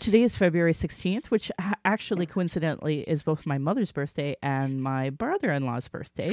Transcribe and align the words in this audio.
today 0.00 0.22
is 0.22 0.34
February 0.36 0.72
16th, 0.72 1.26
which 1.26 1.50
ha- 1.60 1.74
actually 1.84 2.26
coincidentally 2.26 3.00
is 3.02 3.22
both 3.22 3.46
my 3.46 3.58
mother's 3.58 3.92
birthday 3.92 4.34
and 4.42 4.82
my 4.82 5.10
brother 5.10 5.52
in 5.52 5.64
law's 5.66 5.88
birthday. 5.88 6.32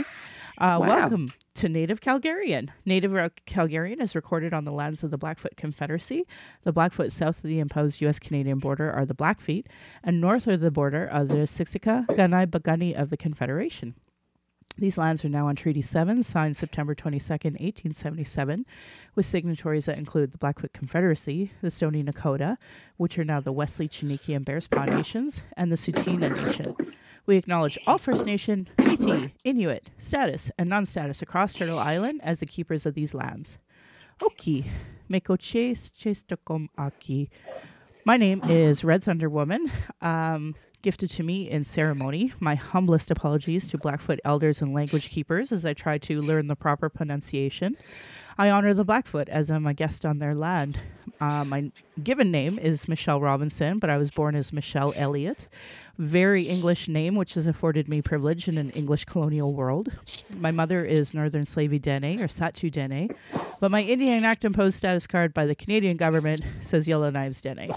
Uh, 0.57 0.77
Wow. 0.79 0.87
Welcome 0.87 1.31
to 1.55 1.69
Native 1.69 2.01
Calgarian. 2.01 2.69
Native 2.85 3.11
Calgarian 3.45 4.01
is 4.01 4.15
recorded 4.15 4.53
on 4.53 4.63
the 4.65 4.71
lands 4.71 5.03
of 5.03 5.11
the 5.11 5.17
Blackfoot 5.17 5.55
Confederacy. 5.55 6.25
The 6.63 6.71
Blackfoot 6.71 7.11
south 7.11 7.37
of 7.37 7.43
the 7.43 7.59
imposed 7.59 8.01
U.S. 8.01 8.17
Canadian 8.17 8.57
border 8.57 8.91
are 8.91 9.05
the 9.05 9.13
Blackfeet, 9.13 9.67
and 10.03 10.19
north 10.19 10.47
of 10.47 10.61
the 10.61 10.71
border 10.71 11.07
are 11.11 11.25
the 11.25 11.45
Siksika, 11.45 12.07
Kainai, 12.07 12.47
Piikani 12.47 12.99
of 12.99 13.09
the 13.11 13.17
Confederation. 13.17 13.93
These 14.79 14.99
lands 14.99 15.25
are 15.25 15.29
now 15.29 15.47
on 15.47 15.55
Treaty 15.55 15.81
7, 15.81 16.21
signed 16.21 16.55
September 16.55 16.93
22nd, 16.93 17.59
1877, 17.59 18.63
with 19.15 19.25
signatories 19.25 19.85
that 19.85 19.97
include 19.97 20.31
the 20.31 20.37
Blackfoot 20.37 20.71
Confederacy, 20.71 21.51
the 21.63 21.71
Stoney 21.71 22.03
Nakoda, 22.03 22.57
which 22.97 23.17
are 23.17 23.25
now 23.25 23.39
the 23.39 23.51
Wesley, 23.51 23.89
Chiniki, 23.89 24.35
and 24.35 24.45
Bearspaw 24.45 24.95
Nations, 24.95 25.41
and 25.55 25.71
the 25.71 25.75
Tsuut'ina 25.75 26.45
Nation. 26.45 26.75
We 27.25 27.37
acknowledge 27.37 27.79
all 27.87 27.97
First 27.97 28.25
Nation, 28.25 28.69
Métis, 28.77 29.31
Inuit, 29.43 29.89
status, 29.97 30.51
and 30.59 30.69
non 30.69 30.85
status 30.85 31.23
across 31.23 31.53
Turtle 31.53 31.79
Island 31.79 32.21
as 32.23 32.39
the 32.39 32.45
keepers 32.45 32.85
of 32.85 32.93
these 32.93 33.15
lands. 33.15 33.57
Oki, 34.21 34.65
Meko 35.09 35.39
Chase, 35.39 35.89
Chase 35.89 36.23
Aki. 36.77 37.31
My 38.05 38.15
name 38.15 38.43
is 38.43 38.83
Red 38.83 39.03
Thunder 39.03 39.29
Woman, 39.29 39.71
um, 40.01 40.55
gifted 40.81 41.09
to 41.11 41.23
me 41.23 41.49
in 41.49 41.63
ceremony. 41.63 42.33
My 42.39 42.55
humblest 42.55 43.11
apologies 43.11 43.67
to 43.69 43.77
Blackfoot 43.77 44.19
elders 44.23 44.61
and 44.61 44.73
language 44.73 45.09
keepers 45.09 45.51
as 45.51 45.65
I 45.65 45.73
try 45.73 45.97
to 45.99 46.21
learn 46.21 46.47
the 46.47 46.55
proper 46.55 46.89
pronunciation. 46.89 47.75
I 48.37 48.51
honor 48.51 48.75
the 48.75 48.83
Blackfoot 48.83 49.29
as 49.29 49.49
I'm 49.49 49.65
a 49.65 49.73
guest 49.73 50.05
on 50.05 50.19
their 50.19 50.35
land. 50.35 50.79
Uh, 51.19 51.43
my 51.43 51.71
given 52.03 52.29
name 52.29 52.59
is 52.59 52.87
Michelle 52.87 53.19
Robinson, 53.19 53.79
but 53.79 53.89
I 53.89 53.97
was 53.97 54.11
born 54.11 54.35
as 54.35 54.53
Michelle 54.53 54.93
Elliott. 54.95 55.47
Very 55.97 56.43
English 56.43 56.87
name, 56.87 57.15
which 57.15 57.33
has 57.33 57.47
afforded 57.47 57.87
me 57.87 58.03
privilege 58.03 58.47
in 58.47 58.59
an 58.59 58.69
English 58.71 59.05
colonial 59.05 59.55
world. 59.55 59.91
My 60.37 60.51
mother 60.51 60.85
is 60.85 61.15
Northern 61.15 61.47
Slavey 61.47 61.79
Dene 61.79 62.21
or 62.21 62.27
Sahtu 62.27 62.71
Dene, 62.71 63.09
but 63.59 63.71
my 63.71 63.81
Indian 63.81 64.23
Act 64.23 64.45
imposed 64.45 64.77
status 64.77 65.07
card 65.07 65.33
by 65.33 65.47
the 65.47 65.55
Canadian 65.55 65.97
government 65.97 66.41
says 66.61 66.87
Yellowknives 66.87 67.41
Dene. 67.41 67.71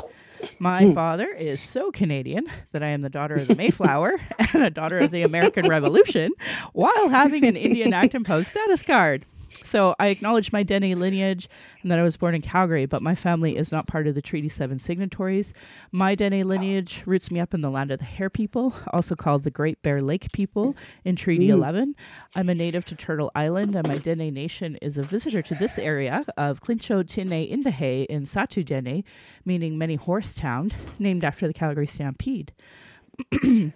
My 0.59 0.85
hmm. 0.85 0.93
father 0.93 1.29
is 1.29 1.61
so 1.61 1.91
Canadian 1.91 2.47
that 2.73 2.83
I 2.83 2.89
am 2.89 3.03
the 3.03 3.09
daughter 3.09 3.35
of 3.35 3.49
the 3.49 3.55
Mayflower 3.55 4.21
and 4.53 4.63
a 4.63 4.71
daughter 4.71 4.99
of 4.99 5.11
the 5.11 5.23
American 5.23 5.69
Revolution 5.69 6.33
while 6.73 7.09
having 7.09 7.45
an 7.45 7.57
Indian 7.57 7.93
Act 7.93 8.15
imposed 8.15 8.49
status 8.49 8.83
card. 8.83 9.27
So 9.71 9.95
I 10.01 10.09
acknowledge 10.09 10.51
my 10.51 10.65
Dene 10.65 10.99
lineage 10.99 11.49
and 11.83 11.93
that 11.93 12.01
I 12.01 12.03
was 12.03 12.17
born 12.17 12.35
in 12.35 12.43
Calgary, 12.43 12.87
but 12.87 13.03
my 13.03 13.15
family 13.15 13.57
is 13.57 13.71
not 13.71 13.87
part 13.87 14.09
of 14.09 14.17
the 14.17 14.21
Treaty 14.21 14.49
7 14.49 14.81
signatories. 14.81 15.53
My 15.93 16.17
Dene 16.17 16.43
lineage 16.43 17.05
roots 17.07 17.31
me 17.31 17.39
up 17.39 17.55
in 17.55 17.61
the 17.61 17.71
land 17.71 17.93
of 17.93 18.01
the 18.01 18.05
Hare 18.05 18.31
people, 18.31 18.75
also 18.93 19.15
called 19.15 19.45
the 19.45 19.51
Great 19.53 19.81
Bear 19.81 20.03
Lake 20.03 20.33
people 20.33 20.75
in 21.05 21.15
Treaty 21.15 21.51
11. 21.51 21.95
I'm 22.35 22.49
a 22.49 22.55
native 22.57 22.85
to 22.87 22.97
Turtle 22.97 23.31
Island, 23.37 23.77
and 23.77 23.87
my 23.87 23.99
Dene 23.99 24.35
nation 24.35 24.75
is 24.83 24.99
a 24.99 25.05
visitor 25.05 25.41
to 25.41 25.55
this 25.55 25.79
area 25.79 26.25
of 26.37 26.61
Clincho 26.61 27.07
Tine 27.07 27.29
Indahe 27.29 28.07
in 28.07 28.25
Sahtu 28.25 28.65
Dene, 28.65 29.05
meaning 29.45 29.79
many 29.79 29.95
horse 29.95 30.35
town, 30.35 30.73
named 30.99 31.23
after 31.23 31.47
the 31.47 31.55
Calgary 31.55 31.87
Stampede. 31.87 32.53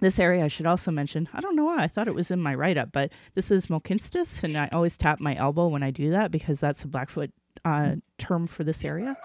This 0.00 0.18
area, 0.18 0.44
I 0.44 0.48
should 0.48 0.66
also 0.66 0.92
mention, 0.92 1.28
I 1.32 1.40
don't 1.40 1.56
know 1.56 1.64
why, 1.64 1.82
I 1.82 1.88
thought 1.88 2.06
it 2.06 2.14
was 2.14 2.30
in 2.30 2.40
my 2.40 2.54
write 2.54 2.78
up, 2.78 2.92
but 2.92 3.10
this 3.34 3.50
is 3.50 3.66
Mohkinstsis, 3.66 4.44
and 4.44 4.56
I 4.56 4.68
always 4.72 4.96
tap 4.96 5.18
my 5.18 5.34
elbow 5.34 5.66
when 5.66 5.82
I 5.82 5.90
do 5.90 6.10
that 6.10 6.30
because 6.30 6.60
that's 6.60 6.84
a 6.84 6.88
Blackfoot 6.88 7.30
uh, 7.64 7.96
term 8.16 8.46
for 8.46 8.62
this 8.62 8.84
area. 8.84 9.16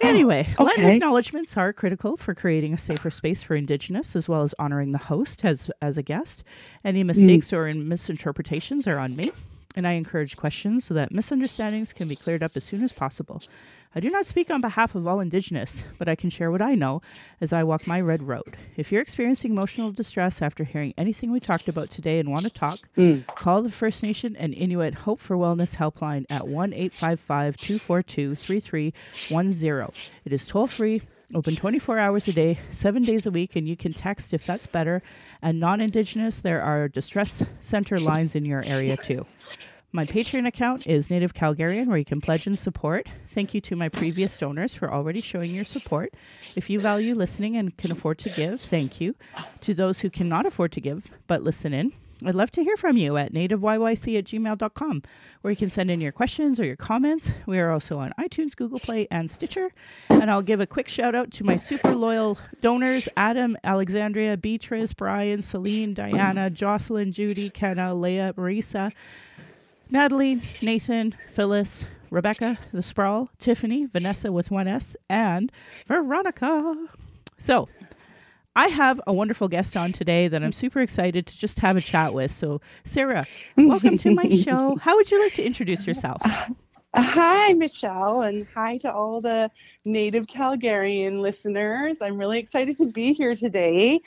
Anyway, 0.00 0.48
land 0.58 0.72
okay. 0.72 0.96
acknowledgements 0.96 1.56
are 1.56 1.72
critical 1.72 2.16
for 2.16 2.34
creating 2.34 2.74
a 2.74 2.78
safer 2.78 3.10
space 3.10 3.44
for 3.44 3.54
Indigenous 3.54 4.16
as 4.16 4.28
well 4.28 4.42
as 4.42 4.52
honoring 4.58 4.90
the 4.90 4.98
host 4.98 5.44
as, 5.44 5.70
as 5.80 5.96
a 5.96 6.02
guest. 6.02 6.42
Any 6.84 7.04
mistakes 7.04 7.52
or 7.52 7.68
in 7.68 7.88
misinterpretations 7.88 8.88
are 8.88 8.98
on 8.98 9.14
me, 9.14 9.30
and 9.74 9.86
I 9.86 9.92
encourage 9.92 10.36
questions 10.36 10.84
so 10.84 10.94
that 10.94 11.12
misunderstandings 11.12 11.92
can 11.92 12.08
be 12.08 12.16
cleared 12.16 12.42
up 12.42 12.52
as 12.56 12.64
soon 12.64 12.82
as 12.82 12.92
possible. 12.92 13.40
I 13.96 14.00
do 14.00 14.10
not 14.10 14.26
speak 14.26 14.50
on 14.50 14.60
behalf 14.60 14.96
of 14.96 15.06
all 15.06 15.20
Indigenous, 15.20 15.84
but 15.98 16.08
I 16.08 16.16
can 16.16 16.28
share 16.28 16.50
what 16.50 16.60
I 16.60 16.74
know 16.74 17.00
as 17.40 17.52
I 17.52 17.62
walk 17.62 17.86
my 17.86 18.00
red 18.00 18.24
road. 18.24 18.56
If 18.76 18.90
you're 18.90 19.02
experiencing 19.02 19.52
emotional 19.52 19.92
distress 19.92 20.42
after 20.42 20.64
hearing 20.64 20.94
anything 20.98 21.30
we 21.30 21.38
talked 21.38 21.68
about 21.68 21.90
today 21.90 22.18
and 22.18 22.28
want 22.28 22.42
to 22.42 22.50
talk, 22.50 22.80
mm. 22.96 23.24
call 23.26 23.62
the 23.62 23.70
First 23.70 24.02
Nation 24.02 24.34
and 24.34 24.52
Inuit 24.52 24.94
Hope 24.94 25.20
for 25.20 25.36
Wellness 25.36 25.76
helpline 25.76 26.24
at 26.28 26.48
1 26.48 26.72
855 26.72 27.56
242 27.56 28.34
3310. 28.34 30.10
It 30.24 30.32
is 30.32 30.46
toll 30.48 30.66
free, 30.66 31.02
open 31.34 31.56
24 31.56 31.98
hours 31.98 32.28
a 32.28 32.32
day, 32.32 32.58
seven 32.70 33.02
days 33.02 33.26
a 33.26 33.30
week, 33.30 33.56
and 33.56 33.68
you 33.68 33.76
can 33.76 33.92
text 33.92 34.32
if 34.32 34.46
that's 34.46 34.66
better. 34.66 35.02
And 35.42 35.60
non 35.60 35.80
Indigenous, 35.80 36.40
there 36.40 36.62
are 36.62 36.88
distress 36.88 37.44
center 37.60 37.98
lines 37.98 38.34
in 38.34 38.44
your 38.44 38.64
area 38.64 38.96
too. 38.96 39.26
My 39.92 40.04
Patreon 40.04 40.44
account 40.44 40.88
is 40.88 41.08
Native 41.08 41.34
Calgarian, 41.34 41.86
where 41.86 41.98
you 41.98 42.04
can 42.04 42.20
pledge 42.20 42.48
and 42.48 42.58
support. 42.58 43.08
Thank 43.28 43.54
you 43.54 43.60
to 43.60 43.76
my 43.76 43.88
previous 43.88 44.36
donors 44.36 44.74
for 44.74 44.92
already 44.92 45.20
showing 45.20 45.54
your 45.54 45.64
support. 45.64 46.12
If 46.56 46.68
you 46.68 46.80
value 46.80 47.14
listening 47.14 47.56
and 47.56 47.76
can 47.76 47.92
afford 47.92 48.18
to 48.18 48.30
give, 48.30 48.60
thank 48.60 49.00
you. 49.00 49.14
To 49.60 49.72
those 49.72 50.00
who 50.00 50.10
cannot 50.10 50.46
afford 50.46 50.72
to 50.72 50.80
give 50.80 51.06
but 51.28 51.42
listen 51.42 51.72
in, 51.72 51.92
I'd 52.26 52.34
love 52.34 52.50
to 52.52 52.62
hear 52.62 52.76
from 52.76 52.96
you 52.96 53.16
at 53.16 53.32
nativeyyc 53.32 54.18
at 54.18 54.24
gmail.com, 54.24 55.02
where 55.42 55.50
you 55.50 55.56
can 55.56 55.70
send 55.70 55.90
in 55.90 56.00
your 56.00 56.12
questions 56.12 56.58
or 56.58 56.64
your 56.64 56.76
comments. 56.76 57.30
We 57.46 57.58
are 57.58 57.70
also 57.70 57.98
on 57.98 58.12
iTunes, 58.18 58.56
Google 58.56 58.78
Play, 58.78 59.06
and 59.10 59.30
Stitcher. 59.30 59.70
And 60.08 60.30
I'll 60.30 60.42
give 60.42 60.60
a 60.60 60.66
quick 60.66 60.88
shout 60.88 61.14
out 61.14 61.30
to 61.32 61.44
my 61.44 61.56
super 61.56 61.94
loyal 61.94 62.38
donors 62.60 63.08
Adam, 63.16 63.56
Alexandria, 63.64 64.36
Beatrice, 64.36 64.92
Brian, 64.94 65.42
Celine, 65.42 65.92
Diana, 65.94 66.48
Jocelyn, 66.50 67.12
Judy, 67.12 67.50
Kenna, 67.50 67.94
Leah, 67.94 68.32
Marisa, 68.36 68.92
Natalie, 69.90 70.40
Nathan, 70.62 71.14
Phyllis, 71.34 71.84
Rebecca, 72.10 72.58
the 72.72 72.82
Sprawl, 72.82 73.28
Tiffany, 73.38 73.86
Vanessa 73.86 74.32
with 74.32 74.50
one 74.50 74.68
S, 74.68 74.96
and 75.08 75.52
Veronica. 75.86 76.88
So, 77.38 77.68
I 78.56 78.68
have 78.68 79.00
a 79.06 79.12
wonderful 79.12 79.48
guest 79.48 79.76
on 79.76 79.90
today 79.90 80.28
that 80.28 80.44
I'm 80.44 80.52
super 80.52 80.80
excited 80.80 81.26
to 81.26 81.36
just 81.36 81.58
have 81.58 81.76
a 81.76 81.80
chat 81.80 82.14
with. 82.14 82.30
So, 82.30 82.60
Sarah, 82.84 83.26
welcome 83.56 83.98
to 83.98 84.14
my 84.14 84.28
show. 84.28 84.76
How 84.80 84.94
would 84.94 85.10
you 85.10 85.20
like 85.20 85.32
to 85.34 85.44
introduce 85.44 85.88
yourself? 85.88 86.22
Hi, 86.94 87.52
Michelle, 87.54 88.22
and 88.22 88.46
hi 88.54 88.76
to 88.76 88.92
all 88.92 89.20
the 89.20 89.50
native 89.84 90.26
Calgarian 90.26 91.20
listeners. 91.20 91.96
I'm 92.00 92.16
really 92.16 92.38
excited 92.38 92.76
to 92.76 92.92
be 92.92 93.12
here 93.12 93.34
today. 93.34 94.00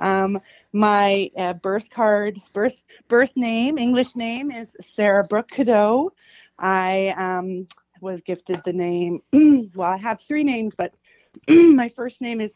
Um, 0.00 0.40
my 0.72 1.30
uh, 1.38 1.52
birth 1.52 1.88
card, 1.90 2.40
birth 2.52 2.82
birth 3.06 3.30
name, 3.36 3.78
English 3.78 4.16
name 4.16 4.50
is 4.50 4.66
Sarah 4.96 5.22
Brooke 5.22 5.50
Cadeau. 5.52 6.12
I 6.58 7.14
um, 7.16 7.68
was 8.00 8.20
gifted 8.22 8.62
the 8.64 8.72
name. 8.72 9.22
well, 9.76 9.92
I 9.92 9.96
have 9.98 10.20
three 10.20 10.42
names, 10.42 10.74
but 10.74 10.92
my 11.48 11.88
first 11.88 12.20
name 12.20 12.40
is 12.40 12.50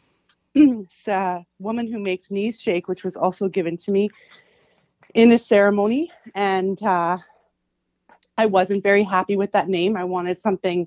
a 1.06 1.44
woman 1.60 1.90
who 1.90 1.98
makes 1.98 2.30
knees 2.30 2.60
shake, 2.60 2.88
which 2.88 3.04
was 3.04 3.16
also 3.16 3.48
given 3.48 3.76
to 3.78 3.92
me 3.92 4.10
in 5.14 5.32
a 5.32 5.38
ceremony, 5.38 6.10
and. 6.34 6.82
Uh, 6.82 7.18
I 8.38 8.46
wasn't 8.46 8.82
very 8.82 9.02
happy 9.02 9.36
with 9.36 9.52
that 9.52 9.68
name. 9.68 9.96
I 9.96 10.04
wanted 10.04 10.40
something 10.42 10.86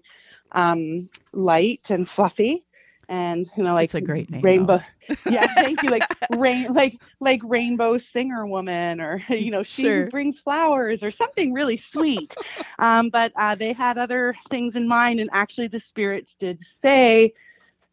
um, 0.52 1.09
light 1.34 1.90
and 1.90 2.08
fluffy, 2.08 2.63
and 3.08 3.47
you 3.58 3.63
know, 3.63 3.74
like 3.74 3.85
It's 3.85 3.96
a 3.96 4.02
great 4.02 4.29
name, 4.29 4.44
rainbow. 4.44 4.81
yeah, 5.28 5.47
thank 5.59 5.81
you. 5.81 5.90
Like 5.90 6.08
rain, 6.29 6.74
like 6.74 7.00
like 7.19 7.41
rainbow 7.44 7.97
singer 7.97 8.46
woman, 8.46 9.02
or 9.02 9.24
you 9.29 9.52
know, 9.52 9.63
she 9.63 9.84
Sure. 9.88 10.06
brings 10.06 10.40
flowers, 10.40 11.03
or 11.03 11.12
something 11.12 11.53
really 11.53 11.78
sweet. 11.78 12.38
um, 12.78 13.09
but 13.09 13.31
uh, 13.35 13.56
they 13.56 13.74
had 13.74 13.97
other 13.97 14.35
things 14.50 14.75
in 14.75 14.88
mind, 14.88 15.19
and 15.19 15.29
actually, 15.34 15.68
the 15.68 15.79
spirits 15.79 16.35
did 16.40 16.59
say. 16.81 17.34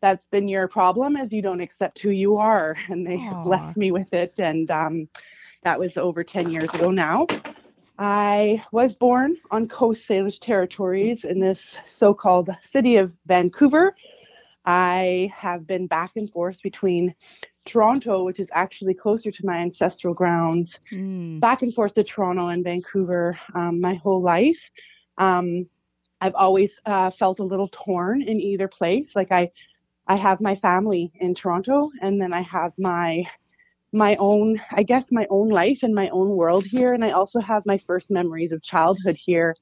That's 0.03 0.27
been 0.27 0.49
your 0.49 0.69
problem, 0.69 1.17
as 1.17 1.33
you 1.33 1.43
don't 1.43 1.61
accept 1.61 2.01
who 2.01 2.11
you 2.11 2.37
are, 2.37 2.77
and 2.89 3.07
they 3.07 3.17
have 3.19 3.39
Aw. 3.39 3.45
blessed 3.45 3.77
me 3.77 3.91
with 3.93 4.13
it. 4.13 4.35
And 4.39 4.71
um, 4.71 5.09
that 5.63 5.79
was 5.79 5.97
over 5.97 6.23
ten 6.23 6.51
years 6.51 6.73
ago 6.75 6.91
now. 6.91 7.27
I 7.99 8.63
was 8.73 8.95
born 8.95 9.37
on 9.51 9.69
Coast 9.69 10.07
Salish 10.07 10.39
territories 10.39 11.25
in 11.25 11.41
this 11.41 11.79
so 11.87 12.13
called 12.13 12.51
city 12.71 12.97
of 12.97 13.13
Vancouver. 13.27 13.95
I 14.67 15.33
have 15.35 15.67
been 15.67 15.87
back 15.87 16.13
and 16.17 16.31
forth 16.31 16.61
between 16.63 17.15
Toronto, 17.65 18.25
which 18.25 18.39
is 18.41 18.49
actually 18.53 18.95
closer 18.95 19.31
to 19.31 19.47
my 19.47 19.57
ancestral 19.59 20.13
grounds, 20.13 20.75
Mm, 20.93 21.41
back 21.41 21.63
and 21.63 21.73
forth 21.73 21.95
to 21.95 22.05
Toronto 22.05 22.49
and 22.49 22.65
Vancouver 22.65 23.39
um, 23.55 23.81
my 23.81 23.95
whole 23.95 24.21
life. 24.23 24.71
Um, 25.19 25.67
I've 26.21 26.35
always 26.35 26.79
uh, 26.87 27.11
felt 27.11 27.39
a 27.41 27.45
little 27.45 27.69
torn 27.73 28.23
in 28.23 28.41
either 28.41 28.69
place. 28.69 29.09
Like 29.15 29.33
I, 29.33 29.51
I 30.09 30.17
have 30.17 30.41
my 30.41 30.55
family 30.55 31.13
in 31.21 31.35
Toronto, 31.35 31.91
and 32.01 32.21
then 32.21 32.33
I 32.33 32.43
have 32.43 32.73
my 32.79 33.25
my 33.93 34.17
own, 34.17 34.61
I 34.73 34.83
guess, 34.83 35.05
my 35.11 35.27
own 35.31 35.49
life 35.49 35.83
and 35.83 35.95
my 35.95 36.09
own 36.11 36.31
world 36.31 36.67
here. 36.67 36.93
And 36.93 37.05
I 37.05 37.13
also 37.13 37.41
have 37.41 37.65
my 37.65 37.79
first 37.79 38.11
memories 38.11 38.53
of 38.53 38.63
childhood 38.63 39.17
here. 39.17 39.55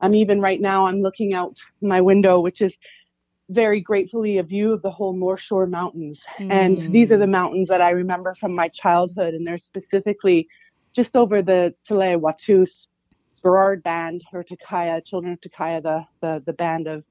I'm 0.00 0.14
even 0.14 0.40
right 0.40 0.60
now, 0.60 0.86
I'm 0.86 1.00
looking 1.00 1.32
out 1.32 1.56
my 1.80 2.00
window, 2.00 2.40
which 2.40 2.60
is 2.60 2.76
very 3.48 3.80
gratefully 3.80 4.38
a 4.38 4.42
view 4.42 4.72
of 4.72 4.82
the 4.82 4.90
whole 4.90 5.12
North 5.12 5.40
Shore 5.40 5.66
Mountains. 5.66 6.20
Mm. 6.38 6.52
And 6.52 6.92
these 6.92 7.10
are 7.10 7.16
the 7.16 7.26
mountains 7.26 7.68
that 7.68 7.80
I 7.80 7.90
remember 7.90 8.34
from 8.34 8.54
my 8.54 8.68
childhood. 8.68 9.34
And 9.34 9.46
they're 9.46 9.58
specifically 9.58 10.48
just 10.92 11.16
over 11.16 11.40
the 11.40 11.74
Tsleil-Waututh 11.88 12.86
Burrard 13.42 13.82
Band 13.82 14.22
or 14.32 14.44
Takaya, 14.44 15.04
Children 15.04 15.34
of 15.34 15.40
Takaya, 15.40 15.82
the, 15.82 16.04
the, 16.20 16.42
the 16.46 16.52
band 16.52 16.86
of 16.86 17.04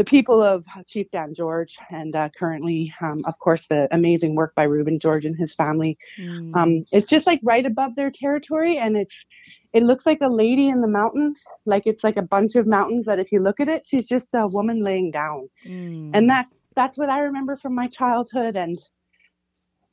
the 0.00 0.04
people 0.04 0.42
of 0.42 0.64
Chief 0.86 1.10
Dan 1.10 1.34
George, 1.34 1.76
and 1.90 2.16
uh, 2.16 2.30
currently, 2.30 2.90
um, 3.02 3.22
of 3.26 3.38
course, 3.38 3.66
the 3.68 3.86
amazing 3.92 4.34
work 4.34 4.54
by 4.54 4.62
Reuben 4.62 4.98
George 4.98 5.26
and 5.26 5.36
his 5.36 5.52
family. 5.52 5.98
Mm. 6.18 6.56
Um, 6.56 6.84
it's 6.90 7.06
just 7.06 7.26
like 7.26 7.38
right 7.42 7.66
above 7.66 7.96
their 7.96 8.10
territory, 8.10 8.78
and 8.78 8.96
it's 8.96 9.26
it 9.74 9.82
looks 9.82 10.06
like 10.06 10.22
a 10.22 10.28
lady 10.28 10.70
in 10.70 10.80
the 10.80 10.88
mountains, 10.88 11.38
like 11.66 11.82
it's 11.84 12.02
like 12.02 12.16
a 12.16 12.22
bunch 12.22 12.56
of 12.56 12.66
mountains 12.66 13.04
that 13.04 13.18
if 13.18 13.30
you 13.30 13.40
look 13.42 13.60
at 13.60 13.68
it, 13.68 13.84
she's 13.86 14.06
just 14.06 14.28
a 14.32 14.46
woman 14.46 14.82
laying 14.82 15.10
down, 15.10 15.50
mm. 15.66 16.10
and 16.14 16.30
that's 16.30 16.50
that's 16.74 16.96
what 16.96 17.10
I 17.10 17.18
remember 17.18 17.56
from 17.56 17.74
my 17.74 17.86
childhood, 17.86 18.56
and 18.56 18.78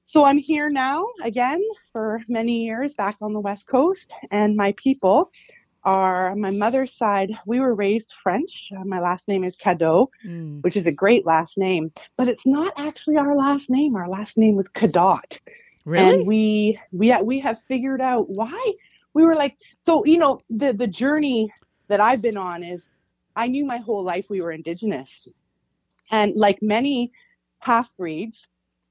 so 0.05 0.23
I'm 0.23 0.37
here 0.37 0.69
now 0.69 1.05
again 1.21 1.61
for 1.91 2.21
many 2.29 2.63
years 2.63 2.93
back 2.93 3.15
on 3.21 3.33
the 3.33 3.41
West 3.41 3.67
Coast, 3.67 4.09
and 4.31 4.55
my 4.55 4.73
people 4.77 5.31
are 5.87 6.35
my 6.35 6.51
mother's 6.51 6.91
side, 6.91 7.31
we 7.45 7.61
were 7.61 7.73
raised 7.73 8.13
French. 8.21 8.73
Uh, 8.77 8.83
my 8.83 8.99
last 8.99 9.25
name 9.25 9.45
is 9.45 9.55
Cadeau, 9.55 10.11
mm. 10.25 10.61
which 10.61 10.75
is 10.75 10.85
a 10.85 10.91
great 10.91 11.25
last 11.25 11.57
name, 11.57 11.93
but 12.17 12.27
it's 12.27 12.45
not 12.45 12.73
actually 12.75 13.15
our 13.15 13.37
last 13.37 13.69
name. 13.69 13.95
Our 13.95 14.09
last 14.09 14.37
name 14.37 14.57
was 14.57 14.67
Cadot. 14.75 15.39
Really? 15.85 16.15
And 16.15 16.27
we 16.27 16.77
we 16.91 17.15
we 17.23 17.39
have 17.39 17.63
figured 17.63 18.01
out 18.01 18.29
why 18.29 18.73
we 19.13 19.25
were 19.25 19.33
like 19.33 19.57
so 19.85 20.03
you 20.03 20.17
know 20.17 20.41
the 20.49 20.73
the 20.73 20.87
journey 20.87 21.49
that 21.87 22.01
I've 22.01 22.21
been 22.21 22.35
on 22.35 22.63
is 22.63 22.81
I 23.37 23.47
knew 23.47 23.65
my 23.65 23.77
whole 23.77 24.03
life 24.03 24.25
we 24.29 24.41
were 24.41 24.51
indigenous. 24.51 25.29
And 26.11 26.35
like 26.35 26.61
many 26.61 27.13
half 27.61 27.95
breeds, 27.95 28.45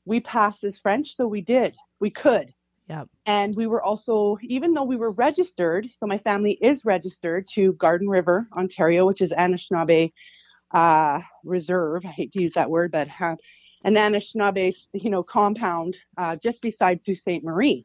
we 0.06 0.20
passed 0.20 0.64
as 0.64 0.78
French, 0.78 1.14
so 1.14 1.26
we 1.26 1.42
did. 1.42 1.74
We 2.00 2.10
could. 2.10 2.54
Yeah. 2.88 3.04
And 3.26 3.54
we 3.56 3.66
were 3.66 3.82
also, 3.82 4.38
even 4.42 4.72
though 4.72 4.84
we 4.84 4.96
were 4.96 5.10
registered, 5.12 5.88
so 5.98 6.06
my 6.06 6.18
family 6.18 6.56
is 6.62 6.84
registered 6.84 7.48
to 7.54 7.72
Garden 7.74 8.08
River, 8.08 8.48
Ontario, 8.56 9.06
which 9.06 9.20
is 9.20 9.30
Anishinaabe 9.30 10.12
uh, 10.72 11.20
Reserve. 11.44 12.04
I 12.04 12.10
hate 12.10 12.32
to 12.32 12.42
use 12.42 12.52
that 12.52 12.70
word, 12.70 12.92
but 12.92 13.08
uh, 13.20 13.34
an 13.84 13.94
Anishinaabe, 13.94 14.76
you 14.92 15.10
know, 15.10 15.22
compound 15.22 15.96
uh, 16.16 16.36
just 16.36 16.62
beside 16.62 17.02
Sault 17.02 17.18
Ste. 17.18 17.42
Marie. 17.42 17.84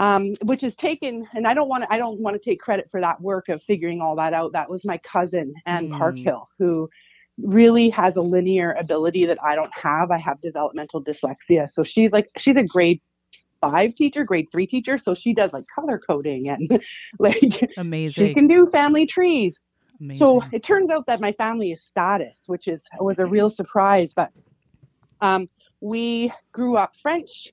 Um, 0.00 0.34
which 0.42 0.62
is 0.62 0.76
taken, 0.76 1.26
and 1.34 1.44
I 1.44 1.54
don't 1.54 1.68
want 1.68 1.82
to. 1.82 1.92
I 1.92 1.98
don't 1.98 2.20
want 2.20 2.40
to 2.40 2.50
take 2.50 2.60
credit 2.60 2.88
for 2.88 3.00
that 3.00 3.20
work 3.20 3.48
of 3.48 3.60
figuring 3.64 4.00
all 4.00 4.14
that 4.14 4.32
out. 4.32 4.52
That 4.52 4.70
was 4.70 4.84
my 4.84 4.96
cousin 4.98 5.52
Anne 5.66 5.88
mm. 5.88 5.98
Parkhill, 5.98 6.46
who 6.56 6.88
really 7.38 7.90
has 7.90 8.14
a 8.14 8.20
linear 8.20 8.76
ability 8.78 9.26
that 9.26 9.38
I 9.44 9.56
don't 9.56 9.72
have. 9.74 10.12
I 10.12 10.18
have 10.18 10.40
developmental 10.40 11.02
dyslexia, 11.02 11.68
so 11.72 11.82
she's 11.82 12.12
like 12.12 12.28
she's 12.38 12.56
a 12.56 12.62
grade 12.62 13.00
five 13.60 13.94
teacher, 13.94 14.24
grade 14.24 14.48
three 14.50 14.66
teacher. 14.66 14.98
So 14.98 15.14
she 15.14 15.34
does 15.34 15.52
like 15.52 15.64
color 15.72 15.98
coding 15.98 16.48
and 16.48 16.82
like 17.18 17.70
amazing. 17.76 18.28
She 18.28 18.34
can 18.34 18.46
do 18.46 18.66
family 18.66 19.06
trees. 19.06 19.54
Amazing. 20.00 20.18
So 20.18 20.42
it 20.52 20.62
turns 20.62 20.90
out 20.90 21.06
that 21.06 21.20
my 21.20 21.32
family 21.32 21.72
is 21.72 21.82
status, 21.82 22.36
which 22.46 22.68
is 22.68 22.80
was 23.00 23.18
a 23.18 23.26
real 23.26 23.50
surprise. 23.50 24.12
But 24.14 24.30
um, 25.20 25.48
we 25.80 26.32
grew 26.52 26.76
up 26.76 26.94
French, 26.96 27.52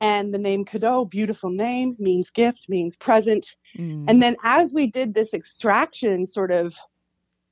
and 0.00 0.32
the 0.32 0.38
name 0.38 0.64
Cadeau, 0.64 1.04
beautiful 1.04 1.50
name, 1.50 1.96
means 1.98 2.30
gift, 2.30 2.68
means 2.68 2.96
present. 2.96 3.46
Mm. 3.76 4.04
And 4.08 4.22
then 4.22 4.36
as 4.44 4.70
we 4.72 4.86
did 4.86 5.14
this 5.14 5.34
extraction, 5.34 6.26
sort 6.26 6.50
of 6.50 6.76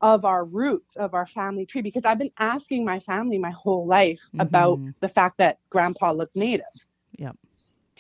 of 0.03 0.25
our 0.25 0.47
roots 0.47 0.97
of 0.97 1.13
our 1.13 1.27
family 1.27 1.67
tree 1.67 1.83
because 1.83 2.07
I've 2.07 2.19
been 2.19 2.31
asking 2.39 2.87
my 2.87 3.01
family 3.01 3.37
my 3.37 3.51
whole 3.51 3.87
life 3.87 4.23
mm-hmm. 4.29 4.41
about 4.41 4.79
the 5.01 5.11
fact 5.11 5.37
that 5.39 5.59
grandpa 5.69 6.13
looked 6.13 6.37
native. 6.37 6.65
Yep 7.19 7.37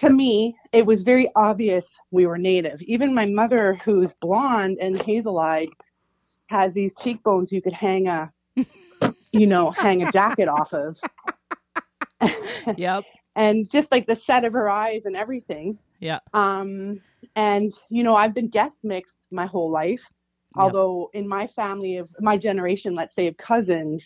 to 0.00 0.08
me, 0.08 0.56
it 0.72 0.86
was 0.86 1.02
very 1.02 1.30
obvious 1.36 1.86
we 2.10 2.26
were 2.26 2.38
native. 2.38 2.80
Even 2.82 3.14
my 3.14 3.26
mother, 3.26 3.74
who's 3.84 4.14
blonde 4.14 4.78
and 4.80 5.00
hazel-eyed, 5.00 5.68
has 6.46 6.72
these 6.72 6.94
cheekbones 6.96 7.52
you 7.52 7.60
could 7.60 7.74
hang 7.74 8.08
a, 8.08 8.32
you 9.32 9.46
know, 9.46 9.70
hang 9.70 10.02
a 10.02 10.10
jacket 10.10 10.48
off 10.48 10.72
of. 10.72 10.98
yep. 12.76 13.04
and 13.36 13.70
just 13.70 13.92
like 13.92 14.06
the 14.06 14.16
set 14.16 14.44
of 14.44 14.54
her 14.54 14.70
eyes 14.70 15.02
and 15.04 15.16
everything. 15.16 15.78
Yeah. 16.00 16.20
Um, 16.32 16.98
and 17.36 17.74
you 17.90 18.02
know, 18.02 18.16
I've 18.16 18.32
been 18.32 18.48
guest 18.48 18.76
mixed 18.82 19.18
my 19.30 19.44
whole 19.44 19.70
life. 19.70 20.10
Although 20.56 21.10
in 21.12 21.28
my 21.28 21.46
family 21.46 21.98
of 21.98 22.08
my 22.18 22.36
generation, 22.36 22.94
let's 22.96 23.14
say 23.14 23.28
of 23.28 23.36
cousins, 23.36 24.02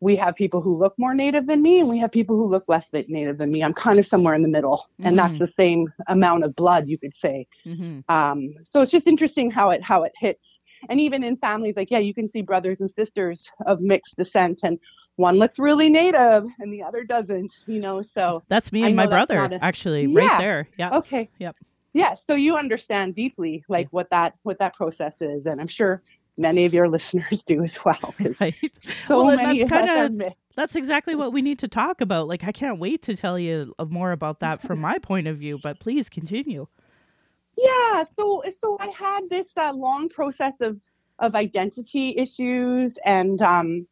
we 0.00 0.16
have 0.16 0.34
people 0.36 0.60
who 0.60 0.76
look 0.76 0.94
more 0.98 1.14
native 1.14 1.46
than 1.46 1.62
me 1.62 1.80
and 1.80 1.88
we 1.88 1.98
have 1.98 2.12
people 2.12 2.36
who 2.36 2.46
look 2.46 2.64
less 2.68 2.84
native 2.92 3.38
than 3.38 3.50
me 3.50 3.62
i'm 3.62 3.74
kind 3.74 3.98
of 3.98 4.06
somewhere 4.06 4.34
in 4.34 4.42
the 4.42 4.48
middle 4.48 4.86
mm-hmm. 4.94 5.06
and 5.06 5.18
that's 5.18 5.34
mm-hmm. 5.34 5.44
the 5.44 5.52
same 5.56 5.92
amount 6.08 6.44
of 6.44 6.54
blood 6.56 6.88
you 6.88 6.98
could 6.98 7.14
say 7.16 7.46
mm-hmm. 7.66 8.00
um, 8.14 8.54
so 8.70 8.80
it's 8.80 8.92
just 8.92 9.06
interesting 9.06 9.50
how 9.50 9.70
it 9.70 9.82
how 9.82 10.02
it 10.02 10.12
hits 10.18 10.60
and 10.88 11.00
even 11.00 11.24
in 11.24 11.36
families 11.36 11.76
like 11.76 11.90
yeah 11.90 11.98
you 11.98 12.14
can 12.14 12.30
see 12.30 12.42
brothers 12.42 12.78
and 12.80 12.90
sisters 12.92 13.50
of 13.66 13.80
mixed 13.80 14.16
descent 14.16 14.60
and 14.62 14.78
one 15.16 15.36
looks 15.36 15.58
really 15.58 15.88
native 15.88 16.46
and 16.60 16.72
the 16.72 16.82
other 16.82 17.04
doesn't 17.04 17.52
you 17.66 17.80
know 17.80 18.02
so 18.02 18.42
that's 18.48 18.72
me 18.72 18.84
and 18.84 18.94
my 18.94 19.06
brother 19.06 19.42
a, 19.42 19.58
actually 19.62 20.04
yeah, 20.06 20.20
right 20.20 20.38
there 20.38 20.68
yeah 20.78 20.96
okay 20.96 21.28
yep 21.38 21.56
yeah 21.92 22.14
so 22.26 22.34
you 22.34 22.56
understand 22.56 23.14
deeply 23.14 23.64
like 23.68 23.86
yeah. 23.86 23.90
what 23.90 24.10
that 24.10 24.34
what 24.42 24.58
that 24.58 24.74
process 24.74 25.14
is 25.20 25.46
and 25.46 25.60
i'm 25.60 25.68
sure 25.68 26.00
many 26.38 26.64
of 26.64 26.72
your 26.72 26.88
listeners 26.88 27.42
do 27.46 27.62
as 27.62 27.78
well. 27.84 28.14
Right. 28.40 28.58
So 29.06 29.24
well, 29.24 29.36
many 29.36 29.60
that's 29.64 29.70
kind 29.70 30.22
of 30.22 30.32
that's 30.54 30.76
exactly 30.76 31.14
what 31.14 31.32
we 31.32 31.42
need 31.42 31.58
to 31.60 31.68
talk 31.68 32.00
about. 32.00 32.28
Like, 32.28 32.44
I 32.44 32.52
can't 32.52 32.78
wait 32.78 33.02
to 33.02 33.16
tell 33.16 33.38
you 33.38 33.74
more 33.88 34.12
about 34.12 34.40
that 34.40 34.60
from 34.60 34.80
my 34.80 34.98
point 34.98 35.26
of 35.26 35.38
view. 35.38 35.58
But 35.62 35.78
please 35.78 36.08
continue. 36.08 36.66
Yeah. 37.56 38.04
So, 38.16 38.42
so 38.60 38.76
I 38.80 38.88
had 38.88 39.28
this 39.30 39.48
uh, 39.56 39.72
long 39.72 40.08
process 40.08 40.54
of 40.60 40.80
of 41.18 41.34
identity 41.34 42.14
issues 42.16 42.96
and 43.04 43.42
um, 43.42 43.86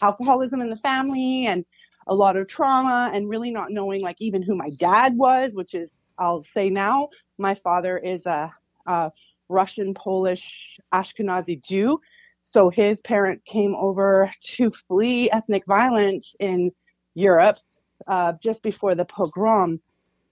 alcoholism 0.00 0.60
in 0.60 0.70
the 0.70 0.76
family 0.76 1.46
and 1.46 1.64
a 2.08 2.14
lot 2.14 2.36
of 2.36 2.48
trauma 2.48 3.10
and 3.14 3.30
really 3.30 3.50
not 3.50 3.70
knowing 3.70 4.02
like 4.02 4.16
even 4.20 4.42
who 4.42 4.56
my 4.56 4.70
dad 4.78 5.16
was, 5.16 5.52
which 5.54 5.74
is 5.74 5.90
I'll 6.18 6.44
say 6.54 6.70
now 6.70 7.08
my 7.38 7.54
father 7.54 7.98
is 7.98 8.26
a, 8.26 8.52
a 8.86 9.12
Russian, 9.52 9.94
Polish, 9.94 10.78
Ashkenazi 10.92 11.62
Jew. 11.62 12.00
So 12.40 12.70
his 12.70 13.00
parent 13.02 13.44
came 13.44 13.76
over 13.76 14.32
to 14.56 14.70
flee 14.88 15.30
ethnic 15.30 15.64
violence 15.66 16.26
in 16.40 16.72
Europe 17.14 17.58
uh, 18.08 18.32
just 18.42 18.62
before 18.62 18.94
the 18.94 19.04
pogrom, 19.04 19.80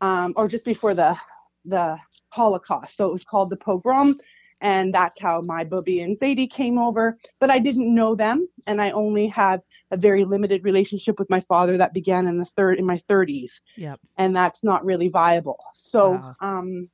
um, 0.00 0.32
or 0.36 0.48
just 0.48 0.64
before 0.64 0.94
the 0.94 1.16
the 1.64 1.98
Holocaust. 2.30 2.96
So 2.96 3.08
it 3.08 3.12
was 3.12 3.24
called 3.24 3.50
the 3.50 3.56
pogrom, 3.56 4.18
and 4.60 4.92
that's 4.92 5.20
how 5.20 5.40
my 5.42 5.64
Bubby 5.64 6.00
and 6.00 6.18
Zadie 6.18 6.50
came 6.50 6.78
over. 6.78 7.18
But 7.38 7.50
I 7.50 7.58
didn't 7.58 7.94
know 7.94 8.14
them, 8.14 8.48
and 8.66 8.80
I 8.80 8.90
only 8.90 9.26
had 9.26 9.62
a 9.90 9.96
very 9.96 10.24
limited 10.24 10.64
relationship 10.64 11.18
with 11.18 11.30
my 11.30 11.40
father 11.42 11.76
that 11.78 11.94
began 11.94 12.26
in 12.26 12.38
the 12.38 12.44
third 12.44 12.78
in 12.78 12.86
my 12.86 13.00
30s. 13.08 13.50
Yep. 13.76 14.00
And 14.18 14.34
that's 14.34 14.64
not 14.64 14.84
really 14.84 15.08
viable. 15.08 15.62
So, 15.74 16.12
wow. 16.12 16.32
um, 16.40 16.88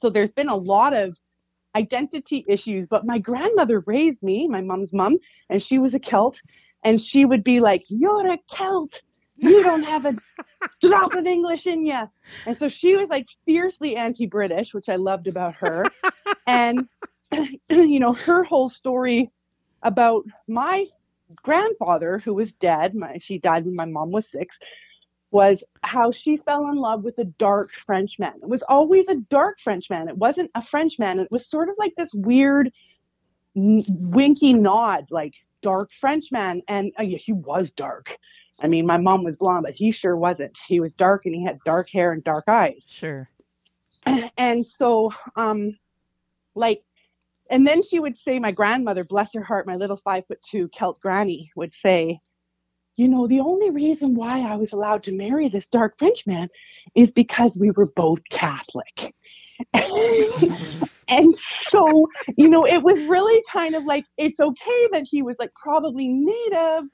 so 0.00 0.10
there's 0.10 0.32
been 0.32 0.48
a 0.48 0.56
lot 0.56 0.92
of 0.92 1.16
identity 1.74 2.44
issues. 2.48 2.86
But 2.86 3.06
my 3.06 3.18
grandmother 3.18 3.80
raised 3.80 4.22
me, 4.22 4.48
my 4.48 4.60
mom's 4.60 4.92
mom, 4.92 5.18
and 5.48 5.62
she 5.62 5.78
was 5.78 5.94
a 5.94 5.98
Celt. 5.98 6.40
And 6.82 7.00
she 7.00 7.24
would 7.24 7.44
be 7.44 7.60
like, 7.60 7.82
You're 7.88 8.32
a 8.32 8.38
Celt. 8.50 9.00
You 9.36 9.62
don't 9.62 9.82
have 9.82 10.06
a 10.06 10.16
drop 10.80 11.14
of 11.14 11.26
English 11.26 11.66
in 11.66 11.86
you. 11.86 12.02
And 12.46 12.56
so 12.56 12.68
she 12.68 12.94
was 12.94 13.08
like 13.08 13.26
fiercely 13.44 13.96
anti 13.96 14.26
British, 14.26 14.72
which 14.72 14.88
I 14.88 14.96
loved 14.96 15.26
about 15.26 15.56
her. 15.56 15.84
and, 16.46 16.88
you 17.68 18.00
know, 18.00 18.12
her 18.12 18.44
whole 18.44 18.68
story 18.68 19.30
about 19.82 20.24
my 20.46 20.86
grandfather, 21.42 22.18
who 22.18 22.34
was 22.34 22.52
dead, 22.52 22.94
my, 22.94 23.18
she 23.18 23.38
died 23.38 23.64
when 23.64 23.74
my 23.74 23.86
mom 23.86 24.10
was 24.10 24.24
six, 24.30 24.58
was 25.34 25.64
how 25.82 26.12
she 26.12 26.36
fell 26.36 26.68
in 26.68 26.76
love 26.76 27.02
with 27.02 27.18
a 27.18 27.24
dark 27.24 27.72
Frenchman. 27.72 28.34
It 28.40 28.48
was 28.48 28.62
always 28.62 29.08
a 29.08 29.16
dark 29.16 29.58
Frenchman. 29.58 30.08
It 30.08 30.16
wasn't 30.16 30.52
a 30.54 30.62
Frenchman. 30.62 31.18
It 31.18 31.30
was 31.30 31.46
sort 31.46 31.68
of 31.68 31.74
like 31.76 31.92
this 31.96 32.14
weird 32.14 32.72
winky 33.56 34.52
nod, 34.52 35.08
like 35.10 35.34
dark 35.60 35.90
Frenchman. 35.90 36.62
And 36.68 36.92
uh, 36.98 37.02
yeah, 37.02 37.18
he 37.18 37.32
was 37.32 37.72
dark. 37.72 38.16
I 38.62 38.68
mean, 38.68 38.86
my 38.86 38.96
mom 38.96 39.24
was 39.24 39.36
blonde, 39.36 39.64
but 39.64 39.74
he 39.74 39.90
sure 39.90 40.16
wasn't. 40.16 40.56
He 40.68 40.78
was 40.78 40.92
dark 40.92 41.26
and 41.26 41.34
he 41.34 41.44
had 41.44 41.58
dark 41.64 41.90
hair 41.90 42.12
and 42.12 42.22
dark 42.22 42.44
eyes. 42.48 42.82
Sure. 42.86 43.28
And 44.36 44.64
so, 44.64 45.12
um, 45.34 45.78
like, 46.54 46.84
and 47.50 47.66
then 47.66 47.82
she 47.82 47.98
would 47.98 48.18
say, 48.18 48.38
my 48.38 48.52
grandmother, 48.52 49.02
bless 49.02 49.32
her 49.34 49.42
heart, 49.42 49.66
my 49.66 49.76
little 49.76 49.96
five 49.96 50.26
foot 50.26 50.40
two 50.48 50.68
Celt 50.68 51.00
granny 51.00 51.50
would 51.56 51.74
say, 51.74 52.20
you 52.96 53.08
know, 53.08 53.26
the 53.26 53.40
only 53.40 53.70
reason 53.70 54.14
why 54.14 54.40
I 54.40 54.56
was 54.56 54.72
allowed 54.72 55.02
to 55.04 55.12
marry 55.12 55.48
this 55.48 55.66
dark 55.66 55.98
Frenchman 55.98 56.48
is 56.94 57.10
because 57.10 57.56
we 57.56 57.70
were 57.70 57.90
both 57.96 58.20
Catholic. 58.30 59.14
and 59.74 61.34
so, 61.68 62.08
you 62.36 62.48
know, 62.48 62.66
it 62.66 62.82
was 62.82 63.02
really 63.06 63.42
kind 63.52 63.74
of 63.74 63.84
like, 63.84 64.04
it's 64.16 64.40
okay 64.40 64.88
that 64.92 65.04
he 65.08 65.22
was 65.22 65.36
like 65.38 65.52
probably 65.54 66.08
native, 66.08 66.88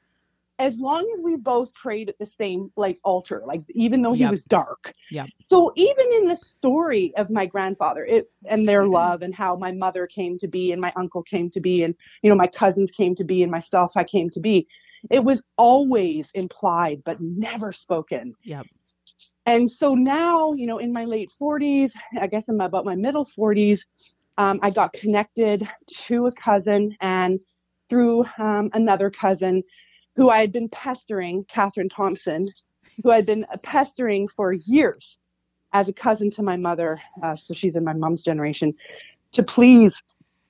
as 0.61 0.77
long 0.77 1.11
as 1.17 1.23
we 1.23 1.37
both 1.37 1.73
prayed 1.73 2.11
at 2.11 2.19
the 2.19 2.29
same 2.37 2.71
like 2.77 2.99
altar, 3.03 3.43
like 3.47 3.63
even 3.71 4.03
though 4.03 4.13
he 4.13 4.21
Yep. 4.21 4.31
was 4.31 4.45
dark. 4.45 4.93
Yeah. 5.11 5.25
So 5.43 5.73
even 5.75 6.07
in 6.21 6.29
the 6.29 6.37
story 6.37 7.15
of 7.17 7.31
my 7.31 7.47
grandfather, 7.47 8.05
it 8.05 8.31
and 8.45 8.69
their 8.69 8.83
mm-hmm. 8.83 8.93
love 8.93 9.23
and 9.23 9.35
how 9.35 9.57
my 9.57 9.73
mother 9.73 10.07
came 10.07 10.39
to 10.39 10.47
be 10.47 10.73
and 10.73 10.81
my 10.81 10.93
uncle 10.97 11.23
came 11.23 11.51
to 11.53 11.61
be 11.61 11.83
and 11.83 11.95
you 12.23 12.29
know 12.29 12.37
my 12.37 12.47
cousins 12.47 12.91
came 12.91 13.15
to 13.15 13.25
be 13.25 13.43
and 13.43 13.51
myself 13.51 13.97
I 13.97 14.05
came 14.05 14.29
to 14.31 14.41
be, 14.41 14.69
it 15.09 15.25
was 15.25 15.43
always 15.57 16.31
implied 16.35 17.03
but 17.05 17.21
never 17.21 17.73
spoken. 17.73 18.35
Yep. 18.45 18.67
And 19.47 19.71
so 19.71 19.95
now, 19.95 20.53
you 20.53 20.67
know, 20.67 20.79
in 20.79 20.93
my 20.93 21.05
late 21.05 21.31
40s, 21.41 21.91
I 22.21 22.27
guess 22.27 22.45
I'm 22.49 22.61
about 22.61 22.85
my 22.85 22.95
middle 22.95 23.27
40s, 23.27 23.81
um, 24.39 24.61
I 24.63 24.71
got 24.71 24.93
connected 24.93 25.69
to 26.07 26.27
a 26.27 26.33
cousin 26.33 26.97
and 27.01 27.43
through 27.89 28.25
um, 28.39 28.71
another 28.73 29.11
cousin 29.11 29.63
who 30.17 30.31
I 30.31 30.41
had 30.41 30.53
been 30.53 30.69
pestering, 30.69 31.45
Catherine 31.45 31.89
Thompson, 31.89 32.49
who 33.03 33.11
I'd 33.11 33.27
been 33.27 33.47
pestering 33.63 34.29
for 34.29 34.53
years 34.53 35.19
as 35.73 35.89
a 35.89 35.93
cousin 35.93 36.31
to 36.33 36.43
my 36.43 36.57
mother. 36.57 37.01
Uh, 37.23 37.37
so 37.37 37.55
she's 37.55 37.75
in 37.75 37.85
my 37.85 37.93
mom's 37.93 38.23
generation, 38.23 38.75
to 39.33 39.43
please, 39.43 40.01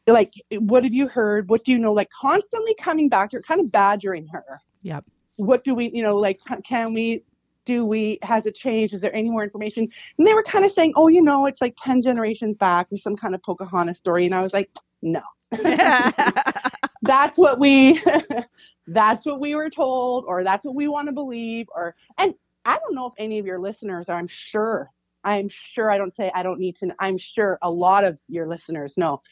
like, 0.07 0.33
what 0.51 0.85
have 0.85 0.93
you 0.93 1.09
heard? 1.09 1.49
What 1.49 1.65
do 1.65 1.73
you 1.73 1.79
know? 1.79 1.93
Like, 1.93 2.11
constantly 2.11 2.75
coming 2.81 3.09
back 3.09 3.31
to 3.31 3.37
her, 3.37 3.43
kind 3.43 3.61
of 3.61 3.71
badgering 3.71 4.27
her. 4.29 4.61
Yep. 4.83 5.05
What 5.37 5.65
do 5.65 5.75
we, 5.75 5.91
you 5.91 6.03
know, 6.03 6.17
like, 6.17 6.39
can 6.65 6.93
we, 6.93 7.23
do 7.65 7.85
we, 7.85 8.19
has 8.23 8.47
it 8.47 8.55
changed? 8.55 8.95
Is 8.95 9.01
there 9.01 9.15
any 9.15 9.31
more 9.31 9.45
information? 9.45 9.87
And 10.19 10.27
they 10.27 10.35
were 10.35 10.43
kind 10.43 10.65
of 10.65 10.73
saying, 10.73 10.93
oh, 10.97 11.09
you 11.09 11.23
know, 11.23 11.47
it's 11.47 11.61
like 11.61 11.77
10 11.83 12.03
generations 12.03 12.57
back 12.57 12.89
or 12.91 12.97
some 12.97 13.17
kind 13.17 13.35
of 13.35 13.43
Pocahontas 13.43 13.99
story. 13.99 14.27
And 14.27 14.35
I 14.35 14.41
was 14.41 14.53
like, 14.53 14.71
no, 15.03 15.23
that's 17.03 17.39
what 17.39 17.59
we, 17.59 18.01
that's 18.87 19.25
what 19.25 19.41
we 19.41 19.55
were 19.55 19.71
told, 19.71 20.25
or 20.27 20.45
that's 20.45 20.65
what 20.65 20.75
we 20.75 20.89
want 20.89 21.09
to 21.09 21.13
believe. 21.13 21.67
Or, 21.75 21.95
and 22.19 22.35
I 22.65 22.79
don't 22.79 22.95
know 22.95 23.07
if 23.07 23.15
any 23.19 23.39
of 23.39 23.47
your 23.47 23.59
listeners 23.59 24.07
are, 24.09 24.17
I'm 24.17 24.29
sure, 24.29 24.91
I'm 25.23 25.49
sure, 25.49 25.91
I 25.91 25.99
don't 25.99 26.15
say 26.17 26.31
I 26.35 26.43
don't 26.43 26.61
need 26.61 26.77
to, 26.77 26.95
I'm 26.99 27.19
sure 27.19 27.59
a 27.63 27.71
lot 27.71 28.05
of 28.05 28.19
your 28.29 28.47
listeners 28.47 28.97
know 28.97 29.23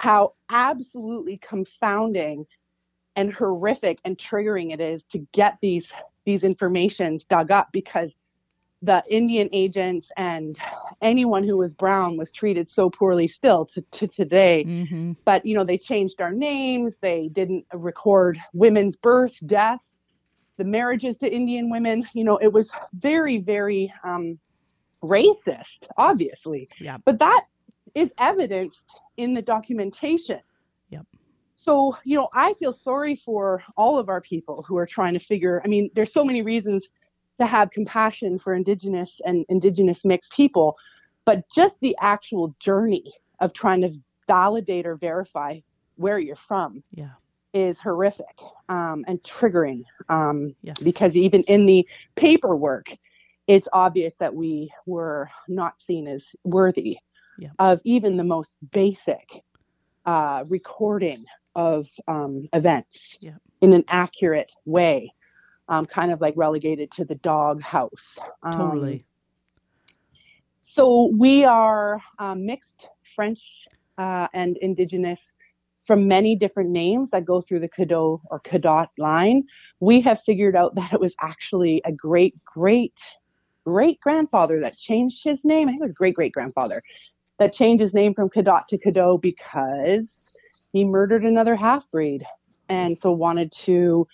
how 0.00 0.32
absolutely 0.48 1.36
confounding 1.46 2.46
and 3.16 3.30
horrific 3.30 3.98
and 4.06 4.16
triggering 4.16 4.72
it 4.72 4.80
is 4.80 5.02
to 5.12 5.18
get 5.32 5.58
these 5.60 5.92
these 6.24 6.42
informations 6.42 7.24
dug 7.24 7.50
up 7.50 7.68
because 7.70 8.10
the 8.80 9.02
Indian 9.10 9.50
agents 9.52 10.10
and 10.16 10.56
anyone 11.02 11.44
who 11.44 11.58
was 11.58 11.74
brown 11.74 12.16
was 12.16 12.30
treated 12.30 12.70
so 12.70 12.88
poorly 12.88 13.28
still 13.28 13.66
to, 13.66 13.82
to 13.90 14.06
today. 14.06 14.64
hmm 14.64 15.12
But 15.26 15.44
you 15.44 15.54
know, 15.54 15.64
they 15.64 15.76
changed 15.76 16.22
our 16.22 16.32
names, 16.32 16.94
they 17.02 17.28
didn't 17.34 17.66
record 17.74 18.40
women's 18.54 18.96
birth, 18.96 19.36
death, 19.44 19.80
the 20.56 20.64
marriages 20.64 21.18
to 21.18 21.30
Indian 21.30 21.68
women. 21.68 22.04
You 22.14 22.24
know, 22.24 22.38
it 22.38 22.50
was 22.50 22.70
very, 22.94 23.36
very 23.36 23.92
um, 24.02 24.38
racist, 25.02 25.88
obviously. 25.98 26.70
Yeah. 26.78 26.96
But 27.04 27.18
that 27.18 27.42
is 27.94 28.10
evidenced 28.16 28.80
in 29.16 29.34
the 29.34 29.42
documentation. 29.42 30.40
Yep. 30.90 31.06
So, 31.56 31.96
you 32.04 32.16
know, 32.16 32.28
I 32.34 32.54
feel 32.54 32.72
sorry 32.72 33.16
for 33.16 33.62
all 33.76 33.98
of 33.98 34.08
our 34.08 34.20
people 34.20 34.64
who 34.66 34.76
are 34.76 34.86
trying 34.86 35.12
to 35.14 35.18
figure. 35.18 35.60
I 35.64 35.68
mean, 35.68 35.90
there's 35.94 36.12
so 36.12 36.24
many 36.24 36.42
reasons 36.42 36.86
to 37.38 37.46
have 37.46 37.70
compassion 37.70 38.38
for 38.38 38.54
Indigenous 38.54 39.20
and 39.24 39.44
Indigenous 39.48 40.04
mixed 40.04 40.32
people, 40.32 40.76
but 41.24 41.44
just 41.54 41.76
the 41.80 41.96
actual 42.00 42.54
journey 42.60 43.12
of 43.40 43.52
trying 43.52 43.80
to 43.82 43.92
validate 44.26 44.86
or 44.86 44.96
verify 44.96 45.60
where 45.96 46.18
you're 46.18 46.36
from 46.36 46.82
Yeah. 46.92 47.10
is 47.52 47.78
horrific 47.78 48.38
um, 48.68 49.04
and 49.06 49.22
triggering 49.22 49.84
um, 50.08 50.54
Yes. 50.62 50.76
because 50.82 51.14
even 51.14 51.42
in 51.42 51.66
the 51.66 51.86
paperwork, 52.14 52.92
it's 53.46 53.68
obvious 53.72 54.14
that 54.18 54.34
we 54.34 54.72
were 54.86 55.28
not 55.48 55.74
seen 55.82 56.06
as 56.06 56.24
worthy 56.44 56.98
Yeah. 57.40 57.48
of 57.58 57.80
even 57.84 58.16
the 58.16 58.24
most 58.24 58.52
basic 58.70 59.42
uh, 60.06 60.44
recording 60.48 61.24
of 61.56 61.88
um, 62.06 62.48
events 62.52 63.16
Yeah. 63.20 63.36
in 63.60 63.72
an 63.72 63.84
accurate 63.88 64.50
way, 64.66 65.12
um, 65.68 65.86
kind 65.86 66.12
of 66.12 66.20
like 66.20 66.34
relegated 66.36 66.90
to 66.92 67.04
the 67.04 67.14
dog 67.16 67.60
house. 67.62 68.06
Um, 68.42 68.56
totally. 68.56 69.04
so 70.60 71.10
we 71.16 71.44
are 71.44 72.00
um, 72.18 72.46
mixed 72.46 72.88
French 73.14 73.66
uh, 73.98 74.28
and 74.34 74.56
Indigenous 74.58 75.20
from 75.86 76.06
many 76.06 76.36
different 76.36 76.70
names 76.70 77.10
that 77.10 77.24
go 77.24 77.40
through 77.40 77.60
the 77.60 77.68
Cadeau 77.68 78.20
or 78.30 78.40
Cadot 78.40 78.88
line. 78.98 79.44
We 79.80 80.00
have 80.02 80.20
figured 80.22 80.54
out 80.54 80.74
that 80.74 80.92
it 80.92 81.00
was 81.00 81.14
actually 81.22 81.80
a 81.84 81.92
great, 81.92 82.34
great, 82.44 82.98
great 83.64 83.98
grandfather 84.00 84.60
that 84.60 84.76
changed 84.76 85.24
his 85.24 85.38
name. 85.42 85.68
I 85.68 85.72
think 85.72 85.80
it 85.80 85.84
was 85.84 85.92
great 85.92 86.14
great 86.14 86.32
grandfather 86.32 86.82
that 87.40 87.54
changed 87.54 87.80
his 87.80 87.94
name 87.94 88.12
from 88.12 88.28
Cadot 88.28 88.66
to 88.68 88.76
Cadeau 88.76 89.16
because 89.16 90.36
he 90.74 90.84
murdered 90.84 91.24
another 91.24 91.56
half 91.56 91.90
breed 91.90 92.22
and 92.68 92.98
so 93.02 93.10
wanted 93.12 93.50
to 93.64 94.06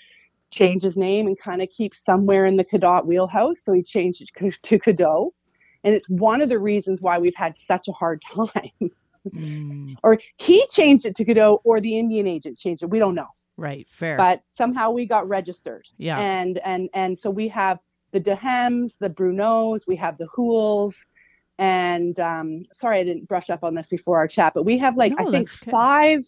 change 0.51 0.85
his 0.85 0.97
name 0.97 1.27
and 1.27 1.37
kind 1.39 1.61
of 1.61 1.69
keep 1.69 1.93
somewhere 1.93 2.47
in 2.47 2.57
the 2.57 2.65
Cadot 2.65 3.05
wheelhouse. 3.05 3.57
So 3.65 3.73
he 3.73 3.83
changed 3.83 4.23
it 4.23 4.31
to 4.63 4.79
Cadeau. 4.79 5.35
And 5.83 5.93
it's 5.93 6.09
one 6.09 6.41
of 6.41 6.49
the 6.49 6.61
reasons 6.61 7.03
why 7.03 7.19
we've 7.19 7.35
had 7.35 7.57
such 7.59 7.89
a 7.89 7.93
hard 7.93 8.23
time. 8.35 8.91
Mm, 9.29 9.97
or 10.05 10.19
he 10.37 10.65
changed 10.69 11.05
it 11.05 11.17
to 11.17 11.25
Godot, 11.25 11.61
or 11.65 11.81
the 11.81 11.99
Indian 11.99 12.29
agent 12.29 12.59
changed 12.59 12.85
it. 12.85 12.91
We 12.91 13.01
don't 13.01 13.17
know, 13.17 13.27
right. 13.57 13.89
Fair. 13.91 14.17
but 14.17 14.43
somehow 14.57 14.93
we 14.93 15.05
got 15.05 15.29
registered. 15.29 15.83
yeah. 15.99 16.21
And 16.21 16.59
and 16.59 16.89
and 16.95 17.19
so 17.19 17.29
we 17.31 17.49
have 17.49 17.81
the 18.13 18.21
Dehems, 18.21 18.93
the 19.01 19.09
Brunos, 19.09 19.81
we 19.89 19.97
have 19.97 20.17
the 20.17 20.29
Hools, 20.29 20.95
and 21.59 22.19
um, 22.21 22.65
sorry 22.73 23.01
I 23.01 23.05
didn't 23.05 23.29
brush 23.29 23.51
up 23.51 23.65
on 23.65 23.75
this 23.75 23.87
before 23.87 24.19
our 24.19 24.29
chat, 24.29 24.53
but 24.55 24.65
we 24.65 24.79
have 24.79 24.97
like 24.97 25.13
No, 25.19 25.29
I 25.29 25.31
think 25.31 25.49
five 25.49 26.25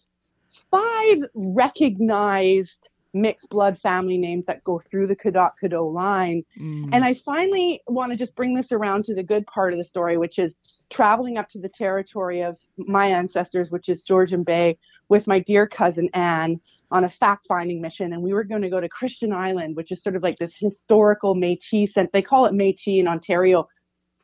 five 0.71 1.19
recognized 1.33 2.89
mixed 3.13 3.49
blood 3.49 3.77
family 3.77 4.17
names 4.17 4.45
that 4.45 4.63
go 4.63 4.79
through 4.79 5.07
the 5.07 5.15
Cadot 5.15 5.51
Cadeau 5.59 5.87
line. 5.87 6.43
Mm, 6.59 6.89
And 6.91 7.03
I 7.03 7.13
finally 7.13 7.81
want 7.87 8.11
to 8.11 8.17
just 8.17 8.35
bring 8.35 8.53
this 8.53 8.71
around 8.71 9.05
to 9.05 9.15
the 9.15 9.23
good 9.23 9.45
part 9.47 9.73
of 9.73 9.79
the 9.79 9.83
story, 9.83 10.17
which 10.17 10.37
is 10.37 10.53
traveling 10.89 11.37
up 11.37 11.49
to 11.49 11.59
the 11.59 11.69
territory 11.69 12.41
of 12.41 12.57
my 12.77 13.07
ancestors, 13.07 13.71
which 13.71 13.89
is 13.89 14.03
Georgian 14.03 14.43
Bay, 14.43 14.77
with 15.07 15.27
my 15.27 15.39
dear 15.39 15.67
cousin 15.67 16.09
Anne 16.13 16.59
on 16.91 17.03
a 17.03 17.09
fact 17.09 17.45
finding 17.47 17.81
mission. 17.81 18.13
And 18.13 18.21
we 18.21 18.33
were 18.33 18.43
going 18.43 18.61
to 18.63 18.69
go 18.69 18.79
to 18.79 18.89
Christian 18.89 19.31
Island, 19.31 19.75
which 19.75 19.91
is 19.91 20.01
sort 20.01 20.15
of 20.15 20.23
like 20.23 20.37
this 20.37 20.55
historical 20.55 21.35
Metis, 21.35 21.93
cent- 21.93 22.11
they 22.13 22.21
call 22.21 22.45
it 22.45 22.53
Metis 22.53 22.87
in 22.87 23.07
Ontario, 23.07 23.67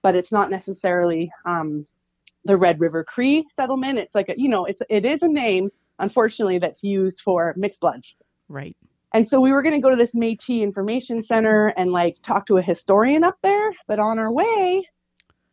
but 0.06 0.16
it's 0.16 0.32
not 0.32 0.52
necessarily 0.52 1.32
um, 1.48 1.84
the 2.44 2.56
Red 2.56 2.80
River 2.80 3.04
Cree 3.04 3.44
settlement. 3.56 3.98
It's 3.98 4.14
like, 4.14 4.30
a, 4.30 4.36
you 4.38 4.48
know, 4.48 4.66
it's, 4.66 4.80
it 4.88 5.04
is 5.04 5.24
a 5.24 5.28
name, 5.28 5.72
unfortunately, 5.98 6.60
that's 6.60 6.78
used 6.84 7.22
for 7.22 7.56
mixed 7.58 7.80
bloods. 7.80 8.14
right. 8.48 8.78
And 9.16 9.28
so 9.28 9.42
we 9.42 9.52
were 9.52 9.64
going 9.64 9.74
to 9.74 9.82
go 9.82 9.90
to 9.90 9.96
this 9.96 10.12
Métis 10.12 10.62
Information 10.62 11.24
Center 11.24 11.70
and 11.70 11.92
like 11.92 12.22
talk 12.22 12.46
to 12.46 12.58
a 12.58 12.62
historian 12.62 13.24
up 13.24 13.38
there. 13.42 13.72
But 13.88 13.98
on 13.98 14.20
our 14.20 14.32
way, 14.32 14.88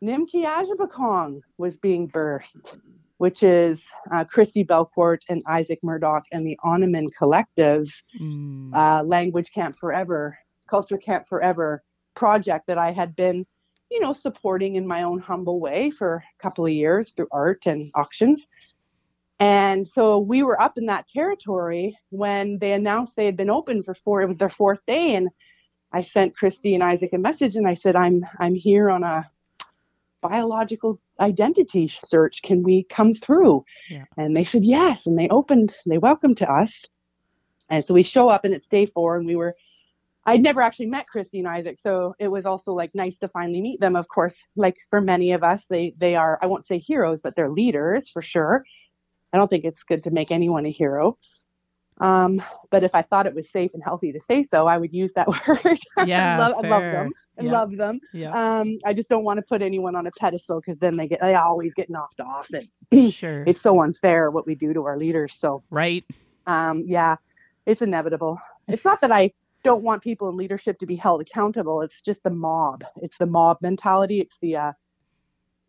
Nimkii 0.03 0.45
Aazhibikong 0.45 1.41
was 1.57 1.75
being 1.77 2.07
birthed, 2.07 2.77
which 3.17 3.41
is 3.41 3.81
uh, 4.13 4.23
Christi 4.23 4.63
Belcourt 4.63 5.21
and 5.29 5.41
Isaac 5.47 5.79
Murdoch 5.81 6.25
and 6.31 6.45
the 6.45 6.59
Onaman 6.63 7.07
Collective 7.17 7.89
Mm, 8.21 8.71
uh, 8.75 9.01
Language 9.03 9.51
Camp 9.51 9.75
Forever, 9.77 10.37
Culture 10.69 10.99
Camp 10.99 11.27
Forever 11.27 11.83
project 12.15 12.67
that 12.67 12.77
I 12.77 12.91
had 12.91 13.15
been, 13.15 13.47
you 13.93 13.99
know, 13.99 14.11
supporting 14.11 14.75
in 14.75 14.87
my 14.87 15.03
own 15.03 15.19
humble 15.19 15.59
way 15.59 15.91
for 15.91 16.15
a 16.15 16.41
couple 16.41 16.65
of 16.65 16.71
years 16.71 17.11
through 17.11 17.27
art 17.31 17.67
and 17.67 17.91
auctions. 17.93 18.43
And 19.39 19.87
so 19.87 20.17
we 20.17 20.41
were 20.41 20.59
up 20.59 20.77
in 20.77 20.87
that 20.87 21.07
territory 21.07 21.95
when 22.09 22.57
they 22.57 22.71
announced 22.71 23.13
they 23.15 23.27
had 23.27 23.37
been 23.37 23.51
open 23.51 23.83
for 23.83 23.93
four, 23.93 24.23
it 24.23 24.29
was 24.29 24.37
their 24.37 24.49
fourth 24.49 24.79
day. 24.87 25.13
And 25.13 25.29
I 25.91 26.01
sent 26.01 26.35
Christi 26.35 26.73
and 26.73 26.83
Isaac 26.83 27.13
a 27.13 27.19
message 27.19 27.55
and 27.55 27.67
I 27.67 27.75
said, 27.75 27.95
I'm, 27.95 28.25
I'm 28.39 28.55
here 28.55 28.89
on 28.89 29.03
a 29.03 29.29
biological 30.21 30.99
identity 31.19 31.87
search. 31.87 32.41
Can 32.41 32.63
we 32.63 32.83
come 32.85 33.13
through? 33.13 33.63
Yeah. 33.91 34.05
And 34.17 34.35
they 34.35 34.43
said, 34.43 34.63
yes. 34.63 35.05
And 35.05 35.19
they 35.19 35.29
opened, 35.29 35.75
they 35.85 35.99
welcomed 35.99 36.37
to 36.37 36.51
us. 36.51 36.73
And 37.69 37.85
so 37.85 37.93
we 37.93 38.01
show 38.01 38.27
up 38.29 38.43
and 38.43 38.55
it's 38.55 38.67
day 38.67 38.87
four 38.87 39.17
and 39.17 39.27
we 39.27 39.35
were, 39.35 39.55
I'd 40.25 40.41
never 40.41 40.61
actually 40.61 40.85
met 40.87 41.07
Christi 41.07 41.39
and 41.39 41.47
Isaac. 41.47 41.79
So 41.81 42.15
it 42.17 42.29
was 42.29 42.45
also 42.45 42.71
like 42.73 42.95
nice 42.95 43.17
to 43.17 43.27
finally 43.27 43.61
meet 43.61 43.79
them. 43.79 43.95
Of 43.95 44.07
course, 44.07 44.35
like 44.55 44.77
for 44.89 45.01
many 45.01 45.33
of 45.33 45.43
us, 45.43 45.63
they, 45.69 45.93
they 45.99 46.15
are, 46.15 46.39
I 46.41 46.45
won't 46.45 46.65
say 46.65 46.77
heroes, 46.79 47.21
but 47.21 47.35
they're 47.35 47.49
leaders 47.49 48.09
for 48.09 48.21
sure. 48.21 48.63
I 49.33 49.37
don't 49.37 49.49
think 49.49 49.65
it's 49.65 49.83
good 49.83 50.03
to 50.03 50.11
make 50.11 50.31
anyone 50.31 50.65
a 50.65 50.69
hero. 50.69 51.17
Um, 51.99 52.41
but 52.69 52.83
if 52.83 52.95
I 52.95 53.01
thought 53.01 53.27
it 53.27 53.35
was 53.35 53.49
safe 53.51 53.71
and 53.73 53.83
healthy 53.83 54.11
to 54.13 54.19
say 54.27 54.47
so, 54.49 54.65
I 54.67 54.77
would 54.77 54.93
use 54.93 55.11
that 55.15 55.27
word. 55.47 55.79
Yeah, 56.05 56.35
I, 56.35 56.39
love, 56.39 56.65
I 56.65 56.67
love 56.67 56.83
them. 56.83 57.13
I 57.39 57.43
Yeah. 57.43 57.51
love 57.51 57.75
them. 57.75 57.99
yeah. 58.13 58.59
Um, 58.59 58.77
I 58.85 58.93
just 58.93 59.09
don't 59.09 59.23
want 59.23 59.37
to 59.39 59.41
put 59.41 59.61
anyone 59.61 59.95
on 59.95 60.05
a 60.07 60.11
pedestal 60.11 60.59
because 60.59 60.77
then 60.79 60.95
they 60.97 61.07
get 61.07 61.19
they 61.19 61.35
always 61.35 61.73
get 61.73 61.89
knocked 61.89 62.19
off, 62.19 62.47
and 62.91 63.13
sure. 63.13 63.43
it's 63.47 63.61
so 63.61 63.81
unfair 63.81 64.29
what 64.31 64.45
we 64.45 64.55
do 64.55 64.73
to 64.73 64.85
our 64.85 64.97
leaders. 64.97 65.35
So 65.39 65.63
right. 65.71 66.05
um, 66.45 66.83
yeah, 66.85 67.15
it's 67.65 67.81
inevitable. 67.81 68.39
It's 68.67 68.85
not 68.89 69.01
that 69.01 69.11
I 69.11 69.31
don't 69.63 69.83
want 69.83 70.03
people 70.03 70.29
in 70.29 70.37
leadership 70.37 70.77
to 70.79 70.85
be 70.85 70.95
held 70.95 71.21
accountable. 71.21 71.81
It's 71.81 72.01
just 72.01 72.21
the 72.23 72.29
mob. 72.29 72.83
It's 73.01 73.17
the 73.17 73.25
mob 73.25 73.57
mentality. 73.61 74.19
It's 74.19 74.35
the 74.41 74.55
uh, 74.57 74.71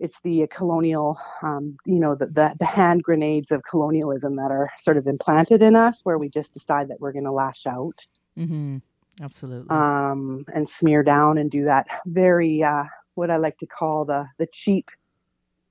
it's 0.01 0.17
the 0.25 0.47
colonial, 0.51 1.19
um, 1.43 1.77
you 1.87 2.01
know, 2.01 2.15
the, 2.15 2.27
the, 2.27 2.53
the 2.59 2.65
hand 2.65 3.03
grenades 3.03 3.53
of 3.53 3.63
colonialism 3.63 4.37
that 4.37 4.51
are 4.51 4.69
sort 4.81 4.97
of 4.97 5.07
implanted 5.07 5.63
in 5.63 5.77
us, 5.77 6.01
where 6.03 6.19
we 6.19 6.29
just 6.29 6.53
decide 6.53 6.89
that 6.89 7.01
we're 7.01 7.13
going 7.13 7.25
to 7.25 7.33
lash 7.33 7.67
out. 7.67 8.05
Mm-hmm. 8.37 8.79
Absolutely. 9.23 9.71
Um, 9.71 10.45
and 10.53 10.69
smear 10.69 11.05
down 11.05 11.39
and 11.39 11.49
do 11.51 11.65
that 11.65 11.87
very, 12.07 12.63
uh, 12.65 12.85
what 13.15 13.31
I 13.31 13.37
like 13.37 13.57
to 13.59 13.67
call 13.67 14.05
the 14.05 14.27
the 14.39 14.49
cheap, 14.53 14.91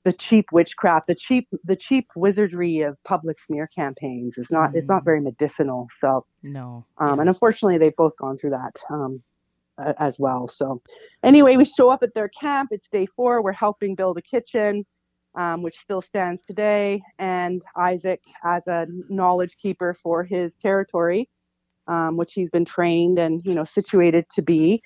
the 0.04 0.14
cheap 0.14 0.52
witchcraft, 0.52 1.08
the 1.08 1.16
cheap 1.16 1.48
the 1.64 1.76
cheap 1.76 2.10
wizardry 2.16 2.82
of 2.82 3.02
public 3.04 3.38
smear 3.48 3.68
campaigns 3.68 4.38
is 4.38 4.48
not 4.50 4.72
mm. 4.72 4.76
it's 4.76 4.88
not 4.88 5.02
mm. 5.02 5.06
very 5.06 5.22
medicinal. 5.22 5.88
So 6.00 6.26
no. 6.42 6.86
Um, 6.98 7.20
and 7.20 7.30
unfortunately, 7.30 7.78
they've 7.78 7.96
both 7.96 8.18
gone 8.18 8.38
through 8.38 8.52
that. 8.52 8.82
Um, 8.90 9.24
as 9.78 10.20
well. 10.20 10.48
So, 10.48 10.82
anyway, 11.24 11.56
we 11.56 11.66
show 11.66 11.90
up 11.90 12.04
at 12.04 12.14
their 12.14 12.28
camp. 12.28 12.70
It's 12.72 12.88
day 12.90 13.06
four. 13.06 13.42
We're 13.42 13.54
helping 13.54 13.96
build 13.96 14.18
a 14.18 14.22
kitchen, 14.22 14.86
um, 15.36 15.64
which 15.64 15.80
still 15.80 16.02
stands 16.02 16.42
today. 16.46 17.02
And 17.18 17.62
Isaac, 17.76 18.22
as 18.44 18.66
a 18.68 18.86
knowledge 19.10 19.58
keeper 19.58 19.98
for 20.02 20.24
his 20.24 20.52
territory, 20.62 21.30
um, 21.88 22.18
which 22.18 22.34
he's 22.34 22.50
been 22.50 22.66
trained 22.66 23.20
and 23.20 23.42
you 23.46 23.56
know 23.56 23.64
situated 23.64 24.26
to 24.36 24.42
be, 24.42 24.82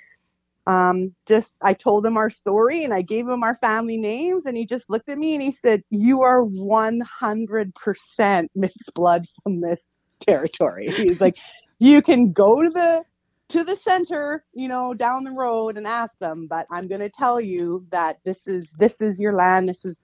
um, 0.67 1.15
just 1.25 1.55
I 1.61 1.73
told 1.73 2.05
him 2.05 2.17
our 2.17 2.29
story 2.29 2.83
and 2.83 2.93
I 2.93 3.01
gave 3.01 3.27
him 3.27 3.41
our 3.41 3.55
family 3.55 3.97
names, 3.97 4.43
and 4.45 4.57
he 4.57 4.65
just 4.65 4.89
looked 4.89 5.09
at 5.09 5.17
me 5.17 5.33
and 5.33 5.41
he 5.41 5.57
said, 5.61 5.81
"You 5.89 6.21
are 6.21 6.43
100% 6.43 8.47
mixed 8.53 8.93
blood 8.93 9.23
from 9.41 9.61
this 9.61 9.79
territory." 10.21 10.89
He's 10.97 11.21
like, 11.21 11.37
"You 11.79 12.01
can 12.01 12.33
go 12.33 12.61
to 12.61 12.69
the 12.69 13.05
to 13.49 13.63
the 13.63 13.77
center, 13.77 14.43
you 14.53 14.67
know, 14.67 14.93
down 14.93 15.23
the 15.23 15.31
road 15.31 15.77
and 15.77 15.87
ask 15.87 16.11
them. 16.19 16.47
But 16.47 16.67
I'm 16.69 16.89
going 16.89 17.01
to 17.01 17.09
tell 17.09 17.39
you 17.39 17.85
that 17.91 18.17
this 18.25 18.39
is 18.45 18.67
this 18.77 18.99
is 18.99 19.19
your 19.19 19.33
land. 19.33 19.69
This 19.69 19.85
is 19.85 19.95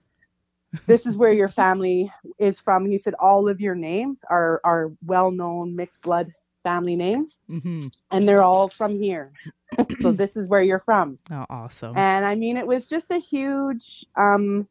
this 0.86 1.06
is 1.06 1.16
where 1.16 1.32
your 1.32 1.48
family 1.48 2.10
is 2.38 2.58
from. 2.58 2.86
He 2.86 2.98
said 2.98 3.14
all 3.14 3.48
of 3.48 3.60
your 3.60 3.74
names 3.74 4.18
are 4.30 4.60
are 4.64 4.92
well 5.04 5.30
known 5.30 5.76
mixed 5.76 6.00
blood 6.00 6.32
family 6.64 6.96
names, 6.96 7.38
mm-hmm. 7.48 7.86
and 8.10 8.28
they're 8.28 8.42
all 8.42 8.68
from 8.68 8.98
here. 8.98 9.30
so 10.00 10.10
this 10.10 10.30
is 10.34 10.48
where 10.48 10.62
you're 10.62 10.80
from. 10.80 11.18
Oh, 11.30 11.46
awesome! 11.48 11.96
And 11.96 12.24
I 12.24 12.34
mean, 12.34 12.56
it 12.56 12.66
was 12.66 12.86
just 12.86 13.06
a 13.10 13.18
huge 13.18 14.04
um, 14.16 14.66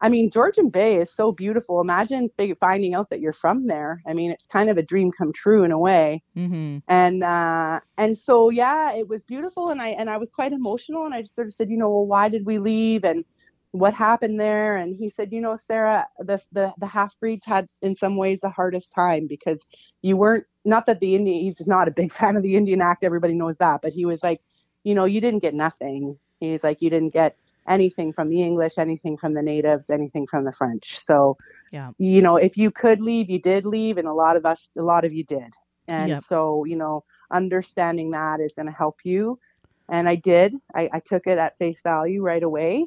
I 0.00 0.08
mean, 0.08 0.30
Georgian 0.30 0.68
Bay 0.68 0.96
is 1.00 1.10
so 1.12 1.32
beautiful. 1.32 1.80
Imagine 1.80 2.30
finding 2.60 2.94
out 2.94 3.10
that 3.10 3.20
you're 3.20 3.32
from 3.32 3.66
there. 3.66 4.00
I 4.06 4.12
mean, 4.12 4.30
it's 4.30 4.46
kind 4.46 4.70
of 4.70 4.78
a 4.78 4.82
dream 4.82 5.10
come 5.10 5.32
true 5.32 5.64
in 5.64 5.72
a 5.72 5.78
way. 5.78 6.22
Mm-hmm. 6.36 6.78
And 6.86 7.24
uh, 7.24 7.80
and 7.96 8.16
so 8.16 8.50
yeah, 8.50 8.92
it 8.92 9.08
was 9.08 9.22
beautiful, 9.22 9.70
and 9.70 9.82
I 9.82 9.88
and 9.88 10.08
I 10.08 10.16
was 10.16 10.28
quite 10.30 10.52
emotional, 10.52 11.04
and 11.04 11.14
I 11.14 11.22
just 11.22 11.34
sort 11.34 11.48
of 11.48 11.54
said, 11.54 11.70
you 11.70 11.76
know, 11.76 11.90
well, 11.90 12.06
why 12.06 12.28
did 12.28 12.46
we 12.46 12.58
leave, 12.58 13.04
and 13.04 13.24
what 13.72 13.94
happened 13.94 14.40
there? 14.40 14.76
And 14.76 14.96
he 14.96 15.10
said, 15.10 15.32
you 15.32 15.40
know, 15.40 15.58
Sarah, 15.66 16.06
the 16.18 16.40
the 16.52 16.72
the 16.78 16.86
half 16.86 17.18
breeds 17.20 17.44
had 17.44 17.68
in 17.82 17.96
some 17.96 18.16
ways 18.16 18.38
the 18.40 18.48
hardest 18.48 18.92
time 18.92 19.26
because 19.26 19.58
you 20.02 20.16
weren't 20.16 20.46
not 20.64 20.86
that 20.86 21.00
the 21.00 21.14
Indian 21.14 21.40
he's 21.40 21.66
not 21.66 21.88
a 21.88 21.92
big 21.92 22.12
fan 22.18 22.36
of 22.36 22.42
the 22.42 22.56
Indian 22.56 22.80
Act, 22.80 23.04
everybody 23.04 23.34
knows 23.34 23.56
that, 23.58 23.82
but 23.82 23.92
he 23.92 24.04
was 24.04 24.22
like, 24.22 24.40
you 24.84 24.94
know, 24.94 25.04
you 25.04 25.20
didn't 25.20 25.40
get 25.40 25.54
nothing. 25.54 26.18
He's 26.40 26.62
like, 26.62 26.80
you 26.80 26.90
didn't 26.90 27.12
get 27.12 27.36
anything 27.68 28.12
from 28.12 28.30
the 28.30 28.42
English, 28.42 28.78
anything 28.78 29.16
from 29.16 29.34
the 29.34 29.42
natives, 29.42 29.90
anything 29.90 30.26
from 30.26 30.44
the 30.44 30.52
French. 30.52 30.98
So, 31.04 31.36
yeah, 31.72 31.90
you 31.98 32.22
know, 32.22 32.36
if 32.36 32.56
you 32.56 32.70
could 32.70 33.00
leave, 33.00 33.28
you 33.28 33.40
did 33.40 33.64
leave, 33.64 33.98
and 33.98 34.08
a 34.08 34.14
lot 34.14 34.36
of 34.36 34.46
us, 34.46 34.68
a 34.78 34.82
lot 34.82 35.04
of 35.04 35.12
you 35.12 35.24
did. 35.24 35.52
And 35.88 36.10
yep. 36.10 36.24
so, 36.28 36.64
you 36.64 36.76
know, 36.76 37.04
understanding 37.30 38.10
that 38.12 38.40
is 38.40 38.52
going 38.52 38.66
to 38.66 38.72
help 38.72 38.98
you. 39.04 39.38
And 39.88 40.08
I 40.08 40.16
did. 40.16 40.54
I, 40.74 40.90
I, 40.92 41.00
took 41.00 41.26
it 41.26 41.38
at 41.38 41.56
face 41.56 41.78
value 41.82 42.22
right 42.22 42.42
away, 42.42 42.86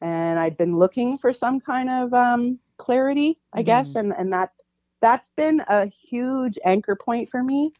and 0.00 0.38
I'd 0.38 0.56
been 0.56 0.74
looking 0.74 1.18
for 1.18 1.32
some 1.32 1.60
kind 1.60 1.90
of 1.90 2.14
um, 2.14 2.58
clarity, 2.78 3.38
I 3.52 3.58
mm-hmm. 3.58 3.66
guess, 3.66 3.94
and 3.94 4.12
and 4.16 4.32
that's 4.32 4.60
that's 5.00 5.30
been 5.36 5.60
a 5.68 5.86
huge 5.86 6.58
anchor 6.64 6.96
point 6.96 7.28
for 7.28 7.42
me. 7.42 7.72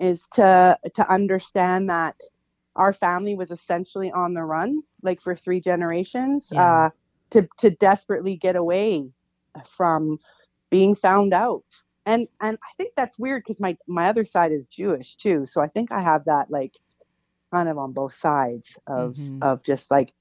Is 0.00 0.20
to 0.34 0.78
to 0.94 1.12
understand 1.12 1.90
that 1.90 2.16
our 2.76 2.92
family 2.92 3.34
was 3.34 3.50
essentially 3.50 4.10
on 4.10 4.34
the 4.34 4.42
run, 4.42 4.82
like 5.02 5.20
for 5.20 5.36
three 5.36 5.60
generations, 5.60 6.46
yeah. 6.50 6.86
uh, 6.86 6.90
to 7.30 7.48
to 7.58 7.70
desperately 7.70 8.36
get 8.36 8.56
away 8.56 9.10
from 9.66 10.18
being 10.70 10.94
found 10.94 11.32
out. 11.32 11.64
And 12.06 12.26
and 12.40 12.58
I 12.62 12.72
think 12.76 12.92
that's 12.96 13.18
weird 13.18 13.44
because 13.44 13.60
my 13.60 13.76
my 13.86 14.08
other 14.08 14.24
side 14.24 14.52
is 14.52 14.66
Jewish 14.66 15.16
too, 15.16 15.46
so 15.46 15.60
I 15.60 15.68
think 15.68 15.92
I 15.92 16.00
have 16.00 16.24
that 16.24 16.50
like 16.50 16.74
kind 17.52 17.68
of 17.68 17.78
on 17.78 17.92
both 17.92 18.18
sides 18.18 18.66
of 18.86 19.14
mm-hmm. 19.14 19.42
of 19.42 19.62
just 19.62 19.90
like 19.90 20.12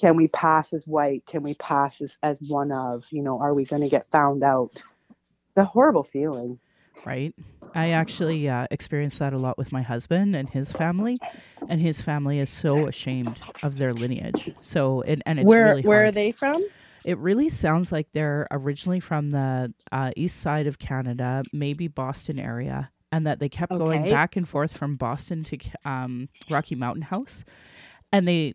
can 0.00 0.16
we 0.16 0.28
pass 0.28 0.72
as 0.72 0.86
white 0.86 1.24
can 1.26 1.42
we 1.42 1.54
pass 1.54 2.00
as, 2.00 2.12
as 2.22 2.38
one 2.48 2.72
of 2.72 3.02
you 3.10 3.22
know 3.22 3.38
are 3.38 3.54
we 3.54 3.64
going 3.64 3.82
to 3.82 3.88
get 3.88 4.10
found 4.10 4.42
out 4.42 4.82
the 5.54 5.64
horrible 5.64 6.04
feeling 6.04 6.58
right? 7.04 7.34
I 7.74 7.90
actually 7.90 8.48
uh, 8.48 8.66
experienced 8.70 9.18
that 9.20 9.32
a 9.32 9.38
lot 9.38 9.56
with 9.56 9.72
my 9.72 9.82
husband 9.82 10.36
and 10.36 10.48
his 10.48 10.72
family, 10.72 11.16
and 11.68 11.80
his 11.80 12.02
family 12.02 12.38
is 12.38 12.50
so 12.50 12.86
ashamed 12.86 13.40
of 13.62 13.78
their 13.78 13.94
lineage. 13.94 14.54
So, 14.60 15.02
and, 15.02 15.22
and 15.24 15.38
it's 15.38 15.48
where 15.48 15.68
really 15.70 15.82
where 15.82 16.04
are 16.06 16.12
they 16.12 16.32
from? 16.32 16.64
It 17.04 17.18
really 17.18 17.48
sounds 17.48 17.90
like 17.90 18.08
they're 18.12 18.46
originally 18.50 19.00
from 19.00 19.30
the 19.30 19.72
uh, 19.90 20.12
east 20.16 20.40
side 20.40 20.66
of 20.66 20.78
Canada, 20.78 21.42
maybe 21.52 21.88
Boston 21.88 22.38
area, 22.38 22.90
and 23.10 23.26
that 23.26 23.40
they 23.40 23.48
kept 23.48 23.72
okay. 23.72 23.78
going 23.78 24.10
back 24.10 24.36
and 24.36 24.48
forth 24.48 24.76
from 24.76 24.96
Boston 24.96 25.42
to 25.44 25.58
um, 25.84 26.28
Rocky 26.50 26.74
Mountain 26.74 27.02
House, 27.02 27.44
and 28.12 28.26
they 28.26 28.54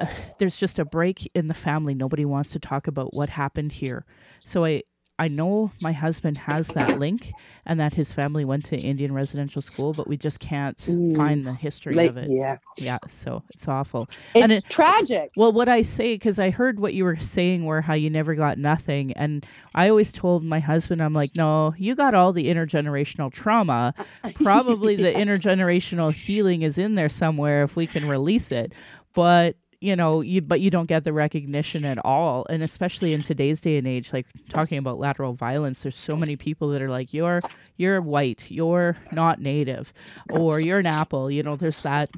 there's 0.38 0.56
just 0.56 0.78
a 0.78 0.84
break 0.84 1.30
in 1.34 1.48
the 1.48 1.54
family. 1.54 1.94
Nobody 1.94 2.24
wants 2.24 2.50
to 2.50 2.58
talk 2.58 2.86
about 2.86 3.14
what 3.14 3.28
happened 3.28 3.72
here. 3.72 4.04
So 4.40 4.64
I 4.64 4.82
I 5.18 5.28
know 5.28 5.70
my 5.80 5.92
husband 5.92 6.36
has 6.38 6.68
that 6.68 6.98
link 6.98 7.30
and 7.64 7.78
that 7.78 7.94
his 7.94 8.12
family 8.12 8.44
went 8.44 8.64
to 8.64 8.76
Indian 8.76 9.12
residential 9.12 9.62
school, 9.62 9.92
but 9.92 10.08
we 10.08 10.16
just 10.16 10.40
can't 10.40 10.76
mm. 10.78 11.16
find 11.16 11.44
the 11.44 11.54
history 11.54 11.94
like, 11.94 12.10
of 12.10 12.16
it. 12.16 12.28
Yeah. 12.28 12.56
Yeah. 12.76 12.98
So 13.08 13.44
it's 13.54 13.68
awful. 13.68 14.08
It's 14.34 14.42
and 14.42 14.50
it, 14.50 14.64
tragic. 14.68 15.30
Well, 15.36 15.52
what 15.52 15.68
I 15.68 15.82
say, 15.82 16.14
because 16.14 16.40
I 16.40 16.50
heard 16.50 16.80
what 16.80 16.94
you 16.94 17.04
were 17.04 17.18
saying 17.20 17.64
where 17.64 17.82
how 17.82 17.94
you 17.94 18.10
never 18.10 18.34
got 18.34 18.58
nothing. 18.58 19.12
And 19.12 19.46
I 19.76 19.88
always 19.88 20.10
told 20.10 20.44
my 20.44 20.58
husband, 20.58 21.00
I'm 21.00 21.12
like, 21.12 21.36
no, 21.36 21.72
you 21.76 21.94
got 21.94 22.14
all 22.14 22.32
the 22.32 22.46
intergenerational 22.46 23.32
trauma. 23.32 23.94
Probably 24.42 24.94
yeah. 25.00 25.12
the 25.12 25.18
intergenerational 25.18 26.12
healing 26.12 26.62
is 26.62 26.78
in 26.78 26.96
there 26.96 27.08
somewhere 27.08 27.62
if 27.62 27.76
we 27.76 27.86
can 27.86 28.08
release 28.08 28.50
it. 28.50 28.72
But 29.14 29.56
you 29.82 29.96
know 29.96 30.20
you 30.20 30.40
but 30.40 30.60
you 30.60 30.70
don't 30.70 30.86
get 30.86 31.04
the 31.04 31.12
recognition 31.12 31.84
at 31.84 31.98
all. 32.04 32.46
And 32.48 32.62
especially 32.62 33.12
in 33.12 33.22
today's 33.22 33.60
day 33.60 33.76
and 33.76 33.86
age 33.86 34.12
like 34.12 34.26
talking 34.48 34.78
about 34.78 34.98
lateral 34.98 35.34
violence 35.34 35.82
there's 35.82 35.96
so 35.96 36.16
many 36.16 36.36
people 36.36 36.68
that 36.68 36.82
are 36.82 36.90
like 36.90 37.12
you're 37.12 37.42
you're 37.76 38.00
white 38.00 38.50
you're 38.50 38.96
not 39.10 39.40
native 39.40 39.92
or 40.30 40.60
you're 40.60 40.78
an 40.78 40.86
apple. 40.86 41.30
You 41.30 41.42
know 41.42 41.56
there's 41.56 41.82
that 41.82 42.10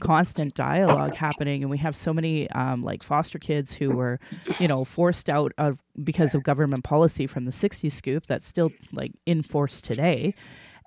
constant 0.00 0.54
dialogue 0.54 1.14
happening 1.14 1.62
and 1.62 1.70
we 1.70 1.78
have 1.78 1.94
so 1.94 2.12
many 2.12 2.50
um, 2.50 2.82
like 2.82 3.02
foster 3.02 3.38
kids 3.38 3.72
who 3.72 3.90
were 3.90 4.18
you 4.58 4.66
know 4.66 4.84
forced 4.84 5.30
out 5.30 5.52
of 5.56 5.78
because 6.02 6.34
of 6.34 6.42
government 6.42 6.82
policy 6.82 7.28
from 7.28 7.44
the 7.44 7.52
60s 7.52 7.92
scoop 7.92 8.24
that's 8.24 8.48
still 8.48 8.72
like 8.92 9.12
in 9.26 9.42
force 9.42 9.80
today. 9.80 10.34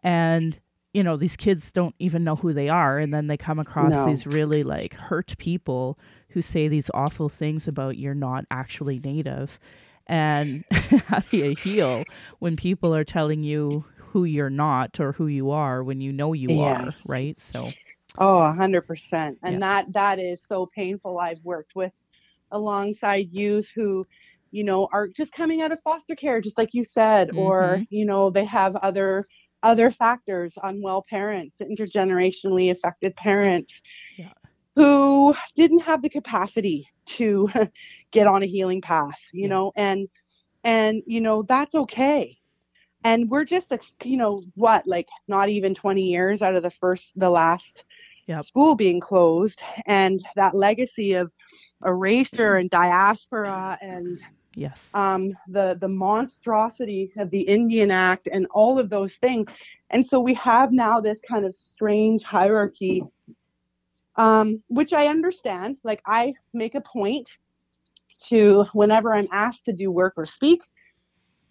And 0.03 0.59
you 0.93 1.03
know 1.03 1.17
these 1.17 1.35
kids 1.35 1.71
don't 1.71 1.95
even 1.99 2.23
know 2.23 2.35
who 2.35 2.53
they 2.53 2.69
are 2.69 2.97
and 2.97 3.13
then 3.13 3.27
they 3.27 3.37
come 3.37 3.59
across 3.59 3.93
no. 3.93 4.05
these 4.05 4.25
really 4.25 4.63
like 4.63 4.93
hurt 4.93 5.37
people 5.37 5.97
who 6.29 6.41
say 6.41 6.67
these 6.67 6.89
awful 6.93 7.29
things 7.29 7.67
about 7.67 7.97
you're 7.97 8.15
not 8.15 8.45
actually 8.51 8.99
native 8.99 9.59
and 10.07 10.63
how 11.07 11.19
do 11.19 11.37
you 11.37 11.55
heal 11.55 12.03
when 12.39 12.55
people 12.55 12.95
are 12.95 13.03
telling 13.03 13.43
you 13.43 13.83
who 13.95 14.23
you're 14.23 14.49
not 14.49 14.99
or 14.99 15.11
who 15.11 15.27
you 15.27 15.51
are 15.51 15.83
when 15.83 16.01
you 16.01 16.11
know 16.11 16.33
you 16.33 16.49
yeah. 16.49 16.87
are 16.87 16.91
right 17.05 17.37
so 17.37 17.67
oh 18.17 18.55
100% 18.57 19.11
and 19.11 19.37
yeah. 19.43 19.59
that 19.59 19.93
that 19.93 20.19
is 20.19 20.39
so 20.47 20.65
painful 20.65 21.19
i've 21.19 21.43
worked 21.43 21.75
with 21.75 21.93
alongside 22.51 23.27
youth 23.31 23.69
who 23.75 24.07
you 24.51 24.63
know 24.63 24.87
are 24.93 25.07
just 25.07 25.33
coming 25.33 25.61
out 25.61 25.71
of 25.71 25.81
foster 25.83 26.15
care 26.15 26.39
just 26.39 26.57
like 26.57 26.73
you 26.73 26.83
said 26.83 27.27
mm-hmm. 27.29 27.39
or 27.39 27.83
you 27.89 28.05
know 28.05 28.29
they 28.29 28.45
have 28.45 28.75
other 28.77 29.25
other 29.67 29.91
factors, 29.91 30.53
unwell 30.63 31.05
parents, 31.09 31.57
intergenerationally 31.61 32.71
affected 32.71 33.13
parents 33.17 33.81
yeah. 34.17 34.31
who 34.75 35.35
didn't 35.57 35.81
have 35.81 36.01
the 36.01 36.09
capacity 36.09 36.89
to 37.05 37.49
get 38.11 38.27
on 38.27 38.43
a 38.43 38.45
healing 38.45 38.81
path, 38.81 39.19
you 39.33 39.43
yeah. 39.43 39.47
know, 39.49 39.73
and 39.75 40.07
and 40.63 41.03
you 41.05 41.19
know 41.19 41.43
that's 41.43 41.75
okay. 41.75 42.37
And 43.03 43.29
we're 43.29 43.43
just 43.43 43.73
you 44.03 44.15
know 44.15 44.41
what 44.55 44.87
like 44.87 45.07
not 45.27 45.49
even 45.49 45.75
20 45.75 46.01
years 46.01 46.41
out 46.41 46.55
of 46.55 46.63
the 46.63 46.71
first 46.71 47.11
the 47.17 47.29
last 47.29 47.83
yep. 48.25 48.43
school 48.43 48.73
being 48.73 49.01
closed 49.01 49.61
and 49.85 50.25
that 50.37 50.55
legacy 50.55 51.13
of 51.13 51.29
erasure 51.85 52.55
and 52.55 52.69
diaspora 52.69 53.77
and 53.81 54.19
Yes. 54.57 54.89
um, 54.95 55.33
the 55.47 55.77
the 55.79 55.87
monstrosity 55.87 57.11
of 57.17 57.29
the 57.29 57.41
Indian 57.41 57.91
Act 57.91 58.27
and 58.31 58.47
all 58.47 58.79
of 58.79 58.89
those 58.89 59.13
things. 59.13 59.51
And 59.91 60.05
so 60.05 60.19
we 60.19 60.33
have 60.33 60.71
now 60.71 60.99
this 60.99 61.19
kind 61.29 61.45
of 61.45 61.55
strange 61.55 62.23
hierarchy, 62.23 63.03
um, 64.15 64.63
which 64.67 64.93
I 64.93 65.07
understand. 65.07 65.77
Like 65.83 66.01
I 66.07 66.33
make 66.53 66.73
a 66.73 66.81
point 66.81 67.29
to 68.29 68.65
whenever 68.73 69.13
I'm 69.13 69.27
asked 69.31 69.65
to 69.65 69.73
do 69.73 69.91
work 69.91 70.15
or 70.17 70.25
speak, 70.25 70.61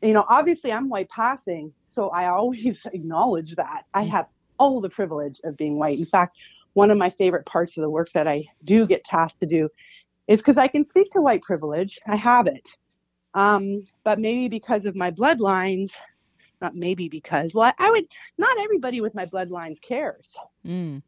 you 0.02 0.12
know, 0.12 0.24
obviously 0.28 0.72
I'm 0.72 0.88
white 0.88 1.08
passing, 1.08 1.72
so 1.84 2.08
I 2.08 2.26
always 2.26 2.76
acknowledge 2.92 3.54
that 3.54 3.84
I 3.94 4.04
Mm. 4.04 4.10
have 4.10 4.26
all 4.58 4.80
the 4.80 4.90
privilege 4.90 5.40
of 5.44 5.56
being 5.56 5.78
white. 5.78 6.00
In 6.00 6.06
fact, 6.06 6.36
one 6.72 6.90
of 6.90 6.98
my 6.98 7.10
favorite 7.10 7.46
parts 7.46 7.76
of 7.76 7.82
the 7.82 7.90
work 7.90 8.10
that 8.14 8.26
I 8.26 8.46
do 8.64 8.84
get 8.84 9.04
tasked 9.04 9.38
to 9.40 9.46
do 9.46 9.68
is 10.26 10.40
because 10.40 10.58
I 10.58 10.66
can 10.66 10.88
speak 10.88 11.12
to 11.12 11.20
white 11.22 11.42
privilege. 11.42 12.00
I 12.08 12.16
have 12.16 12.48
it. 12.48 12.68
Um, 13.36 13.86
but 14.02 14.18
maybe 14.18 14.48
because 14.48 14.86
of 14.86 14.96
my 14.96 15.10
bloodlines, 15.10 15.92
not 16.60 16.74
maybe 16.74 17.08
because, 17.08 17.54
well, 17.54 17.72
I 17.78 17.90
would, 17.90 18.06
not 18.38 18.58
everybody 18.58 19.00
with 19.00 19.14
my 19.14 19.26
bloodlines 19.26 19.80
cares. 19.80 20.26
Mm. 20.66 21.02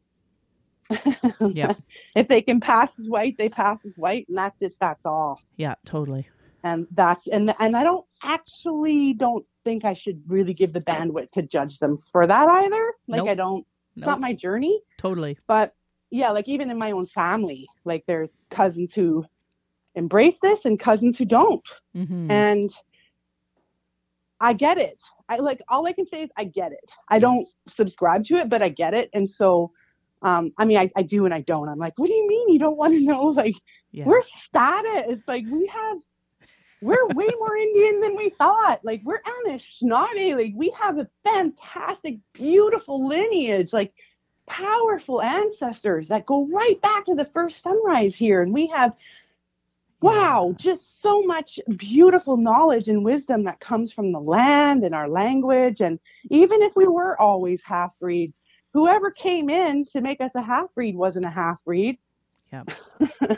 Yeah. 1.53 1.73
if 2.15 2.27
they 2.27 2.41
can 2.41 2.59
pass 2.59 2.89
as 2.99 3.07
white, 3.09 3.35
they 3.37 3.49
pass 3.49 3.79
as 3.85 3.97
white, 3.97 4.27
and 4.29 4.37
that's 4.37 4.61
it, 4.61 4.75
that's 4.79 5.05
all. 5.05 5.41
Yeah, 5.57 5.75
totally. 5.85 6.27
And 6.63 6.87
that's, 6.91 7.27
and, 7.27 7.53
and 7.59 7.75
I 7.75 7.83
don't 7.83 8.05
actually 8.23 9.13
don't 9.13 9.45
think 9.63 9.83
I 9.83 9.93
should 9.93 10.21
really 10.27 10.53
give 10.53 10.71
the 10.73 10.81
bandwidth 10.81 11.31
to 11.31 11.41
judge 11.41 11.79
them 11.79 11.99
for 12.11 12.25
that 12.27 12.47
either. 12.47 12.93
Like, 13.07 13.19
Nope. 13.19 13.29
I 13.29 13.35
don't, 13.35 13.65
it's 13.97 14.05
not 14.05 14.21
my 14.21 14.33
journey 14.33 14.79
Totally. 14.97 15.37
but 15.47 15.73
yeah 16.09 16.29
like 16.31 16.47
even 16.47 16.71
in 16.71 16.77
my 16.77 16.91
own 16.91 17.05
family 17.05 17.67
like 17.83 18.03
there's 18.07 18.31
cousins 18.49 18.93
who 18.93 19.25
embrace 19.95 20.37
this 20.41 20.65
and 20.65 20.79
cousins 20.79 21.17
who 21.17 21.25
don't. 21.25 21.67
Hmm 21.93 22.29
and 22.31 22.69
i 24.39 24.53
get 24.53 24.77
it. 24.77 25.01
I 25.27 25.37
like 25.37 25.61
all 25.67 25.85
i 25.87 25.93
can 25.93 26.07
say 26.07 26.23
is 26.23 26.29
i 26.37 26.43
get 26.43 26.71
it. 26.71 26.91
I 27.09 27.19
don't 27.19 27.45
subscribe 27.67 28.23
to 28.25 28.35
it 28.37 28.49
but 28.49 28.61
i 28.61 28.69
get 28.69 28.93
it. 28.93 29.09
And 29.13 29.29
so 29.29 29.71
um 30.21 30.51
i 30.57 30.65
mean 30.65 30.77
i, 30.77 30.89
I 30.95 31.01
do 31.01 31.25
and 31.25 31.33
i 31.33 31.41
don't. 31.41 31.69
I'm 31.69 31.79
like 31.79 31.93
what 31.97 32.07
do 32.07 32.13
you 32.13 32.27
mean 32.27 32.49
you 32.49 32.59
don't 32.59 32.77
want 32.77 32.93
to 32.93 33.01
know? 33.01 33.23
Like 33.43 33.55
Yeah. 33.91 34.05
we're 34.05 34.23
status. 34.23 35.19
Like 35.27 35.45
we 35.49 35.67
have 35.67 35.97
we're 36.81 37.07
way 37.09 37.27
more 37.39 37.57
indian 37.57 37.99
than 38.01 38.15
we 38.15 38.29
thought. 38.29 38.79
Like 38.83 39.01
we're 39.03 39.21
anishinaabe. 39.21 40.35
Like 40.35 40.53
we 40.55 40.69
have 40.79 40.97
a 40.99 41.07
fantastic 41.23 42.19
beautiful 42.33 43.05
lineage 43.07 43.73
like 43.73 43.93
powerful 44.47 45.21
ancestors 45.21 46.07
that 46.07 46.25
go 46.25 46.47
right 46.47 46.81
back 46.81 47.05
to 47.05 47.15
the 47.15 47.25
first 47.25 47.61
sunrise 47.61 48.15
here. 48.15 48.41
And 48.41 48.53
we 48.53 48.67
have 48.67 48.95
wow 50.01 50.53
just 50.57 51.01
so 51.01 51.21
much 51.23 51.59
beautiful 51.77 52.37
knowledge 52.37 52.87
and 52.87 53.03
wisdom 53.03 53.43
that 53.43 53.59
comes 53.59 53.91
from 53.91 54.11
the 54.11 54.19
land 54.19 54.83
and 54.83 54.95
our 54.95 55.07
language 55.07 55.81
and 55.81 55.99
even 56.29 56.61
if 56.61 56.71
we 56.75 56.87
were 56.87 57.19
always 57.21 57.61
half 57.63 57.91
breeds 57.99 58.41
whoever 58.73 59.11
came 59.11 59.49
in 59.49 59.85
to 59.85 60.01
make 60.01 60.21
us 60.21 60.31
a 60.35 60.41
half 60.41 60.73
breed 60.73 60.95
wasn't 60.95 61.25
a 61.25 61.29
half 61.29 61.57
breed 61.65 61.97
yep. 62.51 62.69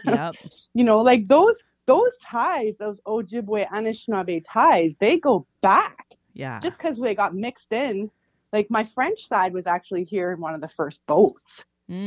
Yep. 0.06 0.36
you 0.74 0.84
know, 0.84 1.00
like 1.02 1.28
those 1.28 1.58
those 1.86 2.12
ties, 2.24 2.78
those 2.78 3.02
Ojibwe 3.02 3.68
Anishinaabe 3.70 4.44
ties, 4.48 4.96
they 5.00 5.20
go 5.20 5.46
back. 5.62 6.06
Yeah. 6.34 6.60
Just 6.60 6.78
because 6.78 6.98
we 6.98 7.14
got 7.14 7.36
mixed 7.36 7.72
in, 7.72 8.10
like 8.54 8.70
my 8.70 8.84
French 8.84 9.28
side 9.28 9.54
was 9.54 9.68
actually 9.68 10.04
here 10.06 10.32
in 10.32 10.40
one 10.40 10.54
of 10.54 10.62
the 10.62 10.68
first 10.70 11.06
boats. 11.06 11.44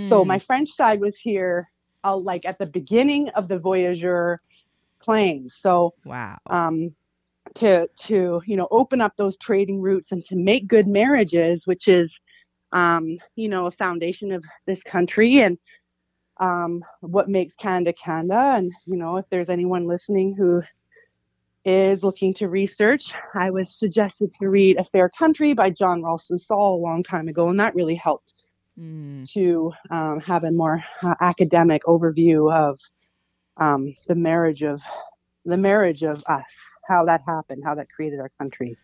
So 0.08 0.24
Mm. 0.24 0.26
my 0.26 0.38
French 0.38 0.70
side 0.70 1.00
was 1.00 1.16
here, 1.18 1.70
uh, 2.04 2.16
like 2.16 2.44
at 2.44 2.58
the 2.58 2.66
beginning 2.66 3.30
of 3.30 3.48
the 3.48 3.58
voyageur 3.58 4.38
claims. 5.00 5.54
So 5.60 5.94
wow. 6.04 6.38
um, 6.46 6.94
to 7.56 7.88
to 8.06 8.42
you 8.46 8.56
know 8.56 8.68
open 8.70 9.00
up 9.00 9.16
those 9.16 9.36
trading 9.36 9.80
routes 9.80 10.12
and 10.12 10.24
to 10.26 10.36
make 10.36 10.66
good 10.66 10.86
marriages, 10.86 11.66
which 11.66 11.88
is 11.88 12.18
um, 12.72 13.18
you 13.36 13.48
know 13.48 13.66
a 13.66 13.70
foundation 13.70 14.32
of 14.32 14.44
this 14.66 14.82
country 14.82 15.40
and 15.40 15.58
um, 16.38 16.84
what 17.00 17.28
makes 17.28 17.54
Canada 17.54 17.92
Canada. 17.92 18.54
And 18.56 18.72
you 18.86 18.96
know 18.96 19.16
if 19.16 19.26
there's 19.30 19.50
anyone 19.50 19.86
listening 19.86 20.34
who 20.34 20.62
is 21.64 22.02
looking 22.02 22.34
to 22.34 22.48
research, 22.48 23.14
I 23.34 23.50
was 23.50 23.74
suggested 23.74 24.32
to 24.34 24.48
read 24.48 24.76
A 24.76 24.84
Fair 24.84 25.08
Country 25.08 25.54
by 25.54 25.70
John 25.70 26.02
Ralston 26.02 26.38
Saul 26.38 26.76
a 26.76 26.82
long 26.82 27.02
time 27.02 27.28
ago, 27.28 27.48
and 27.48 27.58
that 27.60 27.74
really 27.74 27.94
helped 27.94 28.33
Mm. 28.78 29.28
to 29.34 29.72
um, 29.90 30.20
have 30.20 30.44
a 30.44 30.50
more 30.50 30.82
uh, 31.02 31.14
academic 31.20 31.82
overview 31.84 32.52
of 32.52 32.78
um, 33.56 33.94
the 34.08 34.14
marriage 34.14 34.62
of 34.62 34.82
the 35.44 35.56
marriage 35.56 36.02
of 36.02 36.22
us, 36.26 36.44
how 36.88 37.04
that 37.06 37.22
happened, 37.26 37.62
how 37.64 37.74
that 37.74 37.88
created 37.90 38.20
our 38.20 38.30
country. 38.38 38.76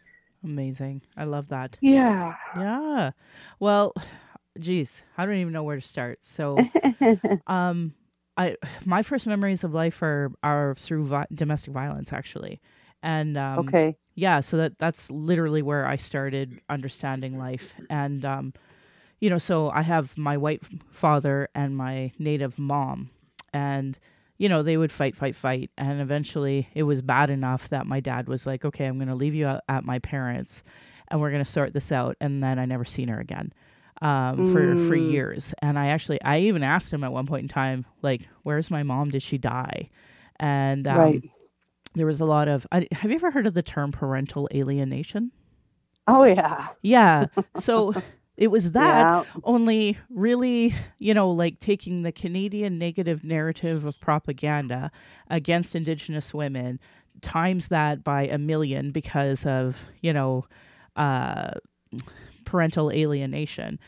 Amazing. 0.45 1.03
I 1.17 1.25
love 1.25 1.49
that. 1.49 1.79
Yeah. 1.81 2.35
Yeah. 2.53 3.11
Well, 3.59 3.95
geez, 4.59 5.03
I 5.17 5.25
don't 5.27 5.37
even 5.37 5.53
know 5.53 5.63
where 5.65 5.77
to 5.81 5.87
start. 5.87 6.21
So, 6.23 6.65
um, 7.47 7.95
I 8.37 8.57
my 8.85 9.03
first 9.03 9.27
memories 9.27 9.65
of 9.65 9.75
life 9.75 10.03
are 10.03 10.33
are 10.43 10.75
through 10.79 11.07
vi- 11.07 11.27
domestic 11.35 11.73
violence, 11.73 12.13
actually, 12.13 12.61
and 13.03 13.37
um, 13.37 13.77
okay. 13.77 13.97
yeah 14.15 14.41
so 14.41 14.57
that 14.57 14.77
that's 14.79 15.11
literally 15.11 15.63
where 15.63 15.87
i 15.87 15.97
started 15.97 16.61
understanding 16.69 17.39
life 17.39 17.75
and 17.89 18.25
um 18.25 18.53
you 19.21 19.31
know 19.31 19.39
so 19.39 19.71
i 19.71 19.83
have 19.83 20.17
my 20.19 20.37
white 20.37 20.63
father 20.91 21.49
and 21.55 21.77
my 21.77 22.11
native 22.19 22.59
mom. 22.59 23.11
And 23.53 23.99
you 24.39 24.49
know 24.49 24.63
they 24.63 24.77
would 24.77 24.93
fight 24.93 25.15
fight 25.17 25.37
fight. 25.37 25.71
And 25.77 26.01
eventually 26.01 26.69
it 26.75 26.85
was 26.85 27.03
bad 27.03 27.31
enough 27.31 27.69
that 27.71 27.87
my 27.87 28.01
dad 28.01 28.29
was 28.29 28.47
like 28.47 28.65
okay 28.65 28.87
i'm 28.87 28.97
going 28.97 29.09
to 29.09 29.15
leave 29.15 29.35
you 29.35 29.59
at, 29.69 29.85
my 29.85 29.99
parents 29.99 30.63
and 31.09 31.21
we're 31.21 31.31
going 31.31 31.45
to 31.45 31.51
sort 31.51 31.73
this 31.73 31.93
out. 31.93 32.17
And 32.21 32.43
then 32.43 32.59
i 32.59 32.65
never 32.65 32.85
seen 32.85 33.09
her 33.09 33.21
again 33.21 33.53
um, 34.03 34.53
for 34.53 34.77
for 34.89 34.97
Mm. 34.97 35.11
years. 35.13 35.53
And 35.61 35.79
i 35.79 35.89
actually 35.89 36.23
i 36.23 36.39
even 36.41 36.63
asked 36.63 36.93
him 36.93 37.05
at 37.05 37.13
one 37.13 37.27
point 37.27 37.43
in 37.43 37.49
time 37.49 37.85
like 38.03 38.29
where's 38.45 38.71
my 38.71 38.83
mom? 38.83 39.11
Did 39.11 39.23
she 39.23 39.37
die? 39.37 39.91
And 40.39 40.87
um, 40.89 40.97
right. 40.99 41.25
there 41.95 42.07
was 42.07 42.21
a 42.21 42.25
lot 42.25 42.49
of 42.49 42.67
I, 42.73 42.87
have 42.93 43.11
you 43.11 43.17
ever 43.17 43.31
heard 43.31 43.47
of 43.47 43.55
the 43.55 43.63
term 43.63 43.93
parental 43.93 44.49
alienation? 44.55 45.33
Oh 46.07 46.25
yeah. 46.25 46.69
yeah. 46.83 47.27
So 47.59 47.93
it 48.41 48.51
was 48.51 48.73
that 48.73 49.07
Yeah. 49.07 49.25
only 49.45 49.99
really 50.09 50.75
you 50.99 51.15
know 51.15 51.31
like 51.31 51.61
taking 51.61 52.03
the 52.03 52.11
canadian 52.13 52.79
negative 52.79 53.23
narrative 53.23 53.85
of 53.85 54.01
propaganda 54.01 54.91
against 55.29 55.75
indigenous 55.77 56.33
women 56.35 56.81
times 57.23 57.69
that 57.69 58.03
by 58.03 58.23
a 58.23 58.39
million 58.39 58.91
because 58.93 59.45
of 59.47 59.79
you 60.01 60.13
know 60.13 60.45
uh 60.97 61.51
parental 62.45 62.91
alienation 62.91 63.79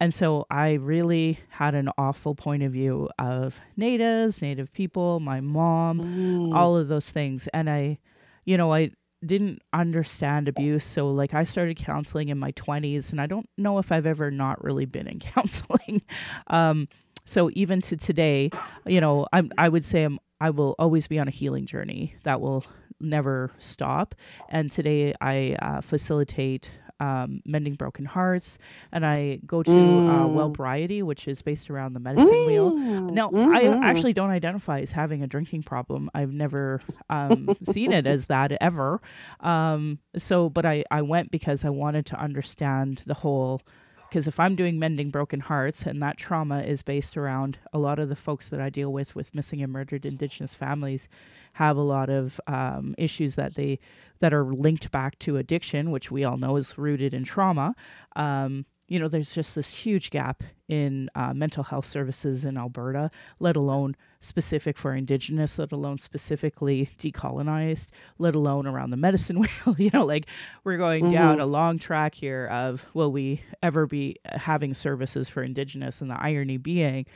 and 0.00 0.14
so 0.14 0.46
i 0.50 0.72
really 0.72 1.38
had 1.50 1.74
an 1.74 1.88
awful 1.96 2.34
point 2.34 2.62
of 2.62 2.72
view 2.72 3.08
of 3.18 3.60
natives 3.76 4.42
native 4.42 4.72
people 4.72 5.20
my 5.20 5.40
mom 5.40 6.00
Mm. 6.00 6.54
all 6.54 6.76
of 6.76 6.88
those 6.88 7.10
things 7.10 7.48
and 7.54 7.70
i 7.70 7.98
you 8.44 8.56
know 8.56 8.72
i 8.74 8.90
didn't 9.24 9.60
understand 9.72 10.48
abuse 10.48 10.84
so 10.84 11.10
like 11.10 11.34
i 11.34 11.44
started 11.44 11.76
counseling 11.76 12.28
in 12.28 12.38
my 12.38 12.52
20s 12.52 13.10
and 13.10 13.20
i 13.20 13.26
don't 13.26 13.48
know 13.58 13.78
if 13.78 13.92
i've 13.92 14.06
ever 14.06 14.30
not 14.30 14.62
really 14.64 14.86
been 14.86 15.06
in 15.06 15.18
counseling. 15.20 16.02
Um 16.46 16.88
so 17.26 17.50
even 17.54 17.80
to 17.82 17.96
today 17.96 18.50
you 18.86 19.00
know 19.00 19.26
i'm 19.32 19.50
i 19.58 19.68
would 19.68 19.84
say 19.84 20.04
i'm 20.04 20.18
i 20.40 20.50
will 20.50 20.74
always 20.78 21.06
be 21.06 21.18
on 21.18 21.28
a 21.28 21.30
healing 21.30 21.66
journey 21.66 22.16
that 22.24 22.40
will 22.40 22.64
never 23.00 23.50
stop. 23.58 24.14
And 24.48 24.70
today 24.70 25.14
i 25.20 25.56
uh, 25.60 25.80
facilitate 25.80 26.70
um, 27.00 27.40
mending 27.44 27.74
broken 27.74 28.04
hearts 28.04 28.58
and 28.92 29.04
i 29.04 29.38
go 29.46 29.62
to 29.62 29.70
uh, 29.72 29.74
Mm. 29.74 30.34
wellbriety 30.34 31.02
which 31.02 31.26
is 31.26 31.42
based 31.42 31.70
around 31.70 31.94
the 31.94 32.00
medicine 32.00 32.46
wheel 32.46 32.76
mm-hmm. 32.76 33.54
I 33.54 33.88
actually 33.88 34.12
don't 34.12 34.30
identify 34.30 34.80
as 34.80 34.92
having 34.92 35.22
a 35.22 35.26
drinking 35.26 35.62
problem. 35.64 36.10
I've 36.14 36.32
never 36.32 36.80
um, 37.08 37.56
seen 37.64 37.92
it 37.92 38.06
as 38.06 38.26
that 38.26 38.52
ever. 38.60 39.00
Um, 39.40 39.98
so, 40.16 40.48
but 40.48 40.64
I, 40.66 40.84
I 40.90 41.02
went 41.02 41.30
because 41.30 41.64
I 41.64 41.70
wanted 41.70 42.06
to 42.06 42.20
understand 42.20 43.02
the 43.06 43.14
whole. 43.14 43.62
Because 44.10 44.26
if 44.26 44.40
I'm 44.40 44.56
doing 44.56 44.76
mending 44.76 45.10
broken 45.10 45.38
hearts, 45.38 45.82
and 45.82 46.02
that 46.02 46.16
trauma 46.16 46.62
is 46.62 46.82
based 46.82 47.16
around 47.16 47.58
a 47.72 47.78
lot 47.78 48.00
of 48.00 48.08
the 48.08 48.16
folks 48.16 48.48
that 48.48 48.60
I 48.60 48.68
deal 48.68 48.92
with 48.92 49.14
with 49.14 49.32
missing 49.32 49.62
and 49.62 49.72
murdered 49.72 50.04
Indigenous 50.04 50.56
families, 50.56 51.08
have 51.52 51.76
a 51.76 51.82
lot 51.82 52.10
of 52.10 52.40
um, 52.48 52.96
issues 52.98 53.36
that 53.36 53.54
they 53.54 53.78
that 54.18 54.34
are 54.34 54.44
linked 54.44 54.90
back 54.90 55.16
to 55.20 55.36
addiction, 55.36 55.92
which 55.92 56.10
we 56.10 56.24
all 56.24 56.36
know 56.36 56.56
is 56.56 56.76
rooted 56.76 57.14
in 57.14 57.22
trauma. 57.22 57.76
Um, 58.16 58.66
you 58.88 58.98
know, 58.98 59.06
there's 59.06 59.32
just 59.32 59.54
this 59.54 59.72
huge 59.72 60.10
gap 60.10 60.42
in 60.68 61.08
uh, 61.14 61.32
mental 61.32 61.62
health 61.62 61.86
services 61.86 62.44
in 62.44 62.58
Alberta, 62.58 63.12
let 63.38 63.54
alone 63.54 63.94
specific 64.20 64.76
for 64.76 64.94
Indigenous, 64.94 65.58
let 65.58 65.72
alone 65.72 65.98
specifically 65.98 66.90
decolonized, 66.98 67.88
let 68.18 68.34
alone 68.34 68.66
around 68.66 68.90
the 68.90 68.96
medicine 68.96 69.38
wheel. 69.64 69.76
you 69.78 69.90
know, 69.92 70.04
like 70.04 70.26
we're 70.64 70.76
going 70.76 71.10
down 71.10 71.40
a 71.40 71.46
long 71.46 71.78
track 71.78 72.14
here 72.14 72.46
of 72.46 72.84
will 72.94 73.10
we 73.10 73.42
ever 73.62 73.86
be 73.86 74.16
having 74.24 74.74
services 74.74 75.28
for 75.28 75.42
Indigenous? 75.42 76.00
And 76.00 76.10
the 76.10 76.20
irony 76.22 76.58
being, 76.58 77.06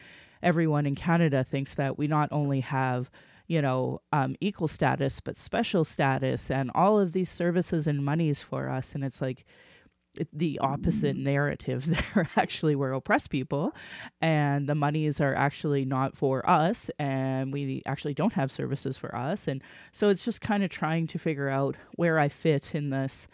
everyone 0.42 0.86
in 0.86 0.94
Canada 0.94 1.44
thinks 1.44 1.74
that 1.74 1.98
we 1.98 2.06
not 2.06 2.30
only 2.32 2.60
have 2.60 3.10
you 3.46 3.60
know, 3.60 4.00
um, 4.10 4.34
equal 4.40 4.68
status, 4.68 5.20
but 5.20 5.36
special 5.36 5.84
status, 5.84 6.50
and 6.50 6.70
all 6.74 6.98
of 6.98 7.12
these 7.12 7.28
services 7.28 7.86
and 7.86 8.02
monies 8.02 8.40
for 8.40 8.70
us. 8.70 8.94
And 8.94 9.04
it's 9.04 9.20
like, 9.20 9.44
the 10.32 10.58
opposite 10.60 11.16
narrative 11.16 11.86
there 12.14 12.28
actually 12.36 12.74
we're 12.74 12.92
oppressed 12.92 13.30
people 13.30 13.74
and 14.20 14.68
the 14.68 14.74
monies 14.74 15.20
are 15.20 15.34
actually 15.34 15.84
not 15.84 16.16
for 16.16 16.48
us 16.48 16.90
and 16.98 17.52
we 17.52 17.82
actually 17.86 18.14
don't 18.14 18.34
have 18.34 18.50
services 18.52 18.96
for 18.96 19.14
us. 19.14 19.48
And 19.48 19.62
so 19.92 20.08
it's 20.08 20.24
just 20.24 20.40
kind 20.40 20.62
of 20.62 20.70
trying 20.70 21.06
to 21.08 21.18
figure 21.18 21.48
out 21.48 21.76
where 21.96 22.18
i 22.18 22.28
fit 22.28 22.74
in 22.74 22.90
this 22.90 23.26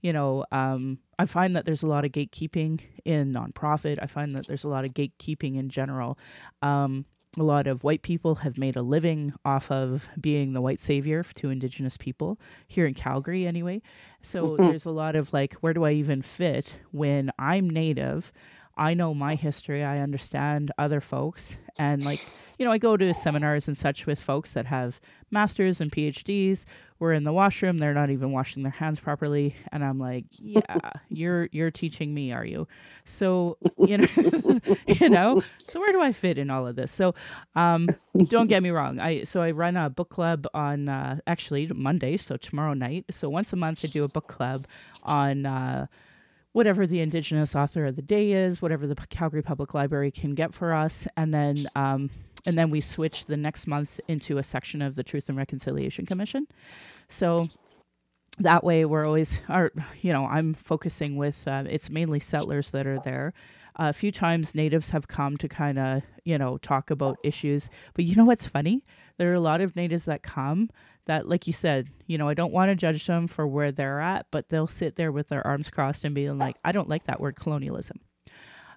you 0.00 0.12
know 0.12 0.44
um, 0.52 0.98
i 1.18 1.26
find 1.26 1.56
that 1.56 1.64
there's 1.64 1.82
a 1.82 1.86
lot 1.86 2.04
of 2.04 2.12
gatekeeping 2.12 2.80
in 3.08 3.32
nonprofit. 3.32 3.98
I 4.02 4.06
find 4.06 4.32
that 4.32 4.46
there's 4.46 4.64
a 4.64 4.68
lot 4.68 4.84
of 4.84 4.92
gatekeeping 4.92 5.56
in 5.56 5.70
general. 5.70 6.18
Um, 6.60 7.06
a 7.36 7.42
lot 7.42 7.66
of 7.66 7.84
white 7.84 8.02
people 8.02 8.36
have 8.36 8.58
made 8.58 8.76
a 8.76 8.82
living 8.82 9.34
off 9.44 9.70
of 9.70 10.08
being 10.20 10.52
the 10.52 10.60
white 10.60 10.80
savior 10.80 11.22
to 11.34 11.50
indigenous 11.50 11.96
people 11.96 12.38
here 12.66 12.86
in 12.86 12.94
Calgary 12.94 13.46
anyway. 13.46 13.82
So 14.22 14.44
mm-hmm. 14.44 14.68
there's 14.68 14.86
a 14.86 14.90
lot 14.90 15.14
of 15.14 15.32
like 15.32 15.54
where 15.54 15.74
do 15.74 15.84
I 15.84 15.92
even 15.92 16.22
fit 16.22 16.76
when 16.90 17.30
I'm 17.38 17.68
native? 17.68 18.32
I 18.78 18.94
know 18.94 19.12
my 19.12 19.34
history, 19.34 19.84
I 19.84 19.98
understand 20.00 20.70
other 20.78 21.00
folks 21.00 21.56
and 21.78 22.04
like 22.04 22.20
you 22.58 22.64
know, 22.64 22.72
I 22.72 22.78
go 22.78 22.96
to 22.96 23.14
seminars 23.14 23.68
and 23.68 23.78
such 23.78 24.04
with 24.04 24.20
folks 24.20 24.52
that 24.52 24.66
have 24.66 25.00
masters 25.30 25.80
and 25.80 25.92
PhDs. 25.92 26.64
We're 26.98 27.12
in 27.12 27.22
the 27.22 27.32
washroom, 27.32 27.78
they're 27.78 27.94
not 27.94 28.10
even 28.10 28.32
washing 28.32 28.64
their 28.64 28.72
hands 28.72 28.98
properly, 28.98 29.54
and 29.70 29.84
I'm 29.84 30.00
like, 30.00 30.24
yeah, 30.36 30.90
you're 31.08 31.48
you're 31.52 31.70
teaching 31.70 32.12
me, 32.12 32.32
are 32.32 32.44
you? 32.44 32.66
So, 33.04 33.56
you 33.78 33.98
know, 33.98 34.08
you 34.88 35.08
know, 35.08 35.44
so 35.68 35.78
where 35.78 35.92
do 35.92 36.02
I 36.02 36.12
fit 36.12 36.38
in 36.38 36.50
all 36.50 36.66
of 36.66 36.74
this? 36.74 36.90
So, 36.90 37.14
um, 37.54 37.88
don't 38.24 38.48
get 38.48 38.64
me 38.64 38.70
wrong. 38.70 38.98
I 38.98 39.22
so 39.22 39.40
I 39.40 39.52
run 39.52 39.76
a 39.76 39.88
book 39.88 40.08
club 40.08 40.48
on 40.52 40.88
uh, 40.88 41.20
actually 41.28 41.68
Monday, 41.68 42.16
so 42.16 42.36
tomorrow 42.36 42.74
night. 42.74 43.04
So 43.12 43.28
once 43.30 43.52
a 43.52 43.56
month 43.56 43.84
I 43.84 43.88
do 43.88 44.02
a 44.02 44.08
book 44.08 44.26
club 44.26 44.62
on 45.04 45.46
uh, 45.46 45.86
whatever 46.52 46.86
the 46.86 47.00
Indigenous 47.00 47.54
author 47.54 47.86
of 47.86 47.96
the 47.96 48.02
day 48.02 48.32
is, 48.32 48.62
whatever 48.62 48.86
the 48.86 48.96
Calgary 49.10 49.42
Public 49.42 49.74
Library 49.74 50.10
can 50.10 50.34
get 50.34 50.54
for 50.54 50.72
us, 50.72 51.06
and 51.16 51.32
then 51.32 51.56
um, 51.76 52.10
and 52.46 52.56
then 52.56 52.70
we 52.70 52.80
switch 52.80 53.26
the 53.26 53.36
next 53.36 53.66
month 53.66 54.00
into 54.08 54.38
a 54.38 54.42
section 54.42 54.80
of 54.82 54.94
the 54.94 55.02
Truth 55.02 55.28
and 55.28 55.36
Reconciliation 55.36 56.06
Commission. 56.06 56.46
So 57.08 57.44
that 58.38 58.62
way, 58.62 58.84
we're 58.84 59.04
always, 59.04 59.40
our, 59.48 59.72
you 60.00 60.12
know, 60.12 60.24
I'm 60.26 60.54
focusing 60.54 61.16
with. 61.16 61.46
Uh, 61.46 61.64
it's 61.68 61.90
mainly 61.90 62.20
settlers 62.20 62.70
that 62.70 62.86
are 62.86 63.00
there. 63.00 63.32
A 63.76 63.92
few 63.92 64.10
times, 64.10 64.54
natives 64.54 64.90
have 64.90 65.08
come 65.08 65.36
to 65.36 65.48
kind 65.48 65.78
of, 65.78 66.02
you 66.24 66.38
know, 66.38 66.58
talk 66.58 66.90
about 66.90 67.18
issues. 67.22 67.68
But 67.94 68.04
you 68.04 68.16
know 68.16 68.24
what's 68.24 68.46
funny? 68.46 68.84
There 69.18 69.30
are 69.30 69.34
a 69.34 69.40
lot 69.40 69.60
of 69.60 69.76
natives 69.76 70.04
that 70.04 70.22
come 70.22 70.70
that, 71.08 71.28
like 71.28 71.46
you 71.46 71.52
said, 71.52 71.88
you 72.06 72.16
know, 72.16 72.28
I 72.28 72.34
don't 72.34 72.52
want 72.52 72.70
to 72.70 72.76
judge 72.76 73.06
them 73.06 73.26
for 73.26 73.46
where 73.46 73.72
they're 73.72 74.00
at, 74.00 74.26
but 74.30 74.48
they'll 74.48 74.68
sit 74.68 74.96
there 74.96 75.12
with 75.12 75.28
their 75.28 75.46
arms 75.46 75.70
crossed 75.70 76.04
and 76.04 76.14
be 76.14 76.30
like, 76.30 76.56
I 76.64 76.72
don't 76.72 76.88
like 76.88 77.04
that 77.04 77.20
word 77.20 77.36
colonialism 77.36 78.00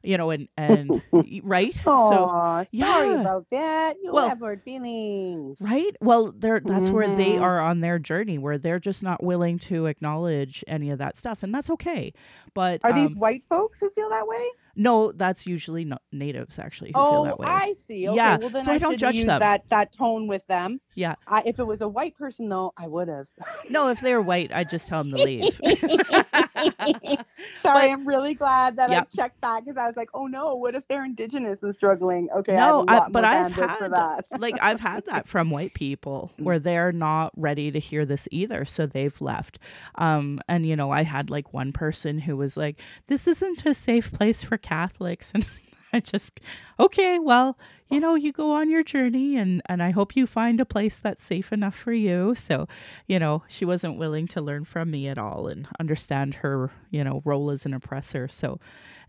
you 0.04 0.18
know, 0.18 0.32
and 0.32 0.48
and 0.58 0.90
right. 1.44 1.74
Aww, 1.74 2.10
so 2.10 2.68
yeah, 2.72 2.86
sorry 2.86 3.22
about 3.22 3.46
that. 3.52 3.98
You 4.02 4.12
well, 4.14 4.30
have 4.30 4.40
hurt 4.40 4.64
feelings, 4.64 5.58
right? 5.60 5.96
Well, 6.02 6.34
they're 6.36 6.60
that's 6.60 6.86
mm-hmm. 6.86 6.94
where 6.94 7.16
they 7.16 7.32
mm-hmm. 7.32 7.44
are 7.44 7.60
on 7.60 7.82
their 7.82 8.00
journey, 8.00 8.38
where 8.38 8.58
they're 8.58 8.80
just 8.80 9.04
not 9.04 9.24
willing 9.24 9.60
to 9.60 9.86
acknowledge 9.86 10.64
any 10.68 10.90
of 10.90 10.98
that 11.00 11.18
stuff, 11.18 11.44
and 11.44 11.54
that's 11.54 11.70
okay. 11.70 12.14
But 12.54 12.82
are 12.84 12.92
um, 12.92 13.08
these 13.08 13.16
white 13.16 13.44
folks 13.50 13.80
who 13.80 13.90
feel 13.92 14.10
that 14.10 14.28
way? 14.28 14.46
No, 14.76 15.12
that's 15.12 15.46
usually 15.46 15.86
not 15.86 16.02
natives 16.12 16.60
actually 16.60 16.92
who 16.94 17.00
oh, 17.00 17.12
feel 17.12 17.24
that 17.26 17.40
way. 17.40 17.48
I 17.48 17.76
see. 17.88 18.08
Okay, 18.08 18.16
yeah. 18.16 18.38
well 18.38 18.50
then 18.50 18.66
so 18.66 18.72
I, 18.72 18.76
I 18.76 18.78
don't 18.78 18.98
judge 18.98 19.24
them. 19.24 19.40
That 19.40 19.64
that 19.70 19.94
tone 19.94 20.28
with 20.28 20.46
them. 20.48 20.82
Yeah. 20.96 21.16
I, 21.28 21.44
if 21.46 21.60
it 21.60 21.66
was 21.66 21.82
a 21.82 21.88
white 21.88 22.18
person 22.18 22.50
though, 22.50 22.74
I 22.78 22.88
would 22.88 23.08
have. 23.08 23.28
no, 23.70 23.90
if 23.90 24.02
they 24.02 24.14
were 24.14 24.22
white, 24.22 24.54
I'd 24.54 24.70
just 24.70 24.88
tell 24.88 25.04
them 25.04 25.16
to 25.16 25.24
leave. 25.24 25.60
Sorry, 27.62 27.88
but, 27.88 27.90
I'm 27.92 28.08
really 28.08 28.34
glad 28.34 28.76
that. 28.78 28.92
I 28.92 29.04
checked 29.16 29.42
that 29.42 29.64
because 29.66 29.78
I 29.78 29.88
was 29.88 29.96
like, 29.96 30.10
oh 30.14 30.28
no, 30.28 30.56
what 30.56 30.76
if 30.76 30.88
they're 30.88 31.06
indigenous 31.06 31.64
and 31.64 31.76
struggling? 31.76 32.30
Okay, 32.36 32.56
no, 32.56 32.86
I, 32.88 33.10
but 33.10 33.26
I've 33.26 33.52
had 33.52 33.92
like 34.38 34.58
I've 34.62 34.80
had 34.80 35.06
that 35.06 35.28
from 35.28 35.50
white 35.50 35.74
people 35.74 36.32
where 36.38 36.60
they're 36.60 36.92
not 36.92 37.32
ready 37.36 37.72
to 37.72 37.80
hear 37.80 38.06
this 38.06 38.28
either, 38.32 38.66
so 38.66 38.86
they've 38.86 39.20
left. 39.22 39.60
Um, 39.96 40.40
and 40.48 40.66
you 40.66 40.76
know, 40.76 40.92
I 40.92 41.04
had 41.04 41.30
like 41.30 41.54
one 41.54 41.72
person 41.72 42.20
who 42.20 42.38
was 42.38 42.58
like, 42.58 42.80
"This 43.08 43.28
isn't 43.28 43.66
a 43.66 43.74
safe 43.74 44.12
place 44.12 44.44
for 44.44 44.58
Catholics," 44.62 45.32
and 45.36 45.46
I 45.94 46.00
just, 46.00 46.40
okay, 46.80 47.20
well, 47.20 47.58
you 47.90 48.00
know, 48.00 48.16
you 48.16 48.32
go 48.32 48.52
on 48.54 48.70
your 48.70 48.84
journey 48.84 49.36
and, 49.36 49.62
and 49.66 49.84
I 49.84 49.92
hope 49.92 50.16
you 50.16 50.26
find 50.26 50.60
a 50.62 50.66
place 50.66 50.98
that's 50.98 51.24
safe 51.24 51.52
enough 51.52 51.76
for 51.76 51.92
you. 51.92 52.34
So, 52.36 52.68
you 53.08 53.20
know, 53.20 53.44
she 53.50 53.66
wasn't 53.66 53.98
willing 53.98 54.28
to 54.30 54.42
learn 54.42 54.64
from 54.66 54.92
me 54.92 55.08
at 55.10 55.18
all 55.18 55.48
and 55.48 55.68
understand 55.80 56.36
her, 56.36 56.72
you 56.90 57.04
know, 57.04 57.22
role 57.26 57.52
as 57.52 57.66
an 57.66 57.74
oppressor. 57.74 58.30
So, 58.30 58.60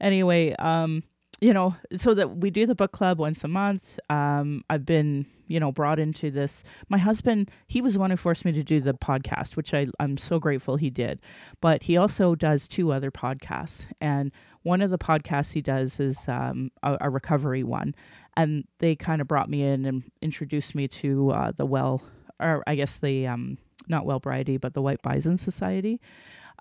anyway, 0.00 0.54
um, 0.58 1.04
you 1.42 1.52
know, 1.52 1.74
so 1.96 2.14
that 2.14 2.36
we 2.36 2.50
do 2.50 2.66
the 2.66 2.74
book 2.76 2.92
club 2.92 3.18
once 3.18 3.42
a 3.42 3.48
month. 3.48 3.98
Um, 4.08 4.62
I've 4.70 4.86
been, 4.86 5.26
you 5.48 5.58
know, 5.58 5.72
brought 5.72 5.98
into 5.98 6.30
this. 6.30 6.62
My 6.88 6.98
husband, 6.98 7.50
he 7.66 7.80
was 7.80 7.94
the 7.94 7.98
one 7.98 8.12
who 8.12 8.16
forced 8.16 8.44
me 8.44 8.52
to 8.52 8.62
do 8.62 8.80
the 8.80 8.94
podcast, 8.94 9.56
which 9.56 9.74
I, 9.74 9.88
I'm 9.98 10.16
so 10.18 10.38
grateful 10.38 10.76
he 10.76 10.88
did. 10.88 11.20
But 11.60 11.82
he 11.82 11.96
also 11.96 12.36
does 12.36 12.68
two 12.68 12.92
other 12.92 13.10
podcasts. 13.10 13.86
And 14.00 14.30
one 14.62 14.80
of 14.80 14.90
the 14.90 14.98
podcasts 14.98 15.52
he 15.52 15.60
does 15.60 15.98
is 15.98 16.28
um, 16.28 16.70
a, 16.84 16.96
a, 17.00 17.10
recovery 17.10 17.64
one, 17.64 17.96
and 18.36 18.62
they 18.78 18.94
kind 18.94 19.20
of 19.20 19.26
brought 19.26 19.50
me 19.50 19.64
in 19.64 19.84
and 19.84 20.04
introduced 20.22 20.76
me 20.76 20.86
to 20.86 21.32
uh, 21.32 21.52
the 21.56 21.66
well, 21.66 22.02
or 22.38 22.62
I 22.68 22.76
guess 22.76 22.98
the 22.98 23.26
um, 23.26 23.58
not 23.88 24.04
Wellbriety, 24.04 24.60
but 24.60 24.74
the 24.74 24.82
White 24.82 25.02
Bison 25.02 25.38
Society. 25.38 26.00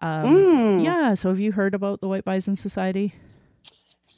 Um, 0.01 0.25
mm. 0.25 0.83
Yeah. 0.83 1.13
So 1.13 1.29
have 1.29 1.39
you 1.39 1.51
heard 1.51 1.75
about 1.75 2.01
the 2.01 2.07
White 2.07 2.25
Bison 2.25 2.57
Society? 2.57 3.13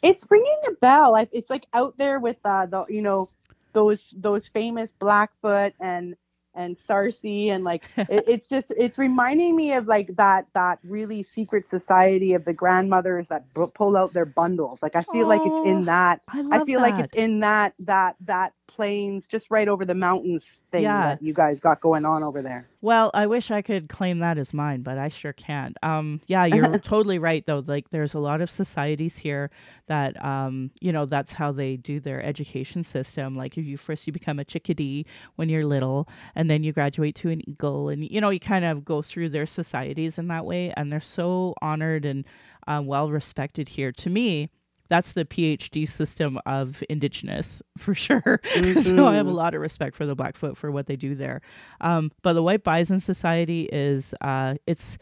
It's 0.03 0.25
ringing 0.29 0.59
a 0.67 0.73
bell. 0.73 1.15
It's 1.31 1.49
like 1.49 1.65
out 1.73 1.97
there 1.97 2.19
with 2.19 2.37
uh, 2.45 2.67
the 2.67 2.85
you 2.89 3.01
know 3.01 3.29
those 3.73 4.13
those 4.15 4.47
famous 4.47 4.91
Blackfoot 4.99 5.73
and 5.79 6.15
and 6.55 6.77
Sarcee 6.85 7.49
and 7.49 7.63
like 7.63 7.85
it, 7.97 8.25
it's 8.27 8.47
just 8.47 8.71
it's 8.77 8.97
reminding 8.97 9.55
me 9.55 9.73
of 9.73 9.87
like 9.87 10.15
that 10.17 10.45
that 10.53 10.79
really 10.83 11.23
secret 11.23 11.69
society 11.69 12.33
of 12.33 12.45
the 12.45 12.53
grandmothers 12.53 13.27
that 13.29 13.51
b- 13.53 13.65
pull 13.73 13.97
out 13.97 14.13
their 14.13 14.25
bundles. 14.25 14.79
Like 14.81 14.95
I 14.95 15.03
feel 15.03 15.25
oh, 15.25 15.29
like 15.29 15.41
it's 15.45 15.65
in 15.65 15.85
that. 15.85 16.21
I, 16.29 16.43
I 16.51 16.65
feel 16.65 16.81
that. 16.81 16.91
like 16.91 17.05
it's 17.05 17.15
in 17.15 17.39
that 17.39 17.73
that 17.79 18.15
that 18.21 18.53
plains 18.75 19.23
just 19.29 19.47
right 19.49 19.67
over 19.67 19.86
the 19.86 19.93
mountains 19.93 20.43
thing 20.71 20.83
yeah. 20.83 21.15
that 21.15 21.21
you 21.21 21.33
guys 21.33 21.59
got 21.59 21.79
going 21.79 22.03
on 22.03 22.23
over 22.23 22.41
there. 22.41 22.67
Well, 22.81 23.12
I 23.13 23.27
wish 23.27 23.51
I 23.51 23.62
could 23.62 23.88
claim 23.88 24.19
that 24.19 24.38
as 24.38 24.53
mine, 24.53 24.81
but 24.81 24.97
I 24.97 25.09
sure 25.09 25.31
can't. 25.31 25.77
Um, 25.83 26.19
yeah, 26.27 26.45
you're 26.45 26.79
totally 26.79 27.19
right 27.19 27.45
though. 27.45 27.63
Like 27.65 27.89
there's 27.91 28.13
a 28.13 28.19
lot 28.19 28.41
of 28.41 28.49
societies 28.49 29.17
here 29.17 29.51
that 29.88 30.21
um, 30.23 30.71
you 30.81 30.91
know, 30.91 31.05
that's 31.05 31.33
how 31.33 31.51
they 31.51 31.77
do 31.77 31.99
their 31.99 32.21
education 32.21 32.83
system. 32.83 33.38
Like 33.38 33.57
if 33.57 33.65
you 33.65 33.77
first 33.77 34.07
you 34.07 34.13
become 34.13 34.39
a 34.39 34.45
chickadee 34.45 35.05
when 35.36 35.47
you're 35.47 35.65
little 35.65 36.07
and 36.36 36.49
then 36.49 36.63
you 36.63 36.73
graduate 36.73 37.15
to 37.17 37.29
an 37.29 37.47
eagle 37.47 37.89
and 37.89 38.03
you 38.03 38.19
know, 38.19 38.31
you 38.31 38.39
kind 38.39 38.65
of 38.65 38.83
go 38.83 39.01
through 39.01 39.29
their 39.29 39.45
societies 39.45 40.17
in 40.17 40.27
that 40.27 40.45
way 40.45 40.73
and 40.75 40.91
they're 40.91 40.99
so 40.99 41.53
honored 41.62 42.05
and 42.05 42.25
uh, 42.67 42.81
well 42.83 43.09
respected 43.09 43.69
here. 43.69 43.91
To 43.91 44.09
me, 44.09 44.49
that's 44.93 45.13
the 45.13 45.25
PhD 45.25 45.89
system 45.89 46.38
of 46.45 46.84
Indigenous 46.88 47.63
for 47.79 47.95
sure. 47.95 48.21
Mm-hmm. 48.21 48.79
so 48.95 49.08
I 49.08 49.15
have 49.15 49.25
a 49.25 49.29
mm-hmm. 49.29 49.38
lot 49.38 49.56
of 49.56 49.62
respect 49.62 49.95
for 49.95 50.06
the 50.06 50.13
Blackfoot 50.13 50.56
for 50.56 50.69
what 50.71 50.86
they 50.86 50.95
do 50.95 51.15
there. 51.15 51.41
Um, 51.82 52.12
but 52.21 52.34
the 52.34 52.43
White 52.43 52.63
Bison 52.63 52.99
Society 52.99 53.67
is 53.71 54.13
uh, 54.21 54.53
it's 54.67 54.99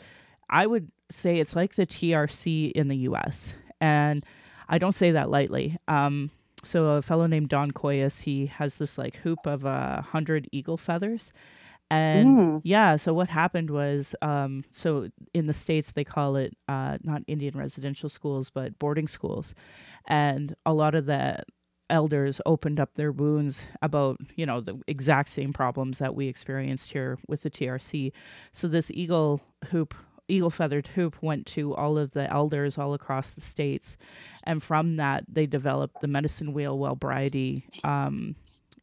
I 0.50 0.66
would 0.66 0.94
say 1.10 1.40
it's 1.40 1.58
like 1.58 1.76
the 1.76 1.86
TRC 1.86 2.72
in 2.72 2.88
the 2.88 2.96
U.S. 3.10 3.54
and 3.82 4.26
I 4.70 4.78
don't 4.78 4.96
say 4.96 5.12
that 5.12 5.30
lightly. 5.30 5.78
Um, 5.90 6.32
so 6.64 6.86
a 6.86 7.02
fellow 7.02 7.28
named 7.28 7.50
Don 7.50 7.72
Coyhis, 7.72 8.22
he 8.22 8.46
has 8.46 8.76
this 8.76 8.98
like 8.98 9.18
hoop 9.18 9.40
of 9.46 9.66
a 9.66 9.68
uh, 9.68 10.02
hundred 10.04 10.48
eagle 10.54 10.78
feathers, 10.78 11.34
and 11.92 12.38
mm. 12.38 12.62
yeah, 12.64 12.96
so 12.96 13.14
what 13.14 13.28
happened 13.28 13.70
was, 13.70 14.16
um, 14.22 14.64
so 14.72 15.10
in 15.34 15.48
the 15.48 15.54
states 15.54 15.92
they 15.92 16.06
call 16.06 16.38
it 16.38 16.56
uh, 16.70 16.98
not 17.04 17.22
Indian 17.28 17.58
residential 17.58 18.08
schools, 18.08 18.50
but 18.50 18.80
boarding 18.80 19.10
schools, 19.10 19.54
and 20.08 20.56
a 20.66 20.72
lot 20.74 20.96
of 20.96 21.06
the 21.06 21.44
elders 21.90 22.40
opened 22.46 22.80
up 22.80 22.96
their 22.96 23.12
wounds 23.12 23.64
about 23.82 24.16
you 24.38 24.46
know 24.46 24.62
the 24.62 24.80
exact 24.88 25.28
same 25.28 25.52
problems 25.52 25.98
that 25.98 26.16
we 26.16 26.28
experienced 26.30 26.94
here 26.94 27.20
with 27.28 27.42
the 27.42 27.50
TRC. 27.50 28.14
So 28.54 28.70
this 28.70 28.90
eagle 28.92 29.42
hoop 29.72 29.94
eagle 30.30 30.50
feathered 30.50 30.88
hoop 30.88 31.22
went 31.22 31.46
to 31.46 31.76
all 31.76 31.98
of 31.98 32.12
the 32.12 32.32
elders 32.32 32.78
all 32.78 32.94
across 32.94 33.32
the 33.32 33.42
states 33.42 33.98
and 34.46 34.64
from 34.64 34.96
that 34.96 35.26
they 35.28 35.46
developed 35.46 36.00
the 36.00 36.08
medicine 36.08 36.54
wheel 36.54 36.78
Wellbriety 36.78 37.64
um, 37.84 38.34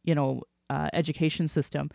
you 0.03 0.13
know 0.13 0.43
uh, 0.69 0.89
education 0.93 1.47
system 1.47 1.89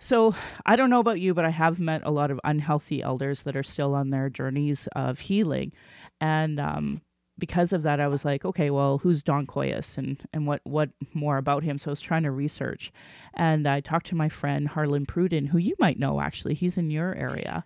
so 0.00 0.34
I 0.66 0.76
don't 0.76 0.90
know 0.90 1.00
about 1.00 1.20
you, 1.20 1.34
but 1.34 1.44
I 1.44 1.50
have 1.50 1.80
met 1.80 2.02
a 2.04 2.10
lot 2.10 2.30
of 2.30 2.40
unhealthy 2.44 3.02
elders 3.02 3.42
that 3.42 3.56
are 3.56 3.62
still 3.62 3.94
on 3.94 4.10
their 4.10 4.28
journeys 4.28 4.88
of 4.94 5.20
healing. 5.20 5.72
And, 6.20 6.58
um, 6.60 7.02
because 7.38 7.72
of 7.72 7.84
that, 7.84 8.00
I 8.00 8.08
was 8.08 8.24
like, 8.24 8.44
okay, 8.44 8.70
well, 8.70 8.98
who's 8.98 9.22
Don 9.22 9.46
Coyhis 9.46 9.96
and, 9.96 10.20
and 10.32 10.46
what, 10.46 10.60
what 10.64 10.90
more 11.14 11.38
about 11.38 11.62
him? 11.62 11.78
So 11.78 11.90
I 11.90 11.92
was 11.92 12.00
trying 12.00 12.24
to 12.24 12.32
research. 12.32 12.92
And 13.34 13.66
I 13.68 13.80
talked 13.80 14.06
to 14.06 14.16
my 14.16 14.28
friend 14.28 14.66
Harlan 14.66 15.06
Pruden, 15.06 15.46
who 15.46 15.58
you 15.58 15.76
might 15.78 16.00
know 16.00 16.20
actually. 16.20 16.54
He's 16.54 16.76
in 16.76 16.90
your 16.90 17.14
area. 17.14 17.64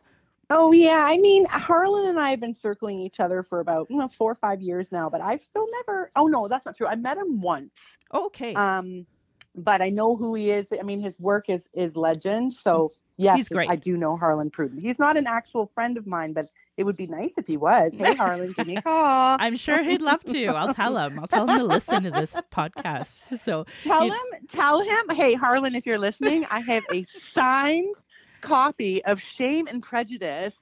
Oh 0.55 0.71
yeah, 0.73 1.03
I 1.05 1.17
mean 1.17 1.47
Harlan 1.47 2.11
and 2.11 2.21
I 2.21 2.29
have 2.29 2.41
been 2.41 2.55
circling 2.55 3.01
each 3.01 3.21
other 3.21 3.43
for 3.43 3.61
about 3.61 3.91
you 3.91 3.97
know, 3.97 4.09
four 4.09 4.33
or 4.33 4.35
five 4.35 4.61
years 4.61 4.87
now, 4.93 5.09
but 5.09 5.23
I've 5.23 5.43
still 5.43 5.67
never. 5.79 6.11
Oh 6.15 6.27
no, 6.27 6.47
that's 6.47 6.67
not 6.67 6.77
true. 6.77 6.87
I 6.87 6.95
met 6.95 7.17
him 7.17 7.41
once. 7.41 7.71
okay. 8.13 8.55
Um, 8.55 9.07
but 9.55 9.83
I 9.83 9.89
know 9.91 10.17
who 10.17 10.35
he 10.35 10.51
is. 10.51 10.67
I 10.79 10.83
mean, 10.83 11.01
his 11.01 11.19
work 11.21 11.47
is 11.49 11.61
is 11.75 11.95
legend. 11.97 12.55
So 12.55 12.91
yes, 13.17 13.37
He's 13.39 13.49
great. 13.49 13.69
I 13.71 13.77
do 13.77 13.97
know 13.97 14.17
Harlan 14.17 14.51
Pruden. 14.51 14.81
He's 14.81 14.99
not 14.99 15.17
an 15.17 15.27
actual 15.27 15.71
friend 15.75 15.97
of 15.99 16.07
mine, 16.07 16.33
but 16.33 16.47
it 16.79 16.85
would 16.85 16.97
be 16.97 17.07
nice 17.07 17.33
if 17.37 17.47
he 17.47 17.57
was. 17.59 17.93
Hey 17.95 18.15
Harlan, 18.23 18.53
give 18.53 18.67
me 18.67 18.77
a 18.77 18.83
call. 18.83 19.37
I'm 19.39 19.57
sure 19.57 19.83
he'd 19.83 20.01
love 20.01 20.25
to. 20.25 20.47
I'll 20.47 20.73
tell 20.73 20.97
him. 20.97 21.19
I'll 21.19 21.27
tell 21.27 21.47
him 21.49 21.59
to 21.59 21.65
listen 21.65 22.03
to 22.05 22.11
this 22.11 22.35
podcast. 22.51 23.39
So 23.39 23.67
Tell 23.85 24.07
you- 24.07 24.13
him, 24.13 24.47
tell 24.49 24.81
him, 24.83 25.11
hey 25.11 25.35
Harlan, 25.35 25.75
if 25.75 25.85
you're 25.87 25.99
listening, 25.99 26.47
I 26.51 26.61
have 26.61 26.85
a 26.93 27.05
signed 27.35 27.95
copy 28.41 29.05
of 29.05 29.21
Shame 29.21 29.67
and 29.69 29.83
Prejudice, 29.83 30.55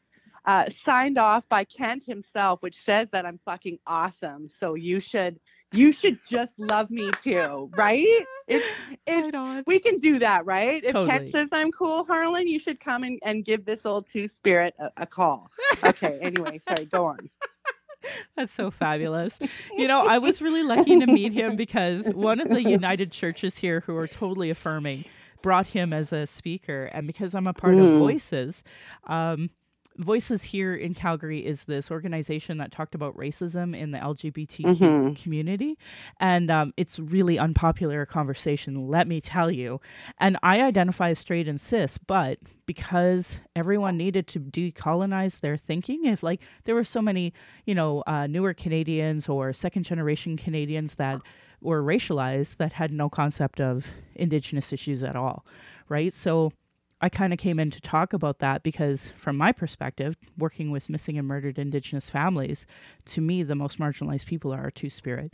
uh, 0.46 0.68
signed 0.84 1.16
off 1.18 1.48
by 1.48 1.64
Kent 1.64 2.04
himself, 2.06 2.60
which 2.62 2.82
says 2.84 3.08
that 3.12 3.24
I'm 3.24 3.38
fucking 3.44 3.78
awesome. 3.86 4.48
So 4.58 4.74
you 4.74 4.98
should, 5.00 5.38
you 5.72 5.92
should 5.92 6.18
just 6.28 6.52
love 6.58 6.90
me 6.90 7.10
too, 7.22 7.70
right? 7.76 8.06
It's, 8.48 8.66
it's 9.06 9.34
right 9.34 9.62
we 9.66 9.78
can 9.78 9.98
do 9.98 10.18
that, 10.18 10.44
right? 10.46 10.82
If 10.82 10.92
Totally. 10.92 11.08
Kent 11.08 11.30
says 11.30 11.48
I'm 11.52 11.70
cool, 11.70 12.04
Harlan, 12.04 12.48
you 12.48 12.58
should 12.58 12.80
come 12.80 13.04
and, 13.04 13.18
and 13.24 13.44
give 13.44 13.64
this 13.64 13.80
old 13.84 14.08
two 14.10 14.28
spirit 14.28 14.74
a, 14.78 14.90
a 14.98 15.06
call. 15.06 15.50
Okay, 15.84 16.18
anyway, 16.20 16.60
sorry, 16.68 16.86
go 16.86 17.06
on. 17.06 17.30
That's 18.36 18.52
so 18.52 18.70
fabulous. 18.70 19.38
You 19.76 19.86
know, 19.86 20.00
I 20.00 20.18
was 20.18 20.40
really 20.40 20.62
lucky 20.62 20.98
to 20.98 21.06
meet 21.06 21.32
him 21.32 21.56
because 21.56 22.06
one 22.14 22.40
of 22.40 22.48
the 22.48 22.62
United 22.62 23.12
churches 23.12 23.58
here 23.58 23.80
who 23.80 23.96
are 23.96 24.08
totally 24.08 24.50
affirming 24.50 25.04
brought 25.42 25.68
him 25.68 25.92
as 25.92 26.12
a 26.12 26.26
speaker. 26.26 26.90
And 26.92 27.06
because 27.06 27.34
I'm 27.34 27.46
a 27.46 27.52
part 27.52 27.74
of 27.74 27.80
Mm. 27.80 27.98
Voices, 27.98 28.62
um, 29.06 29.50
Voices 29.98 30.42
here 30.44 30.74
in 30.74 30.94
Calgary 30.94 31.44
is 31.44 31.64
this 31.64 31.90
organization 31.90 32.58
that 32.58 32.70
talked 32.70 32.94
about 32.94 33.14
racism 33.16 33.76
in 33.76 33.90
the 33.90 33.98
LGBTQ 33.98 34.76
Mhm. 34.78 35.22
community. 35.22 35.76
And 36.18 36.50
um, 36.50 36.72
it's 36.76 36.98
really 36.98 37.38
unpopular 37.38 38.06
conversation, 38.06 38.88
let 38.88 39.06
me 39.06 39.20
tell 39.20 39.50
you. 39.50 39.80
And 40.18 40.38
I 40.42 40.62
identify 40.62 41.10
as 41.10 41.18
straight 41.18 41.48
and 41.48 41.60
cis, 41.60 41.98
but 41.98 42.38
because 42.66 43.38
everyone 43.56 43.96
needed 43.96 44.26
to 44.28 44.40
decolonize 44.40 45.40
their 45.40 45.56
thinking, 45.56 46.04
if 46.06 46.22
like 46.22 46.40
there 46.64 46.74
were 46.74 46.84
so 46.84 47.02
many, 47.02 47.34
you 47.66 47.74
know, 47.74 48.02
uh, 48.06 48.26
newer 48.26 48.54
Canadians 48.54 49.28
or 49.28 49.52
second 49.52 49.82
generation 49.82 50.36
Canadians 50.36 50.94
that 50.94 51.20
were 51.60 51.82
racialized 51.82 52.56
that 52.56 52.72
had 52.74 52.90
no 52.92 53.10
concept 53.10 53.60
of 53.60 53.86
Indigenous 54.14 54.72
issues 54.72 55.02
at 55.02 55.16
all, 55.16 55.44
right? 55.88 56.14
So 56.14 56.52
I 57.02 57.08
kind 57.08 57.32
of 57.32 57.38
came 57.38 57.58
in 57.58 57.70
to 57.70 57.80
talk 57.80 58.12
about 58.12 58.40
that 58.40 58.62
because, 58.62 59.08
from 59.16 59.36
my 59.36 59.52
perspective, 59.52 60.16
working 60.36 60.70
with 60.70 60.90
missing 60.90 61.16
and 61.16 61.26
murdered 61.26 61.58
Indigenous 61.58 62.10
families, 62.10 62.66
to 63.06 63.20
me, 63.20 63.42
the 63.42 63.54
most 63.54 63.78
marginalized 63.78 64.26
people 64.26 64.52
are 64.52 64.60
our 64.64 64.70
Two 64.70 64.90
Spirit. 64.90 65.32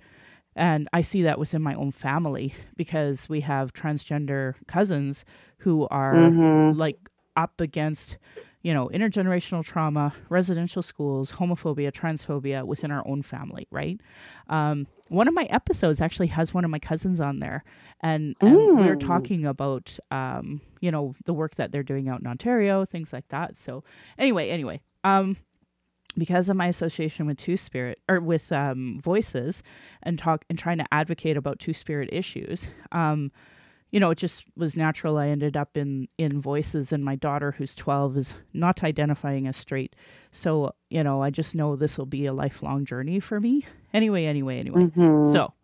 And 0.55 0.89
I 0.93 1.01
see 1.01 1.23
that 1.23 1.39
within 1.39 1.61
my 1.63 1.75
own 1.75 1.91
family 1.93 2.55
because 2.77 3.29
we 3.29 3.41
have 3.41 3.73
transgender 3.73 4.55
cousins 4.67 5.25
who 5.59 5.87
are 5.89 6.13
Mhm. 6.15 6.77
like 6.79 7.11
up 7.37 7.61
against, 7.61 8.17
you 8.67 8.75
know, 8.75 8.91
intergenerational 8.93 9.65
trauma, 9.65 10.13
residential 10.29 10.83
schools, 10.83 11.31
homophobia, 11.31 11.93
transphobia 11.93 12.65
within 12.65 12.91
our 12.91 13.07
own 13.07 13.23
family, 13.23 13.69
right? 13.71 14.01
Um, 14.49 14.89
one 15.07 15.29
of 15.29 15.35
my 15.35 15.45
episodes 15.45 16.01
actually 16.01 16.27
has 16.39 16.53
one 16.53 16.65
of 16.65 16.71
my 16.73 16.81
cousins 16.81 17.21
on 17.21 17.39
there, 17.39 17.63
and, 18.01 18.35
and 18.41 18.57
we 18.57 18.73
we're 18.89 18.97
Mm. 18.97 19.01
talking 19.07 19.47
about, 19.47 19.97
um, 20.11 20.61
you 20.81 20.91
know, 20.91 21.15
the 21.27 21.33
work 21.33 21.55
that 21.55 21.71
they're 21.71 21.85
doing 21.85 22.09
out 22.09 22.21
in 22.21 22.27
Ontario, 22.27 22.85
things 22.85 23.13
like 23.13 23.29
that. 23.29 23.57
So, 23.57 23.85
anyway, 24.19 24.51
anyway, 24.51 24.81
um, 25.05 25.37
because 26.17 26.49
of 26.49 26.57
my 26.57 26.67
association 26.67 27.25
with 27.27 27.39
Two 27.39 27.57
Spirit 27.57 28.01
or 28.09 28.19
with 28.19 28.51
um, 28.51 28.99
Voices 29.01 29.63
and 30.03 30.19
talk 30.19 30.45
and 30.51 30.59
trying 30.59 30.79
to 30.79 30.87
advocate 30.91 31.37
about 31.37 31.61
Two 31.61 31.73
Spirit 31.73 32.09
issues, 32.11 32.67
um, 32.91 33.31
you 33.97 34.01
know, 34.01 34.11
it 34.11 34.19
just 34.19 34.45
was 34.57 34.77
natural. 34.77 35.17
I 35.17 35.29
ended 35.29 35.57
up 35.57 35.75
in 35.75 36.09
in 36.19 36.39
Voices, 36.43 36.93
and 36.93 37.03
my 37.03 37.17
daughter, 37.17 37.53
who's 37.57 37.75
twelve, 37.75 38.15
is 38.19 38.35
not 38.53 38.85
identifying 38.85 39.47
as 39.47 39.57
straight. 39.57 39.97
So, 40.33 40.75
you 40.91 41.03
know, 41.03 41.23
I 41.23 41.31
just 41.31 41.55
know 41.55 41.77
this 41.77 41.97
will 41.97 42.05
be 42.19 42.27
a 42.27 42.35
lifelong 42.35 42.85
journey 42.85 43.21
for 43.21 43.41
me. 43.41 43.65
Anyway, 43.95 44.27
anyway, 44.27 44.59
anyway. 44.61 44.83
Mhm. 44.89 45.33
So 45.33 45.55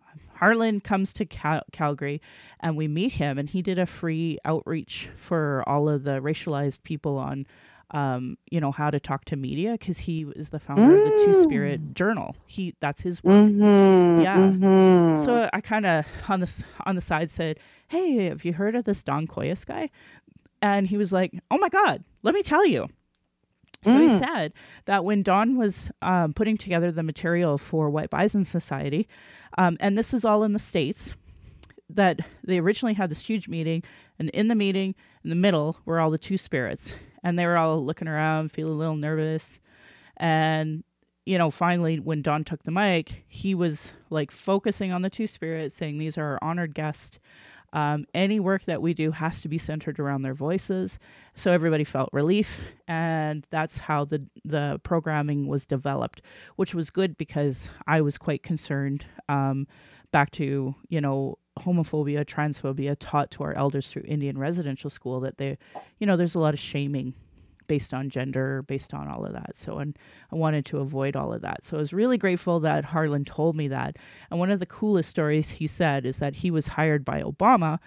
Harlan 0.40 0.80
comes 0.80 1.12
to 1.12 1.26
Cal- 1.26 1.66
Calgary 1.72 2.22
and 2.60 2.74
we 2.74 2.88
meet 2.88 3.12
him, 3.12 3.38
and 3.38 3.50
he 3.50 3.60
did 3.60 3.78
a 3.78 3.84
free 3.84 4.38
outreach 4.46 5.10
for 5.16 5.62
all 5.66 5.88
of 5.90 6.04
the 6.04 6.20
racialized 6.22 6.82
people 6.84 7.18
on, 7.18 7.46
um, 7.90 8.38
you 8.50 8.60
know, 8.62 8.72
how 8.72 8.88
to 8.90 8.98
talk 8.98 9.26
to 9.26 9.36
media 9.36 9.72
because 9.72 9.98
he 10.08 10.22
is 10.36 10.48
the 10.48 10.58
founder 10.58 10.94
of 10.96 11.04
the 11.04 11.24
Two 11.24 11.34
Spirit 11.42 11.80
Journal. 11.94 12.34
He 12.46 12.74
that's 12.80 13.02
his 13.02 13.22
work. 13.22 13.44
Mhm, 13.46 14.22
Yeah. 14.22 14.38
mhm. 14.38 15.18
So 15.26 15.50
I 15.52 15.60
kind 15.60 15.84
of 15.84 16.06
on 16.30 16.40
the 16.40 16.64
on 16.86 16.94
the 16.94 17.02
side 17.02 17.28
said, 17.30 17.58
"Hey, 17.92 18.24
have 18.26 18.44
you 18.44 18.54
heard 18.54 18.74
of 18.74 18.84
this 18.84 19.02
Don 19.02 19.26
Coyhis 19.26 19.64
guy?" 19.66 19.90
And 20.60 20.86
he 20.86 20.96
was 20.96 21.12
like, 21.12 21.32
"Oh 21.50 21.58
my 21.58 21.68
God, 21.68 22.04
let 22.22 22.34
me 22.34 22.42
tell 22.42 22.64
you." 22.66 22.88
So 23.84 23.98
he 23.98 24.06
Mm. 24.08 24.18
said 24.18 24.52
that 24.84 25.04
when 25.04 25.22
Don 25.22 25.56
was 25.56 25.90
um, 26.02 26.32
putting 26.32 26.56
together 26.56 26.92
the 26.92 27.02
material 27.02 27.58
for 27.58 27.90
White 27.90 28.10
Bison 28.10 28.44
Society, 28.44 29.08
um, 29.58 29.76
and 29.80 29.98
this 29.98 30.14
is 30.14 30.24
all 30.24 30.44
in 30.44 30.52
the 30.52 30.58
states, 30.60 31.14
that 31.90 32.20
they 32.44 32.58
originally 32.58 32.94
had 32.94 33.10
this 33.10 33.20
huge 33.28 33.48
meeting, 33.48 33.82
and 34.18 34.30
in 34.30 34.46
the 34.48 34.54
meeting, 34.54 34.94
in 35.24 35.30
the 35.30 35.36
middle, 35.36 35.78
were 35.84 35.98
all 36.00 36.10
the 36.10 36.18
two 36.18 36.38
spirits, 36.38 36.94
and 37.24 37.36
they 37.38 37.44
were 37.44 37.56
all 37.58 37.84
looking 37.84 38.06
around, 38.08 38.52
feeling 38.52 38.74
a 38.74 38.76
little 38.78 38.96
nervous, 38.96 39.60
and 40.16 40.84
you 41.24 41.38
know, 41.38 41.50
finally, 41.50 42.00
when 42.00 42.20
Don 42.22 42.42
took 42.44 42.64
the 42.64 42.72
mic, 42.72 43.24
he 43.28 43.54
was 43.54 43.92
like 44.10 44.30
focusing 44.32 44.90
on 44.92 45.02
the 45.02 45.10
two 45.10 45.26
spirits, 45.28 45.74
saying, 45.74 45.98
These 45.98 46.18
are 46.18 46.32
our 46.32 46.38
honored 46.42 46.74
guests. 46.74 47.18
Um, 47.72 48.06
any 48.12 48.38
work 48.38 48.64
that 48.66 48.82
we 48.82 48.92
do 48.92 49.12
has 49.12 49.40
to 49.42 49.48
be 49.48 49.58
centered 49.58 49.98
around 49.98 50.22
their 50.22 50.34
voices. 50.34 50.98
So 51.34 51.52
everybody 51.52 51.84
felt 51.84 52.10
relief. 52.12 52.58
And 52.86 53.46
that's 53.50 53.78
how 53.78 54.04
the, 54.04 54.26
the 54.44 54.80
programming 54.82 55.46
was 55.46 55.64
developed, 55.64 56.20
which 56.56 56.74
was 56.74 56.90
good 56.90 57.16
because 57.16 57.70
I 57.86 58.00
was 58.02 58.18
quite 58.18 58.42
concerned 58.42 59.06
um, 59.28 59.66
back 60.10 60.30
to, 60.32 60.74
you 60.88 61.00
know, 61.00 61.38
homophobia, 61.58 62.24
transphobia 62.24 62.96
taught 62.98 63.30
to 63.32 63.42
our 63.42 63.54
elders 63.54 63.88
through 63.88 64.04
Indian 64.06 64.38
residential 64.38 64.90
school 64.90 65.20
that 65.20 65.38
they, 65.38 65.58
you 65.98 66.06
know, 66.06 66.16
there's 66.16 66.34
a 66.34 66.38
lot 66.38 66.54
of 66.54 66.60
shaming 66.60 67.14
based 67.72 67.94
on 67.94 68.10
gender, 68.10 68.62
based 68.68 68.92
on 68.92 69.08
all 69.08 69.24
of 69.24 69.32
that. 69.32 69.56
So, 69.56 69.78
and 69.78 69.96
I 70.30 70.36
wanted 70.36 70.66
to 70.66 70.76
avoid 70.78 71.16
all 71.16 71.32
of 71.32 71.40
that. 71.40 71.64
So 71.64 71.78
I 71.78 71.80
was 71.80 71.94
really 71.94 72.18
grateful 72.18 72.60
that 72.60 72.84
Harlan 72.84 73.24
told 73.24 73.56
me 73.56 73.68
that. 73.68 73.96
And 74.30 74.38
one 74.38 74.50
of 74.50 74.60
the 74.60 74.66
coolest 74.66 75.08
stories 75.08 75.48
he 75.52 75.66
said 75.66 76.04
is 76.04 76.18
that 76.18 76.34
he 76.36 76.50
was 76.50 76.66
hired 76.66 77.02
by 77.02 77.22
Obama 77.22 77.78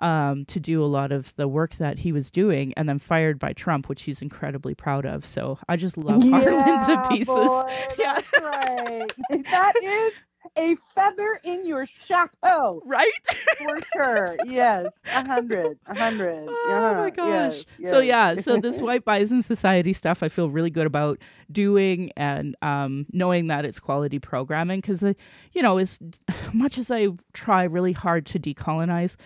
um, 0.00 0.44
to 0.46 0.60
do 0.60 0.84
a 0.84 0.92
lot 0.98 1.10
of 1.10 1.34
the 1.36 1.48
work 1.48 1.76
that 1.76 1.98
he 2.00 2.12
was 2.12 2.30
doing 2.30 2.74
and 2.76 2.86
then 2.86 2.98
fired 2.98 3.38
by 3.38 3.54
Trump, 3.54 3.88
which 3.88 4.02
he's 4.02 4.20
incredibly 4.20 4.74
proud 4.74 5.06
of. 5.06 5.24
So 5.24 5.58
I 5.70 5.76
just 5.76 5.96
love 5.96 6.22
Harlan 6.22 6.80
to 6.86 7.08
pieces. 7.08 7.26
boy, 7.26 7.64
Yeah. 7.98 8.14
that's 8.20 8.32
right. 8.42 9.12
That 9.50 9.72
is 9.82 10.12
a 10.56 10.76
feather 10.94 11.40
in 11.44 11.64
your 11.64 11.86
chapeau 12.06 12.82
Right? 12.84 13.10
for 13.58 13.78
sure. 13.92 14.36
Yes, 14.46 14.86
a 15.12 15.24
hundred, 15.26 15.78
a 15.86 15.94
hundred. 15.94 16.48
Oh 16.48 16.66
Yeah, 16.68 16.92
my 16.98 17.10
gosh. 17.10 17.64
yes, 17.78 17.90
So 17.90 17.98
yeah, 18.00 18.34
so 18.34 18.58
this 18.58 18.80
White 18.80 19.04
Bison 19.04 19.42
Society 19.42 19.92
stuff 19.92 20.22
I 20.22 20.28
feel 20.28 20.50
really 20.50 20.70
good 20.70 20.86
about 20.86 21.18
doing 21.50 22.10
and 22.16 22.56
um, 22.62 23.06
knowing 23.12 23.48
that 23.48 23.64
it's 23.64 23.78
quality 23.80 24.18
programming 24.18 24.80
because, 24.80 25.02
you 25.02 25.62
know, 25.62 25.78
as 25.78 25.98
much 26.52 26.78
as 26.78 26.90
I 26.90 27.08
try 27.32 27.64
really 27.64 27.92
hard 27.92 28.26
to 28.26 28.38
decolonize, 28.38 29.16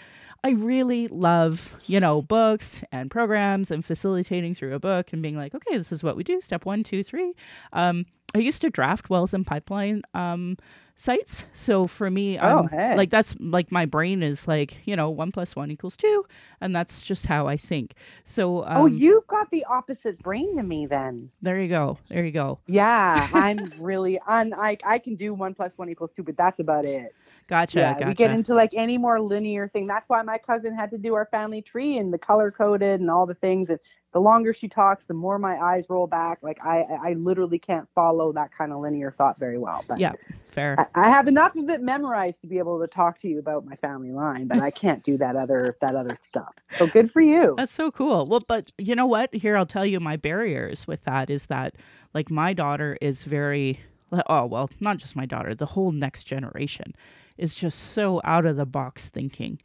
I 0.42 0.50
really 0.50 1.08
love, 1.08 1.74
you 1.86 2.00
know, 2.00 2.20
books 2.20 2.82
and 2.92 3.10
programs 3.10 3.70
and 3.70 3.82
facilitating 3.84 4.54
through 4.54 4.74
a 4.74 4.78
book 4.78 5.12
and 5.12 5.22
being 5.22 5.36
like, 5.38 5.54
okay, 5.54 5.78
this 5.78 5.90
is 5.90 6.02
what 6.02 6.16
we 6.16 6.22
do. 6.24 6.40
Step 6.42 6.66
one, 6.66 6.82
two, 6.84 7.02
three. 7.02 7.32
Um, 7.72 8.04
I 8.34 8.40
used 8.40 8.60
to 8.62 8.68
draft 8.68 9.08
wells 9.08 9.32
and 9.32 9.46
pipeline 9.46 10.02
um, 10.12 10.58
sites. 10.96 11.44
So 11.54 11.86
for 11.86 12.10
me, 12.10 12.38
Oh, 12.38 12.60
um, 12.60 12.68
hey. 12.68 12.96
like 12.96 13.10
that's 13.10 13.34
like 13.40 13.70
my 13.72 13.84
brain 13.86 14.22
is 14.22 14.46
like, 14.48 14.78
you 14.86 14.96
know, 14.96 15.10
one 15.10 15.32
plus 15.32 15.56
one 15.56 15.70
equals 15.70 15.96
two. 15.96 16.24
And 16.60 16.74
that's 16.74 17.02
just 17.02 17.26
how 17.26 17.46
I 17.46 17.56
think. 17.56 17.94
So 18.24 18.64
um, 18.64 18.76
oh, 18.76 18.86
you've 18.86 19.26
got 19.26 19.50
the 19.50 19.64
opposite 19.64 20.22
brain 20.22 20.56
to 20.56 20.62
me 20.62 20.86
then. 20.86 21.30
there 21.42 21.58
you 21.58 21.68
go. 21.68 21.98
There 22.08 22.24
you 22.24 22.32
go. 22.32 22.58
Yeah, 22.66 23.28
I'm 23.32 23.72
really 23.78 24.18
on. 24.26 24.54
I 24.54 24.78
I 24.84 24.98
can 24.98 25.16
do 25.16 25.34
one 25.34 25.54
plus 25.54 25.72
one 25.76 25.88
equals 25.90 26.10
two, 26.14 26.22
but 26.22 26.36
that's 26.36 26.58
about 26.60 26.84
it. 26.84 27.14
Gotcha. 27.46 27.78
yeah, 27.78 27.92
gotcha. 27.94 28.06
we 28.06 28.14
get 28.14 28.30
into 28.30 28.54
like 28.54 28.72
any 28.74 28.98
more 28.98 29.20
linear 29.20 29.68
thing. 29.68 29.86
That's 29.86 30.08
why 30.08 30.22
my 30.22 30.38
cousin 30.38 30.74
had 30.74 30.90
to 30.92 30.98
do 30.98 31.14
our 31.14 31.26
family 31.26 31.62
tree 31.62 31.98
and 31.98 32.12
the 32.12 32.18
color 32.18 32.50
coded 32.50 33.00
and 33.00 33.10
all 33.10 33.26
the 33.26 33.34
things. 33.34 33.68
And 33.68 33.78
the 34.12 34.20
longer 34.20 34.54
she 34.54 34.68
talks, 34.68 35.04
the 35.04 35.14
more 35.14 35.38
my 35.38 35.56
eyes 35.56 35.86
roll 35.88 36.06
back. 36.06 36.38
Like 36.42 36.58
I, 36.64 36.84
I 37.02 37.12
literally 37.14 37.58
can't 37.58 37.88
follow 37.94 38.32
that 38.32 38.50
kind 38.56 38.72
of 38.72 38.78
linear 38.78 39.10
thought 39.10 39.38
very 39.38 39.58
well. 39.58 39.84
But 39.86 39.98
yeah, 39.98 40.12
fair. 40.38 40.88
I, 40.94 41.06
I 41.06 41.10
have 41.10 41.28
enough 41.28 41.56
of 41.56 41.68
it 41.68 41.82
memorized 41.82 42.40
to 42.42 42.46
be 42.46 42.58
able 42.58 42.80
to 42.80 42.86
talk 42.86 43.20
to 43.20 43.28
you 43.28 43.38
about 43.38 43.66
my 43.66 43.76
family 43.76 44.12
line, 44.12 44.46
but 44.46 44.60
I 44.60 44.70
can't 44.70 45.02
do 45.02 45.18
that 45.18 45.36
other 45.36 45.76
that 45.80 45.94
other 45.94 46.16
stuff. 46.26 46.54
So 46.78 46.86
good 46.86 47.10
for 47.10 47.20
you. 47.20 47.54
That's 47.56 47.72
so 47.72 47.90
cool. 47.90 48.26
Well, 48.26 48.42
but 48.46 48.72
you 48.78 48.94
know 48.94 49.06
what? 49.06 49.34
Here, 49.34 49.56
I'll 49.56 49.66
tell 49.66 49.84
you 49.84 50.00
my 50.00 50.16
barriers 50.16 50.86
with 50.86 51.04
that 51.04 51.28
is 51.28 51.46
that, 51.46 51.74
like, 52.14 52.30
my 52.30 52.52
daughter 52.52 52.96
is 53.00 53.24
very, 53.24 53.80
oh, 54.28 54.46
well, 54.46 54.70
not 54.80 54.98
just 54.98 55.16
my 55.16 55.26
daughter, 55.26 55.54
the 55.54 55.66
whole 55.66 55.92
next 55.92 56.24
generation 56.24 56.94
is 57.38 57.54
just 57.54 57.78
so 57.78 58.20
out 58.24 58.46
of 58.46 58.56
the 58.56 58.66
box 58.66 59.08
thinking. 59.08 59.60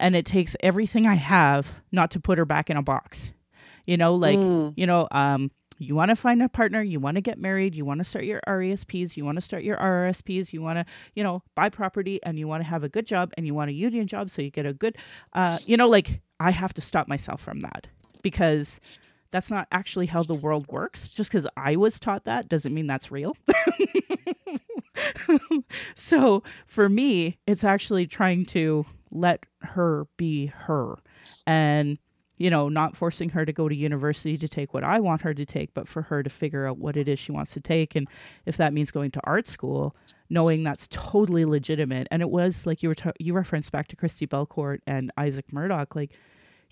And 0.00 0.16
it 0.16 0.26
takes 0.26 0.56
everything 0.60 1.06
I 1.06 1.14
have 1.14 1.72
not 1.92 2.10
to 2.12 2.20
put 2.20 2.38
her 2.38 2.44
back 2.44 2.68
in 2.70 2.76
a 2.76 2.82
box. 2.82 3.30
You 3.86 3.96
know, 3.96 4.14
like, 4.14 4.38
Mm. 4.38 4.72
you 4.76 4.86
know, 4.86 5.06
um, 5.10 5.50
you 5.78 5.94
want 5.94 6.08
to 6.10 6.16
find 6.16 6.42
a 6.42 6.48
partner, 6.48 6.82
you 6.82 7.00
want 7.00 7.16
to 7.16 7.20
get 7.20 7.38
married, 7.38 7.74
you 7.74 7.84
want 7.84 7.98
to 7.98 8.04
start 8.04 8.24
your 8.24 8.40
RESPs, 8.46 9.16
you 9.16 9.24
want 9.24 9.36
to 9.36 9.40
start 9.42 9.62
your 9.64 9.76
RRSPs, 9.76 10.52
you 10.52 10.62
want 10.62 10.78
to, 10.78 10.84
you 11.14 11.22
know, 11.22 11.42
buy 11.54 11.68
property 11.68 12.20
and 12.22 12.38
you 12.38 12.46
want 12.48 12.62
to 12.62 12.68
have 12.68 12.84
a 12.84 12.88
good 12.88 13.06
job 13.06 13.32
and 13.36 13.46
you 13.46 13.54
want 13.54 13.70
a 13.70 13.74
union 13.74 14.06
job 14.06 14.30
so 14.30 14.40
you 14.40 14.50
get 14.50 14.66
a 14.66 14.72
good, 14.72 14.96
uh, 15.32 15.58
you 15.66 15.76
know, 15.76 15.88
like 15.88 16.20
I 16.40 16.50
have 16.52 16.72
to 16.74 16.80
stop 16.80 17.08
myself 17.08 17.40
from 17.40 17.60
that 17.60 17.88
because 18.22 18.80
that's 19.34 19.50
not 19.50 19.66
actually 19.72 20.06
how 20.06 20.22
the 20.22 20.32
world 20.32 20.64
works. 20.68 21.08
Just 21.08 21.28
because 21.28 21.44
I 21.56 21.74
was 21.74 21.98
taught 21.98 22.22
that 22.22 22.48
doesn't 22.48 22.72
mean 22.72 22.86
that's 22.86 23.10
real. 23.10 23.36
so 25.96 26.44
for 26.68 26.88
me, 26.88 27.40
it's 27.44 27.64
actually 27.64 28.06
trying 28.06 28.46
to 28.46 28.86
let 29.10 29.44
her 29.62 30.06
be 30.16 30.46
her 30.46 30.98
and 31.48 31.98
you 32.36 32.48
know, 32.48 32.68
not 32.68 32.96
forcing 32.96 33.28
her 33.30 33.44
to 33.44 33.52
go 33.52 33.68
to 33.68 33.74
university 33.74 34.38
to 34.38 34.48
take 34.48 34.72
what 34.72 34.84
I 34.84 35.00
want 35.00 35.22
her 35.22 35.34
to 35.34 35.44
take, 35.44 35.74
but 35.74 35.88
for 35.88 36.02
her 36.02 36.22
to 36.22 36.30
figure 36.30 36.66
out 36.68 36.78
what 36.78 36.96
it 36.96 37.08
is 37.08 37.18
she 37.18 37.32
wants 37.32 37.54
to 37.54 37.60
take. 37.60 37.96
And 37.96 38.08
if 38.46 38.56
that 38.56 38.72
means 38.72 38.90
going 38.90 39.12
to 39.12 39.20
art 39.24 39.48
school, 39.48 39.96
knowing 40.30 40.62
that's 40.62 40.86
totally 40.90 41.44
legitimate. 41.44 42.06
And 42.10 42.22
it 42.22 42.30
was 42.30 42.66
like 42.66 42.82
you 42.82 42.88
were, 42.90 42.96
you 43.18 43.34
referenced 43.34 43.72
back 43.72 43.88
to 43.88 43.96
Christi 43.96 44.26
Belcourt 44.26 44.78
and 44.86 45.12
Isaac 45.16 45.52
Murdoch. 45.52 45.94
Like, 45.94 46.10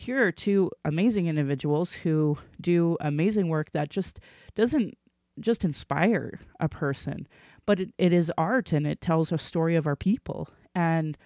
here 0.02 0.26
are 0.26 0.32
two 0.32 0.70
amazing 0.84 1.26
individuals 1.26 1.92
who 2.02 2.38
do 2.60 2.96
amazing 3.00 3.48
work 3.48 3.72
that 3.72 3.88
just 3.88 4.20
doesn't 4.54 4.96
just 5.40 5.64
inspire 5.64 6.38
a 6.60 6.68
person, 6.68 7.26
but 7.66 7.80
it, 7.80 7.90
it 7.98 8.12
is 8.12 8.30
art 8.36 8.72
and 8.72 8.86
it 8.86 9.00
tells 9.00 9.32
a 9.32 9.38
story 9.38 9.76
of 9.76 9.86
our 9.86 9.96
people. 9.96 10.48
And 10.74 11.16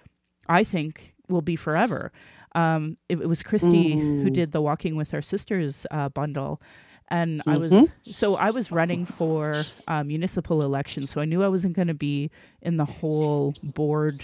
I 0.47 0.63
think 0.63 1.13
will 1.29 1.41
be 1.41 1.55
forever. 1.55 2.11
Um, 2.55 2.97
it, 3.09 3.19
it 3.19 3.27
was 3.27 3.43
Christi 3.43 3.97
who 4.21 4.29
Mm. 4.29 4.33
did 4.33 4.51
the 4.51 4.61
Walking 4.61 4.95
with 4.95 5.13
Our 5.13 5.21
Sisters 5.21 5.85
uh, 5.91 6.09
bundle. 6.09 6.61
And 7.09 7.41
I 7.47 7.57
was 7.57 7.71
Mhm. 7.71 7.87
so 8.11 8.35
I 8.35 8.49
was 8.51 8.71
running 8.71 9.05
for 9.05 9.67
uh, 9.87 10.03
municipal 10.03 10.61
election, 10.63 11.07
so 11.07 11.21
I 11.21 11.25
knew 11.25 11.43
I 11.43 11.47
wasn't 11.49 11.75
going 11.75 11.87
to 11.89 11.93
be 11.93 12.29
in 12.61 12.77
the 12.77 12.85
whole 12.85 13.55
board. 13.63 14.23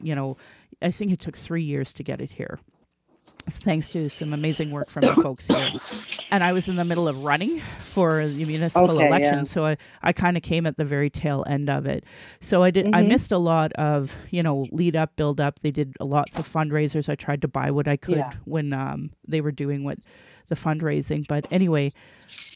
You 0.00 0.14
know, 0.14 0.36
I 0.82 0.90
think 0.90 1.12
it 1.12 1.20
took 1.20 1.36
three 1.36 1.62
years 1.62 1.92
to 1.94 2.02
get 2.02 2.20
it 2.20 2.30
here, 2.32 2.58
thanks 3.48 3.90
to 3.90 4.08
some 4.08 4.32
amazing 4.32 4.70
work 4.70 4.88
from 4.88 5.02
the 5.02 5.14
folks 5.14 5.46
here. 5.46 5.68
And 6.30 6.42
I 6.42 6.52
was 6.52 6.68
in 6.68 6.76
the 6.76 6.84
middle 6.84 7.08
of 7.08 7.24
running 7.24 7.60
for 7.90 8.26
the 8.26 8.44
municipal 8.44 8.90
Okay, 8.92 9.06
election, 9.06 9.38
yeah. 9.38 9.42
so 9.44 9.66
I, 9.66 9.76
I 10.02 10.12
kind 10.12 10.36
of 10.36 10.42
came 10.42 10.66
at 10.66 10.76
the 10.76 10.84
very 10.84 11.10
tail 11.10 11.44
end 11.48 11.68
of 11.68 11.84
it. 11.86 12.04
So 12.40 12.62
I 12.62 12.70
did 12.70 12.86
I 12.94 13.02
Mhm. 13.02 13.08
missed 13.08 13.32
a 13.32 13.38
lot 13.38 13.72
of 13.74 14.14
you 14.30 14.42
know 14.42 14.66
lead 14.70 14.96
up, 14.96 15.16
build 15.16 15.40
up. 15.40 15.60
They 15.60 15.70
did 15.70 15.94
lots 16.00 16.38
of 16.38 16.50
fundraisers. 16.50 17.08
I 17.08 17.14
tried 17.14 17.42
to 17.42 17.48
buy 17.48 17.70
what 17.70 17.88
I 17.88 17.96
could 17.96 18.16
Yeah. 18.18 18.32
when 18.44 18.72
um, 18.72 19.10
they 19.26 19.40
were 19.40 19.52
doing 19.52 19.84
what 19.84 19.98
the 20.48 20.54
fundraising. 20.56 21.26
But 21.26 21.46
anyway, 21.50 21.92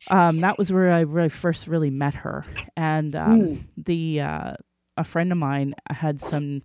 um, 0.08 0.40
that 0.40 0.56
was 0.58 0.72
where 0.72 0.92
I 0.92 1.00
really 1.00 1.28
first 1.28 1.66
really 1.66 1.90
met 1.90 2.14
her, 2.14 2.44
and 2.76 3.14
um, 3.16 3.40
Mm. 3.40 3.58
the 3.76 4.20
uh, 4.20 4.54
a 4.96 5.04
friend 5.04 5.30
of 5.32 5.38
mine 5.38 5.74
had 5.90 6.20
some 6.22 6.62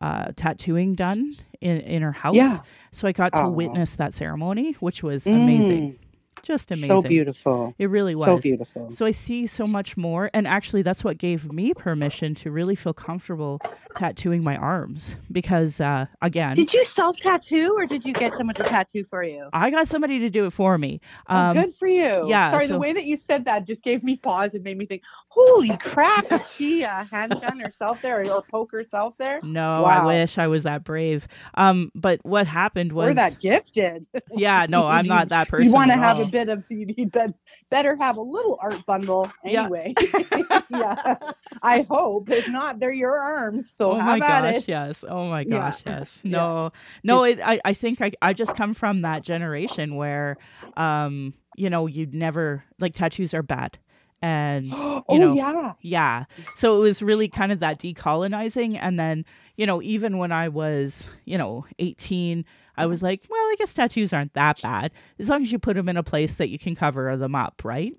uh, 0.00 0.32
tattooing 0.36 0.94
done 0.94 1.30
in 1.60 1.78
in 1.80 2.02
her 2.02 2.12
house. 2.12 2.34
Yeah. 2.36 2.58
So 2.92 3.06
I 3.08 3.12
got 3.12 3.32
to 3.34 3.40
Aw. 3.42 3.48
witness 3.48 3.96
that 3.96 4.12
ceremony, 4.14 4.72
which 4.80 5.02
was 5.02 5.26
amazing, 5.26 5.92
Mm. 5.92 6.42
just 6.42 6.70
amazing. 6.70 6.88
So 7.02 7.02
beautiful. 7.02 7.74
It 7.78 7.90
really 7.90 8.14
was. 8.14 8.26
So 8.26 8.38
beautiful. 8.38 8.90
So 8.90 9.04
I 9.06 9.10
see 9.12 9.46
so 9.46 9.66
much 9.66 9.96
more, 9.96 10.30
and 10.34 10.46
actually, 10.48 10.82
that's 10.82 11.04
what 11.04 11.18
gave 11.18 11.52
me 11.52 11.74
permission 11.74 12.34
to 12.36 12.50
really 12.50 12.74
feel 12.74 12.94
comfortable 12.94 13.60
tattooing 13.96 14.42
my 14.42 14.56
arms 14.56 15.16
because, 15.30 15.80
uh, 15.80 16.06
again, 16.22 16.54
Did 16.56 16.72
you 16.72 16.82
self 16.84 17.18
tattoo 17.18 17.74
or 17.76 17.86
did 17.86 18.04
you 18.04 18.12
get 18.12 18.32
someone 18.34 18.54
to 18.54 18.62
tattoo 18.64 19.04
for 19.04 19.22
you? 19.22 19.48
I 19.52 19.70
got 19.70 19.86
somebody 19.88 20.18
to 20.20 20.30
do 20.30 20.46
it 20.46 20.52
for 20.52 20.78
me. 20.78 21.00
oh, 21.28 21.52
good 21.52 21.74
for 21.76 21.86
you. 21.88 22.26
yeah, 22.28 22.52
Sorry, 22.52 22.66
so- 22.68 22.72
the 22.74 22.78
way 22.78 22.92
that 22.92 23.04
you 23.04 23.18
said 23.26 23.44
that 23.44 23.66
just 23.66 23.82
gave 23.82 24.02
me 24.02 24.16
pause 24.16 24.54
and 24.54 24.64
made 24.64 24.78
me 24.78 24.86
think, 24.86 25.02
holy 25.30 25.76
crap, 25.78 26.28
did 26.28 26.42
she 26.56 26.84
uh, 26.84 27.04
hand 27.04 27.34
gun 27.40 27.60
herself 27.60 27.98
there 28.02 28.24
or, 28.30 28.42
poke 28.50 28.72
herself 28.72 29.14
there? 29.18 29.40
No, 29.42 29.84
I 29.84 30.04
wish 30.04 30.36
I 30.38 30.48
was 30.48 30.64
that 30.64 30.84
brave. 30.84 31.26
Um, 31.54 31.90
but 31.94 32.20
what 32.24 32.46
happened 32.46 32.92
was, 32.92 33.10
or 33.10 33.14
that 33.14 33.40
gifted. 33.40 34.06
yeah, 34.36 34.66
no, 34.68 34.86
I'm 34.86 35.06
not 35.06 35.28
that 35.30 35.48
person. 35.48 35.66
you 35.66 35.72
want 35.72 35.90
to 35.90 35.96
have 35.96 36.18
all. 36.18 36.24
a 36.24 36.28
bit 36.28 36.48
of, 36.48 36.64
need 36.68 37.12
to 37.14 37.32
better 37.70 37.96
have 37.96 38.16
a 38.16 38.22
little 38.22 38.58
art 38.60 38.84
bundle 38.86 39.30
anyway. 39.44 39.94
yeah, 40.70 41.16
I 41.62 41.86
hope. 41.88 42.28
If 42.30 42.48
not, 42.48 42.80
they're 42.80 42.92
your 42.92 43.18
arms. 43.18 43.70
So 43.78 43.92
oh 43.92 44.00
my 44.00 44.18
gosh, 44.18 44.56
it. 44.56 44.68
yes. 44.68 45.04
Oh 45.08 45.26
my 45.28 45.40
Yeah. 45.42 45.70
gosh, 45.70 45.82
yes. 45.86 46.10
No, 46.24 46.72
no. 47.04 47.24
It. 47.24 47.40
I. 47.40 47.60
I 47.64 47.72
think 47.74 48.00
I. 48.02 48.12
I 48.20 48.32
just 48.32 48.56
come 48.56 48.74
from 48.74 49.02
that 49.02 49.22
generation 49.22 49.94
where, 49.96 50.36
um, 50.76 51.34
you 51.56 51.70
know, 51.70 51.86
you'd 51.86 52.14
never 52.14 52.64
like 52.78 52.94
tattoos 52.94 53.32
are 53.34 53.42
bad, 53.42 53.78
and 54.22 54.72
oh, 54.72 55.04
know, 55.08 55.32
yeah. 55.34 55.72
Yeah. 55.80 56.24
So 56.56 56.76
it 56.76 56.80
was 56.80 57.02
really 57.02 57.28
kind 57.28 57.52
of 57.52 57.60
that 57.60 57.78
decolonizing. 57.80 58.78
And 58.80 58.98
then, 58.98 59.24
you 59.56 59.66
know, 59.66 59.82
even 59.82 60.18
when 60.18 60.32
I 60.32 60.48
was, 60.48 61.08
you 61.24 61.38
know, 61.38 61.66
18, 61.78 62.44
I 62.76 62.86
was 62.86 63.02
like, 63.02 63.22
well, 63.28 63.40
I 63.40 63.54
guess 63.58 63.74
tattoos 63.74 64.12
aren't 64.12 64.34
that 64.34 64.60
bad 64.62 64.92
as 65.18 65.28
long 65.28 65.42
as 65.42 65.52
you 65.52 65.58
put 65.58 65.76
them 65.76 65.88
in 65.88 65.96
a 65.96 66.02
place 66.02 66.36
that 66.36 66.48
you 66.48 66.58
can 66.58 66.74
cover 66.74 67.16
them 67.16 67.34
up, 67.34 67.62
right? 67.64 67.94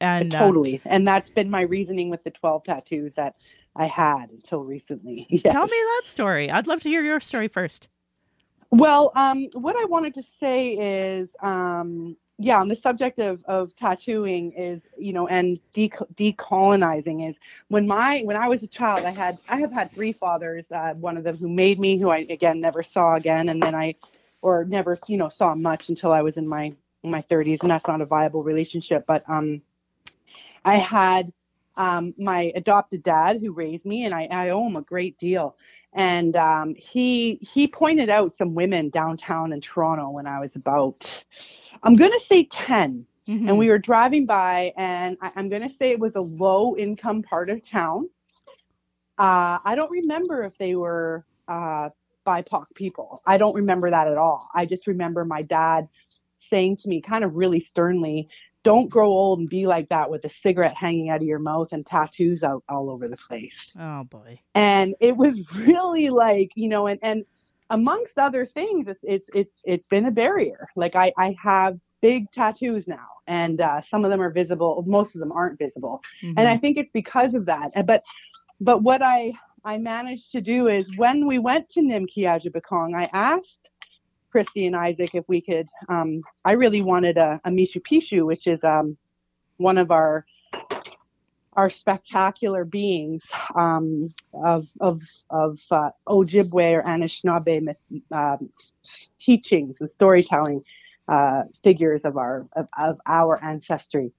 And 0.00 0.34
uh, 0.34 0.40
totally. 0.40 0.82
and 0.84 1.06
that's 1.08 1.30
been 1.30 1.48
my 1.48 1.62
reasoning 1.62 2.10
with 2.10 2.22
the 2.22 2.30
12 2.30 2.64
tattoos 2.64 3.12
that 3.16 3.36
I 3.76 3.86
had 3.86 4.30
until 4.30 4.62
recently. 4.62 5.26
Yes. 5.30 5.42
tell 5.52 5.66
me 5.66 5.70
that 5.70 6.02
story. 6.04 6.50
I'd 6.50 6.66
love 6.66 6.80
to 6.82 6.88
hear 6.88 7.02
your 7.02 7.20
story 7.20 7.48
first. 7.48 7.88
Well, 8.70 9.12
um, 9.14 9.48
what 9.54 9.76
I 9.76 9.84
wanted 9.84 10.14
to 10.14 10.22
say 10.40 10.72
is, 10.72 11.28
um, 11.40 12.16
yeah, 12.38 12.60
on 12.60 12.68
the 12.68 12.76
subject 12.76 13.18
of, 13.18 13.42
of 13.46 13.74
tattooing 13.76 14.52
is, 14.52 14.82
you 14.98 15.12
know, 15.12 15.26
and 15.26 15.58
de- 15.72 15.88
decolonizing 16.14 17.28
is 17.28 17.36
when 17.68 17.86
my 17.86 18.20
when 18.24 18.36
I 18.36 18.48
was 18.48 18.62
a 18.62 18.66
child, 18.66 19.06
I 19.06 19.10
had 19.10 19.38
I 19.48 19.58
have 19.60 19.72
had 19.72 19.90
three 19.92 20.12
fathers. 20.12 20.64
Uh, 20.70 20.92
one 20.94 21.16
of 21.16 21.24
them 21.24 21.38
who 21.38 21.48
made 21.48 21.78
me, 21.78 21.98
who 21.98 22.10
I 22.10 22.26
again 22.28 22.60
never 22.60 22.82
saw 22.82 23.14
again, 23.14 23.48
and 23.48 23.62
then 23.62 23.74
I, 23.74 23.94
or 24.42 24.66
never, 24.66 24.98
you 25.06 25.16
know, 25.16 25.30
saw 25.30 25.54
much 25.54 25.88
until 25.88 26.12
I 26.12 26.20
was 26.20 26.36
in 26.36 26.46
my 26.46 26.72
in 27.02 27.10
my 27.10 27.22
30s, 27.22 27.62
and 27.62 27.70
that's 27.70 27.86
not 27.86 28.02
a 28.02 28.06
viable 28.06 28.44
relationship. 28.44 29.04
But 29.06 29.22
um, 29.28 29.62
I 30.62 30.76
had 30.76 31.32
um, 31.76 32.12
my 32.18 32.52
adopted 32.54 33.02
dad 33.02 33.40
who 33.40 33.52
raised 33.52 33.86
me, 33.86 34.04
and 34.04 34.14
I, 34.14 34.24
I 34.30 34.50
owe 34.50 34.66
him 34.66 34.76
a 34.76 34.82
great 34.82 35.18
deal 35.18 35.56
and 35.96 36.36
um, 36.36 36.74
he 36.74 37.38
he 37.40 37.66
pointed 37.66 38.10
out 38.10 38.36
some 38.36 38.54
women 38.54 38.90
downtown 38.90 39.50
in 39.52 39.62
Toronto 39.62 40.10
when 40.10 40.26
I 40.26 40.40
was 40.40 40.54
about 40.54 41.24
I'm 41.82 41.96
gonna 41.96 42.20
say 42.20 42.44
10 42.44 43.06
Mhm. 43.28 43.48
and 43.48 43.58
we 43.58 43.68
were 43.68 43.78
driving 43.78 44.24
by 44.26 44.72
and 44.76 45.16
I, 45.20 45.32
I'm 45.36 45.48
gonna 45.48 45.70
say 45.70 45.90
it 45.90 45.98
was 45.98 46.14
a 46.16 46.20
low 46.20 46.76
income 46.76 47.22
part 47.22 47.50
of 47.50 47.62
town. 47.68 48.08
Uh, 49.18 49.58
I 49.64 49.74
don't 49.74 49.90
remember 49.90 50.42
if 50.42 50.56
they 50.58 50.74
were 50.74 51.24
uh, 51.48 51.88
BIPOC 52.26 52.66
people. 52.74 53.22
I 53.26 53.38
don't 53.38 53.54
remember 53.54 53.90
that 53.90 54.08
at 54.08 54.18
all. 54.18 54.48
I 54.54 54.66
just 54.66 54.86
remember 54.86 55.24
my 55.24 55.42
dad 55.42 55.88
saying 56.40 56.76
to 56.78 56.88
me 56.88 57.00
kind 57.00 57.24
of 57.24 57.34
really 57.36 57.60
sternly 57.60 58.28
don't 58.62 58.88
grow 58.90 59.08
old 59.08 59.38
and 59.38 59.48
be 59.48 59.64
like 59.66 59.88
that 59.90 60.10
with 60.10 60.24
a 60.24 60.28
cigarette 60.28 60.74
hanging 60.74 61.08
out 61.08 61.20
of 61.20 61.26
your 61.26 61.38
mouth 61.38 61.72
and 61.72 61.86
tattoos 61.86 62.42
out 62.42 62.62
all 62.68 62.90
over 62.90 63.08
the 63.08 63.16
place. 63.16 63.76
Oh 63.80 64.04
boy. 64.04 64.40
and 64.54 64.94
it 65.00 65.16
was 65.16 65.40
really 65.54 66.10
like 66.10 66.50
you 66.56 66.68
know 66.68 66.86
and 66.88 66.98
and 67.02 67.24
amongst 67.70 68.18
other 68.18 68.44
things 68.44 68.86
it's 68.88 69.00
it's 69.02 69.28
it's, 69.34 69.60
it's 69.64 69.86
been 69.86 70.06
a 70.06 70.10
barrier. 70.10 70.68
Like 70.76 70.94
i 70.96 71.12
i 71.18 71.36
have 71.42 71.78
big 72.02 72.30
tattoos 72.30 72.86
now 72.86 73.08
and 73.26 73.60
uh, 73.60 73.80
some 73.90 74.04
of 74.04 74.10
them 74.10 74.20
are 74.20 74.30
visible 74.30 74.84
most 74.86 75.14
of 75.14 75.20
them 75.20 75.32
aren't 75.32 75.58
visible. 75.58 76.00
And 76.22 76.46
Mhm. 76.46 76.52
i 76.54 76.56
think 76.58 76.76
it's 76.76 76.92
because 76.92 77.34
of 77.34 77.46
that. 77.46 77.72
But 77.86 78.02
but 78.60 78.82
what 78.82 79.02
i 79.02 79.32
i 79.64 79.78
managed 79.78 80.32
to 80.32 80.40
do 80.40 80.68
is 80.68 80.88
when 80.96 81.26
we 81.26 81.38
went 81.38 81.68
to 81.70 81.80
Nimkii 81.80 82.24
Aazhibikong 82.32 82.94
i 82.94 83.08
asked 83.12 83.70
christi 84.30 84.66
and 84.66 84.76
isaac 84.76 85.14
if 85.14 85.24
we 85.28 85.40
could 85.40 85.66
um 85.88 86.20
i 86.44 86.52
really 86.52 86.82
wanted 86.82 87.16
a, 87.16 87.40
a 87.44 87.50
Mishipeshu 87.50 88.24
which 88.26 88.46
is 88.46 88.62
um 88.64 88.96
one 89.58 89.78
of 89.78 89.90
our 89.90 90.24
are 91.56 91.70
spectacular 91.70 92.64
beings 92.64 93.22
um, 93.54 94.10
of 94.32 94.68
of 94.80 95.02
of 95.30 95.58
uh, 95.70 95.90
Ojibwe 96.06 96.78
or 96.78 96.82
Anishinaabe 96.82 97.62
myth, 97.62 97.80
um, 98.12 98.50
teachings 99.18 99.76
and 99.80 99.90
storytelling 99.94 100.62
uh, 101.08 101.44
figures 101.64 102.04
of 102.04 102.16
our 102.16 102.46
of, 102.54 102.68
of 102.78 103.00
our 103.06 103.42
ancestry. 103.42 104.12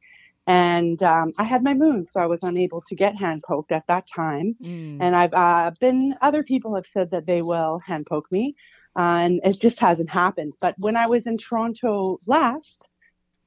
And 0.47 1.03
um, 1.03 1.33
I 1.37 1.43
had 1.43 1.61
my 1.61 1.73
moon, 1.73 2.07
so 2.09 2.21
I 2.21 2.25
was 2.25 2.39
unable 2.41 2.81
to 2.87 2.95
get 2.95 3.17
hand 3.17 3.43
poked 3.45 3.73
at 3.73 3.85
that 3.87 4.07
time. 4.07 4.55
Mm. 4.63 4.97
And 5.01 5.13
I've 5.13 5.33
uh, 5.33 5.71
been 5.79 6.15
other 6.21 6.41
people 6.41 6.73
have 6.75 6.85
said 6.93 7.11
that 7.11 7.25
they 7.25 7.41
will 7.41 7.79
hand 7.79 8.07
poke 8.09 8.31
me, 8.31 8.55
uh, 8.97 9.01
and 9.25 9.41
it 9.43 9.59
just 9.59 9.79
hasn't 9.79 10.09
happened. 10.09 10.53
But 10.61 10.75
when 10.77 10.95
I 10.95 11.07
was 11.07 11.27
in 11.27 11.37
Toronto 11.37 12.19
last, 12.25 12.93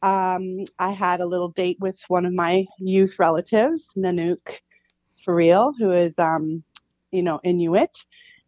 um, 0.02 0.64
I 0.78 0.92
had 0.92 1.20
a 1.20 1.26
little 1.26 1.48
date 1.48 1.78
with 1.80 1.98
one 2.08 2.26
of 2.26 2.32
my 2.32 2.66
youth 2.78 3.18
relatives, 3.18 3.86
Nanook, 3.96 4.58
real, 5.26 5.72
who 5.78 5.92
is, 5.92 6.12
um, 6.18 6.62
you 7.10 7.22
know, 7.22 7.40
Inuit, 7.44 7.96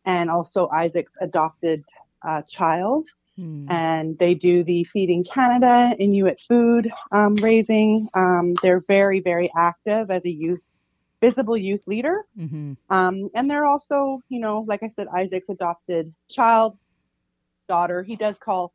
and 0.07 0.31
also 0.31 0.69
Isaac's 0.69 1.13
adopted 1.21 1.83
uh, 2.27 2.43
child. 2.43 3.09
Mm. 3.39 3.71
And 3.71 4.19
they 4.19 4.35
do 4.35 4.63
the 4.63 4.85
Feeding 4.85 5.25
Canada 5.25 5.95
Inuit 5.99 6.41
food 6.41 6.91
um, 7.13 7.35
raising. 7.37 8.09
Um, 8.15 8.55
they're 8.63 8.85
very, 8.87 9.21
very 9.21 9.51
active 9.57 10.11
as 10.11 10.23
a 10.25 10.31
youth, 10.31 10.61
visible 11.21 11.57
youth 11.57 11.81
leader. 11.87 12.25
hmm 12.37 12.75
Um, 12.91 13.31
and 13.35 13.51
they're 13.51 13.67
also, 13.67 14.21
you 14.29 14.39
know, 14.39 14.65
like 14.69 14.83
I 14.83 14.91
said, 14.97 15.07
Isaac's 15.09 15.49
adopted 15.49 16.13
child, 16.31 16.79
daughter. 17.69 18.03
He 18.03 18.17
does 18.17 18.37
call 18.39 18.73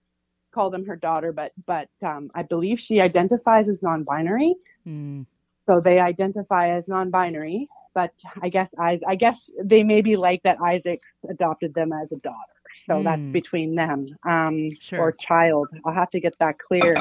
call 0.54 0.70
them 0.70 0.86
her 0.86 0.96
daughter, 0.96 1.32
but 1.32 1.52
but 1.66 1.90
um, 2.04 2.30
I 2.36 2.44
believe 2.44 2.80
she 2.80 3.00
identifies 3.02 3.68
as 3.70 3.82
non-binary. 3.82 4.56
Mm. 4.86 5.26
So 5.68 5.80
they 5.80 6.00
identify 6.00 6.70
as 6.72 6.88
non-binary. 6.88 7.68
But 7.94 8.14
I 8.42 8.50
guess 8.50 8.74
I 8.80 9.00
I 9.08 9.16
guess 9.16 9.50
they 9.64 9.84
may 9.84 10.02
be 10.02 10.16
like 10.16 10.44
that. 10.44 10.60
Isaac 10.62 11.02
adopted 11.30 11.74
them 11.74 11.92
as 11.94 12.12
a 12.12 12.18
daughter. 12.18 12.54
So 12.88 13.02
that's 13.04 13.28
Mm. 13.28 13.32
between 13.32 13.76
them 13.76 14.08
um, 14.28 14.78
Sure. 14.80 15.00
or 15.00 15.12
child. 15.14 15.70
I'll 15.86 15.94
have 15.94 16.10
to 16.12 16.20
get 16.20 16.38
that 16.40 16.58
clear. 16.60 16.96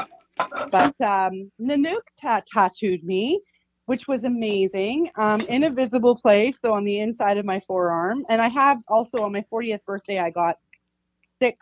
But 0.71 0.99
um, 1.01 1.51
Nanook 1.59 2.03
ta- 2.21 2.41
tattooed 2.51 3.03
me, 3.03 3.41
which 3.85 4.07
was 4.07 4.23
amazing, 4.23 5.09
um, 5.17 5.41
in 5.47 5.63
a 5.63 5.69
visible 5.69 6.15
place, 6.15 6.57
so 6.61 6.73
on 6.73 6.83
the 6.85 6.99
inside 6.99 7.37
of 7.37 7.45
my 7.45 7.59
forearm. 7.61 8.25
And 8.29 8.41
I 8.41 8.47
have 8.49 8.79
also 8.87 9.19
on 9.23 9.31
my 9.31 9.43
40th 9.51 9.83
birthday, 9.85 10.19
I 10.19 10.29
got 10.31 10.57
six, 11.39 11.57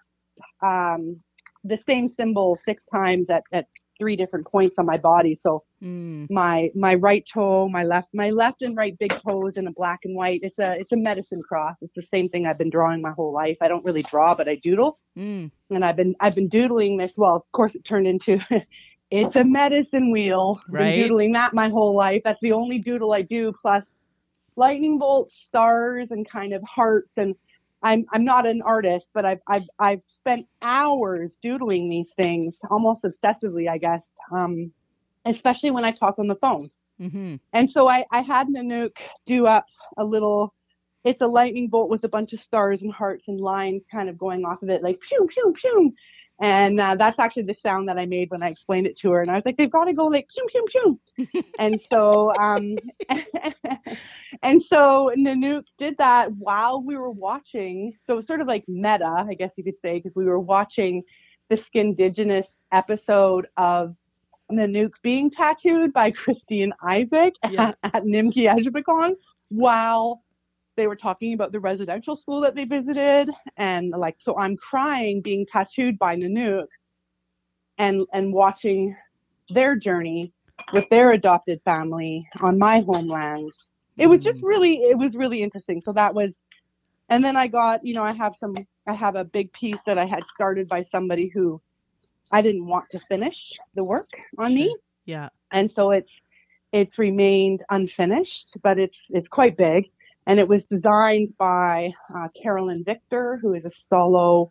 um, 0.61 1.21
the 1.65 1.79
same 1.87 2.09
symbol 2.17 2.57
six 2.65 2.85
times 2.85 3.29
at, 3.29 3.43
at 3.51 3.67
three 3.97 4.15
different 4.15 4.45
points 4.45 4.75
on 4.77 4.85
my 4.85 4.97
body. 4.97 5.37
So 5.41 5.63
Mm. 5.83 6.29
my 6.31 6.71
my 6.73 6.95
right 6.95 7.23
toe, 7.31 7.67
my 7.69 7.83
left, 7.83 8.09
my 8.13 8.29
left 8.31 8.61
and 8.63 8.75
right 8.75 8.97
big 8.97 9.13
toes 9.21 9.57
in 9.57 9.67
a 9.67 9.71
black 9.71 9.99
and 10.05 10.15
white. 10.15 10.39
It's 10.41 10.57
a 10.57 10.79
it's 10.79 10.91
a 10.93 10.97
medicine 10.97 11.41
cross. 11.47 11.75
It's 11.81 11.93
the 11.95 12.05
same 12.13 12.27
thing 12.29 12.45
I've 12.47 12.57
been 12.57 12.69
drawing 12.71 13.01
my 13.01 13.11
whole 13.11 13.33
life. 13.33 13.57
I 13.61 13.67
don't 13.67 13.85
really 13.85 14.01
draw, 14.03 14.33
but 14.35 14.47
I 14.49 14.55
doodle 14.55 14.97
Mm. 15.17 15.51
and 15.69 15.85
I've 15.85 15.95
been 15.95 16.15
I've 16.19 16.35
been 16.35 16.47
doodling 16.49 16.97
this. 16.97 17.11
Well, 17.17 17.35
of 17.35 17.43
course, 17.51 17.75
it 17.75 17.83
turned 17.83 18.07
into 18.07 18.39
it's 19.11 19.35
a 19.35 19.43
medicine 19.43 20.11
wheel. 20.11 20.59
Right. 20.69 20.87
I've 20.87 20.95
been 20.95 21.03
doodling 21.03 21.31
that 21.33 21.53
my 21.53 21.69
whole 21.69 21.93
life. 21.95 22.21
That's 22.23 22.41
the 22.41 22.53
only 22.53 22.79
doodle 22.79 23.13
I 23.13 23.21
do. 23.21 23.53
Plus, 23.61 23.83
lightning 24.55 24.97
bolts, 24.97 25.35
stars, 25.47 26.07
and 26.11 26.27
kind 26.29 26.53
of 26.53 26.63
hearts. 26.63 27.11
And 27.17 27.35
I'm 27.85 28.05
I'm 28.11 28.25
not 28.25 28.47
an 28.47 28.61
artist, 28.63 29.05
but 29.13 29.25
I've 29.25 29.41
I've 29.47 29.69
I've 29.79 30.01
spent 30.07 30.47
hours 30.61 31.31
doodling 31.41 31.89
these 31.89 32.11
things, 32.17 32.55
almost 32.69 33.03
obsessively, 33.03 33.69
I 33.69 33.77
guess. 33.77 34.01
Um, 34.31 34.71
especially 35.25 35.71
when 35.71 35.85
I 35.85 35.91
talk 35.91 36.19
on 36.19 36.27
the 36.27 36.35
phone. 36.35 36.69
hmm 36.99 37.35
And 37.53 37.69
so 37.69 37.87
I, 37.87 38.05
I 38.11 38.21
had 38.21 38.47
Nanook 38.47 38.95
do 39.25 39.47
up 39.47 39.65
a 39.97 40.03
little, 40.03 40.53
it's 41.03 41.21
a 41.21 41.27
lightning 41.27 41.67
bolt 41.67 41.89
with 41.89 42.03
a 42.03 42.09
bunch 42.09 42.33
of 42.33 42.39
stars 42.39 42.81
and 42.81 42.93
hearts 42.93 43.25
and 43.27 43.39
lines 43.39 43.83
kind 43.91 44.09
of 44.09 44.17
going 44.17 44.45
off 44.45 44.61
of 44.63 44.69
it, 44.69 44.83
like 44.83 44.99
pew, 45.01 45.27
pew, 45.29 45.53
pew. 45.55 45.93
And 46.41 46.79
uh, 46.81 46.95
that's 46.95 47.17
actually 47.17 47.43
the 47.43 47.53
sound 47.53 47.87
that 47.87 47.97
I 47.97 48.05
made 48.05 48.29
when 48.29 48.43
I 48.43 48.49
explained 48.49 48.87
it 48.87 48.97
to 48.99 49.11
her. 49.11 49.21
And 49.21 49.31
I 49.31 49.35
was 49.35 49.43
like, 49.45 49.55
they've 49.55 49.71
got 49.71 49.85
to 49.85 49.93
go 49.93 50.07
like 50.07 50.27
pew, 50.29 50.45
pew, 50.49 50.99
pew. 51.17 51.43
and 51.59 51.79
so, 51.89 52.33
um, 52.35 52.75
and 54.43 54.61
so 54.61 55.13
Nanook 55.17 55.63
did 55.77 55.95
that 55.97 56.33
while 56.33 56.83
we 56.83 56.97
were 56.97 57.11
watching. 57.11 57.93
So 58.05 58.13
it 58.13 58.17
was 58.17 58.27
sort 58.27 58.41
of 58.41 58.47
like 58.47 58.65
meta, 58.67 59.25
I 59.27 59.33
guess 59.33 59.53
you 59.55 59.63
could 59.63 59.79
say, 59.81 59.93
because 59.93 60.15
we 60.15 60.25
were 60.25 60.39
watching 60.39 61.03
the 61.49 61.55
Skindigenous 61.55 62.47
episode 62.73 63.47
of 63.55 63.95
Nanook 64.51 64.91
being 65.01 65.31
tattooed 65.31 65.93
by 65.93 66.11
Christine 66.11 66.73
Isaac 66.83 67.33
Yeah. 67.49 67.71
at, 67.83 67.95
at 67.95 68.03
Nimkii 68.03 68.53
Aazhibikong 68.53 69.15
while 69.49 70.21
they 70.75 70.87
were 70.87 70.95
talking 70.95 71.33
about 71.33 71.51
the 71.51 71.59
residential 71.59 72.15
school 72.15 72.41
that 72.41 72.55
they 72.55 72.65
visited. 72.65 73.29
And 73.57 73.89
like, 73.91 74.15
so 74.19 74.37
I'm 74.37 74.57
crying 74.57 75.21
being 75.21 75.45
tattooed 75.45 75.97
by 75.99 76.15
Nanook 76.15 76.67
and, 77.77 78.05
and 78.13 78.33
watching 78.33 78.95
their 79.49 79.75
journey 79.75 80.31
with 80.73 80.87
their 80.89 81.11
adopted 81.11 81.61
family 81.65 82.27
on 82.41 82.57
my 82.57 82.81
homelands. 82.81 83.69
It 83.97 84.07
was 84.07 84.23
just 84.23 84.41
Mm. 84.41 84.47
really, 84.47 84.73
it 84.83 84.97
was 84.97 85.15
really 85.15 85.41
interesting. 85.43 85.81
So 85.81 85.93
that 85.93 86.13
was, 86.13 86.33
and 87.09 87.23
then 87.23 87.37
I 87.37 87.47
got, 87.47 87.85
you 87.85 87.93
know, 87.93 88.03
I 88.03 88.13
have 88.13 88.35
some, 88.35 88.55
I 88.87 88.93
have 88.93 89.15
a 89.15 89.23
big 89.23 89.51
piece 89.53 89.79
that 89.85 89.97
I 89.97 90.05
had 90.05 90.23
started 90.33 90.67
by 90.67 90.83
somebody 90.91 91.29
who 91.33 91.61
I 92.31 92.41
didn't 92.41 92.67
want 92.67 92.89
to 92.91 92.99
finish 92.99 93.53
the 93.75 93.83
work 93.83 94.09
on 94.37 94.53
me 94.53 94.75
Yeah. 95.05 95.29
and 95.51 95.71
so 95.71 95.91
it's 95.91 96.11
it's 96.79 96.97
remained 96.99 97.61
unfinished, 97.77 98.49
but 98.61 98.75
it's 98.83 98.99
it's 99.17 99.29
quite 99.39 99.55
big, 99.57 99.81
and 100.27 100.35
it 100.41 100.47
was 100.53 100.65
designed 100.65 101.29
by 101.37 101.91
uh, 102.15 102.27
Carrielynn 102.39 102.83
Victor, 102.91 103.37
who 103.41 103.53
is 103.53 103.63
a 103.65 103.71
Stó:lō 103.81 104.49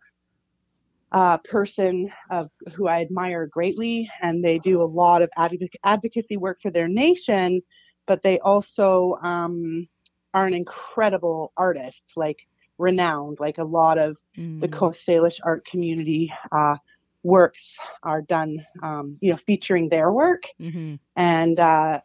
uh, 1.12 1.37
person 1.39 2.11
of 2.31 2.49
who 2.75 2.89
I 2.89 3.01
admire 3.03 3.47
greatly, 3.47 4.09
and 4.22 4.43
they 4.43 4.59
do 4.59 4.83
a 4.83 4.91
lot 5.03 5.22
of 5.22 5.31
advoc- 5.39 5.83
advocacy 5.85 6.37
work 6.37 6.59
for 6.62 6.70
their 6.70 6.89
nation, 6.89 7.62
but 8.09 8.22
they 8.22 8.39
also 8.41 9.18
um, 9.22 9.87
are 10.33 10.47
an 10.47 10.55
incredible 10.55 11.53
artist, 11.57 12.05
like 12.16 12.41
renowned, 12.79 13.39
like 13.47 13.59
a 13.59 13.64
lot 13.81 13.99
of 13.99 14.16
the 14.61 14.68
Mm. 14.68 14.72
Coast 14.79 15.01
Salish 15.07 15.39
art 15.45 15.62
community 15.72 16.33
uh, 16.51 16.77
works 17.22 17.77
are 18.03 18.22
done, 18.22 18.53
um, 18.83 19.14
you 19.22 19.31
know, 19.31 19.41
featuring 19.49 19.89
their 19.89 20.11
work 20.11 20.43
Mhm. 20.59 20.99
and 21.16 21.57
uh, 21.61 22.01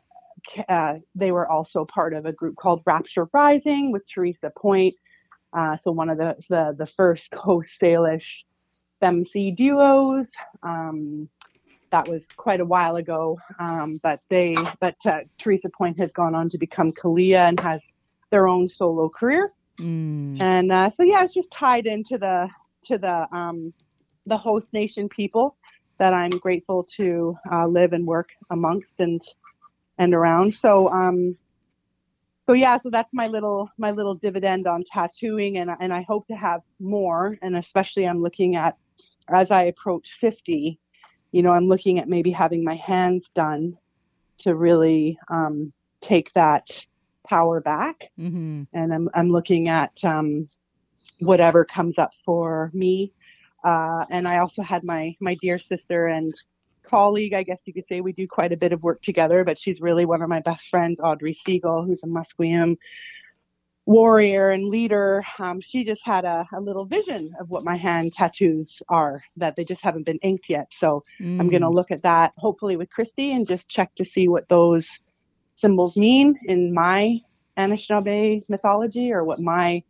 uh, 0.67 0.95
they 1.15 1.31
were 1.31 1.49
also 1.49 1.85
part 1.85 2.13
of 2.13 2.25
a 2.25 2.33
group 2.33 2.55
called 2.55 2.83
Rapture 2.85 3.27
Rising 3.33 3.91
with 3.91 4.07
Teresa 4.07 4.51
Point. 4.55 4.93
Uh, 5.53 5.77
so 5.83 5.91
one 5.91 6.09
of 6.09 6.17
the, 6.17 6.35
the 6.49 6.75
the 6.77 6.85
first 6.85 7.31
Coast 7.31 7.69
Salish 7.81 8.43
femc 9.01 9.55
duos. 9.55 10.27
Um, 10.63 11.29
that 11.91 12.07
was 12.07 12.21
quite 12.37 12.59
a 12.59 12.65
while 12.65 12.97
ago, 12.97 13.39
um, 13.59 13.99
but 14.03 14.21
they 14.29 14.55
but 14.79 14.95
uh, 15.05 15.21
Teresa 15.39 15.69
Point 15.75 15.97
has 15.97 16.11
gone 16.11 16.35
on 16.35 16.49
to 16.49 16.57
become 16.57 16.91
Kalia 16.91 17.47
and 17.47 17.59
has 17.59 17.81
their 18.29 18.47
own 18.47 18.69
solo 18.69 19.09
career. 19.09 19.49
Mm. 19.79 20.39
And 20.41 20.71
uh, 20.71 20.91
so 20.97 21.03
yeah, 21.03 21.23
it's 21.23 21.33
just 21.33 21.51
tied 21.51 21.85
into 21.87 22.17
the 22.17 22.47
to 22.83 22.97
the 22.97 23.27
um, 23.35 23.73
the 24.25 24.37
host 24.37 24.71
nation 24.73 25.09
people 25.09 25.55
that 25.97 26.13
I'm 26.13 26.31
grateful 26.31 26.83
to 26.95 27.37
uh, 27.51 27.67
live 27.67 27.93
and 27.93 28.05
work 28.05 28.29
amongst 28.51 28.99
and 28.99 29.21
and 29.99 30.15
around. 30.15 30.55
So 30.55 30.89
um, 30.89 31.37
so 32.47 32.53
yeah, 32.53 32.79
so 32.79 32.89
that's 32.89 33.13
my 33.13 33.27
little 33.27 33.69
my 33.77 33.91
little 33.91 34.15
dividend 34.15 34.65
on 34.65 34.83
tattooing, 34.91 35.57
and 35.57 35.69
and 35.79 35.93
I 35.93 36.01
hope 36.01 36.27
to 36.27 36.35
have 36.35 36.61
more. 36.79 37.37
And 37.43 37.55
especially 37.55 38.07
I'm 38.07 38.23
looking 38.23 38.55
at 38.55 38.75
as 39.29 39.51
I 39.51 39.65
approach 39.65 40.17
50, 40.19 40.79
you 41.31 41.43
know, 41.43 41.51
I'm 41.51 41.67
looking 41.67 41.99
at 41.99 42.09
maybe 42.09 42.31
having 42.31 42.63
my 42.63 42.75
hands 42.75 43.29
done 43.35 43.77
to 44.39 44.55
really 44.55 45.19
um, 45.29 45.71
take 46.01 46.33
that 46.33 46.83
power 47.27 47.61
back 47.61 48.09
hmm 48.15 48.63
and 48.73 48.93
I'm 48.93 49.09
I'm 49.13 49.29
looking 49.29 49.69
at 49.69 50.03
um, 50.03 50.47
whatever 51.19 51.65
comes 51.65 51.97
up 51.97 52.11
for 52.25 52.71
me. 52.73 53.13
Uh, 53.63 54.05
and 54.09 54.27
I 54.27 54.39
also 54.39 54.61
had 54.61 54.83
my 54.83 55.15
my 55.19 55.35
dear 55.41 55.57
sister 55.57 56.07
and 56.07 56.33
colleague, 56.89 57.33
I 57.33 57.43
guess 57.43 57.59
you 57.65 57.73
could 57.73 57.87
say, 57.87 58.01
we 58.01 58.13
do 58.13 58.27
quite 58.27 58.51
a 58.51 58.57
bit 58.57 58.73
of 58.73 58.81
work 58.83 59.01
together. 59.01 59.43
But 59.43 59.57
she's 59.57 59.79
really 59.81 60.05
one 60.05 60.21
of 60.21 60.29
my 60.29 60.41
best 60.41 60.67
friends, 60.67 60.99
Audrey 60.99 61.33
Siegel, 61.33 61.83
who's 61.85 62.01
a 62.03 62.07
Musqueam 62.07 62.77
warrior 63.85 64.51
and 64.51 64.65
leader. 64.67 65.23
Um, 65.39 65.59
she 65.59 65.83
just 65.83 66.01
had 66.03 66.23
a, 66.25 66.47
a 66.53 66.61
little 66.61 66.85
vision 66.85 67.33
of 67.39 67.49
what 67.49 67.63
my 67.63 67.75
hand 67.75 68.13
tattoos 68.13 68.81
are 68.87 69.23
that 69.37 69.55
they 69.55 69.63
just 69.63 69.81
haven't 69.81 70.05
been 70.05 70.19
inked 70.21 70.47
yet. 70.49 70.67
So 70.71 71.03
I'm 71.19 71.49
going 71.49 71.61
to 71.61 71.67
Mm. 71.67 71.73
look 71.73 71.91
at 71.91 72.03
that 72.03 72.33
hopefully 72.37 72.75
with 72.75 72.89
Christi 72.91 73.31
and 73.31 73.47
just 73.47 73.67
check 73.67 73.95
to 73.95 74.05
see 74.05 74.27
what 74.27 74.47
those 74.47 74.87
symbols 75.55 75.97
mean 75.97 76.37
in 76.45 76.73
my 76.73 77.19
Anishinaabe 77.57 78.47
mythology 78.49 79.11
or 79.11 79.23
what 79.23 79.39
my 79.39 79.83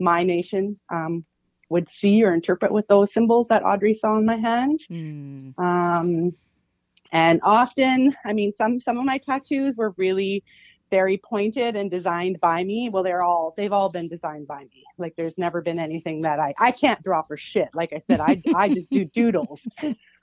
my 0.00 0.24
nation 0.24 0.78
um, 0.90 1.24
would 1.70 1.88
see 1.88 2.24
or 2.24 2.34
interpret 2.34 2.72
with 2.72 2.86
those 2.88 3.12
symbols 3.14 3.46
that 3.48 3.64
Audrey 3.64 3.94
saw 3.94 4.18
in 4.18 4.26
my 4.26 4.36
hand. 4.36 4.80
Mm. 4.90 5.54
Um, 5.58 6.34
and 7.14 7.40
often, 7.44 8.14
I 8.26 8.32
mean, 8.34 8.52
some 8.58 8.80
some 8.80 8.98
of 8.98 9.04
my 9.04 9.18
tattoos 9.18 9.76
were 9.76 9.94
really 9.96 10.44
very 10.90 11.16
pointed 11.16 11.76
and 11.76 11.90
designed 11.90 12.40
by 12.40 12.64
me. 12.64 12.90
Well, 12.92 13.04
they're 13.04 13.22
all 13.22 13.54
they've 13.56 13.72
all 13.72 13.88
been 13.88 14.08
designed 14.08 14.48
by 14.48 14.60
me. 14.64 14.84
Like 14.98 15.14
there's 15.16 15.38
never 15.38 15.62
been 15.62 15.78
anything 15.78 16.22
that 16.22 16.40
I 16.40 16.54
I 16.58 16.72
can't 16.72 17.02
draw 17.04 17.22
for 17.22 17.36
shit. 17.36 17.68
Like 17.72 17.92
I 17.92 18.02
said, 18.08 18.20
I 18.20 18.42
I 18.52 18.68
just 18.68 18.90
do 18.90 19.04
doodles. 19.14 19.62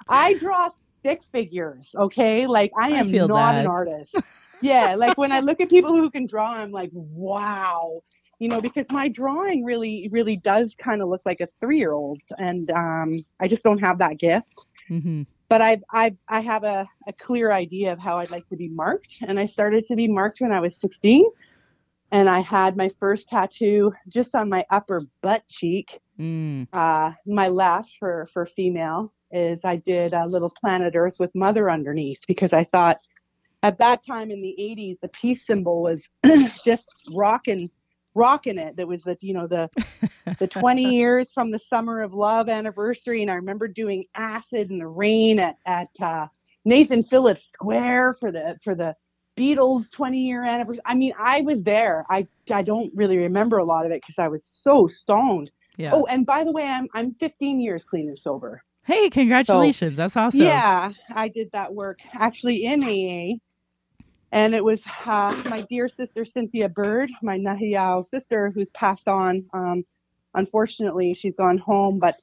I 0.09 0.33
draw 0.35 0.69
stick 0.99 1.21
figures. 1.31 1.89
Okay, 1.97 2.45
like 2.45 2.71
I 2.77 2.89
am 2.89 3.07
feel 3.07 3.29
not 3.29 3.55
that. 3.55 3.61
an 3.61 3.67
artist. 3.67 4.11
Yeah, 4.63 4.93
like 4.93 5.17
when 5.17 5.31
I 5.31 5.39
look 5.39 5.59
at 5.59 5.71
people 5.71 5.95
who 5.95 6.11
can 6.11 6.27
draw, 6.27 6.53
I'm 6.53 6.69
like, 6.71 6.91
wow. 6.93 8.03
You 8.37 8.47
know, 8.47 8.61
because 8.61 8.85
my 8.91 9.07
drawing 9.07 9.65
really, 9.65 10.07
really 10.11 10.37
does 10.37 10.71
kind 10.79 11.01
of 11.01 11.09
look 11.09 11.21
like 11.25 11.41
a 11.41 11.47
three-year-old, 11.59 12.19
and 12.37 12.69
um, 12.69 13.25
I 13.39 13.47
just 13.47 13.63
don't 13.63 13.79
have 13.79 13.97
that 13.97 14.19
gift 14.19 14.67
hmm 14.91 15.23
but 15.51 15.61
I've, 15.61 15.83
I've 15.91 16.15
I 16.29 16.39
have 16.39 16.63
a, 16.63 16.87
a 17.09 17.11
clear 17.11 17.51
idea 17.51 17.91
of 17.91 17.99
how 17.99 18.19
I'd 18.19 18.31
like 18.31 18.47
to 18.47 18.55
be 18.55 18.69
marked, 18.69 19.17
and 19.21 19.37
I 19.37 19.47
started 19.47 19.85
to 19.87 19.97
be 19.97 20.07
marked 20.07 20.39
when 20.39 20.53
I 20.53 20.61
was 20.61 20.73
16, 20.79 21.25
and 22.13 22.29
I 22.29 22.39
had 22.39 22.77
my 22.77 22.89
first 23.01 23.27
tattoo 23.27 23.91
just 24.07 24.33
on 24.33 24.47
my 24.47 24.65
upper 24.71 25.01
butt 25.21 25.45
cheek, 25.49 25.99
Mm. 26.19 26.67
uh, 26.71 27.11
my 27.25 27.47
left 27.47 27.97
for 27.99 28.29
for 28.31 28.45
female 28.45 29.11
is 29.31 29.59
I 29.63 29.77
did 29.77 30.13
a 30.13 30.25
little 30.27 30.53
planet 30.61 30.93
Earth 30.95 31.15
with 31.19 31.33
mother 31.33 31.71
underneath 31.71 32.19
because 32.27 32.53
I 32.53 32.63
thought 32.63 32.97
at 33.63 33.79
that 33.79 34.05
time 34.05 34.29
in 34.29 34.41
the 34.41 34.55
80s 34.59 34.99
the 35.01 35.07
peace 35.07 35.45
symbol 35.47 35.81
was 35.81 36.07
just 36.65 36.85
rocking 37.13 37.69
rocking 38.13 38.57
it. 38.57 38.75
That 38.77 38.87
was 38.87 39.01
the 39.03 39.17
you 39.21 39.33
know 39.33 39.47
the 39.47 39.69
the 40.39 40.47
20 40.59 40.83
years 40.83 41.31
from 41.33 41.51
the 41.51 41.59
summer 41.59 42.01
of 42.01 42.13
love 42.13 42.49
anniversary. 42.49 43.21
And 43.21 43.31
i 43.31 43.35
remember 43.35 43.67
doing 43.67 44.05
acid 44.15 44.71
in 44.71 44.79
the 44.79 44.87
rain 44.87 45.39
at, 45.39 45.57
at 45.65 45.89
uh, 46.01 46.27
nathan 46.65 47.03
phillips 47.03 47.43
square 47.53 48.15
for 48.19 48.31
the 48.31 48.57
for 48.63 48.75
the 48.75 48.95
beatles 49.37 49.89
20 49.91 50.19
year 50.19 50.43
anniversary. 50.43 50.81
I 50.85 50.95
mean 50.95 51.13
i 51.17 51.41
was 51.41 51.61
there. 51.63 52.05
I 52.09 52.27
i 52.51 52.61
don't 52.61 52.91
really 52.95 53.17
remember 53.17 53.57
a 53.57 53.65
lot 53.65 53.85
of 53.85 53.91
it 53.91 54.01
because 54.05 54.21
i 54.21 54.27
was 54.27 54.45
so 54.63 54.87
stoned. 54.87 55.51
Yeah. 55.77 55.91
oh 55.93 56.05
and 56.05 56.25
by 56.25 56.43
the 56.43 56.51
way 56.51 56.63
i'm 56.63 56.87
i'm 56.93 57.13
15 57.15 57.59
years 57.59 57.83
clean 57.83 58.09
and 58.09 58.19
sober. 58.19 58.63
Hey, 58.85 59.11
congratulations. 59.11 59.95
That's 59.95 60.17
awesome. 60.17 60.41
yeah 60.41 60.91
i 61.13 61.27
did 61.27 61.49
that 61.53 61.73
work. 61.73 61.99
Actually 62.13 62.65
in 62.65 62.83
aa 62.83 63.37
and 64.31 64.55
it 64.55 64.63
was 64.63 64.81
uh, 65.05 65.41
my 65.49 65.65
dear 65.69 65.89
sister 65.89 66.25
Cynthia 66.25 66.69
Bird, 66.69 67.11
my 67.21 67.37
Nehiyaw 67.37 68.09
sister, 68.09 68.51
who's 68.53 68.71
passed 68.71 69.07
on. 69.07 69.45
Um, 69.53 69.83
unfortunately, 70.33 71.13
she's 71.13 71.35
gone 71.35 71.57
home, 71.57 71.99
but 71.99 72.15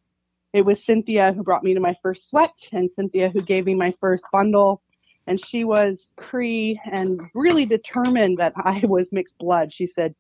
it 0.53 0.63
was 0.63 0.83
Cynthia 0.83 1.33
who 1.33 1.43
brought 1.43 1.65
me 1.65 1.75
to 1.75 1.81
my 1.81 1.95
first 2.03 2.31
sweat, 2.31 2.57
and 2.73 2.91
Cynthia 2.97 3.29
who 3.29 3.43
gave 3.43 3.67
me 3.67 3.75
my 3.75 3.95
first 4.01 4.25
bundle. 4.33 4.83
And 5.27 5.39
she 5.39 5.65
was 5.65 5.99
Cree 6.17 6.81
and 6.91 7.21
really 7.35 7.67
determined 7.67 8.39
that 8.39 8.55
I 8.57 8.83
was 8.85 9.13
mixed 9.13 9.37
blood. 9.39 9.73
She 9.73 9.87
said, 9.87 10.15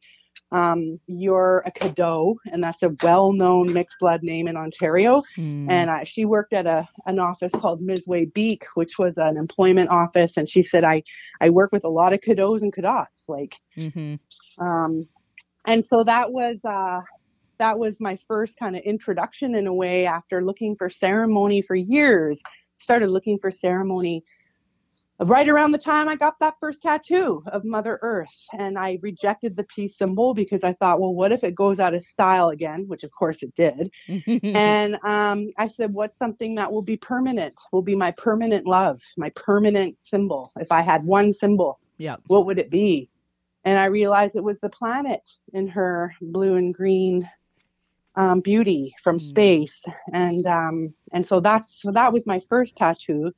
um, 0.52 0.98
"You're 1.06 1.62
a 1.66 1.70
Cadeau, 1.70 2.38
and 2.50 2.62
that's 2.62 2.82
a 2.82 2.90
well-known 3.02 3.72
mixed 3.72 3.96
blood 4.00 4.22
name 4.22 4.48
in 4.48 4.56
Ontario." 4.56 5.22
Mm. 5.36 5.70
and 5.70 5.90
uh, 5.90 6.04
she 6.04 6.24
worked 6.24 6.52
at 6.52 6.66
a 6.66 6.88
an 7.06 7.18
office 7.18 7.52
called 7.52 7.82
Miziwe 7.82 8.32
Biik, 8.32 8.62
which 8.74 8.98
was 8.98 9.14
an 9.16 9.36
employment 9.36 9.90
office. 9.90 10.36
And 10.36 10.48
she 10.48 10.62
said, 10.62 10.84
I 10.84 11.02
I 11.40 11.50
work 11.50 11.72
with 11.72 11.84
a 11.84 11.88
lot 11.88 12.12
of 12.12 12.20
cadeaux 12.20 12.54
and 12.54 12.72
cadots, 12.72 13.06
like, 13.28 13.54
Mhm. 13.76 14.18
um, 14.58 15.06
and 15.66 15.84
so 15.90 16.04
that 16.04 16.32
was 16.32 16.58
uh, 16.64 17.00
that 17.58 17.78
was 17.78 17.94
my 18.00 18.18
first 18.28 18.54
kind 18.56 18.76
of 18.76 18.82
introduction 18.82 19.54
in 19.54 19.66
a 19.66 19.74
way. 19.74 20.06
After 20.06 20.44
looking 20.44 20.76
for 20.76 20.88
ceremony 20.88 21.60
for 21.62 21.74
years, 21.76 22.38
started 22.78 23.10
looking 23.10 23.38
for 23.38 23.50
ceremony 23.50 24.22
right 25.20 25.48
around 25.48 25.72
the 25.72 25.78
time 25.78 26.08
I 26.08 26.16
got 26.16 26.38
that 26.40 26.54
first 26.60 26.80
tattoo 26.82 27.42
of 27.46 27.64
Mother 27.64 27.98
Earth. 28.02 28.34
And 28.52 28.78
I 28.78 28.98
rejected 29.02 29.56
the 29.56 29.64
peace 29.64 29.96
symbol 29.98 30.34
because 30.34 30.62
I 30.62 30.74
thought, 30.74 31.00
well, 31.00 31.14
what 31.14 31.32
if 31.32 31.42
it 31.44 31.54
goes 31.54 31.80
out 31.80 31.94
of 31.94 32.04
style 32.04 32.50
again? 32.50 32.84
Which 32.86 33.02
of 33.04 33.10
course 33.10 33.38
it 33.42 33.54
did. 33.54 33.90
and 34.44 34.94
um, 35.04 35.50
I 35.58 35.68
said, 35.68 35.92
what's 35.92 36.18
something 36.18 36.54
that 36.56 36.70
will 36.72 36.84
be 36.84 36.96
permanent? 36.96 37.54
Will 37.72 37.82
be 37.82 37.96
my 37.96 38.12
permanent 38.12 38.66
love, 38.66 39.00
my 39.16 39.30
permanent 39.30 39.96
symbol. 40.02 40.52
If 40.58 40.70
I 40.70 40.82
had 40.82 41.04
one 41.04 41.32
symbol, 41.32 41.78
yeah. 41.98 42.16
what 42.28 42.46
would 42.46 42.58
it 42.58 42.70
be? 42.70 43.08
And 43.64 43.78
I 43.78 43.86
realized 43.86 44.36
it 44.36 44.44
was 44.44 44.58
the 44.60 44.68
planet 44.68 45.22
in 45.52 45.68
her 45.68 46.14
blue 46.22 46.54
and 46.54 46.72
green 46.72 47.28
um, 48.16 48.40
beauty 48.40 48.94
from 49.02 49.18
Mm. 49.18 49.28
space, 49.28 49.80
and 50.12 50.44
um, 50.46 50.92
and 51.12 51.26
so 51.26 51.38
that's 51.38 51.80
so 51.80 51.92
that 51.92 52.12
was 52.12 52.26
my 52.26 52.40
first 52.48 52.74
tattoo, 52.74 53.32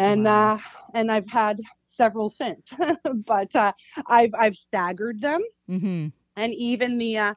and 0.00 0.24
Wow. 0.24 0.54
uh, 0.54 0.58
and 0.94 1.12
I've 1.12 1.26
had 1.28 1.60
several 1.90 2.30
since, 2.30 2.62
but 3.26 3.54
uh, 3.54 3.72
I've 4.06 4.34
I've 4.34 4.56
staggered 4.56 5.20
them 5.20 5.42
hmm 5.68 6.08
and 6.36 6.54
even 6.54 6.98
the 6.98 7.18
uh, 7.18 7.34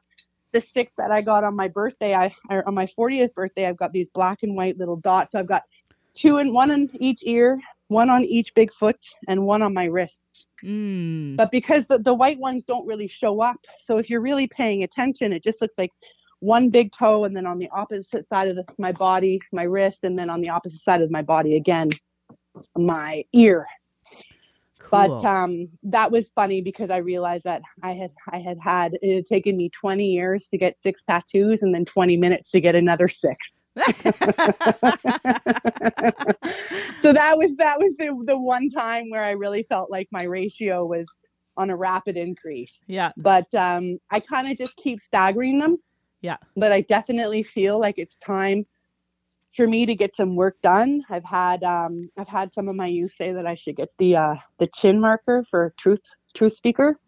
the 0.52 0.60
six 0.60 0.92
that 0.96 1.10
I 1.10 1.20
got 1.20 1.44
on 1.44 1.54
my 1.56 1.68
birthday, 1.68 2.14
I 2.14 2.34
or 2.50 2.66
on 2.66 2.74
my 2.74 2.86
40th 2.86 3.34
birthday, 3.34 3.66
I've 3.66 3.76
got 3.76 3.92
these 3.92 4.08
black 4.14 4.42
and 4.42 4.56
white 4.56 4.78
little 4.78 4.96
dots. 4.96 5.32
So 5.32 5.38
I've 5.38 5.48
got 5.48 5.62
two 6.14 6.38
in 6.38 6.52
one 6.52 6.70
on 6.70 6.88
each 7.00 7.22
ear, 7.24 7.60
one 7.88 8.08
on 8.08 8.24
each 8.24 8.54
big 8.54 8.72
foot, 8.72 8.98
and 9.28 9.44
one 9.44 9.62
on 9.62 9.74
my 9.74 9.84
wrist. 9.84 10.18
Mm. 10.64 11.36
But 11.36 11.50
because 11.50 11.86
the, 11.88 11.98
the 11.98 12.14
white 12.14 12.38
ones 12.38 12.64
don't 12.64 12.86
really 12.86 13.08
show 13.08 13.40
up, 13.42 13.56
so 13.84 13.98
if 13.98 14.08
you're 14.08 14.20
really 14.20 14.46
paying 14.46 14.84
attention, 14.84 15.32
it 15.32 15.42
just 15.42 15.60
looks 15.60 15.76
like 15.76 15.90
one 16.40 16.70
big 16.70 16.92
toe, 16.92 17.24
and 17.24 17.36
then 17.36 17.46
on 17.46 17.58
the 17.58 17.68
opposite 17.70 18.28
side 18.28 18.48
of 18.48 18.56
the, 18.56 18.64
my 18.78 18.92
body, 18.92 19.40
my 19.52 19.64
wrist, 19.64 20.00
and 20.04 20.18
then 20.18 20.30
on 20.30 20.40
the 20.40 20.50
opposite 20.50 20.80
side 20.80 21.02
of 21.02 21.10
my 21.10 21.22
body 21.22 21.56
again, 21.56 21.90
my 22.76 23.24
ear 23.32 23.66
Cool. 24.90 25.20
but 25.20 25.26
um, 25.26 25.68
that 25.84 26.10
was 26.10 26.28
funny 26.34 26.60
because 26.60 26.90
I 26.90 26.98
realized 26.98 27.44
that 27.44 27.62
I 27.82 27.92
had 27.92 28.10
I 28.30 28.38
had 28.38 28.58
had 28.62 28.98
it 29.00 29.14
had 29.14 29.26
taken 29.26 29.56
me 29.56 29.70
20 29.70 30.04
years 30.04 30.46
to 30.48 30.58
get 30.58 30.76
six 30.82 31.00
tattoos 31.08 31.62
and 31.62 31.74
then 31.74 31.84
20 31.84 32.16
minutes 32.16 32.50
to 32.50 32.60
get 32.60 32.74
another 32.74 33.08
six. 33.08 33.62
so 33.76 33.82
that 37.12 37.36
was 37.36 37.50
that 37.58 37.78
was 37.78 37.92
the 37.98 38.22
the 38.26 38.36
one 38.38 38.70
time 38.70 39.10
where 39.10 39.22
I 39.22 39.30
really 39.30 39.64
felt 39.68 39.90
like 39.90 40.08
my 40.12 40.24
ratio 40.24 40.84
was 40.84 41.06
on 41.56 41.70
a 41.70 41.76
rapid 41.76 42.16
increase. 42.16 42.72
yeah. 42.86 43.12
But 43.16 43.52
um, 43.54 43.98
I 44.10 44.20
kind 44.20 44.50
of 44.50 44.58
just 44.58 44.76
keep 44.76 45.00
staggering 45.00 45.58
them. 45.60 45.78
Yeah. 46.20 46.36
But 46.56 46.72
I 46.72 46.82
definitely 46.82 47.42
feel 47.42 47.78
like 47.78 47.94
it's 47.98 48.16
time 48.16 48.66
for 49.54 49.66
me 49.66 49.86
to 49.86 49.94
get 49.94 50.16
some 50.16 50.34
work 50.36 50.56
done. 50.62 51.02
I've 51.10 51.24
had 51.24 51.62
um, 51.62 52.10
I've 52.18 52.28
had 52.28 52.52
some 52.54 52.68
of 52.68 52.76
my 52.76 52.86
youth 52.86 53.12
say 53.16 53.32
that 53.32 53.46
I 53.46 53.54
should 53.54 53.76
get 53.76 53.90
the 53.98 54.16
uh, 54.16 54.34
the 54.58 54.68
chin 54.74 55.00
marker 55.00 55.44
for 55.50 55.72
truth 55.78 56.00
truth 56.34 56.54
speaker. 56.54 56.98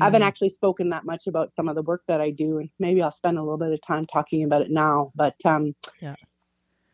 I 0.00 0.04
haven't 0.04 0.22
Mm. 0.22 0.26
actually 0.26 0.50
spoken 0.50 0.90
that 0.90 1.04
much 1.04 1.28
about 1.28 1.52
some 1.54 1.68
of 1.68 1.76
the 1.76 1.82
work 1.82 2.02
that 2.08 2.20
I 2.20 2.30
do, 2.30 2.58
and 2.58 2.68
maybe 2.80 3.00
I'll 3.00 3.12
spend 3.12 3.38
a 3.38 3.42
little 3.42 3.58
bit 3.58 3.72
of 3.72 3.80
time 3.86 4.06
talking 4.06 4.42
about 4.44 4.62
it 4.62 4.70
now. 4.70 5.12
But 5.14 5.34
um, 5.44 5.74
Yeah. 6.00 6.14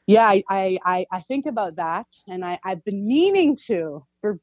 yeah, 0.06 0.26
I, 0.26 0.42
I 0.50 0.78
I 0.84 1.06
I 1.10 1.20
think 1.22 1.46
about 1.46 1.76
that, 1.76 2.06
and 2.26 2.44
I 2.44 2.58
I've 2.64 2.84
been 2.84 3.06
meaning 3.06 3.56
to 3.68 4.04
for 4.20 4.38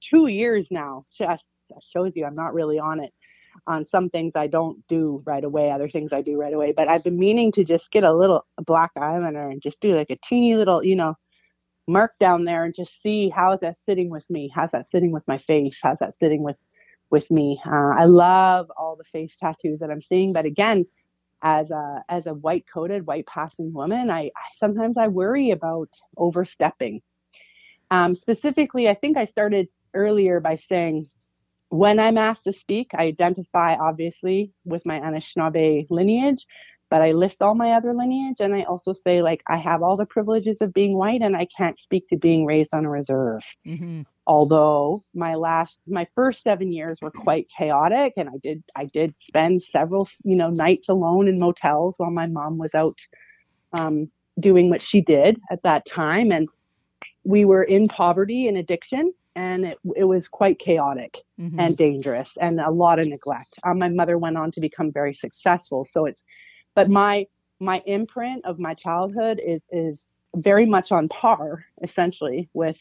two 0.00 0.26
years 0.26 0.66
now. 0.70 1.06
Just 1.16 1.44
shows 1.80 2.12
you 2.14 2.26
I'm 2.26 2.34
not 2.34 2.52
really 2.52 2.78
on 2.78 3.00
it. 3.00 3.12
On 3.66 3.86
some 3.86 4.08
things 4.10 4.32
I 4.34 4.46
don't 4.46 4.86
do 4.88 5.22
right 5.26 5.44
away, 5.44 5.70
other 5.70 5.88
things 5.88 6.12
I 6.12 6.22
do 6.22 6.38
right 6.38 6.52
away. 6.52 6.72
But 6.72 6.88
I've 6.88 7.04
been 7.04 7.18
meaning 7.18 7.52
to 7.52 7.64
just 7.64 7.90
get 7.90 8.04
a 8.04 8.12
little 8.12 8.46
black 8.64 8.92
eyeliner 8.96 9.50
and 9.50 9.62
just 9.62 9.80
do 9.80 9.94
like 9.96 10.10
a 10.10 10.18
teeny 10.28 10.54
little, 10.56 10.84
you 10.84 10.96
know, 10.96 11.14
mark 11.86 12.12
down 12.18 12.44
there 12.44 12.64
and 12.64 12.74
just 12.74 12.92
see 13.02 13.28
how 13.28 13.52
is 13.52 13.60
that 13.60 13.76
sitting 13.86 14.10
with 14.10 14.28
me? 14.30 14.50
How's 14.54 14.70
that 14.70 14.90
sitting 14.90 15.12
with 15.12 15.26
my 15.26 15.38
face? 15.38 15.76
How's 15.82 15.98
that 15.98 16.14
sitting 16.18 16.42
with 16.42 16.56
with 17.10 17.30
me? 17.30 17.60
Uh, 17.66 17.94
I 17.98 18.04
love 18.04 18.70
all 18.76 18.96
the 18.96 19.04
face 19.04 19.36
tattoos 19.38 19.80
that 19.80 19.90
I'm 19.90 20.02
seeing, 20.02 20.32
but 20.32 20.44
again, 20.44 20.86
as 21.42 21.70
a 21.70 22.04
as 22.08 22.26
a 22.26 22.34
white 22.34 22.66
coated, 22.72 23.06
white 23.06 23.26
passing 23.26 23.72
woman, 23.72 24.10
I, 24.10 24.26
I 24.26 24.30
sometimes 24.58 24.96
I 24.96 25.08
worry 25.08 25.50
about 25.50 25.88
overstepping. 26.16 27.02
Um, 27.90 28.14
specifically, 28.14 28.88
I 28.88 28.94
think 28.94 29.16
I 29.16 29.26
started 29.26 29.68
earlier 29.94 30.38
by 30.40 30.56
saying 30.68 31.06
when 31.70 32.00
I'm 32.00 32.18
asked 32.18 32.44
to 32.44 32.52
speak, 32.52 32.90
I 32.94 33.04
identify 33.04 33.76
obviously 33.76 34.52
with 34.64 34.84
my 34.84 34.98
Anishinaabe 35.00 35.86
lineage, 35.88 36.44
but 36.90 37.00
I 37.00 37.12
list 37.12 37.40
all 37.40 37.54
my 37.54 37.72
other 37.72 37.94
lineage 37.94 38.40
and 38.40 38.52
I 38.52 38.64
also 38.64 38.92
say 38.92 39.22
like 39.22 39.42
I 39.48 39.56
have 39.56 39.80
all 39.80 39.96
the 39.96 40.04
privileges 40.04 40.60
of 40.60 40.74
being 40.74 40.98
white 40.98 41.22
and 41.22 41.36
I 41.36 41.46
can't 41.56 41.78
speak 41.78 42.08
to 42.08 42.16
being 42.16 42.44
raised 42.44 42.74
on 42.74 42.84
a 42.84 42.90
reserve. 42.90 43.42
Mhm. 43.64 44.04
Although 44.26 45.00
my 45.14 45.36
last 45.36 45.76
my 45.86 46.08
first 46.16 46.42
7 46.42 46.72
years 46.72 46.98
were 47.00 47.12
quite 47.12 47.46
chaotic 47.56 48.14
and 48.16 48.28
I 48.28 48.38
did 48.42 48.64
I 48.74 48.86
did 48.86 49.14
spend 49.22 49.62
several, 49.62 50.08
you 50.24 50.34
know, 50.34 50.50
nights 50.50 50.88
alone 50.88 51.28
in 51.28 51.38
motels 51.38 51.94
while 51.98 52.10
my 52.10 52.26
mom 52.26 52.58
was 52.58 52.74
out 52.74 52.98
um, 53.72 54.10
doing 54.40 54.70
what 54.70 54.82
she 54.82 55.00
did 55.00 55.38
at 55.52 55.62
that 55.62 55.86
time 55.86 56.32
and 56.32 56.48
we 57.22 57.44
were 57.44 57.62
in 57.62 57.86
poverty 57.86 58.48
and 58.48 58.56
addiction 58.56 59.12
and 59.36 59.64
it, 59.64 59.78
it 59.96 60.04
was 60.04 60.28
quite 60.28 60.58
chaotic 60.58 61.18
Mhm. 61.38 61.54
and 61.58 61.76
dangerous 61.76 62.30
and 62.40 62.60
a 62.60 62.70
lot 62.70 62.98
of 62.98 63.06
neglect. 63.06 63.54
Um, 63.64 63.78
my 63.78 63.88
mother 63.88 64.18
went 64.18 64.36
on 64.36 64.50
to 64.52 64.60
become 64.60 64.92
very 64.92 65.14
successful. 65.14 65.84
So 65.84 66.06
it's, 66.06 66.22
but 66.74 66.90
my 66.90 67.26
my 67.60 67.82
imprint 67.86 68.44
of 68.44 68.58
my 68.58 68.74
childhood 68.74 69.40
is 69.44 69.62
is 69.70 70.00
very 70.36 70.66
much 70.66 70.92
on 70.92 71.08
par, 71.08 71.64
essentially, 71.82 72.48
with 72.54 72.80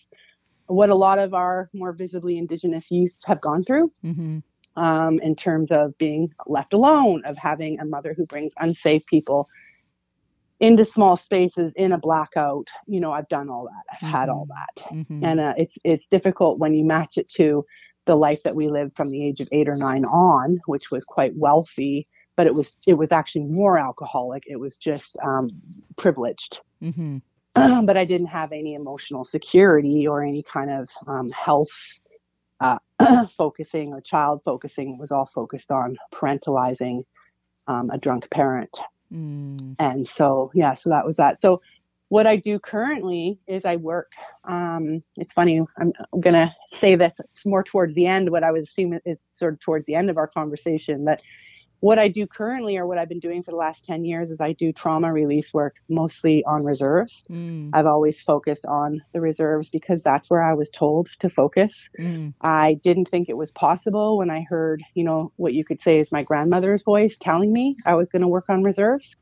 what 0.67 0.89
a 0.89 0.95
lot 0.95 1.19
of 1.19 1.33
our 1.33 1.69
more 1.73 1.91
visibly 1.93 2.37
Indigenous 2.37 2.91
youth 2.91 3.15
have 3.25 3.41
gone 3.41 3.63
through. 3.63 3.91
Mm-hmm. 4.03 4.39
Um, 4.75 5.19
in 5.19 5.35
terms 5.35 5.71
of 5.71 5.97
being 5.97 6.33
left 6.47 6.73
alone, 6.73 7.23
of 7.25 7.35
having 7.37 7.79
a 7.79 7.85
mother 7.85 8.13
who 8.13 8.25
brings 8.25 8.53
unsafe 8.59 9.05
people 9.07 9.47
into 10.59 10.85
small 10.85 11.17
spaces 11.17 11.71
in 11.75 11.91
a 11.91 11.97
blackout. 11.97 12.67
You 12.87 12.99
know, 12.99 13.11
I've 13.11 13.29
done 13.29 13.49
all 13.49 13.65
that. 13.65 13.83
I've 13.93 14.07
mm-hmm. 14.07 14.17
had 14.17 14.29
all 14.29 14.47
mm-hmm. 14.47 14.97
that, 14.97 15.05
mm-hmm. 15.05 15.25
and 15.25 15.39
uh, 15.39 15.53
it's 15.57 15.77
it's 15.83 16.05
difficult 16.07 16.59
when 16.59 16.73
you 16.73 16.83
match 16.83 17.17
it 17.17 17.29
to 17.35 17.65
the 18.05 18.15
life 18.15 18.43
that 18.43 18.55
we 18.55 18.67
lived 18.67 18.95
from 18.95 19.09
the 19.09 19.23
age 19.23 19.39
of 19.39 19.49
eight 19.51 19.69
or 19.69 19.75
nine 19.75 20.05
on, 20.05 20.59
which 20.65 20.91
was 20.91 21.05
quite 21.05 21.33
wealthy, 21.37 22.07
but 22.35 22.47
it 22.47 22.53
was 22.53 22.75
it 22.87 22.95
was 22.95 23.11
actually 23.11 23.45
more 23.51 23.77
alcoholic. 23.77 24.43
It 24.47 24.59
was 24.59 24.75
just 24.77 25.17
um, 25.23 25.49
privileged. 25.97 26.59
Mm-hmm. 26.81 27.17
Um, 27.55 27.85
but 27.85 27.97
I 27.97 28.05
didn't 28.05 28.27
have 28.27 28.51
any 28.51 28.73
emotional 28.73 29.25
security 29.25 30.07
or 30.07 30.23
any 30.23 30.43
kind 30.43 30.69
of 30.69 30.89
um, 31.07 31.29
health 31.31 31.71
uh, 32.59 32.79
focusing 33.37 33.93
or 33.93 34.01
child 34.01 34.41
focusing. 34.43 34.93
It 34.93 34.99
was 34.99 35.11
all 35.11 35.25
focused 35.25 35.71
on 35.71 35.97
parentalizing 36.13 37.03
um, 37.67 37.89
a 37.89 37.97
drunk 37.97 38.29
parent. 38.31 38.79
Mm. 39.13 39.75
And 39.79 40.07
so, 40.07 40.51
yeah, 40.53 40.73
so 40.73 40.89
that 40.89 41.05
was 41.05 41.17
that. 41.17 41.41
So, 41.41 41.61
what 42.09 42.25
I 42.25 42.37
do 42.37 42.57
currently 42.59 43.39
is 43.47 43.65
I 43.65 43.75
work. 43.75 44.11
Um, 44.43 45.03
it's 45.15 45.31
funny, 45.31 45.59
I'm, 45.77 45.93
I'm 46.11 46.21
going 46.21 46.33
to 46.33 46.53
say 46.69 46.95
this 46.95 47.13
more 47.45 47.63
towards 47.63 47.93
the 47.93 48.07
end, 48.07 48.31
what 48.31 48.43
I 48.43 48.51
would 48.51 48.63
assume 48.63 48.99
is 49.05 49.19
sort 49.31 49.53
of 49.53 49.59
towards 49.59 49.85
the 49.85 49.93
end 49.93 50.09
of 50.09 50.17
our 50.17 50.27
conversation, 50.27 51.05
but 51.05 51.21
what 51.81 51.99
I 51.99 52.07
do 52.07 52.27
currently, 52.27 52.77
or 52.77 52.85
what 52.85 52.97
I've 52.97 53.09
been 53.09 53.19
doing 53.19 53.43
for 53.43 53.51
the 53.51 53.57
last 53.57 53.85
10 53.85 54.05
years, 54.05 54.29
is 54.29 54.41
I 54.41 54.53
do 54.53 54.71
trauma 54.71 55.11
release 55.11 55.53
work 55.53 55.75
mostly 55.89 56.43
on 56.45 56.65
reserves. 56.65 57.23
Mm. 57.29 57.69
I've 57.73 57.85
always 57.85 58.21
focused 58.21 58.65
on 58.65 59.01
the 59.13 59.21
reserves 59.21 59.69
because 59.69 60.03
that's 60.03 60.29
where 60.29 60.43
I 60.43 60.53
was 60.53 60.69
told 60.69 61.09
to 61.19 61.29
focus. 61.29 61.89
Mm. 61.99 62.33
I 62.41 62.79
didn't 62.83 63.09
think 63.09 63.29
it 63.29 63.37
was 63.37 63.51
possible 63.51 64.17
when 64.17 64.29
I 64.29 64.41
heard, 64.41 64.83
you 64.93 65.03
know, 65.03 65.31
what 65.37 65.53
you 65.53 65.63
could 65.63 65.81
say 65.81 65.99
is 65.99 66.11
my 66.11 66.23
grandmother's 66.23 66.83
voice 66.83 67.17
telling 67.17 67.53
me 67.53 67.75
I 67.85 67.95
was 67.95 68.09
going 68.09 68.21
to 68.21 68.27
work 68.27 68.49
on 68.49 68.63
reserves. 68.63 69.15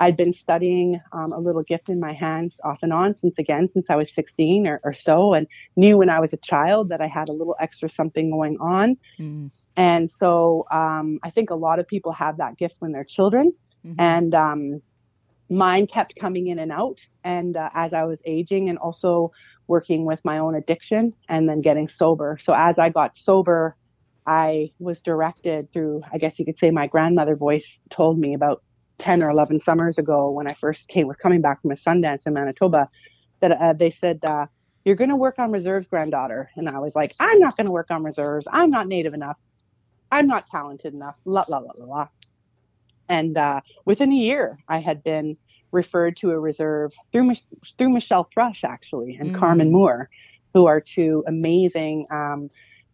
I'd 0.00 0.16
been 0.16 0.32
studying 0.32 0.98
um, 1.12 1.32
a 1.32 1.38
little 1.38 1.62
gift 1.62 1.90
in 1.90 2.00
my 2.00 2.14
hands 2.14 2.54
off 2.64 2.78
and 2.80 2.92
on 2.92 3.14
since 3.20 3.34
again 3.38 3.68
since 3.74 3.84
I 3.90 3.96
was 3.96 4.10
16 4.14 4.66
or, 4.66 4.80
or, 4.82 4.94
so, 4.94 5.34
and 5.34 5.46
knew 5.76 5.98
when 5.98 6.08
I 6.08 6.20
was 6.20 6.32
a 6.32 6.38
child 6.38 6.88
that 6.88 7.02
I 7.02 7.06
had 7.06 7.28
a 7.28 7.32
little 7.32 7.54
extra 7.60 7.88
something 7.88 8.30
going 8.30 8.56
on. 8.60 8.96
Mm. 9.18 9.52
And 9.76 10.10
so 10.18 10.66
um, 10.70 11.20
I 11.22 11.28
think 11.28 11.50
a 11.50 11.54
lot 11.54 11.78
of 11.78 11.86
people 11.86 12.12
have 12.12 12.38
that 12.38 12.56
gift 12.56 12.76
when 12.78 12.92
they're 12.92 13.04
children, 13.04 13.52
mm-hmm. 13.86 14.00
and 14.00 14.34
um, 14.34 14.82
mine 15.50 15.86
kept 15.86 16.14
coming 16.18 16.46
in 16.46 16.58
and 16.58 16.72
out. 16.72 17.06
And 17.22 17.58
uh, 17.58 17.68
as 17.74 17.92
I 17.92 18.04
was 18.04 18.18
aging, 18.24 18.70
and 18.70 18.78
also 18.78 19.32
working 19.66 20.06
with 20.06 20.20
my 20.24 20.38
own 20.38 20.54
addiction, 20.54 21.12
and 21.28 21.46
then 21.46 21.60
getting 21.60 21.88
sober. 21.88 22.38
So 22.42 22.54
as 22.54 22.78
I 22.78 22.88
got 22.88 23.16
sober. 23.16 23.76
I 24.26 24.70
was 24.78 25.00
directed 25.00 25.72
through, 25.72 26.02
I 26.12 26.18
guess 26.18 26.38
you 26.38 26.44
could 26.44 26.58
say, 26.58 26.70
my 26.70 26.86
grandmother 26.86 27.34
voice 27.34 27.80
told 27.88 28.18
me 28.18 28.34
about 28.34 28.62
10 29.00 29.22
or 29.22 29.30
11 29.30 29.60
summers 29.60 29.98
ago 29.98 30.30
when 30.30 30.46
I 30.46 30.52
first 30.52 30.88
came 30.88 31.06
was 31.06 31.16
coming 31.16 31.40
back 31.40 31.62
from 31.62 31.72
a 31.72 31.74
Sundance 31.74 32.26
in 32.26 32.34
Manitoba 32.34 32.88
that 33.40 33.52
uh, 33.52 33.72
they 33.72 33.90
said 33.90 34.20
uh, 34.24 34.46
you're 34.84 34.96
going 34.96 35.10
to 35.10 35.16
work 35.16 35.38
on 35.38 35.50
reserves 35.50 35.88
granddaughter. 35.88 36.50
And 36.56 36.68
I 36.68 36.78
was 36.78 36.94
like 36.94 37.14
I'm 37.18 37.40
not 37.40 37.56
going 37.56 37.66
to 37.66 37.72
work 37.72 37.90
on 37.90 38.04
reserves. 38.04 38.46
I'm 38.50 38.70
not 38.70 38.86
native 38.86 39.14
enough. 39.14 39.38
I'm 40.12 40.26
not 40.26 40.46
talented 40.48 40.94
enough. 40.94 41.18
La 41.24 41.44
la 41.48 41.58
la 41.58 41.72
la 41.76 41.84
la. 41.86 42.08
And 43.08 43.36
uh, 43.36 43.60
within 43.84 44.12
a 44.12 44.16
year 44.16 44.58
I 44.68 44.78
had 44.78 45.02
been 45.02 45.36
referred 45.72 46.16
to 46.16 46.30
a 46.30 46.38
reserve 46.38 46.92
through 47.12 47.32
through 47.78 47.90
Michelle 47.90 48.28
Thrush 48.32 48.64
actually 48.64 49.16
and 49.16 49.32
mm. 49.32 49.38
Carmen 49.38 49.72
Moore 49.72 50.10
who 50.52 50.66
are 50.66 50.80
two 50.80 51.24
amazing 51.26 52.06
um, 52.10 52.50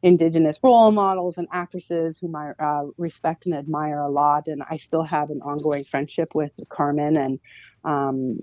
indigenous 0.07 0.59
role 0.63 0.93
models 0.93 1.35
and 1.37 1.49
actresses 1.53 2.17
whom 2.21 2.37
I 2.37 2.53
uh, 2.59 2.85
respect 2.97 3.45
and 3.47 3.55
admire 3.55 3.99
a 3.99 4.09
lot, 4.09 4.47
and 4.47 4.63
I 4.71 4.77
still 4.77 5.03
have 5.03 5.31
an 5.31 5.43
ongoing 5.43 5.85
friendship 5.85 6.35
with 6.35 6.53
Carmen, 6.69 7.17
and 7.17 7.41
um, 7.85 8.39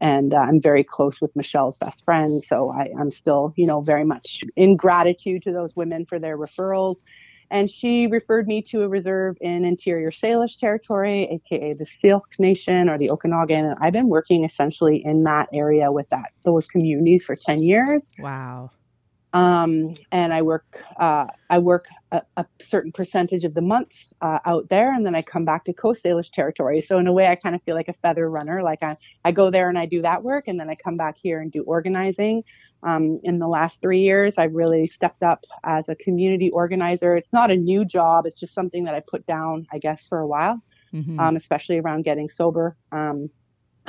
and 0.00 0.32
uh, 0.32 0.38
I'm 0.38 0.60
very 0.60 0.84
close 0.84 1.20
with 1.20 1.34
Michelle's 1.36 1.76
best 1.78 2.04
friend. 2.04 2.42
So 2.44 2.70
I, 2.70 2.90
I'm 2.98 3.10
still, 3.10 3.52
you 3.56 3.66
know, 3.66 3.80
very 3.82 4.04
much 4.04 4.42
in 4.56 4.76
gratitude 4.76 5.42
to 5.42 5.52
those 5.52 5.74
women 5.76 6.06
for 6.06 6.18
their 6.18 6.36
referrals. 6.36 6.96
And 7.52 7.68
she 7.68 8.06
referred 8.06 8.46
me 8.46 8.62
to 8.70 8.82
a 8.82 8.88
reserve 8.88 9.36
in 9.40 9.64
Interior 9.64 10.10
Salish 10.10 10.56
territory, 10.58 11.24
aka 11.24 11.74
the 11.74 11.86
Syilx 11.86 12.38
Nation 12.38 12.88
or 12.88 12.98
the 12.98 13.10
Okanagan. 13.10 13.66
And 13.66 13.76
I've 13.80 13.92
been 13.92 14.08
working 14.08 14.44
essentially 14.44 15.02
in 15.04 15.24
that 15.24 15.48
area 15.52 15.90
with 15.90 16.08
that 16.10 16.30
those 16.44 16.66
communities 16.66 17.24
for 17.24 17.34
10 17.36 17.62
years. 17.62 18.06
Wow 18.20 18.70
um, 19.32 19.94
and 20.10 20.32
I 20.32 20.42
work 20.42 20.82
uh, 20.98 21.26
I 21.48 21.58
work 21.58 21.86
a, 22.10 22.22
a, 22.36 22.46
certain 22.60 22.90
percentage 22.90 23.44
of 23.44 23.54
the 23.54 23.60
months 23.60 24.06
uh, 24.20 24.40
out 24.44 24.68
there, 24.68 24.92
and 24.92 25.06
then 25.06 25.14
I 25.14 25.22
come 25.22 25.44
back 25.44 25.64
to 25.66 25.72
Coast 25.72 26.02
Salish 26.02 26.32
territory. 26.32 26.82
So 26.82 26.98
in 26.98 27.06
a 27.06 27.12
way, 27.12 27.28
I 27.28 27.36
kind 27.36 27.54
of 27.54 27.62
feel 27.62 27.76
like 27.76 27.88
a 27.88 27.92
feather 27.92 28.28
runner. 28.28 28.62
Like 28.62 28.82
I 28.82 28.96
I 29.24 29.30
go 29.30 29.50
there 29.50 29.68
and 29.68 29.78
I 29.78 29.86
do 29.86 30.02
that 30.02 30.22
work, 30.22 30.48
and 30.48 30.58
then 30.58 30.68
I 30.68 30.74
come 30.74 30.96
back 30.96 31.16
here 31.16 31.40
and 31.40 31.52
do 31.52 31.62
organizing. 31.62 32.42
Um, 32.82 33.20
in 33.22 33.38
the 33.38 33.46
last 33.46 33.80
three 33.82 34.00
years, 34.00 34.38
I've 34.38 34.54
really 34.54 34.86
stepped 34.86 35.22
up 35.22 35.44
as 35.64 35.88
a 35.88 35.94
community 35.94 36.50
organizer. 36.50 37.14
It's 37.14 37.32
not 37.32 37.50
a 37.50 37.56
new 37.56 37.84
job; 37.84 38.26
it's 38.26 38.40
just 38.40 38.54
something 38.54 38.84
that 38.84 38.94
I 38.94 39.02
put 39.06 39.26
down, 39.26 39.66
I 39.72 39.78
guess, 39.78 40.06
for 40.08 40.18
a 40.18 40.26
while, 40.26 40.60
mm-hmm. 40.92 41.20
um, 41.20 41.36
especially 41.36 41.78
around 41.78 42.02
getting 42.02 42.28
sober. 42.28 42.76
Um, 42.90 43.30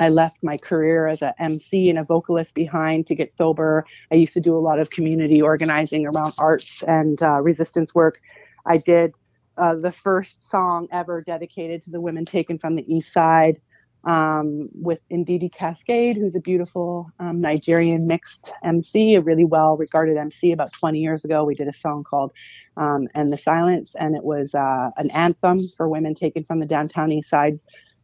I 0.02 0.08
left 0.08 0.42
my 0.42 0.56
career 0.56 1.06
as 1.06 1.22
a 1.22 1.32
MC 1.40 1.88
and 1.88 1.96
a 1.96 2.02
vocalist 2.02 2.54
behind 2.54 3.06
to 3.06 3.14
get 3.14 3.32
sober. 3.38 3.86
I 4.10 4.16
used 4.16 4.32
to 4.34 4.40
do 4.40 4.56
a 4.56 4.58
lot 4.58 4.80
of 4.80 4.90
community 4.90 5.40
organizing 5.40 6.06
around 6.06 6.34
arts 6.38 6.82
and 6.88 7.22
uh, 7.22 7.40
resistance 7.40 7.94
work. 7.94 8.18
I 8.66 8.78
did 8.78 9.12
uh, 9.56 9.76
the 9.76 9.92
first 9.92 10.50
song 10.50 10.88
ever 10.90 11.22
dedicated 11.22 11.84
to 11.84 11.90
the 11.90 12.00
women 12.00 12.24
taken 12.24 12.58
from 12.58 12.74
the 12.74 12.92
East 12.92 13.12
Side 13.12 13.60
um, 14.04 14.68
with 14.74 14.98
Ndidi 15.12 15.52
Cascade, 15.52 16.16
who's 16.16 16.34
a 16.34 16.40
beautiful 16.40 17.08
um, 17.20 17.40
Nigerian 17.40 18.08
mixed 18.08 18.50
MC, 18.64 19.14
a 19.14 19.20
really 19.20 19.44
well 19.44 19.76
regarded 19.76 20.16
MC. 20.16 20.50
About 20.50 20.72
20 20.72 20.98
years 20.98 21.24
ago, 21.24 21.44
we 21.44 21.54
did 21.54 21.68
a 21.68 21.72
song 21.72 22.02
called 22.02 22.32
um, 22.76 23.06
"And 23.14 23.32
the 23.32 23.38
Silence," 23.38 23.94
and 23.96 24.16
it 24.16 24.24
was 24.24 24.52
uh, 24.52 24.90
an 24.96 25.12
anthem 25.12 25.60
for 25.76 25.88
women 25.88 26.16
taken 26.16 26.42
from 26.42 26.58
the 26.58 26.66
downtown 26.66 27.12
East 27.12 27.30
Side 27.30 27.60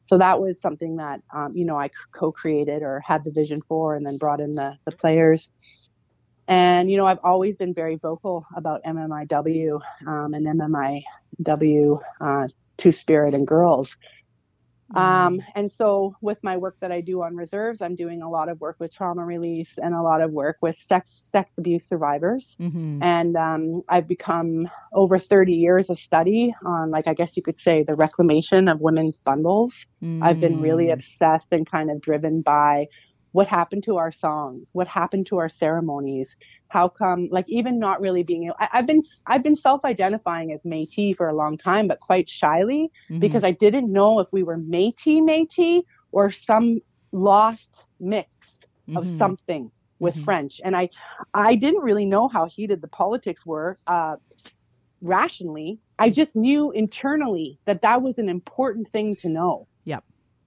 so 0.09 0.16
that 0.18 0.40
was 0.40 0.56
something 0.62 0.96
that 0.96 1.20
um, 1.34 1.54
you 1.54 1.64
know 1.64 1.78
I 1.78 1.90
co-created 2.12 2.82
or 2.82 3.00
had 3.06 3.24
the 3.24 3.30
vision 3.30 3.61
for, 3.68 3.94
and 3.94 4.06
then 4.06 4.16
brought 4.16 4.40
in 4.40 4.54
the 4.54 4.76
the 4.84 4.92
players. 4.92 5.48
And 6.48 6.90
you 6.90 6.96
know 6.96 7.06
I've 7.06 7.20
always 7.22 7.56
been 7.56 7.74
very 7.74 7.96
vocal 7.96 8.46
about 8.56 8.82
MMIW 8.84 9.80
um, 10.06 10.34
and 10.34 10.46
MMIW 10.46 12.00
uh, 12.20 12.48
Two 12.78 12.92
Spirit 12.92 13.34
and 13.34 13.46
Girls. 13.46 13.94
Um, 14.95 15.39
mm. 15.39 15.45
and 15.55 15.70
so, 15.70 16.14
with 16.22 16.39
my 16.43 16.57
work 16.57 16.76
that 16.80 16.91
I 16.91 17.01
do 17.01 17.22
on 17.22 17.36
reserves, 17.36 17.82
I'm 17.82 17.95
doing 17.95 18.22
a 18.22 18.30
lot 18.30 18.49
of 18.49 18.61
work 18.61 18.76
with 18.78 18.95
trauma 18.95 19.24
release 19.24 19.68
and 19.76 19.95
a 19.95 20.01
lot 20.01 20.22
of 20.22 20.32
work 20.32 20.57
with 20.62 20.76
sex 20.89 21.20
sex 21.30 21.51
abuse 21.59 21.82
survivors. 21.86 22.57
Mm-hmm. 22.59 23.03
And 23.03 23.36
um, 23.36 23.82
I've 23.89 24.09
become 24.09 24.68
over 24.95 25.18
30 25.18 25.53
years 25.53 25.91
of 25.91 25.99
study 25.99 26.55
on, 26.64 26.91
like 26.91 27.07
I 27.07 27.14
guess 27.14 27.36
you 27.36 27.43
could 27.43 27.61
say, 27.61 27.82
the 27.82 27.95
reclamation 27.95 28.68
of 28.68 28.80
women's 28.80 29.18
bundles. 29.18 29.74
Mm. 30.03 30.22
I've 30.22 30.41
been 30.41 30.62
really 30.62 30.86
mm. 30.86 30.95
obsessed 30.95 31.49
and 31.53 31.70
kind 31.70 31.91
of 31.91 32.01
driven 32.01 32.41
by 32.41 32.86
what 33.33 33.47
happened 33.47 33.85
to 33.85 33.97
our 33.97 34.12
songs, 34.12 34.68
what 34.72 34.89
happened 34.89 35.26
to 35.26 35.39
our 35.39 35.49
ceremonies, 35.49 36.37
how 36.68 36.89
come 36.89 37.29
like 37.31 37.47
even 37.49 37.79
not 37.79 38.01
really 38.01 38.22
being 38.22 38.45
able 38.45 38.57
I, 38.61 38.68
have 38.72 38.87
been 38.87 39.03
i've 39.26 39.43
been 39.43 39.57
self-identifying 39.57 40.53
as 40.53 40.61
metis 40.64 41.16
for 41.16 41.29
a 41.29 41.35
long 41.35 41.57
time 41.57 41.89
but 41.89 41.99
quite 42.01 42.29
shyly 42.29 42.91
mm-hmm. 43.11 43.18
because 43.18 43.45
i 43.45 43.53
didn't 43.53 43.93
know 43.93 44.20
if 44.20 44.29
we 44.33 44.43
were 44.43 44.57
metis 44.57 45.20
metis 45.22 45.83
or 46.12 46.31
some 46.31 46.81
lost 47.12 47.87
mix 48.01 48.33
of 48.95 49.05
mm-hmm. 49.05 49.18
something 49.18 49.70
with 49.99 50.14
mm-hmm. 50.14 50.24
french 50.24 50.61
and 50.64 50.76
i 50.76 50.89
i 51.35 51.55
didn't 51.55 51.83
really 51.83 52.05
know 52.05 52.29
how 52.29 52.47
heated 52.47 52.81
the 52.81 52.89
politics 52.89 53.45
were 53.45 53.76
uh, 53.87 54.16
rationally 55.01 55.79
i 55.99 56.11
just 56.11 56.37
knew 56.37 56.70
internally 56.72 57.59
that 57.64 57.83
that 57.83 58.03
was 58.03 58.18
an 58.18 58.29
important 58.29 58.89
thing 58.91 59.16
to 59.16 59.29
know 59.29 59.66
yep 59.85 60.05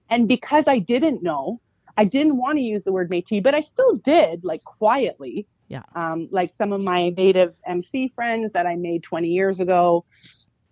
and 0.08 0.28
because 0.28 0.64
i 0.66 0.78
didn't 0.78 1.22
know 1.22 1.60
I 1.96 2.04
didn't 2.04 2.36
want 2.36 2.58
to 2.58 2.62
use 2.62 2.84
the 2.84 2.92
word 2.92 3.10
Métis, 3.10 3.42
but 3.42 3.54
I 3.54 3.60
still 3.60 3.96
did, 3.96 4.44
like 4.44 4.64
quietly. 4.64 5.46
Yeah. 5.68 5.82
Um, 5.94 6.28
like 6.30 6.52
some 6.58 6.72
of 6.72 6.82
my 6.82 7.10
native 7.10 7.54
MC 7.66 8.12
friends 8.14 8.52
that 8.52 8.66
I 8.66 8.76
made 8.76 9.02
20 9.02 9.28
years 9.28 9.60
ago, 9.60 10.04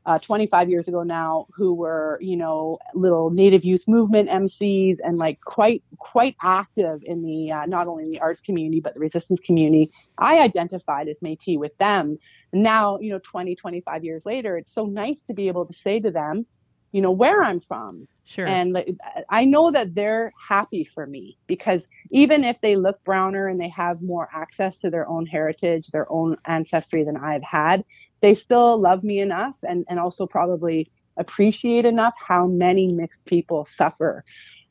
uh, 0.06 0.18
25 0.18 0.68
years 0.70 0.88
ago 0.88 1.02
now, 1.02 1.46
who 1.54 1.74
were, 1.74 2.18
you 2.20 2.36
know, 2.36 2.78
little 2.94 3.30
native 3.30 3.64
youth 3.64 3.84
movement 3.86 4.28
MCs 4.28 4.98
and 5.02 5.16
like 5.16 5.40
quite, 5.40 5.82
quite 5.98 6.36
active 6.42 7.02
in 7.04 7.22
the, 7.22 7.52
uh, 7.52 7.66
not 7.66 7.86
only 7.86 8.04
in 8.04 8.10
the 8.10 8.20
arts 8.20 8.40
community, 8.40 8.80
but 8.80 8.94
the 8.94 9.00
resistance 9.00 9.40
community. 9.40 9.88
I 10.18 10.38
identified 10.38 11.08
as 11.08 11.16
Métis 11.22 11.58
with 11.58 11.76
them. 11.78 12.18
Now, 12.52 12.98
you 12.98 13.10
know, 13.10 13.20
20, 13.22 13.54
25 13.54 14.04
years 14.04 14.26
later, 14.26 14.56
it's 14.56 14.72
so 14.74 14.86
nice 14.86 15.20
to 15.28 15.34
be 15.34 15.48
able 15.48 15.66
to 15.66 15.72
say 15.72 16.00
to 16.00 16.10
them, 16.10 16.46
you 16.92 17.00
know, 17.00 17.12
where 17.12 17.42
I'm 17.42 17.60
from. 17.60 18.08
Sure. 18.30 18.46
And 18.46 18.72
like, 18.72 18.94
I 19.28 19.44
know 19.44 19.72
that 19.72 19.92
they're 19.92 20.32
happy 20.48 20.84
for 20.84 21.04
me 21.04 21.36
because 21.48 21.82
even 22.12 22.44
if 22.44 22.60
they 22.60 22.76
look 22.76 23.02
browner 23.02 23.48
and 23.48 23.60
they 23.60 23.68
have 23.70 24.00
more 24.02 24.28
access 24.32 24.78
to 24.78 24.90
their 24.90 25.08
own 25.08 25.26
heritage, 25.26 25.88
their 25.88 26.10
own 26.12 26.36
ancestry 26.44 27.02
than 27.02 27.16
I've 27.16 27.42
had, 27.42 27.84
they 28.20 28.36
still 28.36 28.80
love 28.80 29.02
me 29.02 29.18
enough 29.18 29.56
and, 29.64 29.84
and 29.88 29.98
also 29.98 30.28
probably 30.28 30.92
appreciate 31.16 31.84
enough 31.84 32.14
how 32.24 32.46
many 32.46 32.92
mixed 32.92 33.24
people 33.24 33.66
suffer. 33.76 34.24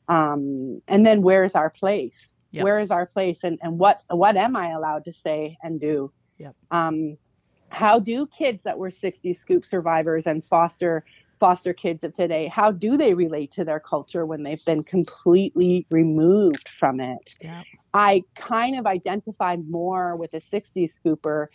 Um, 0.08 0.80
and 0.88 1.04
then 1.04 1.20
where's 1.20 1.54
our 1.54 1.68
place? 1.68 2.14
Yep. 2.52 2.64
Where 2.64 2.80
is 2.80 2.90
our 2.90 3.04
place? 3.04 3.40
And, 3.42 3.58
and 3.62 3.78
what 3.78 4.02
what 4.08 4.36
am 4.36 4.56
I 4.56 4.70
allowed 4.70 5.04
to 5.04 5.12
say 5.12 5.58
and 5.62 5.78
do? 5.78 6.10
Yep. 6.38 6.56
Um, 6.70 7.18
how 7.68 8.00
do 8.00 8.26
kids 8.26 8.62
that 8.62 8.78
were 8.78 8.90
60 8.90 9.34
scoop 9.34 9.66
survivors 9.66 10.26
and 10.26 10.42
foster 10.42 11.04
foster 11.40 11.72
kids 11.74 12.04
of 12.04 12.14
today 12.14 12.48
how 12.48 12.70
do 12.70 12.96
they 12.96 13.14
relate 13.14 13.50
to 13.52 13.64
their 13.64 13.80
culture 13.80 14.26
when 14.26 14.44
they've 14.44 14.64
been 14.66 14.84
completely 14.84 15.86
removed 15.90 16.68
from 16.68 17.00
it 17.00 17.34
Yep. 17.40 17.66
i 17.94 18.22
kind 18.36 18.78
of 18.78 18.86
identified 18.86 19.60
more 19.68 20.16
with 20.16 20.32
a 20.34 20.40
60s 20.40 20.92
scooper 21.04 21.46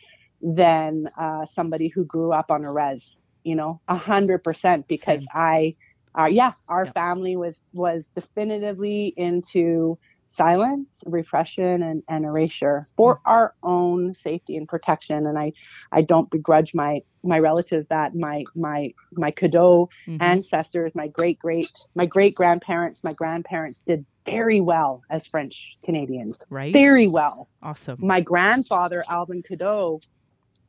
than 0.41 1.07
uh, 1.19 1.45
somebody 1.53 1.89
who 1.89 2.05
grew 2.05 2.31
up 2.33 2.51
on 2.51 2.65
a 2.65 2.71
res 2.71 3.15
you 3.43 3.55
know 3.55 3.81
a 3.87 3.95
hundred 3.97 4.43
percent 4.43 4.85
because 4.87 5.21
Same. 5.21 5.29
i 5.33 5.75
uh, 6.19 6.25
yeah 6.25 6.53
our 6.69 6.85
Yep. 6.85 6.95
family 6.95 7.35
was 7.37 7.55
was 7.73 8.03
definitively 8.15 9.13
into 9.17 9.97
silence 10.35 10.87
repression 11.05 11.81
and, 11.83 12.03
and 12.09 12.25
erasure 12.25 12.87
for 12.97 13.21
our 13.25 13.53
own 13.63 14.13
safety 14.23 14.57
and 14.57 14.67
protection 14.67 15.25
and 15.25 15.37
i 15.37 15.51
i 15.91 16.01
don't 16.01 16.29
begrudge 16.29 16.73
my 16.73 16.99
my 17.23 17.39
relatives 17.39 17.85
that 17.89 18.15
my 18.15 18.43
my 18.55 18.91
my 19.13 19.31
cadeau 19.31 19.87
Mhm. 20.07 20.21
ancestors 20.21 20.93
my 20.95 21.07
great 21.07 21.39
great 21.39 21.69
my 21.95 22.05
great 22.05 22.35
grandparents 22.35 23.03
my 23.03 23.13
grandparents 23.13 23.79
did 23.85 24.05
very 24.25 24.59
well 24.61 25.01
as 25.09 25.25
french 25.27 25.77
canadians 25.83 26.37
right. 26.49 26.73
very 26.73 27.07
well 27.07 27.47
awesome. 27.61 27.95
my 27.99 28.19
grandfather 28.21 29.03
alvin 29.09 29.41
cadeau 29.41 29.99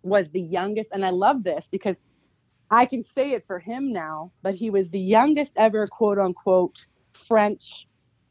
was 0.03 0.29
the 0.31 0.41
youngest 0.41 0.91
and 0.93 1.05
i 1.05 1.11
love 1.11 1.43
this 1.43 1.65
because 1.71 1.97
i 2.71 2.85
can 2.87 3.05
say 3.15 3.33
it 3.33 3.45
for 3.47 3.59
him 3.59 3.93
now 3.93 4.31
but 4.43 4.55
he 4.55 4.71
was 4.71 4.89
the 4.91 5.01
youngest 5.01 5.53
ever 5.57 5.87
quote 5.87 6.19
unquote 6.19 6.77
french 7.15 7.87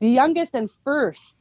the 0.06 0.12
youngest 0.22 0.52
and 0.54 0.70
first 0.84 1.36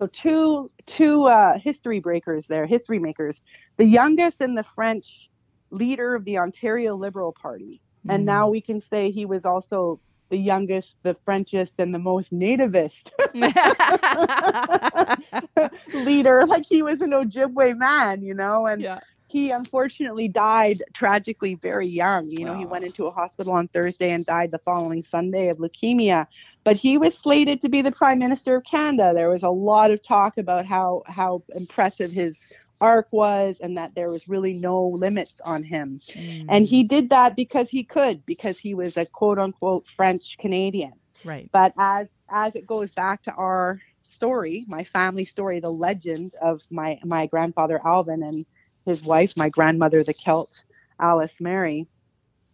so 0.00 0.06
two 0.06 0.68
two 0.86 1.26
uh, 1.26 1.58
history 1.58 2.00
breakers 2.00 2.44
there 2.48 2.66
history 2.66 2.98
makers 2.98 3.36
the 3.76 3.84
youngest 3.84 4.36
and 4.40 4.56
the 4.56 4.64
french 4.74 5.28
leader 5.70 6.14
of 6.14 6.24
the 6.24 6.38
ontario 6.38 6.94
liberal 6.96 7.34
party 7.42 7.80
and 8.08 8.22
Mm. 8.22 8.32
now 8.36 8.48
we 8.48 8.62
can 8.62 8.80
say 8.90 9.10
he 9.10 9.26
was 9.26 9.44
also 9.44 10.00
the 10.30 10.38
youngest 10.38 10.88
the 11.02 11.14
frenchest 11.24 11.72
and 11.78 11.92
the 11.94 11.98
most 11.98 12.30
nativist 12.32 13.10
leader 15.92 16.44
like 16.46 16.64
he 16.68 16.82
was 16.82 17.00
an 17.00 17.10
ojibwe 17.10 17.76
man 17.76 18.22
you 18.22 18.34
know 18.34 18.66
and 18.66 18.82
yeah. 18.82 18.98
He 19.28 19.50
unfortunately 19.50 20.28
died 20.28 20.82
tragically 20.94 21.54
very 21.54 21.88
young. 21.88 22.30
You 22.30 22.44
know, 22.44 22.54
he 22.54 22.66
went 22.66 22.84
into 22.84 23.06
a 23.06 23.12
hospital 23.12 23.52
on 23.54 23.68
Thursday 23.68 24.10
and 24.12 24.26
died 24.26 24.50
the 24.52 24.58
following 24.58 25.02
Sunday 25.02 25.48
of 25.48 25.58
leukemia. 25.58 26.26
But 26.64 26.76
he 26.76 26.98
was 26.98 27.16
slated 27.16 27.60
to 27.62 27.68
be 27.68 27.82
the 27.82 27.92
Prime 27.92 28.18
Minister 28.18 28.56
of 28.56 28.64
Canada. 28.64 29.12
There 29.14 29.30
was 29.30 29.42
a 29.44 29.50
lot 29.50 29.90
of 29.90 30.02
talk 30.02 30.38
about 30.38 30.66
how 30.66 31.02
how 31.06 31.44
impressive 31.54 32.12
his 32.12 32.38
arc 32.80 33.08
was 33.12 33.56
and 33.60 33.76
that 33.78 33.94
there 33.94 34.10
was 34.10 34.28
really 34.28 34.54
no 34.54 34.86
limits 34.88 35.40
on 35.44 35.64
him. 35.64 36.00
And 36.48 36.66
Mm. 36.66 36.68
he 36.68 36.84
did 36.84 37.10
that 37.10 37.36
because 37.36 37.70
he 37.70 37.84
could, 37.84 38.24
because 38.26 38.58
he 38.58 38.74
was 38.74 38.96
a 38.96 39.06
quote 39.06 39.38
unquote 39.38 39.86
French 39.86 40.36
Canadian 40.38 40.92
right. 41.24 41.50
but 41.52 41.72
as 41.78 42.08
as 42.30 42.54
it 42.56 42.66
goes 42.66 42.90
back 42.92 43.22
to 43.22 43.32
our 43.32 43.80
story 44.02 44.64
my 44.68 44.84
family 44.84 45.24
story 45.24 45.60
the 45.60 45.70
legend 45.70 46.32
of 46.42 46.60
my 46.70 46.98
my 47.04 47.26
grandfather 47.26 47.80
alvin 47.84 48.22
and 48.22 48.46
his 48.88 49.02
wife 49.04 49.36
my 49.36 49.48
grandmother 49.48 50.02
the 50.02 50.12
celt 50.12 50.64
alice 51.00 51.32
mary 51.40 51.86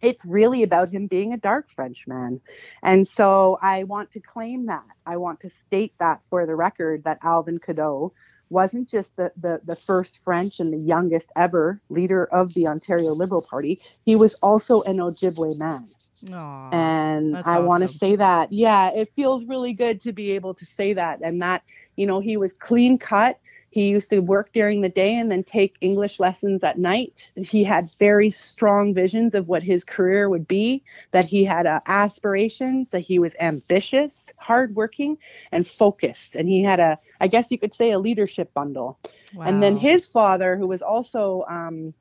it's 0.01 0.23
really 0.25 0.61
about 0.61 0.89
him 0.89 1.07
being 1.07 1.33
a 1.33 1.37
dark 1.37 1.69
frenchman 1.75 2.39
and 2.83 3.07
so 3.07 3.57
i 3.61 3.83
want 3.83 4.11
to 4.11 4.19
claim 4.19 4.65
that. 4.67 4.83
I 5.07 5.17
want 5.17 5.39
to 5.41 5.49
state 5.67 5.93
that 5.99 6.21
for 6.29 6.45
the 6.45 6.55
record 6.55 7.03
that 7.05 7.19
alvin 7.23 7.59
cadeau 7.59 8.11
wasn't 8.49 8.89
just 8.89 9.15
the, 9.15 9.31
the, 9.37 9.61
the 9.65 9.75
first 9.75 10.19
French 10.23 10.59
and 10.59 10.71
the 10.71 10.77
youngest 10.77 11.27
ever 11.35 11.81
leader 11.89 12.25
of 12.25 12.53
the 12.53 12.67
Ontario 12.67 13.11
Liberal 13.11 13.41
Party. 13.41 13.79
He 14.05 14.15
was 14.15 14.35
also 14.35 14.81
an 14.83 14.97
Ojibwe 14.97 15.57
man. 15.57 15.87
Aw. 16.31 16.69
And 16.71 17.37
I 17.37 17.59
want 17.59 17.83
to 17.83 17.89
say 17.89 18.15
that. 18.15 18.51
Yeah, 18.51 18.91
it 18.93 19.11
feels 19.15 19.43
really 19.45 19.73
good 19.73 20.01
to 20.01 20.13
be 20.13 20.31
able 20.31 20.53
to 20.55 20.65
say 20.77 20.93
that. 20.93 21.19
And 21.21 21.41
that, 21.41 21.63
you 21.95 22.07
know, 22.07 22.19
he 22.19 22.37
was 22.37 22.53
clean 22.53 22.97
cut. 22.97 23.39
He 23.69 23.89
used 23.89 24.09
to 24.11 24.19
work 24.19 24.53
during 24.53 24.79
the 24.79 24.89
day 24.89 25.15
and 25.15 25.29
then 25.29 25.43
take 25.43 25.75
English 25.81 26.17
lessons 26.17 26.63
at 26.63 26.79
night. 26.79 27.29
He 27.35 27.65
had 27.65 27.89
very 27.99 28.31
strong 28.31 28.93
visions 28.93 29.35
of 29.35 29.49
what 29.49 29.63
his 29.63 29.83
career 29.83 30.29
would 30.29 30.47
be, 30.47 30.81
that 31.11 31.25
he 31.25 31.43
had 31.43 31.65
uh, 31.65 31.81
aspirations, 31.85 32.87
that 32.91 33.01
he 33.01 33.19
was 33.19 33.33
ambitious, 33.37 34.11
hardworking, 34.47 35.17
and 35.51 35.67
focused. 35.67 36.35
And 36.35 36.47
he 36.47 36.63
had 36.63 36.79
a, 36.79 36.97
I 37.19 37.27
guess 37.27 37.45
you 37.49 37.57
could 37.57 37.75
say, 37.75 37.91
a 37.91 37.99
leadership 37.99 38.53
bundle. 38.53 38.99
And 39.47 39.61
then 39.63 39.75
his 39.77 40.05
father, 40.17 40.55
who 40.59 40.67
was 40.67 40.81
also 40.81 41.45
um, 41.49 41.93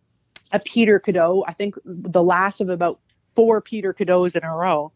a 0.52 0.58
Peter 0.58 0.98
Cadeau, 1.00 1.44
I 1.48 1.52
think 1.52 1.74
the 1.84 2.22
last 2.22 2.60
of 2.60 2.68
about 2.68 2.96
four 3.34 3.60
Peter 3.60 3.92
Cadeaus 3.92 4.34
in 4.36 4.44
a 4.44 4.54
row. 4.54 4.92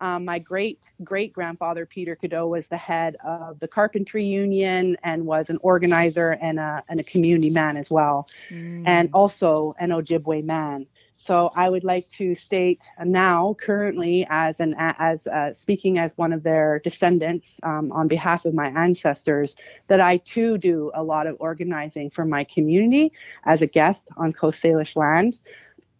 Um, 0.00 0.24
my 0.24 0.38
great 0.38 0.78
great 1.02 1.32
grandfather 1.32 1.84
Peter 1.86 2.14
Cadeau 2.14 2.46
was 2.46 2.64
the 2.68 2.76
head 2.76 3.16
of 3.24 3.58
the 3.58 3.66
Carpentry 3.66 4.24
Union 4.24 4.96
and 5.02 5.26
was 5.26 5.50
an 5.50 5.58
organizer 5.60 6.30
and 6.40 6.58
a 6.58 6.84
and 6.88 7.00
a 7.00 7.02
community 7.02 7.50
man 7.50 7.76
as 7.76 7.90
well, 7.90 8.28
and 8.50 9.08
Mm. 9.08 9.14
also 9.20 9.74
an 9.78 9.90
Ojibwe 9.90 10.44
man. 10.44 10.86
So 11.28 11.50
I 11.54 11.68
would 11.68 11.84
like 11.84 12.08
to 12.12 12.34
state 12.34 12.82
now, 13.04 13.54
currently, 13.60 14.26
as 14.30 14.54
an 14.60 14.74
as 14.78 15.26
uh, 15.26 15.52
speaking 15.52 15.98
as 15.98 16.10
one 16.16 16.32
of 16.32 16.42
their 16.42 16.78
descendants 16.82 17.46
um, 17.62 17.92
on 17.92 18.08
behalf 18.08 18.46
of 18.46 18.54
my 18.54 18.68
ancestors, 18.68 19.54
that 19.88 20.00
I 20.00 20.16
too 20.16 20.56
do 20.56 20.90
a 20.94 21.02
lot 21.02 21.26
of 21.26 21.36
organizing 21.38 22.08
for 22.08 22.24
my 22.24 22.44
community 22.44 23.12
as 23.44 23.60
a 23.60 23.66
guest 23.66 24.04
on 24.16 24.32
Coast 24.32 24.62
Salish 24.62 24.96
land. 24.96 25.38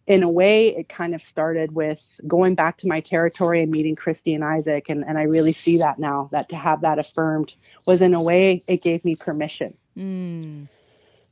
In 0.07 0.23
a 0.23 0.31
way, 0.31 0.75
it 0.75 0.89
kind 0.89 1.13
of 1.13 1.21
started 1.21 1.73
with 1.73 2.01
going 2.25 2.55
back 2.55 2.77
to 2.77 2.87
my 2.87 2.99
territory 2.99 3.61
and 3.61 3.71
meeting 3.71 3.95
Christi 3.95 4.33
and 4.33 4.43
Isaac, 4.43 4.89
and, 4.89 5.05
and 5.05 5.15
I 5.15 5.25
really 5.25 5.53
see 5.53 5.77
that 5.77 5.99
now. 5.99 6.27
That 6.31 6.49
to 6.49 6.55
have 6.55 6.81
that 6.81 6.97
affirmed 6.97 7.53
was, 7.85 8.01
in 8.01 8.15
a 8.15 8.23
way, 8.23 8.63
it 8.67 8.81
gave 8.81 9.05
me 9.05 9.15
permission 9.15 9.77
Mm. 9.99 10.67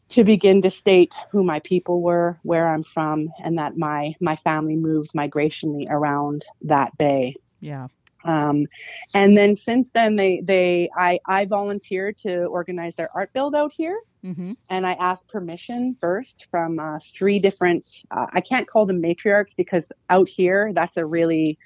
To 0.10 0.24
begin 0.24 0.62
to 0.62 0.72
state 0.72 1.14
who 1.32 1.43
my 1.43 1.60
people 1.60 2.01
were, 2.01 2.39
where 2.43 2.68
I'm 2.68 2.84
from, 2.84 3.30
and 3.43 3.58
that 3.58 3.78
my 3.78 4.14
my 4.20 4.36
family 4.38 4.76
moved 4.76 5.12
migrationally 5.14 5.89
around 5.89 6.45
that 6.62 6.97
bay. 6.97 7.36
Yeah. 7.60 7.88
Um, 8.24 8.66
and 9.14 9.38
then 9.38 9.58
since 9.58 9.88
then, 9.93 10.16
they 10.16 10.41
they 10.43 10.89
I 10.97 11.20
I 11.26 11.45
volunteered 11.45 12.18
to 12.20 12.45
organize 12.45 12.95
their 12.95 13.10
art 13.14 13.32
build 13.34 13.55
out 13.55 13.72
here, 13.76 13.99
Mm-hmm. 14.26 14.51
and 14.70 14.86
I 14.86 14.93
asked 14.93 15.28
permission 15.30 15.95
first 16.01 16.47
from 16.51 16.80
uh, 16.80 16.99
three 17.14 17.39
different. 17.39 17.88
Uh, 18.12 18.26
I 18.34 18.41
can't 18.41 18.68
call 18.68 18.86
them 18.86 19.01
matriarchs 19.01 19.55
because 19.55 19.84
out 20.10 20.28
here 20.28 20.72
that's 20.74 20.97
a 20.97 21.05
really 21.05 21.58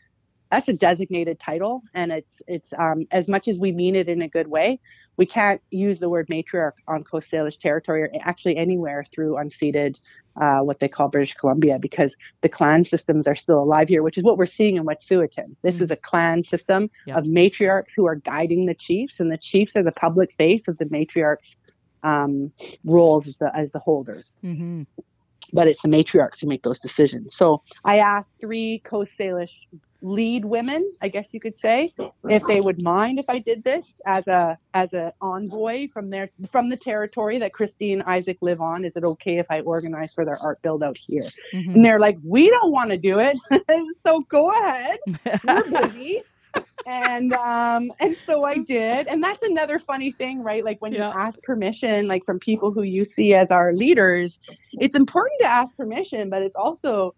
that's 0.51 0.67
a 0.67 0.73
designated 0.73 1.39
title, 1.39 1.81
and 1.93 2.11
it's 2.11 2.41
it's 2.45 2.67
um, 2.77 3.05
as 3.11 3.27
much 3.27 3.47
as 3.47 3.57
we 3.57 3.71
mean 3.71 3.95
it 3.95 4.09
in 4.09 4.21
a 4.21 4.27
good 4.27 4.47
way, 4.47 4.79
we 5.17 5.25
can't 5.25 5.61
use 5.71 5.99
the 5.99 6.09
word 6.09 6.27
matriarch 6.27 6.73
on 6.87 7.03
Coast 7.05 7.31
Salish 7.31 7.57
territory 7.57 8.03
or 8.03 8.09
actually 8.21 8.57
anywhere 8.57 9.05
through 9.15 9.35
unceded 9.35 9.97
uh, 10.39 10.59
what 10.59 10.79
they 10.79 10.89
call 10.89 11.07
British 11.07 11.33
Columbia 11.35 11.77
because 11.81 12.13
the 12.41 12.49
clan 12.49 12.83
systems 12.85 13.27
are 13.27 13.35
still 13.35 13.63
alive 13.63 13.87
here, 13.87 14.03
which 14.03 14.17
is 14.17 14.23
what 14.23 14.37
we're 14.37 14.45
seeing 14.45 14.75
in 14.75 14.83
Wet'suwet'en. 14.85 15.55
This 15.63 15.75
Mm. 15.77 15.81
is 15.83 15.91
a 15.91 15.95
clan 15.95 16.43
system 16.43 16.89
Yep. 17.07 17.17
of 17.17 17.23
matriarchs 17.25 17.91
who 17.95 18.05
are 18.05 18.15
guiding 18.15 18.65
the 18.65 18.75
chiefs, 18.75 19.19
and 19.21 19.31
the 19.31 19.37
chiefs 19.37 19.75
are 19.77 19.83
the 19.83 19.91
public 19.93 20.33
face 20.37 20.67
of 20.67 20.77
the 20.77 20.85
matriarchs 20.85 21.55
um, 22.03 22.51
roles 22.85 23.27
as 23.27 23.37
the, 23.37 23.55
as 23.55 23.71
the 23.71 23.79
holders, 23.79 24.33
Mm-hmm. 24.43 24.81
but 25.53 25.67
it's 25.67 25.81
the 25.81 25.87
matriarchs 25.87 26.41
who 26.41 26.47
make 26.47 26.63
those 26.63 26.79
decisions. 26.79 27.35
So 27.37 27.61
I 27.85 27.99
asked 27.99 28.35
three 28.41 28.79
Coast 28.79 29.11
Salish 29.19 29.53
lead 30.01 30.45
women, 30.45 30.89
I 31.01 31.09
guess 31.09 31.27
you 31.31 31.39
could 31.39 31.59
say, 31.59 31.91
if 32.29 32.45
they 32.47 32.61
would 32.61 32.81
mind 32.81 33.19
if 33.19 33.25
I 33.29 33.39
did 33.39 33.63
this 33.63 33.85
as 34.05 34.27
a 34.27 34.57
as 34.73 34.93
a 34.93 35.13
envoy 35.21 35.87
from 35.93 36.09
their 36.09 36.29
from 36.51 36.69
the 36.69 36.77
territory 36.77 37.39
that 37.39 37.53
Christi 37.53 37.93
and 37.93 38.03
Isaac 38.03 38.37
live 38.41 38.61
on. 38.61 38.85
Is 38.85 38.93
it 38.95 39.03
okay 39.03 39.37
if 39.39 39.47
I 39.49 39.61
organize 39.61 40.13
for 40.13 40.25
their 40.25 40.37
art 40.41 40.59
build 40.63 40.83
out 40.83 40.97
here? 40.97 41.23
Mm-hmm. 41.53 41.75
And 41.75 41.85
they're 41.85 41.99
like, 41.99 42.17
we 42.23 42.49
don't 42.49 42.71
want 42.71 42.91
to 42.91 42.97
do 42.97 43.19
it, 43.19 43.37
so 44.05 44.21
go 44.29 44.51
ahead 44.51 44.99
we're 45.43 45.63
busy. 45.69 46.21
and 46.85 47.33
um 47.33 47.91
and 47.99 48.17
so 48.25 48.43
I 48.43 48.57
did. 48.59 49.07
And 49.07 49.23
that's 49.23 49.41
another 49.43 49.79
funny 49.79 50.13
thing, 50.13 50.43
right? 50.43 50.63
Like 50.65 50.77
when 50.81 50.93
Yeah. 50.93 51.09
you 51.13 51.19
ask 51.19 51.41
permission, 51.43 52.07
like 52.07 52.23
from 52.25 52.39
people 52.39 52.71
who 52.71 52.83
you 52.83 53.05
see 53.05 53.33
as 53.33 53.51
our 53.51 53.73
leaders, 53.73 54.39
it's 54.73 54.95
important 54.95 55.39
to 55.41 55.47
ask 55.47 55.75
permission, 55.77 56.29
but 56.29 56.41
it's 56.41 56.55
also 56.55 57.13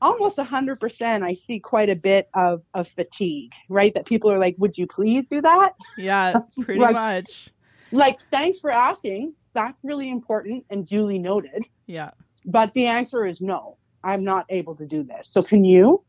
almost 0.00 0.36
100% 0.36 1.22
i 1.22 1.34
see 1.34 1.58
quite 1.60 1.88
a 1.88 1.96
bit 1.96 2.28
of, 2.34 2.62
of 2.74 2.88
fatigue 2.88 3.52
right 3.68 3.92
that 3.94 4.06
people 4.06 4.30
are 4.30 4.38
like 4.38 4.54
would 4.58 4.76
you 4.78 4.86
please 4.86 5.26
do 5.26 5.40
that 5.40 5.74
Yeah, 5.98 6.40
pretty 6.62 6.80
Like- 6.80 6.92
much. 6.94 7.50
like 7.92 8.18
thanks 8.30 8.60
for 8.60 8.70
asking 8.70 9.34
that's 9.52 9.76
really 9.82 10.08
important 10.10 10.64
and 10.70 10.86
duly 10.86 11.18
noted 11.18 11.64
Yeah. 11.86 12.10
but 12.46 12.72
the 12.74 12.86
answer 12.86 13.26
is 13.26 13.40
no 13.40 13.76
i'm 14.04 14.22
not 14.24 14.46
able 14.48 14.74
to 14.76 14.86
do 14.86 15.02
this 15.02 15.28
so 15.30 15.42
can 15.42 15.64
you 15.64 16.02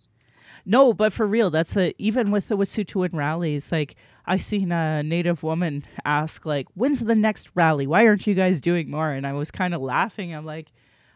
No, 0.64 0.94
but 0.94 1.12
for 1.12 1.26
real, 1.26 1.50
that's 1.50 1.76
a 1.76 1.92
even 1.98 2.30
with 2.30 2.48
the 2.48 2.56
Wet'suwet'en 2.56 3.16
rallies. 3.16 3.72
Like 3.72 3.96
I 4.28 4.38
seen 4.38 4.72
a 4.72 5.02
Native 5.02 5.42
woman 5.42 5.84
ask, 6.06 6.46
like, 6.46 6.68
"When's 6.76 7.00
the 7.00 7.16
next 7.16 7.50
rally? 7.56 7.88
Why 7.88 8.06
aren't 8.06 8.28
you 8.28 8.36
guys 8.36 8.62
doing 8.62 8.88
more?" 8.92 9.10
And 9.10 9.26
I 9.26 9.34
was 9.34 9.50
kind 9.50 9.74
of 9.74 9.82
laughing. 9.82 10.36
I'm 10.36 10.46
like, 10.46 10.72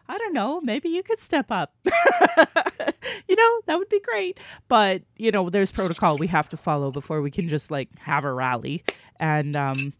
I 0.08 0.18
don't 0.18 0.32
know, 0.32 0.60
maybe 0.60 0.88
you 0.88 1.02
could 1.02 1.18
step 1.18 1.50
up. 1.50 1.74
you 1.84 3.36
know, 3.36 3.60
that 3.66 3.78
would 3.78 3.88
be 3.88 4.00
great. 4.00 4.38
But 4.68 5.02
you 5.16 5.30
know, 5.30 5.50
there's 5.50 5.72
protocol 5.72 6.18
we 6.18 6.26
have 6.28 6.48
to 6.50 6.56
follow 6.56 6.90
before 6.90 7.20
we 7.22 7.30
can 7.30 7.48
just 7.48 7.70
like 7.70 7.88
have 7.98 8.24
a 8.24 8.32
rally. 8.32 8.84
And 9.18 9.56
um, 9.56 9.92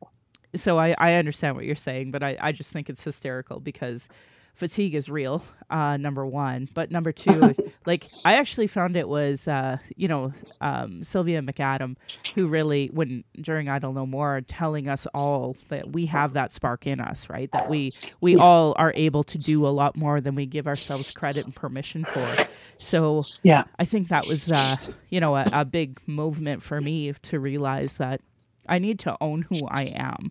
so 0.55 0.79
I 0.79 0.95
I 0.99 1.15
understand 1.15 1.57
what 1.57 1.65
you're 1.65 1.77
saying, 1.77 2.11
but 2.11 2.23
I 2.23 2.37
I 2.41 2.53
just 2.53 2.73
think 2.73 2.89
it's 2.89 3.03
hysterical 3.03 3.61
because 3.61 4.09
fatigue 4.57 4.95
is 4.95 5.09
real 5.09 5.45
uh 5.71 5.97
number 5.97 6.27
one. 6.27 6.69
But 6.75 6.91
number 6.91 7.13
two 7.13 7.55
like 7.87 8.11
i 8.25 8.35
actually 8.35 8.67
found 8.69 8.97
it 8.97 9.09
was 9.09 9.49
uh 9.49 9.79
you 9.97 10.09
know 10.09 10.33
um 10.61 11.03
sylvia 11.03 11.43
mcadam 11.43 11.97
who 12.35 12.49
really 12.49 12.89
when 12.93 13.25
during 13.41 13.69
idle 13.69 13.93
no 13.93 14.07
more 14.07 14.41
telling 14.49 14.89
us 14.89 15.07
all 15.15 15.57
that 15.69 15.93
we 15.93 16.07
have 16.07 16.35
that 16.35 16.53
spark 16.53 16.87
in 16.87 17.01
us 17.01 17.29
right? 17.31 17.51
That 17.53 17.67
we 17.67 17.95
we 18.21 18.37
all 18.37 18.75
are 18.79 18.93
able 18.95 19.25
to 19.25 19.39
do 19.39 19.67
a 19.67 19.69
lot 19.69 19.97
more 19.97 20.21
than 20.21 20.35
we 20.35 20.47
give 20.47 20.67
ourselves 20.67 21.11
credit 21.13 21.47
and 21.47 21.55
permission 21.55 22.05
for. 22.05 22.41
So 22.79 23.27
Yeah. 23.43 23.65
i 23.79 23.85
think 23.85 24.09
that 24.09 24.27
was 24.27 24.51
uh 24.51 24.77
you 25.09 25.21
know 25.21 25.37
a, 25.37 25.49
a 25.53 25.65
big 25.65 25.99
movement 26.07 26.63
for 26.63 26.81
me 26.81 27.13
to 27.23 27.41
realize 27.41 27.97
that 27.97 28.21
i 28.69 28.79
need 28.79 28.99
to 28.99 29.17
own 29.21 29.43
who 29.43 29.67
i 29.67 29.85
am 29.85 30.31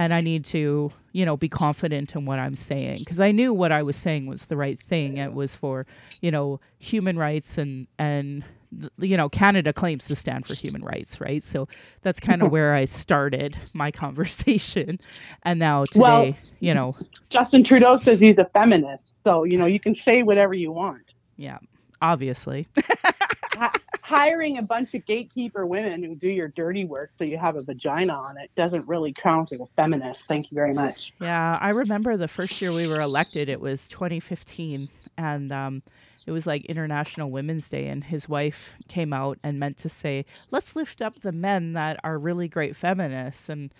and 0.00 0.14
I 0.14 0.22
need 0.22 0.46
to, 0.46 0.90
you 1.12 1.26
know, 1.26 1.36
be 1.36 1.50
confident 1.50 2.14
in 2.14 2.24
what 2.24 2.38
I'm 2.38 2.54
saying. 2.54 3.00
Because 3.00 3.20
I 3.20 3.32
knew 3.32 3.52
what 3.52 3.70
I 3.70 3.82
was 3.82 3.96
saying 3.96 4.24
was 4.24 4.46
the 4.46 4.56
right 4.56 4.80
thing. 4.80 5.18
It 5.18 5.34
was 5.34 5.54
for, 5.54 5.86
you 6.22 6.30
know, 6.30 6.58
human 6.78 7.18
rights 7.18 7.58
and 7.58 7.86
and 7.98 8.42
you 8.98 9.16
know, 9.18 9.28
Canada 9.28 9.74
claims 9.74 10.06
to 10.06 10.16
stand 10.16 10.46
for 10.46 10.54
human 10.54 10.82
rights, 10.82 11.20
right? 11.20 11.42
So 11.42 11.68
that's 12.00 12.18
kind 12.18 12.40
of 12.40 12.46
mm-hmm. 12.46 12.52
where 12.52 12.74
I 12.74 12.86
started 12.86 13.54
my 13.74 13.90
conversation, 14.04 14.98
and 15.42 15.58
now 15.58 15.84
today, 15.84 16.00
Well- 16.00 16.34
you 16.60 16.72
know, 16.72 16.94
justin 17.28 17.62
trudeau 17.62 17.98
says 17.98 18.20
he's 18.20 18.38
a 18.38 18.46
feminist. 18.46 19.04
So 19.22 19.44
you 19.44 19.58
know 19.58 19.66
you 19.66 19.80
can 19.80 19.94
say 19.94 20.22
whatever 20.22 20.54
you 20.54 20.72
want. 20.72 21.12
Yeah, 21.36 21.58
obviously, 22.00 22.68
hiring 24.10 24.58
a 24.58 24.62
bunch 24.62 24.94
of 24.94 25.06
gatekeeper 25.06 25.66
women 25.66 26.02
who 26.02 26.16
do 26.16 26.28
your 26.28 26.48
dirty 26.48 26.84
work 26.84 27.12
so 27.18 27.24
you 27.24 27.38
have 27.38 27.56
a 27.56 27.62
vagina 27.62 28.12
on 28.12 28.36
it 28.38 28.50
doesn't 28.56 28.86
really 28.88 29.14
count 29.14 29.52
as 29.52 29.60
a 29.60 29.66
feminist 29.76 30.26
thank 30.28 30.50
you 30.50 30.56
very 30.56 30.74
much 30.74 31.14
Yeah, 31.20 31.58
I 31.60 31.70
remember 31.70 32.16
the 32.16 32.28
first 32.28 32.60
year 32.60 32.72
we 32.72 32.86
were 32.86 33.00
elected. 33.00 33.48
It 33.48 33.60
was 33.60 33.88
2015, 33.88 34.90
and 35.18 35.52
um, 35.52 35.82
it 36.26 36.32
was 36.32 36.46
like 36.46 36.66
International 36.66 37.30
Women's 37.30 37.70
Day, 37.70 37.88
and 37.88 38.04
his 38.04 38.28
wife 38.28 38.72
came 38.88 39.12
out 39.14 39.38
and 39.44 39.60
meant 39.60 39.78
to 39.78 39.88
say, 39.88 40.26
"Let's 40.50 40.76
lift 40.76 41.02
up 41.02 41.20
the 41.20 41.32
men 41.32 41.74
that 41.74 42.00
are 42.04 42.18
really 42.18 42.48
great 42.48 42.76
feminists." 42.76 43.48
And 43.48 43.72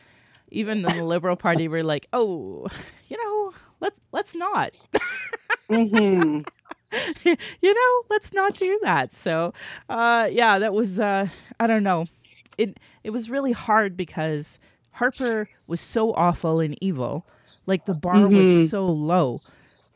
even 0.51 0.85
in 0.87 0.95
the 0.97 1.05
Liberal 1.05 1.37
Party 1.37 1.69
were 1.69 1.85
like, 1.85 2.07
"Oh, 2.13 2.69
you 3.09 3.19
know, 3.25 3.53
let 3.81 3.95
let's 4.13 4.35
not." 4.35 4.73
hmm 5.71 6.41
you 7.25 7.75
know, 7.75 8.03
let's 8.11 8.33
not 8.33 8.55
do 8.55 8.79
that. 8.83 9.15
So, 9.15 9.53
uh, 9.89 10.29
yeah, 10.31 10.59
that 10.59 10.73
was 10.75 10.99
uh, 10.99 11.29
I 11.59 11.67
don't 11.67 11.83
know. 11.85 12.05
It 12.59 12.79
it 13.05 13.11
was 13.11 13.31
really 13.31 13.53
hard 13.53 13.97
because 13.97 14.59
Harper 14.93 15.47
was 15.69 15.81
so 15.81 16.13
awful 16.15 16.61
and 16.61 16.77
evil. 16.83 17.27
Like 17.67 17.85
the 17.87 17.95
bar 17.95 18.17
Mhm. 18.27 18.63
was 18.63 18.71
so 18.71 18.87
low 18.87 19.41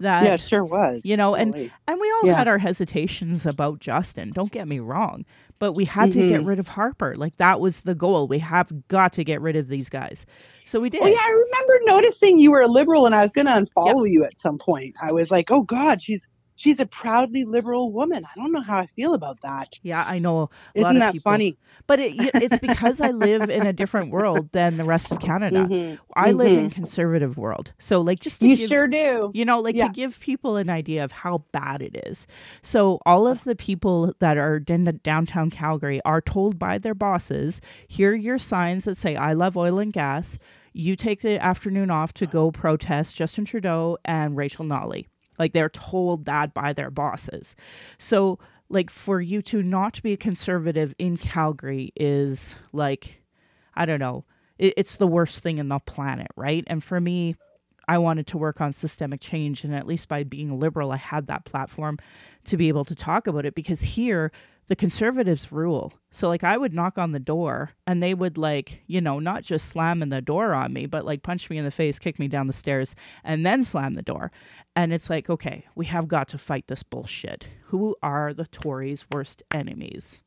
that 0.01 0.25
yeah 0.25 0.37
sure 0.37 0.65
was 0.65 1.01
you 1.05 1.17
know, 1.17 1.35
and 1.35 1.53
Golly. 1.53 1.73
and 1.89 2.01
we 2.01 2.11
all 2.13 2.23
Yeah. 2.25 2.35
had 2.35 2.49
our 2.49 2.59
hesitations 2.59 3.47
about 3.47 3.81
Justin. 3.81 4.31
Don't 4.33 4.51
get 4.53 4.67
me 4.69 4.79
wrong, 4.81 5.25
but 5.59 5.73
we 5.75 5.85
had 5.85 6.13
to 6.13 6.29
get 6.29 6.41
Mhm. 6.43 6.47
rid 6.47 6.59
of 6.59 6.69
Harper. 6.69 7.15
Like 7.17 7.37
that 7.39 7.61
was 7.61 7.81
the 7.83 7.95
goal. 7.95 8.29
We 8.29 8.39
have 8.41 8.73
got 8.89 9.13
to 9.15 9.25
get 9.25 9.41
rid 9.41 9.57
of 9.57 9.69
these 9.69 9.89
guys. 9.89 10.27
So 10.65 10.81
we 10.81 10.91
did. 10.91 11.03
Oh 11.03 11.07
yeah, 11.07 11.17
I 11.21 11.31
remember 11.31 11.81
noticing 11.87 12.39
you 12.39 12.51
were 12.51 12.61
a 12.63 12.69
liberal, 12.69 13.07
and 13.07 13.15
I 13.15 13.23
was 13.23 13.31
going 13.33 13.47
to 13.47 13.53
unfollow 13.53 14.09
you 14.11 14.25
at 14.25 14.39
some 14.39 14.59
point. 14.59 14.97
I 15.03 15.13
was 15.13 15.31
like, 15.31 15.51
"Oh 15.51 15.63
God, 15.63 16.01
she's 16.01 16.21
she's 16.57 16.81
a 16.81 16.87
proudly 16.87 17.45
liberal 17.45 17.93
woman." 17.93 18.25
I 18.25 18.39
don't 18.39 18.53
know 18.53 18.63
how 18.63 18.79
I 18.79 18.87
feel 18.97 19.15
about 19.15 19.41
that. 19.43 19.79
Yeah, 19.83 20.05
I 20.07 20.19
know. 20.19 20.51
A 20.75 20.79
Isn't 20.81 20.91
of 20.97 21.01
that 21.01 21.13
people- 21.15 21.33
funny? 21.33 21.57
But 21.87 22.01
it, 22.01 22.15
it's 22.35 22.59
because 22.59 23.01
I 23.01 23.11
live 23.11 23.51
in 23.51 23.67
a 23.67 23.73
different 23.83 24.11
world 24.11 24.49
than 24.53 24.77
the 24.79 24.85
rest 24.85 25.13
of 25.13 25.21
Canada. 25.21 25.67
Mhm. 25.69 25.99
I 26.17 26.33
live 26.33 26.53
in 26.59 26.71
Mhm. 26.71 26.73
conservative 26.73 27.37
world. 27.37 27.73
So 27.79 28.01
like 28.01 28.21
just 28.21 28.41
to 28.41 28.49
You 28.49 28.57
give 28.57 28.69
sure 28.69 28.87
do. 28.87 29.31
you 29.35 29.45
know 29.45 29.61
like 29.61 29.75
Yeah. 29.77 29.89
to 29.89 29.93
give 29.93 30.19
people 30.21 30.57
an 30.57 30.71
idea 30.71 31.05
of 31.05 31.13
how 31.13 31.45
bad 31.53 31.83
it 31.83 32.03
is. 32.07 32.27
So 32.63 33.01
all 33.05 33.27
of 33.27 33.45
the 33.45 33.55
people 33.57 34.15
that 34.21 34.39
are 34.39 34.63
in 34.67 35.01
downtown 35.03 35.51
Calgary 35.51 36.01
are 36.05 36.21
told 36.21 36.59
by 36.59 36.79
their 36.79 36.95
bosses, 36.95 37.61
here 37.89 38.13
are 38.13 38.15
your 38.15 38.39
signs 38.39 38.85
that 38.87 38.97
say 38.97 39.17
I 39.17 39.33
love 39.35 39.57
oil 39.57 39.79
and 39.79 39.93
gas. 39.93 40.39
You 40.73 40.97
take 40.97 41.21
the 41.21 41.39
afternoon 41.43 41.91
off 41.91 42.13
to 42.15 42.27
go 42.27 42.51
protest 42.51 43.15
Justin 43.15 43.45
Trudeau 43.45 43.99
and 44.05 44.37
Rachel 44.37 44.65
Notley. 44.65 45.07
Like 45.39 45.53
they're 45.53 45.69
told 45.69 46.25
that 46.27 46.55
by 46.55 46.73
their 46.73 46.91
bosses. 46.91 47.57
So 47.99 48.39
like 48.69 48.91
for 48.91 49.21
you 49.21 49.43
to 49.43 49.63
not 49.63 50.03
be 50.03 50.13
a 50.13 50.17
conservative 50.17 50.95
in 50.99 51.17
Calgary 51.17 51.93
is 51.97 52.57
like 52.73 53.23
I 53.75 53.87
don't 53.87 54.01
know. 54.01 54.25
It, 54.59 54.75
it's 54.77 54.97
the 54.97 55.07
worst 55.07 55.41
thing 55.41 55.59
in 55.59 55.69
the 55.69 55.81
planet, 55.81 56.29
right? 56.37 56.65
And 56.69 56.83
for 56.83 57.01
me, 57.01 57.35
I 57.89 57.99
wanted 57.99 58.27
to 58.29 58.39
work 58.39 58.61
on 58.61 58.73
systemic 58.73 59.21
change, 59.21 59.65
and 59.65 59.75
at 59.75 59.87
least 59.87 60.09
by 60.09 60.23
being 60.23 60.59
liberal, 60.59 60.93
I 60.93 60.97
had 60.97 61.27
that 61.27 61.45
platform 61.45 61.99
to 62.45 62.57
be 62.57 62.69
able 62.69 62.85
to 62.85 62.95
talk 62.95 63.27
about 63.27 63.45
it 63.45 63.55
because 63.55 63.83
here 63.83 64.33
the 64.69 64.77
conservatives 64.77 65.53
rule. 65.53 65.93
So 66.15 66.29
like 66.29 66.45
I 66.45 66.57
would 66.57 66.73
knock 66.73 66.97
on 66.97 67.11
the 67.11 67.19
door 67.19 67.73
and 67.89 68.01
they 68.01 68.15
would 68.15 68.39
like, 68.39 68.83
you 68.87 69.01
know, 69.01 69.19
not 69.19 69.43
just 69.43 69.69
slam 69.69 70.01
in 70.01 70.11
the 70.11 70.21
door 70.23 70.55
on 70.55 70.73
me, 70.73 70.87
but 70.87 71.05
like 71.05 71.25
punch 71.25 71.51
me 71.51 71.59
in 71.59 71.65
the 71.65 71.73
face, 71.73 71.99
kick 71.99 72.21
me 72.21 72.29
down 72.29 72.47
the 72.47 72.53
stairs, 72.53 72.95
and 73.25 73.45
then 73.45 73.65
slam 73.65 73.95
the 73.95 74.03
door. 74.03 74.31
And 74.77 74.93
it's 74.93 75.11
like, 75.11 75.29
okay, 75.29 75.65
we 75.75 75.87
have 75.87 76.07
got 76.07 76.29
to 76.29 76.39
fight 76.39 76.69
this 76.69 76.85
bullshit. 76.85 77.49
Who 77.65 77.97
are 78.01 78.33
the 78.33 78.47
Tories' 78.47 79.05
worst 79.13 79.43
enemies? 79.53 80.23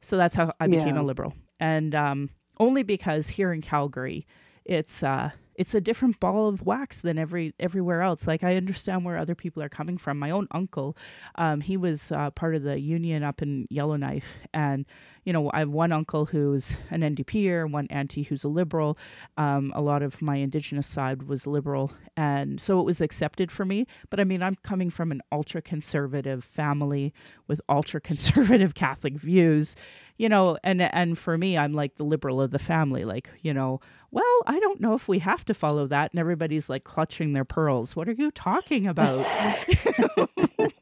So 0.00 0.16
that's 0.16 0.36
how 0.36 0.52
I 0.60 0.68
became 0.68 0.94
Yeah. 0.94 1.02
a 1.02 1.04
liberal. 1.04 1.34
And 1.58 1.92
um, 1.94 2.30
only 2.60 2.84
because 2.84 3.26
here 3.28 3.52
in 3.52 3.62
Calgary, 3.62 4.24
it's 4.64 5.02
uh, 5.02 5.30
it's 5.56 5.74
a 5.74 5.80
different 5.80 6.20
ball 6.20 6.48
of 6.48 6.62
wax 6.62 7.00
than 7.00 7.18
every 7.18 7.54
everywhere 7.58 8.02
else. 8.02 8.26
Like 8.26 8.44
I 8.44 8.56
understand 8.56 9.04
where 9.04 9.16
other 9.16 9.34
people 9.34 9.62
are 9.62 9.68
coming 9.68 9.98
from. 9.98 10.18
My 10.18 10.30
own 10.30 10.46
uncle, 10.50 10.96
um, 11.36 11.60
he 11.60 11.76
was 11.76 12.12
uh, 12.12 12.30
part 12.30 12.54
of 12.54 12.62
the 12.62 12.78
union 12.78 13.22
up 13.22 13.42
in 13.42 13.66
Yellowknife, 13.70 14.36
and 14.52 14.84
you 15.24 15.32
know 15.32 15.50
I 15.52 15.60
have 15.60 15.70
one 15.70 15.92
uncle 15.92 16.26
who's 16.26 16.74
an 16.90 17.00
NDPer, 17.00 17.70
one 17.70 17.86
auntie 17.88 18.24
who's 18.24 18.44
a 18.44 18.48
liberal. 18.48 18.98
Um, 19.36 19.72
a 19.74 19.80
lot 19.80 20.02
of 20.02 20.22
my 20.22 20.36
indigenous 20.36 20.86
side 20.86 21.24
was 21.24 21.46
liberal, 21.46 21.92
and 22.16 22.60
so 22.60 22.80
it 22.80 22.84
was 22.84 23.00
accepted 23.00 23.50
for 23.50 23.64
me. 23.64 23.86
But 24.10 24.20
I 24.20 24.24
mean, 24.24 24.42
I'm 24.42 24.56
coming 24.62 24.90
from 24.90 25.10
an 25.10 25.22
ultra 25.32 25.62
conservative 25.62 26.44
family 26.44 27.12
with 27.48 27.60
ultra 27.68 28.00
conservative 28.00 28.74
Catholic 28.86 29.14
views, 29.14 29.74
you 30.16 30.28
know, 30.28 30.58
and 30.62 30.80
and 30.80 31.18
for 31.18 31.36
me, 31.36 31.56
I'm 31.58 31.74
like 31.74 31.96
the 31.96 32.04
liberal 32.04 32.40
of 32.40 32.50
the 32.50 32.58
family. 32.58 33.04
Like, 33.04 33.30
you 33.42 33.52
know, 33.52 33.80
well, 34.10 34.42
I 34.46 34.58
don't 34.58 34.80
know 34.80 34.94
if 34.94 35.08
we 35.08 35.18
have 35.20 35.44
to 35.46 35.54
follow 35.54 35.86
that, 35.88 36.12
and 36.12 36.20
everybody's 36.20 36.68
like 36.68 36.84
clutching 36.84 37.32
their 37.32 37.44
pearls. 37.44 37.94
What 37.94 38.08
are 38.08 38.12
you 38.12 38.30
talking 38.30 38.86
about? 38.86 39.26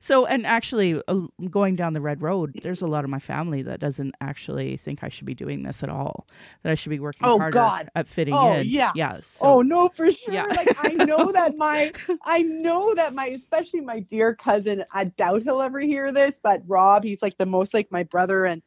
so, 0.00 0.26
and 0.26 0.46
actually, 0.46 1.00
uh, 1.08 1.20
going 1.50 1.76
down 1.76 1.92
the 1.92 2.00
red 2.00 2.22
road, 2.22 2.60
there's 2.62 2.82
a 2.82 2.86
lot 2.86 3.04
of 3.04 3.10
my 3.10 3.18
family 3.18 3.62
that 3.62 3.80
doesn't 3.80 4.14
actually 4.20 4.76
think 4.76 5.02
I 5.02 5.08
should 5.08 5.26
be 5.26 5.34
doing 5.34 5.62
this 5.62 5.82
at 5.82 5.88
all. 5.88 6.26
That 6.62 6.72
I 6.72 6.74
should 6.74 6.90
be 6.90 7.00
working 7.00 7.26
Oh, 7.26 7.38
harder 7.38 7.54
God. 7.54 7.90
at 7.94 8.08
fitting 8.08 8.34
Oh, 8.34 8.52
in. 8.54 8.66
yeah. 8.68 8.92
yeah. 8.94 9.20
So, 9.22 9.40
oh 9.44 9.62
no, 9.62 9.88
for 9.88 10.10
sure. 10.10 10.32
Yeah. 10.34 10.44
Like 10.44 10.76
I 10.84 10.88
know 11.04 11.32
that 11.32 11.56
my, 11.56 11.92
I 12.24 12.42
know 12.42 12.94
that 12.94 13.14
my, 13.14 13.26
especially 13.26 13.80
my 13.80 14.00
dear 14.00 14.34
cousin. 14.34 14.84
I 14.92 15.04
doubt 15.04 15.42
he'll 15.42 15.62
ever 15.62 15.80
hear 15.80 16.12
this, 16.12 16.34
but 16.42 16.62
Rob, 16.66 17.04
he's 17.04 17.22
like 17.22 17.38
the 17.38 17.46
most 17.46 17.74
like 17.74 17.90
my 17.90 18.02
brother, 18.04 18.44
and 18.44 18.62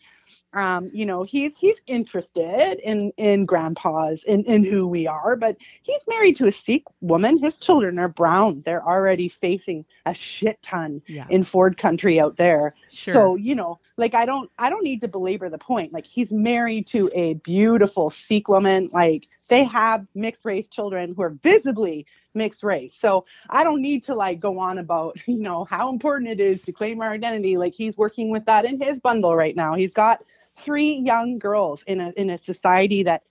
um, 0.55 0.89
you 0.93 1.05
know, 1.05 1.23
he's 1.23 1.53
he's 1.57 1.75
interested 1.85 2.79
in 2.79 3.11
in 3.17 3.43
grandpas 3.43 4.23
in 4.23 4.45
in 4.45 4.63
who 4.63 4.87
we 4.87 5.05
are, 5.05 5.35
but 5.35 5.57
he's 5.83 6.01
married 6.07 6.37
to 6.37 6.47
a 6.47 6.51
Sikh 6.51 6.85
woman. 7.01 7.37
His 7.37 7.57
children 7.57 7.99
are 7.99 8.07
brown. 8.07 8.61
They're 8.65 8.83
already 8.83 9.29
facing 9.29 9.85
a 10.05 10.13
shit 10.13 10.61
ton 10.61 11.01
yeah, 11.07 11.27
in 11.29 11.43
Ford 11.43 11.77
country 11.77 12.19
out 12.19 12.37
there. 12.37 12.73
sure. 12.89 13.13
So, 13.13 13.35
you 13.35 13.55
know, 13.55 13.79
like 13.97 14.13
I 14.13 14.25
don't 14.25 14.49
I 14.57 14.69
don't 14.69 14.83
need 14.83 15.01
to 15.01 15.09
belabor 15.09 15.49
the 15.49 15.57
point. 15.57 15.91
Like 15.91 16.05
he's 16.05 16.31
married 16.31 16.87
to 16.87 17.09
a 17.13 17.33
beautiful 17.33 18.09
Sikh 18.09 18.47
woman. 18.47 18.89
Like 18.93 19.27
they 19.49 19.65
have 19.65 20.05
mixed 20.15 20.45
race 20.45 20.67
children 20.67 21.13
who 21.15 21.21
are 21.21 21.29
visibly 21.29 22.05
mixed 22.33 22.63
race. 22.63 22.93
So 22.99 23.25
I 23.49 23.63
don't 23.63 23.81
need 23.81 24.05
to 24.05 24.15
like 24.15 24.39
go 24.39 24.59
on 24.59 24.77
about, 24.77 25.17
you 25.25 25.39
know, 25.39 25.65
how 25.65 25.89
important 25.89 26.29
it 26.31 26.39
is 26.39 26.61
to 26.63 26.71
claim 26.71 27.01
our 27.01 27.11
identity. 27.11 27.57
Like 27.57 27.73
he's 27.73 27.97
working 27.97 28.29
with 28.29 28.45
that 28.45 28.65
in 28.65 28.79
his 28.79 28.99
bundle 28.99 29.35
right 29.35 29.55
now. 29.55 29.75
He's 29.75 29.91
got 29.91 30.23
three 30.57 30.95
young 30.95 31.39
girls 31.39 31.83
in 31.87 31.99
a 32.01 32.11
in 32.17 32.29
a 32.29 32.37
society 32.37 33.03
that 33.03 33.23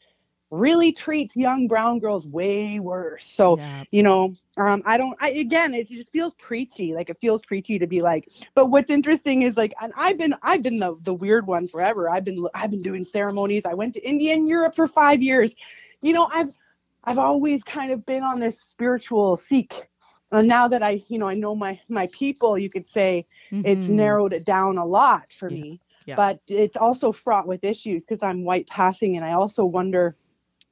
really 0.50 0.92
treats 0.92 1.34
young 1.34 1.66
brown 1.66 1.98
girls 1.98 2.26
way 2.26 2.78
worse. 2.78 3.28
So, 3.34 3.58
yeah. 3.58 3.84
you 3.90 4.02
know, 4.02 4.34
um, 4.56 4.82
I 4.86 4.96
don't, 4.96 5.16
I, 5.20 5.30
again, 5.30 5.74
it 5.74 5.88
just 5.88 6.12
feels 6.12 6.32
preachy. 6.38 6.94
Like 6.94 7.10
it 7.10 7.18
feels 7.20 7.42
preachy 7.42 7.78
to 7.78 7.86
be 7.86 8.00
like, 8.00 8.28
but 8.54 8.66
what's 8.66 8.90
interesting 8.90 9.42
is 9.42 9.56
like, 9.56 9.74
and 9.80 9.92
I've 9.96 10.16
been, 10.16 10.34
I've 10.42 10.62
been 10.62 10.78
the, 10.78 10.94
the 11.02 11.14
weird 11.14 11.46
one 11.46 11.66
forever. 11.66 12.08
I've 12.08 12.24
been, 12.24 12.46
I've 12.54 12.70
been 12.70 12.82
doing 12.82 13.04
ceremonies. 13.04 13.64
I 13.64 13.74
went 13.74 13.94
to 13.94 14.08
India 14.08 14.32
and 14.34 14.46
Europe 14.46 14.76
for 14.76 14.86
five 14.86 15.22
years. 15.22 15.54
You 16.02 16.12
know, 16.12 16.28
I've, 16.32 16.54
I've 17.02 17.18
always 17.18 17.62
kind 17.64 17.90
of 17.90 18.06
been 18.06 18.22
on 18.22 18.38
this 18.38 18.56
spiritual 18.60 19.40
seek. 19.48 19.88
And 20.30 20.46
now 20.46 20.68
that 20.68 20.82
I, 20.82 21.02
you 21.08 21.18
know, 21.18 21.28
I 21.28 21.34
know 21.34 21.56
my, 21.56 21.80
my 21.88 22.08
people, 22.12 22.58
you 22.58 22.70
could 22.70 22.90
say 22.92 23.26
mm-hmm. 23.50 23.66
it's 23.66 23.88
narrowed 23.88 24.32
it 24.32 24.44
down 24.44 24.78
a 24.78 24.84
lot 24.84 25.32
for 25.32 25.50
yeah. 25.50 25.62
me. 25.62 25.80
Yeah. 26.04 26.16
But 26.16 26.40
it's 26.48 26.76
also 26.76 27.12
fraught 27.12 27.46
with 27.46 27.64
issues 27.64 28.04
because 28.04 28.22
I'm 28.22 28.44
white 28.44 28.66
passing, 28.68 29.16
and 29.16 29.24
I 29.24 29.32
also 29.32 29.64
wonder, 29.64 30.16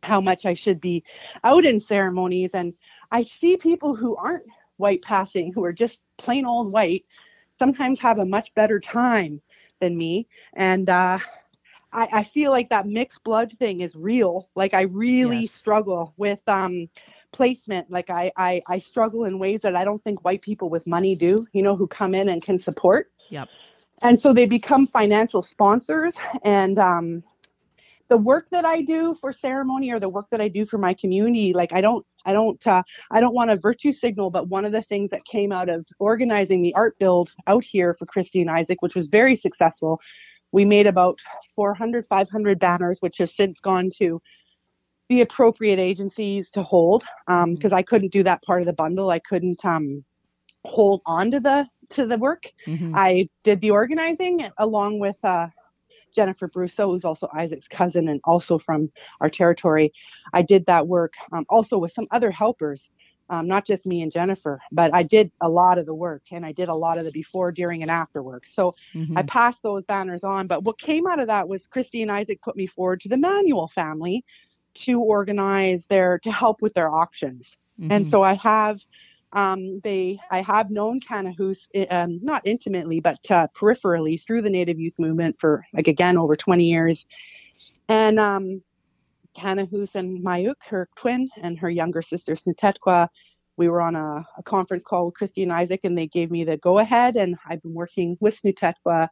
how 0.02 0.20
much 0.20 0.46
I 0.46 0.54
should 0.54 0.80
be 0.80 1.04
out 1.44 1.64
in 1.64 1.80
ceremonies. 1.80 2.50
And 2.54 2.74
I 3.10 3.22
see 3.22 3.56
people 3.56 3.94
who 3.94 4.16
aren't 4.16 4.44
white 4.76 5.02
passing, 5.02 5.52
who 5.52 5.64
are 5.64 5.72
just 5.72 5.98
plain 6.16 6.44
old 6.44 6.72
white, 6.72 7.04
sometimes 7.58 8.00
have 8.00 8.18
a 8.18 8.24
much 8.24 8.54
better 8.54 8.80
time 8.80 9.40
than 9.80 9.96
me. 9.96 10.26
And 10.54 10.88
uh, 10.88 11.18
I, 11.92 12.08
I, 12.12 12.24
feel 12.24 12.50
like 12.50 12.70
that 12.70 12.86
mixed 12.86 13.22
blood 13.22 13.54
thing 13.58 13.80
is 13.80 13.94
real. 13.94 14.48
Like 14.54 14.74
I 14.74 14.82
really 14.82 15.42
yes. 15.42 15.52
struggle 15.52 16.14
with 16.16 16.40
um, 16.48 16.88
placement. 17.32 17.90
Like 17.90 18.10
I, 18.10 18.32
I, 18.36 18.62
I 18.68 18.78
struggle 18.78 19.24
in 19.24 19.38
ways 19.38 19.60
that 19.60 19.76
I 19.76 19.84
don't 19.84 20.02
think 20.02 20.24
white 20.24 20.42
people 20.42 20.68
with 20.68 20.86
money 20.86 21.14
do, 21.14 21.46
you 21.52 21.62
know, 21.62 21.76
who 21.76 21.86
come 21.86 22.14
in 22.14 22.28
and 22.28 22.42
can 22.42 22.58
support. 22.58 23.12
Yep. 23.30 23.48
And 24.02 24.20
so 24.20 24.32
they 24.32 24.46
become 24.46 24.86
financial 24.86 25.42
sponsors 25.42 26.14
and 26.44 26.78
um, 26.78 27.22
the 28.08 28.16
work 28.16 28.48
that 28.50 28.64
I 28.64 28.82
do 28.82 29.14
for 29.14 29.32
ceremony 29.32 29.90
or 29.90 30.00
the 30.00 30.08
work 30.08 30.26
that 30.30 30.40
I 30.40 30.48
do 30.48 30.66
for 30.66 30.76
my 30.76 30.92
community, 30.92 31.52
like 31.52 31.72
I 31.72 31.80
don't, 31.80 32.04
I 32.26 32.32
don't, 32.32 32.64
uh, 32.66 32.82
I 33.10 33.20
don't 33.20 33.34
want 33.34 33.50
a 33.50 33.56
virtue 33.56 33.92
signal, 33.92 34.30
but 34.30 34.48
one 34.48 34.64
of 34.64 34.72
the 34.72 34.82
things 34.82 35.10
that 35.10 35.24
came 35.24 35.52
out 35.52 35.68
of 35.68 35.86
organizing 35.98 36.62
the 36.62 36.74
art 36.74 36.98
build 36.98 37.30
out 37.46 37.64
here 37.64 37.94
for 37.94 38.06
Christi 38.06 38.40
and 38.40 38.50
Isaac, 38.50 38.82
which 38.82 38.94
was 38.94 39.06
very 39.06 39.36
successful, 39.36 40.00
we 40.52 40.64
made 40.64 40.86
about 40.86 41.20
400, 41.56 42.06
500 42.08 42.58
banners, 42.58 42.98
which 43.00 43.18
have 43.18 43.30
since 43.30 43.60
gone 43.60 43.88
to 43.98 44.20
the 45.08 45.22
appropriate 45.22 45.78
agencies 45.78 46.50
to 46.50 46.62
hold, 46.62 47.02
because 47.26 47.44
um, 47.44 47.56
mm-hmm. 47.56 47.74
I 47.74 47.82
couldn't 47.82 48.12
do 48.12 48.22
that 48.24 48.42
part 48.42 48.62
of 48.62 48.66
the 48.66 48.72
bundle. 48.72 49.10
I 49.10 49.18
couldn't 49.20 49.64
um, 49.64 50.04
hold 50.64 51.02
on 51.06 51.30
to 51.30 51.40
the 51.40 51.66
to 51.92 52.06
the 52.06 52.18
work. 52.18 52.50
Mm-hmm. 52.66 52.94
I 52.96 53.28
did 53.44 53.60
the 53.60 53.70
organizing 53.70 54.50
along 54.58 54.98
with 54.98 55.18
uh, 55.24 55.48
Jennifer 56.14 56.48
Brousseau, 56.48 56.90
who's 56.90 57.04
also 57.04 57.28
Isaac's 57.34 57.68
cousin 57.68 58.08
and 58.08 58.20
also 58.24 58.58
from 58.58 58.90
our 59.20 59.30
territory. 59.30 59.92
I 60.32 60.42
did 60.42 60.66
that 60.66 60.86
work 60.86 61.14
um, 61.32 61.46
also 61.48 61.78
with 61.78 61.92
some 61.92 62.06
other 62.10 62.30
helpers, 62.30 62.80
um, 63.30 63.48
not 63.48 63.66
just 63.66 63.86
me 63.86 64.02
and 64.02 64.12
Jennifer, 64.12 64.60
but 64.70 64.94
I 64.94 65.02
did 65.02 65.32
a 65.40 65.48
lot 65.48 65.78
of 65.78 65.86
the 65.86 65.94
work 65.94 66.22
and 66.30 66.44
I 66.44 66.52
did 66.52 66.68
a 66.68 66.74
lot 66.74 66.98
of 66.98 67.04
the 67.04 67.12
before, 67.12 67.50
during, 67.50 67.82
and 67.82 67.90
after 67.90 68.22
work. 68.22 68.44
So 68.52 68.74
mm-hmm. 68.94 69.16
I 69.16 69.22
passed 69.22 69.62
those 69.62 69.84
banners 69.84 70.22
on. 70.22 70.46
But 70.46 70.64
what 70.64 70.78
came 70.78 71.06
out 71.06 71.20
of 71.20 71.28
that 71.28 71.48
was 71.48 71.66
Christi 71.66 72.02
and 72.02 72.10
Isaac 72.10 72.42
put 72.42 72.56
me 72.56 72.66
forward 72.66 73.00
to 73.00 73.08
the 73.08 73.16
Manuel 73.16 73.68
family 73.68 74.24
to 74.74 75.00
organize 75.00 75.86
their, 75.86 76.18
to 76.20 76.30
help 76.30 76.60
with 76.60 76.74
their 76.74 76.90
auctions. 76.90 77.56
Mm-hmm. 77.80 77.92
And 77.92 78.08
so 78.08 78.22
I 78.22 78.34
have 78.34 78.80
um, 79.32 79.80
they, 79.80 80.18
I 80.30 80.42
have 80.42 80.70
known 80.70 81.00
Kanahus, 81.00 81.66
um, 81.90 82.20
not 82.22 82.42
intimately, 82.44 83.00
but 83.00 83.18
uh, 83.30 83.46
peripherally 83.56 84.22
through 84.22 84.42
the 84.42 84.50
Native 84.50 84.78
Youth 84.78 84.94
Movement 84.98 85.38
for, 85.38 85.64
like, 85.72 85.88
again, 85.88 86.18
over 86.18 86.36
20 86.36 86.64
years. 86.64 87.06
And 87.88 88.20
um, 88.20 88.62
Kanahus 89.36 89.94
and 89.94 90.24
Mayuk, 90.24 90.56
her 90.68 90.88
twin, 90.96 91.28
and 91.42 91.58
her 91.58 91.70
younger 91.70 92.02
sister, 92.02 92.34
Snetetqua, 92.34 93.08
we 93.56 93.68
were 93.68 93.82
on 93.82 93.94
a, 93.96 94.24
a, 94.38 94.42
conference 94.42 94.82
call 94.82 95.06
with 95.06 95.14
Christi 95.14 95.42
and 95.42 95.52
Isaac, 95.52 95.80
and 95.84 95.96
they 95.96 96.06
gave 96.06 96.30
me 96.30 96.42
the 96.42 96.56
go 96.56 96.78
ahead. 96.78 97.16
And 97.16 97.36
I've 97.46 97.62
been 97.62 97.74
working 97.74 98.16
with 98.18 98.40
Snetetqua 98.40 99.08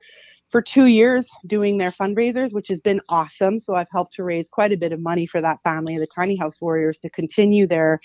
for 0.48 0.62
two 0.62 0.86
years 0.86 1.28
doing 1.46 1.76
their 1.76 1.90
fundraisers, 1.90 2.52
which 2.52 2.68
has 2.68 2.80
been 2.80 3.00
awesome. 3.10 3.60
So 3.60 3.74
I've 3.74 3.90
helped 3.92 4.14
to 4.14 4.24
raise 4.24 4.48
quite 4.48 4.72
a 4.72 4.78
bit 4.78 4.92
of 4.92 5.00
money 5.00 5.26
for 5.26 5.40
that 5.42 5.62
family, 5.62 5.98
the 5.98 6.06
Tiny 6.06 6.36
House 6.36 6.60
Warriors, 6.60 6.98
to 6.98 7.10
continue 7.10 7.66
their 7.66 8.00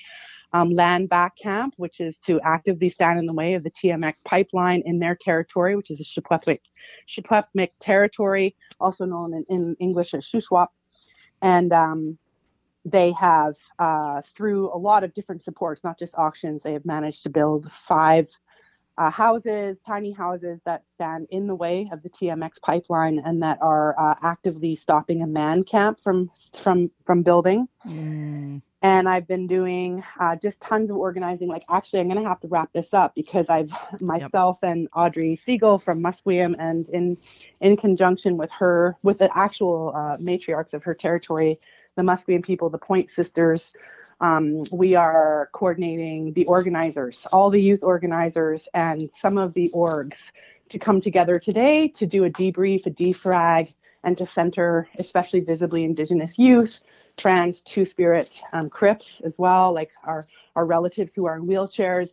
um, 0.56 0.70
land 0.70 1.10
back 1.10 1.36
camp, 1.36 1.74
which 1.76 2.00
is 2.00 2.18
to 2.20 2.40
actively 2.42 2.90
stand 2.90 3.20
in 3.20 3.26
the 3.26 3.34
way 3.34 3.56
of 3.56 3.64
the 3.64 3.72
TMX 3.72 4.24
pipeline 4.24 4.82
in 4.86 5.00
their 5.00 5.16
territory, 5.16 5.76
which 5.76 5.92
is 5.92 6.00
a 6.00 6.04
Secwepemc, 6.04 7.70
territory, 7.82 8.56
also 8.80 9.04
known 9.04 9.34
in, 9.34 9.44
in 9.50 9.76
English 9.82 10.14
as 10.14 10.26
Shuswap. 10.26 10.68
And 11.42 11.74
um, 11.74 12.18
they 12.86 13.12
have, 13.12 13.56
uh, 13.80 14.22
through 14.34 14.74
a 14.74 14.78
lot 14.78 15.04
of 15.04 15.14
different 15.14 15.44
supports, 15.44 15.84
not 15.84 16.00
just 16.00 16.16
auctions, 16.16 16.62
they 16.64 16.74
have 16.74 16.86
managed 16.86 17.24
to 17.24 17.30
build 17.30 17.70
five 17.70 18.30
uh, 18.98 19.12
houses, 19.12 19.76
tiny 19.86 20.14
houses 20.14 20.62
that 20.66 20.84
stand 20.94 21.28
in 21.32 21.48
the 21.48 21.56
way 21.56 21.90
of 21.92 22.02
the 22.02 22.10
TMX 22.10 22.62
pipeline 22.62 23.22
and 23.26 23.44
that 23.44 23.58
are 23.62 24.00
uh, 24.00 24.16
actively 24.24 24.78
stopping 24.78 25.22
a 25.22 25.28
man 25.28 25.66
camp 25.66 26.00
from 26.02 26.32
from 26.54 26.90
from 27.06 27.24
building. 27.24 27.68
Mm 27.86 28.62
and 28.82 29.08
I've 29.10 29.28
been 29.28 29.48
doing 29.48 30.04
uh, 30.20 30.36
just 30.36 30.60
tons 30.60 30.90
of 30.90 30.98
organizing. 30.98 31.48
Like, 31.48 31.64
actually, 31.70 32.02
I'm 32.02 32.08
going 32.10 32.22
to 32.22 32.28
have 32.28 32.40
to 32.42 32.48
wrap 32.48 32.72
this 32.74 32.94
up 32.94 33.16
because 33.16 33.48
I've 33.50 33.72
myself 34.02 34.60
yep. 34.62 34.72
and 34.72 34.88
Audrey 34.96 35.40
Siegl 35.46 35.82
from 35.82 36.02
Musqueam, 36.02 36.56
and 36.60 36.88
in 36.90 37.18
in 37.62 37.78
conjunction 37.78 38.38
with 38.38 38.52
her, 38.52 38.96
with 39.04 39.20
the 39.20 39.36
actual 39.38 39.94
uh, 39.96 40.18
matriarchs 40.18 40.74
of 40.74 40.84
her 40.84 40.94
territory, 40.94 41.60
the 41.96 42.04
Musqueam 42.04 42.44
people, 42.44 42.70
the 42.70 42.78
Point 42.78 43.10
Sisters. 43.10 43.74
Um, 44.22 44.64
we 44.72 44.96
are 44.96 45.50
coordinating 45.52 46.32
the 46.34 46.46
organizers, 46.46 47.26
all 47.34 47.50
the 47.50 47.62
youth 47.62 47.84
organizers, 47.84 48.66
and 48.74 49.10
some 49.22 49.38
of 49.38 49.54
the 49.54 49.70
orgs 49.76 50.16
to 50.70 50.80
come 50.80 51.02
together 51.02 51.38
today 51.38 51.90
to 51.90 52.06
do 52.06 52.24
a 52.24 52.30
debrief, 52.30 52.86
a 52.86 52.92
defrag, 52.92 53.74
and 54.06 54.18
to 54.18 54.26
center 54.28 54.88
especially 54.98 55.42
visibly 55.42 55.84
Indigenous 55.84 56.38
youth, 56.38 56.80
trans, 57.18 57.62
Two 57.62 57.86
Spirit, 57.86 58.32
um, 58.54 58.70
Crips 58.70 59.22
as 59.26 59.34
well, 59.38 59.74
like 59.74 59.92
our, 60.06 60.24
our 60.56 60.66
relatives 60.66 61.12
who 61.16 61.26
are 61.26 61.36
in 61.36 61.46
wheelchairs, 61.46 62.12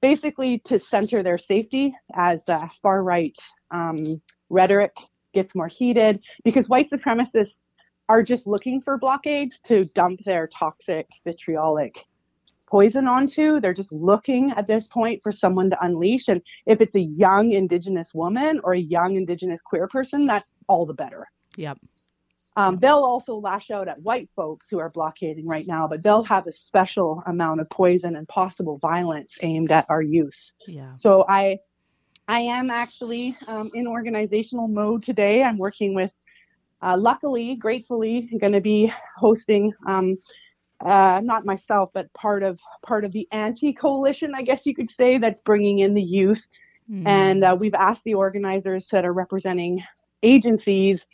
basically 0.00 0.58
to 0.60 0.78
center 0.80 1.22
their 1.22 1.38
safety 1.38 1.94
as 2.14 2.48
uh, 2.48 2.66
far 2.82 3.02
right 3.02 3.36
um, 3.70 4.20
rhetoric 4.50 4.96
gets 5.32 5.54
more 5.54 5.68
heated 5.68 6.22
because 6.44 6.68
white 6.68 6.90
supremacists 6.90 7.54
are 8.08 8.22
just 8.22 8.46
looking 8.46 8.80
for 8.80 8.98
blockades 8.98 9.58
to 9.64 9.84
dump 9.94 10.20
their 10.24 10.46
toxic 10.46 11.06
vitriolic 11.24 12.04
poison 12.66 13.06
onto. 13.06 13.60
They're 13.60 13.74
just 13.74 13.92
looking 13.92 14.52
at 14.56 14.66
this 14.66 14.86
point 14.86 15.22
for 15.22 15.32
someone 15.32 15.70
to 15.70 15.84
unleash. 15.84 16.28
And 16.28 16.42
if 16.66 16.80
it's 16.80 16.94
a 16.94 17.00
young 17.00 17.50
Indigenous 17.50 18.14
woman 18.14 18.60
or 18.64 18.74
a 18.74 18.78
young 18.80 19.16
Indigenous 19.16 19.60
queer 19.64 19.88
person, 19.88 20.26
that's 20.26 20.50
all 20.68 20.86
the 20.86 20.94
better. 20.94 21.26
Yep. 21.56 21.78
Um, 22.56 22.78
they'll 22.78 23.02
also 23.02 23.34
lash 23.34 23.72
out 23.72 23.88
at 23.88 24.00
white 24.02 24.28
folks 24.36 24.68
who 24.70 24.78
are 24.78 24.88
blockading 24.90 25.48
right 25.48 25.66
now, 25.66 25.88
but 25.88 26.04
they'll 26.04 26.22
have 26.22 26.46
a 26.46 26.52
special 26.52 27.20
amount 27.26 27.60
of 27.60 27.68
poison 27.68 28.14
and 28.14 28.28
possible 28.28 28.78
violence 28.78 29.32
aimed 29.42 29.72
at 29.72 29.86
our 29.88 30.02
youth. 30.02 30.38
Yeah. 30.68 30.94
So 30.94 31.24
I, 31.28 31.58
I 32.28 32.40
am 32.40 32.70
actually 32.70 33.36
um, 33.48 33.72
in 33.74 33.88
organizational 33.88 34.68
mode 34.68 35.02
today. 35.02 35.42
I'm 35.42 35.58
working 35.58 35.94
with, 35.94 36.12
uh, 36.80 36.96
luckily, 36.96 37.56
gratefully, 37.56 38.28
going 38.38 38.52
to 38.52 38.60
be 38.60 38.92
hosting. 39.16 39.72
Um, 39.86 40.16
uh, 40.80 41.20
not 41.24 41.44
myself, 41.44 41.90
but 41.92 42.12
part 42.12 42.42
of 42.42 42.60
part 42.86 43.04
of 43.04 43.12
the 43.12 43.26
anti-coalition, 43.32 44.32
I 44.34 44.42
guess 44.42 44.62
you 44.64 44.74
could 44.74 44.90
say, 44.96 45.18
that's 45.18 45.40
bringing 45.40 45.80
in 45.80 45.94
the 45.94 46.02
youth. 46.02 46.46
Mm. 46.88 47.06
And 47.06 47.44
uh, 47.44 47.56
we've 47.58 47.74
asked 47.74 48.04
the 48.04 48.14
organizers 48.14 48.86
that 48.92 49.04
are 49.04 49.12
representing 49.12 49.82
agencies 50.22 51.04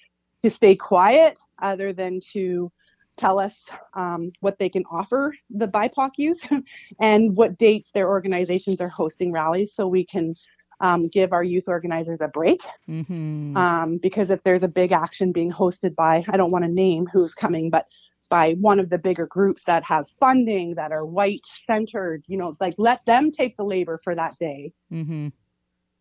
to 0.42 0.50
stay 0.50 0.76
quiet 0.76 1.38
other 1.60 1.92
than 1.92 2.20
to 2.32 2.70
tell 3.16 3.38
us 3.38 3.54
um, 3.94 4.32
what 4.40 4.58
they 4.58 4.68
can 4.68 4.84
offer 4.90 5.34
the 5.50 5.68
BIPOC 5.68 6.10
youth 6.16 6.46
and 7.00 7.36
what 7.36 7.58
dates 7.58 7.90
their 7.92 8.08
organizations 8.08 8.80
are 8.80 8.88
hosting 8.88 9.30
rallies 9.30 9.72
so 9.74 9.86
we 9.86 10.04
can 10.04 10.34
um, 10.80 11.08
give 11.08 11.32
our 11.32 11.42
youth 11.42 11.64
organizers 11.68 12.20
a 12.22 12.28
break. 12.28 12.62
Mm-hmm. 12.88 13.54
Um, 13.56 13.98
because 13.98 14.30
if 14.30 14.42
there's 14.42 14.62
a 14.62 14.68
big 14.68 14.92
action 14.92 15.32
being 15.32 15.52
hosted 15.52 15.94
by, 15.94 16.24
I 16.28 16.38
don't 16.38 16.50
want 16.50 16.64
to 16.64 16.70
name 16.70 17.06
who's 17.12 17.34
coming, 17.34 17.68
but 17.68 17.86
by 18.30 18.52
one 18.52 18.78
of 18.78 18.88
the 18.88 18.96
bigger 18.96 19.26
groups 19.26 19.62
that 19.66 19.82
have 19.84 20.06
funding 20.18 20.74
that 20.74 20.92
are 20.92 21.04
white 21.04 21.42
centered, 21.66 22.24
you 22.28 22.38
know, 22.38 22.56
like 22.60 22.74
let 22.78 23.04
them 23.04 23.32
take 23.32 23.56
the 23.56 23.64
labor 23.64 24.00
for 24.02 24.14
that 24.14 24.38
day. 24.38 24.72
Mm-hmm. 24.90 25.28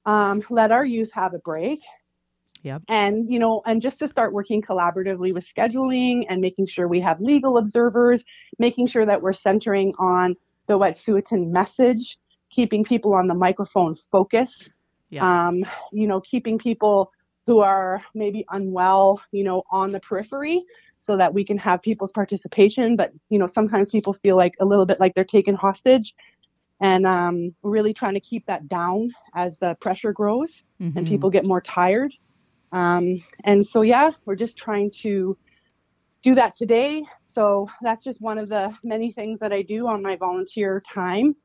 Um, 0.10 0.44
let 0.50 0.72
our 0.72 0.86
youth 0.86 1.12
have 1.12 1.34
a 1.34 1.40
break 1.40 1.80
Yep. 2.64 2.84
And, 2.88 3.30
you 3.30 3.40
know, 3.40 3.62
and 3.66 3.82
just 3.82 4.00
to 4.00 4.10
start 4.10 4.34
working 4.34 4.62
collaboratively 4.62 5.34
with 5.34 5.46
scheduling 5.48 6.26
and 6.30 6.42
making 6.42 6.68
sure 6.68 6.88
we 6.88 7.00
have 7.02 7.22
legal 7.22 7.58
observers, 7.58 8.24
making 8.58 8.88
sure 8.88 9.06
that 9.06 9.22
we're 9.22 9.34
centering 9.34 9.94
on 10.00 10.36
the 10.68 10.78
Wet'suwet'en 10.78 11.52
message, 11.52 12.18
keeping 12.50 12.84
people 12.84 13.14
on 13.14 13.28
the 13.28 13.34
microphone 13.34 13.96
focus, 14.12 14.80
Yeah. 15.10 15.48
um, 15.48 15.64
you 15.92 16.08
know, 16.08 16.20
keeping 16.22 16.58
people 16.58 17.12
who 17.48 17.60
are 17.60 18.04
maybe 18.14 18.46
unwell, 18.52 19.22
you 19.32 19.44
know, 19.44 19.64
on 19.72 19.90
the 19.90 20.00
periphery 20.00 20.62
so 20.92 21.18
that 21.18 21.34
we 21.34 21.44
can 21.44 21.58
have 21.58 21.82
people's 21.82 22.12
participation. 22.12 22.96
But, 22.96 23.12
you 23.30 23.40
know, 23.40 23.48
sometimes 23.48 23.90
people 23.90 24.14
feel 24.14 24.36
like 24.36 24.54
a 24.60 24.66
little 24.66 24.86
bit 24.86 25.00
like 25.00 25.16
they're 25.16 25.24
taken 25.24 25.56
hostage 25.56 26.14
and 26.80 27.08
um, 27.08 27.56
really 27.64 27.94
trying 27.94 28.14
to 28.14 28.20
keep 28.20 28.46
that 28.46 28.68
down 28.68 29.12
as 29.34 29.58
the 29.60 29.76
pressure 29.82 30.14
grows 30.14 30.64
and 30.80 31.06
Mhm. 31.06 31.10
people 31.10 31.30
get 31.30 31.46
more 31.46 31.62
tired. 31.62 32.14
Um, 32.72 33.22
and 33.44 33.66
so, 33.66 33.82
yeah, 33.82 34.12
we're 34.26 34.36
just 34.36 34.58
trying 34.58 34.92
to 35.02 35.38
do 36.24 36.36
that 36.36 36.56
today. 36.58 37.04
So 37.28 37.70
that's 37.82 38.04
just 38.04 38.22
one 38.22 38.38
of 38.38 38.50
the 38.50 38.76
many 38.84 39.12
things 39.12 39.40
that 39.40 39.54
I 39.54 39.62
do 39.62 39.88
on 39.88 40.02
my 40.02 40.16
volunteer 40.16 40.82
time. 40.82 41.36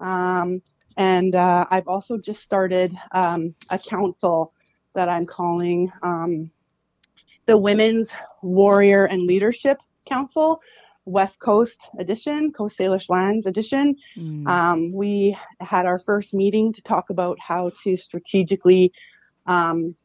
Um, 0.00 0.62
and 0.96 1.34
uh, 1.34 1.64
I've 1.70 1.88
also 1.88 2.18
just 2.18 2.42
started 2.42 2.94
um, 3.12 3.54
a 3.70 3.78
council 3.78 4.52
that 4.94 5.08
I'm 5.08 5.26
calling 5.26 5.90
um, 6.02 6.50
the 7.46 7.56
Women's 7.56 8.10
Warrior 8.42 9.06
and 9.06 9.22
Leadership 9.22 9.78
Council, 10.06 10.60
West 11.06 11.38
Coast 11.38 11.78
Edition, 11.98 12.52
Coast 12.52 12.78
Salish 12.78 13.08
Lands 13.08 13.46
Edition. 13.46 13.96
Mm. 14.16 14.46
Um, 14.46 14.92
we 14.92 15.36
had 15.60 15.86
our 15.86 15.98
first 15.98 16.34
meeting 16.34 16.72
to 16.74 16.82
talk 16.82 17.10
about 17.10 17.38
how 17.40 17.72
to 17.82 17.96
strategically 17.96 18.92
um, 19.46 19.96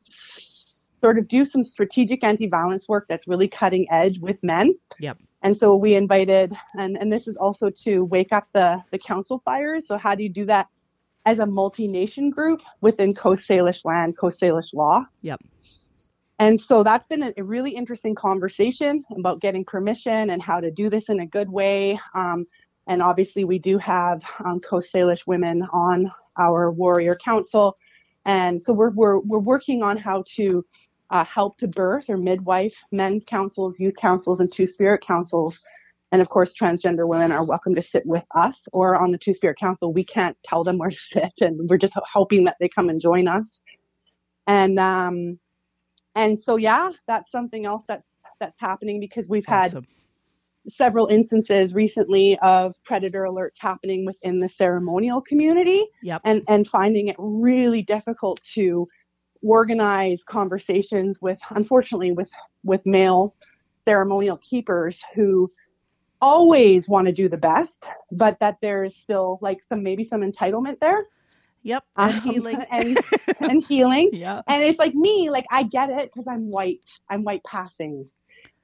sort 1.01 1.17
of 1.17 1.27
do 1.27 1.45
some 1.45 1.63
strategic 1.63 2.23
anti-violence 2.23 2.87
work 2.87 3.05
that's 3.07 3.27
really 3.27 3.47
cutting 3.47 3.87
edge 3.91 4.19
with 4.19 4.37
men. 4.43 4.75
Yep. 4.99 5.17
And 5.43 5.57
so 5.57 5.75
we 5.75 5.95
invited, 5.95 6.53
and, 6.73 6.97
and 6.97 7.11
this 7.11 7.27
is 7.27 7.37
also 7.37 7.69
to 7.83 8.05
wake 8.05 8.33
up 8.33 8.47
the, 8.53 8.81
the 8.91 8.97
council 8.97 9.41
fires. 9.45 9.83
So 9.87 9.97
how 9.97 10.15
do 10.15 10.23
you 10.23 10.29
do 10.29 10.45
that 10.45 10.67
as 11.25 11.39
a 11.39 11.45
multi-nation 11.45 12.31
group 12.31 12.61
within 12.81 13.13
Coast 13.13 13.47
Salish 13.47 13.85
land, 13.85 14.17
Coast 14.17 14.41
Salish 14.41 14.73
law? 14.73 15.05
Yep. 15.21 15.39
And 16.39 16.59
so 16.59 16.83
that's 16.83 17.07
been 17.07 17.33
a, 17.37 17.43
really 17.43 17.71
interesting 17.71 18.15
conversation 18.15 19.03
about 19.15 19.41
getting 19.41 19.65
permission 19.65 20.29
and 20.29 20.41
how 20.41 20.59
to 20.59 20.71
do 20.71 20.89
this 20.89 21.09
in 21.09 21.19
a 21.19 21.25
good 21.25 21.49
way. 21.49 21.99
Um, 22.15 22.45
and 22.87 23.01
obviously, 23.01 23.43
we 23.43 23.59
do 23.59 23.77
have 23.79 24.21
um, 24.45 24.59
Coast 24.59 24.93
Salish 24.93 25.27
women 25.27 25.63
on 25.73 26.11
our 26.37 26.71
Warrior 26.71 27.15
Council. 27.15 27.77
And 28.25 28.61
so 28.61 28.73
we're, 28.73 28.91
we're, 28.91 29.19
we're 29.19 29.39
working 29.39 29.83
on 29.83 29.97
how 29.97 30.23
to 30.35 30.65
uh, 31.09 31.23
help 31.25 31.57
to 31.59 31.67
birth 31.67 32.05
or 32.09 32.17
midwife 32.17 32.75
men's 32.91 33.23
councils, 33.25 33.79
youth 33.79 33.95
councils, 33.97 34.39
and 34.39 34.51
two 34.51 34.67
spirit 34.67 35.01
councils. 35.05 35.59
And 36.11 36.21
of 36.21 36.29
course, 36.29 36.53
transgender 36.53 37.07
women 37.07 37.31
are 37.31 37.45
welcome 37.45 37.75
to 37.75 37.81
sit 37.81 38.03
with 38.05 38.23
us 38.35 38.61
or 38.71 38.95
on 38.95 39.11
the 39.11 39.17
Two 39.17 39.33
Spirit 39.33 39.57
Council. 39.57 39.91
We 39.91 40.05
can't 40.05 40.37
tell 40.45 40.63
them 40.63 40.77
where 40.77 40.89
to 40.89 40.95
sit, 41.11 41.33
and 41.41 41.69
we're 41.69 41.77
just 41.77 41.93
hoping 42.13 42.45
that 42.45 42.55
they 42.59 42.69
come 42.69 42.89
and 42.89 42.99
join 43.01 43.27
us. 43.27 43.43
And 44.47 44.79
um, 44.79 45.39
and 46.15 46.41
so 46.41 46.55
yeah, 46.55 46.91
that's 47.07 47.31
something 47.31 47.65
else 47.65 47.83
that's 47.87 48.07
that's 48.39 48.59
happening 48.59 48.99
because 48.99 49.27
we've 49.29 49.45
had 49.45 49.67
Awesome. 49.67 49.87
several 50.69 51.07
instances 51.07 51.73
recently 51.73 52.37
of 52.41 52.73
predator 52.85 53.23
alerts 53.23 53.57
happening 53.59 54.05
within 54.05 54.39
the 54.39 54.49
ceremonial 54.49 55.21
community 55.21 55.85
Yep. 56.03 56.21
and 56.25 56.43
and 56.47 56.67
finding 56.67 57.07
it 57.09 57.15
really 57.19 57.81
difficult 57.81 58.41
to 58.55 58.87
organize 59.43 60.19
conversations 60.27 61.17
with 61.21 61.39
unfortunately 61.51 62.11
with 62.11 62.29
with 62.63 62.85
male 62.85 63.35
ceremonial 63.85 64.37
keepers 64.37 64.99
who 65.15 65.47
always 66.21 66.87
want 66.87 67.05
to 67.05 67.13
do 67.13 67.29
the 67.29 67.37
best 67.37 67.75
but 68.11 68.39
that 68.39 68.57
there's 68.61 68.95
still 68.95 69.37
like 69.41 69.59
some 69.69 69.83
maybe 69.83 70.03
some 70.03 70.21
entitlement 70.21 70.77
there 70.79 71.05
Yep. 71.63 71.83
And 71.97 72.13
Um, 72.15 72.21
healing. 72.31 72.59
and 72.71 72.97
and 73.41 73.63
healing 73.65 74.09
yeah. 74.13 74.41
and 74.47 74.63
it's 74.63 74.79
like 74.79 74.93
me 74.95 75.29
like 75.29 75.45
i 75.51 75.63
get 75.63 75.89
it 75.89 76.09
because 76.11 76.25
i'm 76.27 76.49
white 76.49 76.79
i'm 77.09 77.23
white 77.23 77.43
passing 77.43 78.09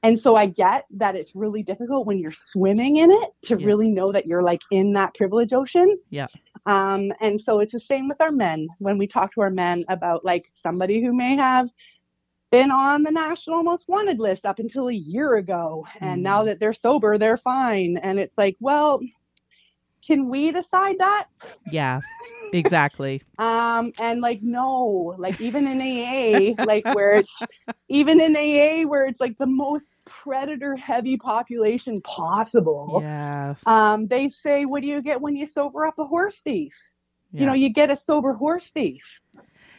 and 0.03 0.19
so 0.19 0.35
i 0.35 0.45
get 0.45 0.85
that 0.91 1.15
it's 1.15 1.33
really 1.35 1.63
difficult 1.63 2.05
when 2.05 2.17
you're 2.19 2.31
swimming 2.31 2.97
in 2.97 3.09
it 3.11 3.29
to 3.43 3.55
Yeah. 3.57 3.65
really 3.67 3.89
know 3.89 4.11
that 4.11 4.25
you're 4.25 4.43
like 4.43 4.61
in 4.71 4.93
that 4.93 5.13
privilege 5.15 5.53
ocean 5.53 5.97
Yeah. 6.09 6.27
um 6.65 7.11
and 7.21 7.41
so 7.41 7.59
it's 7.59 7.73
the 7.73 7.79
same 7.79 8.07
with 8.07 8.19
our 8.21 8.31
men 8.31 8.67
when 8.79 8.97
we 8.97 9.07
talk 9.07 9.33
to 9.33 9.41
our 9.41 9.49
men 9.49 9.83
about 9.89 10.23
like 10.23 10.43
somebody 10.61 11.01
who 11.03 11.13
may 11.13 11.35
have 11.35 11.69
been 12.51 12.69
on 12.69 13.01
the 13.03 13.11
national 13.11 13.63
most 13.63 13.85
wanted 13.87 14.19
list 14.19 14.45
up 14.45 14.59
until 14.59 14.87
a 14.89 14.93
year 14.93 15.35
ago 15.37 15.85
and 16.01 16.19
Mm. 16.19 16.23
now 16.23 16.43
that 16.43 16.59
they're 16.59 16.73
sober 16.73 17.17
they're 17.17 17.37
fine 17.37 17.97
and 17.97 18.19
it's 18.19 18.37
like 18.37 18.55
well 18.59 19.01
can 20.05 20.27
we 20.29 20.51
decide 20.51 20.97
that 20.99 21.27
Yeah. 21.71 22.01
Exactly. 22.51 23.21
um, 23.39 23.91
and 23.99 24.21
like 24.21 24.41
no, 24.43 25.15
like 25.17 25.39
even 25.41 25.65
in 25.65 25.81
AA, 25.81 26.55
like 26.63 26.85
where 26.91 27.15
it's 27.15 27.29
even 27.89 28.19
in 28.21 28.35
AA 28.35 28.87
where 28.87 29.05
it's 29.07 29.19
like 29.19 29.35
the 29.37 29.47
most 29.47 29.85
predator 30.05 30.75
heavy 30.75 31.17
population 31.17 32.01
possible. 32.01 32.99
Yeah. 33.03 33.53
Um, 33.65 34.07
they 34.07 34.31
say, 34.43 34.65
what 34.65 34.81
do 34.81 34.87
you 34.87 35.01
get 35.01 35.21
when 35.21 35.35
you 35.35 35.45
sober 35.45 35.85
up 35.85 35.99
a 35.99 36.05
horse 36.05 36.39
thief? 36.39 36.73
You 37.31 37.47
know, 37.47 37.53
you 37.53 37.73
get 37.73 37.89
a 37.89 37.97
sober 37.97 38.33
horse 38.33 38.69
thief. 38.73 39.19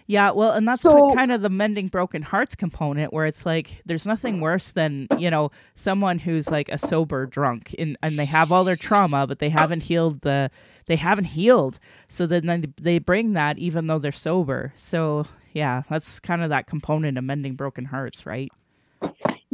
Yeah, 0.07 0.33
well, 0.33 0.51
and 0.53 0.69
that's 0.69 0.83
So- 0.83 1.15
kind 1.15 1.33
of 1.33 1.41
the 1.41 1.49
mending 1.49 1.87
broken 1.89 2.21
hearts 2.21 2.55
component 2.55 3.13
where 3.13 3.27
it's 3.27 3.47
like 3.47 3.81
there's 3.87 4.05
nothing 4.05 4.41
worse 4.41 4.73
than, 4.73 5.07
you 5.19 5.31
know, 5.31 5.51
someone 5.75 6.19
who's 6.19 6.51
like 6.51 6.69
a 6.69 6.77
sober 6.79 7.27
drunk 7.27 7.75
and, 7.79 7.97
and 8.03 8.19
they 8.19 8.25
have 8.27 8.53
all 8.53 8.65
their 8.65 8.77
trauma, 8.77 9.27
but 9.27 9.39
they 9.39 9.49
haven't 9.49 9.85
healed 9.85 10.21
the 10.23 10.51
they 10.87 10.97
haven't 10.97 11.25
healed. 11.25 11.79
So 12.09 12.27
then 12.27 12.75
they 12.79 12.99
bring 12.99 13.33
that 13.33 13.57
even 13.59 13.87
though 13.87 13.99
they're 13.99 14.13
sober. 14.13 14.75
So, 14.77 15.27
yeah, 15.53 15.83
that's 15.89 16.21
kind 16.21 16.43
of 16.43 16.51
that 16.51 16.67
component 16.67 17.17
of 17.17 17.25
mending 17.25 17.55
broken 17.55 17.87
hearts, 17.87 18.27
right? 18.27 18.53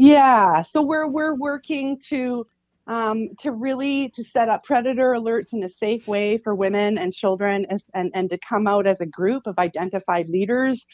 Yeah, 0.02 0.62
so 0.72 0.80
we're 0.80 1.06
we're 1.06 1.34
working 1.34 2.00
to 2.08 2.46
um, 2.86 3.28
to 3.40 3.52
really 3.52 4.08
to 4.14 4.24
set 4.24 4.48
up 4.48 4.64
predator 4.64 5.12
alerts 5.12 5.52
in 5.52 5.62
a 5.62 5.68
safe 5.68 6.08
way 6.08 6.38
for 6.38 6.54
women 6.54 6.96
and 6.96 7.12
children, 7.12 7.66
as, 7.68 7.82
and 7.92 8.10
and 8.14 8.30
to 8.30 8.38
come 8.38 8.66
out 8.66 8.86
as 8.86 8.96
a 9.00 9.06
group 9.06 9.46
of 9.46 9.58
identified 9.58 10.26
leaders, 10.30 10.86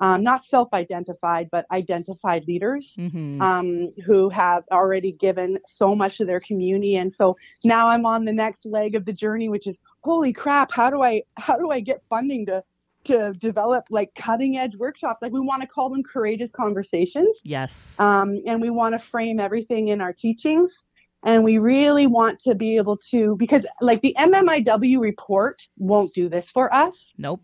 um, 0.00 0.22
not 0.22 0.46
self-identified 0.46 1.50
but 1.52 1.66
identified 1.70 2.46
leaders 2.48 2.94
Mhm. 2.98 3.42
um, 3.42 3.90
who 4.06 4.30
have 4.30 4.64
already 4.72 5.12
given 5.12 5.58
so 5.66 5.94
much 5.94 6.16
to 6.16 6.24
their 6.24 6.40
community, 6.40 6.96
and 6.96 7.14
so 7.14 7.36
now 7.62 7.88
I'm 7.88 8.06
on 8.06 8.24
the 8.24 8.32
next 8.32 8.64
leg 8.64 8.94
of 8.94 9.04
the 9.04 9.12
journey, 9.12 9.50
which 9.50 9.66
is 9.66 9.76
holy 10.02 10.32
crap, 10.32 10.72
how 10.72 10.88
do 10.88 11.02
I 11.02 11.24
how 11.36 11.58
do 11.58 11.70
I 11.70 11.80
get 11.80 12.00
funding 12.08 12.46
to 12.46 12.64
to 13.06 13.32
develop 13.34 13.84
like 13.90 14.14
cutting 14.14 14.58
edge 14.58 14.76
workshops? 14.76 15.22
Like 15.22 15.32
we 15.32 15.40
want 15.40 15.62
to 15.62 15.68
call 15.68 15.88
them 15.90 16.02
courageous 16.02 16.52
conversations 16.52 17.36
yes. 17.42 17.94
um, 17.98 18.40
and 18.46 18.60
we 18.60 18.70
want 18.70 18.94
to 18.94 18.98
frame 18.98 19.40
everything 19.40 19.88
in 19.88 20.00
our 20.00 20.12
teachings 20.12 20.84
and 21.26 21.42
we 21.42 21.58
really 21.58 22.06
want 22.06 22.38
to 22.40 22.54
be 22.54 22.76
able 22.76 22.96
to 22.96 23.36
because 23.38 23.66
like 23.80 24.00
the 24.00 24.14
mmiw 24.18 25.00
report 25.00 25.56
won't 25.78 26.14
do 26.14 26.28
this 26.28 26.48
for 26.50 26.72
us 26.72 26.94
Nope. 27.18 27.42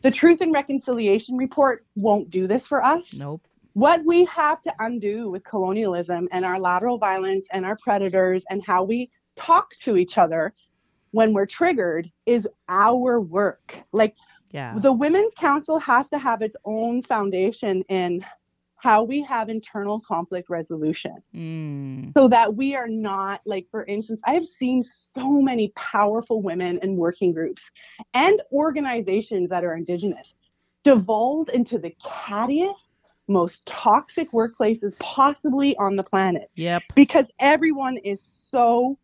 the 0.00 0.10
truth 0.10 0.40
and 0.40 0.52
reconciliation 0.52 1.36
report 1.36 1.84
won't 1.96 2.30
do 2.30 2.46
this 2.46 2.66
for 2.66 2.82
us 2.82 3.12
Nope. 3.12 3.42
what 3.74 4.04
we 4.04 4.24
have 4.26 4.62
to 4.62 4.72
undo 4.78 5.30
with 5.30 5.44
colonialism 5.44 6.28
and 6.32 6.44
our 6.44 6.58
lateral 6.58 6.96
violence 6.96 7.46
and 7.52 7.66
our 7.66 7.76
predators 7.82 8.42
and 8.48 8.64
how 8.64 8.84
we 8.84 9.10
talk 9.36 9.70
to 9.82 9.96
each 9.96 10.16
other 10.16 10.54
when 11.10 11.32
we're 11.32 11.46
triggered 11.46 12.10
is 12.26 12.46
our 12.68 13.20
work 13.20 13.76
like 13.92 14.14
Yeah. 14.54 14.78
the 14.78 14.92
Women's 14.92 15.34
Council 15.34 15.78
has 15.80 16.08
to 16.10 16.18
have 16.18 16.40
its 16.40 16.54
own 16.64 17.02
foundation 17.02 17.82
in 17.88 18.24
how 18.76 19.02
we 19.02 19.20
have 19.22 19.48
internal 19.48 20.00
conflict 20.00 20.48
resolution 20.48 21.16
Mm. 21.34 22.12
so 22.16 22.28
that 22.28 22.54
we 22.54 22.76
are 22.76 22.86
not 22.86 23.40
like 23.46 23.66
for 23.70 23.84
instance 23.86 24.20
i've 24.24 24.44
seen 24.44 24.82
so 24.82 25.40
many 25.42 25.72
powerful 25.74 26.40
women 26.42 26.78
in 26.82 26.96
working 26.96 27.32
groups 27.32 27.62
and 28.12 28.40
organizations 28.52 29.48
that 29.50 29.64
are 29.64 29.74
indigenous 29.74 30.34
devolve 30.84 31.48
into 31.48 31.78
the 31.78 31.92
cattiest 32.00 32.88
most 33.26 33.66
toxic 33.66 34.30
workplaces 34.32 34.96
possibly 35.00 35.74
on 35.78 35.96
the 35.96 36.04
planet 36.04 36.48
Yep. 36.54 36.82
because 36.94 37.26
everyone 37.40 37.96
is 37.96 38.20
so 38.50 38.98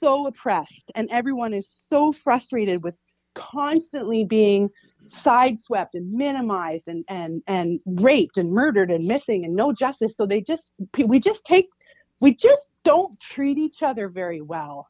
so 0.00 0.26
oppressed 0.28 0.90
and 0.94 1.08
everyone 1.10 1.52
is 1.52 1.68
so 1.90 2.12
frustrated 2.12 2.82
with 2.82 2.96
constantly 3.34 4.24
being 4.24 4.70
sideswept 5.08 5.90
and 5.94 6.12
minimized 6.12 6.84
and 6.86 7.04
and 7.08 7.42
and 7.46 7.80
raped 7.86 8.38
and 8.38 8.50
murdered 8.52 8.90
and 8.90 9.06
missing 9.06 9.44
and 9.44 9.54
no 9.54 9.72
justice 9.72 10.12
so 10.16 10.26
they 10.26 10.40
just 10.40 10.72
we 11.06 11.18
just 11.20 11.44
take 11.44 11.68
we 12.20 12.34
just 12.34 12.62
don't 12.84 13.18
treat 13.20 13.58
each 13.58 13.82
other 13.82 14.08
very 14.08 14.40
well 14.40 14.88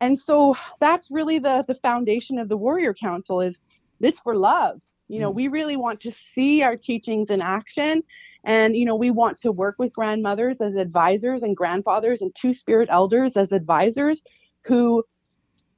and 0.00 0.18
so 0.18 0.54
that's 0.80 1.10
really 1.10 1.38
the 1.38 1.64
the 1.68 1.74
foundation 1.76 2.38
of 2.38 2.48
the 2.48 2.56
warrior 2.56 2.94
council 2.94 3.40
is 3.40 3.54
it's 4.00 4.20
for 4.20 4.36
love 4.36 4.80
You 5.08 5.20
know, 5.20 5.30
Mm. 5.30 5.34
we 5.34 5.48
really 5.48 5.76
want 5.76 6.00
to 6.00 6.12
see 6.34 6.62
our 6.62 6.76
teachings 6.76 7.30
in 7.30 7.40
action. 7.40 8.02
And, 8.44 8.76
you 8.76 8.84
know, 8.84 8.96
we 8.96 9.10
want 9.10 9.38
to 9.40 9.52
work 9.52 9.76
with 9.78 9.92
grandmothers 9.92 10.56
as 10.60 10.74
advisors 10.76 11.42
and 11.42 11.56
grandfathers 11.56 12.22
and 12.22 12.34
two 12.34 12.52
spirit 12.52 12.88
elders 12.90 13.36
as 13.36 13.52
advisors 13.52 14.22
who 14.64 15.04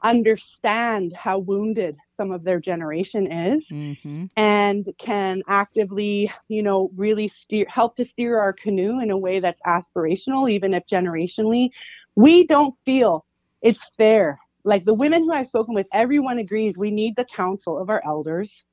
understand 0.02 1.12
how 1.14 1.38
wounded 1.38 1.96
some 2.16 2.30
of 2.30 2.44
their 2.44 2.60
generation 2.60 3.30
is 3.30 3.64
Mm-hmm. 3.70 4.24
and 4.36 4.88
can 4.98 5.42
actively, 5.48 6.32
you 6.48 6.62
know, 6.62 6.90
really 6.96 7.28
steer 7.28 7.66
help 7.68 7.96
to 7.96 8.04
steer 8.04 8.38
our 8.38 8.52
canoe 8.52 9.00
in 9.00 9.10
a 9.10 9.18
way 9.18 9.40
that's 9.40 9.60
aspirational, 9.62 10.50
even 10.50 10.74
if 10.74 10.86
generationally 10.86 11.70
we 12.14 12.46
don't 12.46 12.74
feel 12.84 13.24
it's 13.62 13.94
fair. 13.96 14.38
Like 14.64 14.84
the 14.84 14.94
women 14.94 15.22
who 15.24 15.32
I've 15.32 15.48
spoken 15.48 15.74
with, 15.74 15.88
everyone 15.92 16.38
agrees 16.38 16.78
we 16.78 16.90
need 16.90 17.16
the 17.16 17.24
counsel 17.24 17.78
of 17.78 17.88
our 17.90 18.02
elders, 18.04 18.64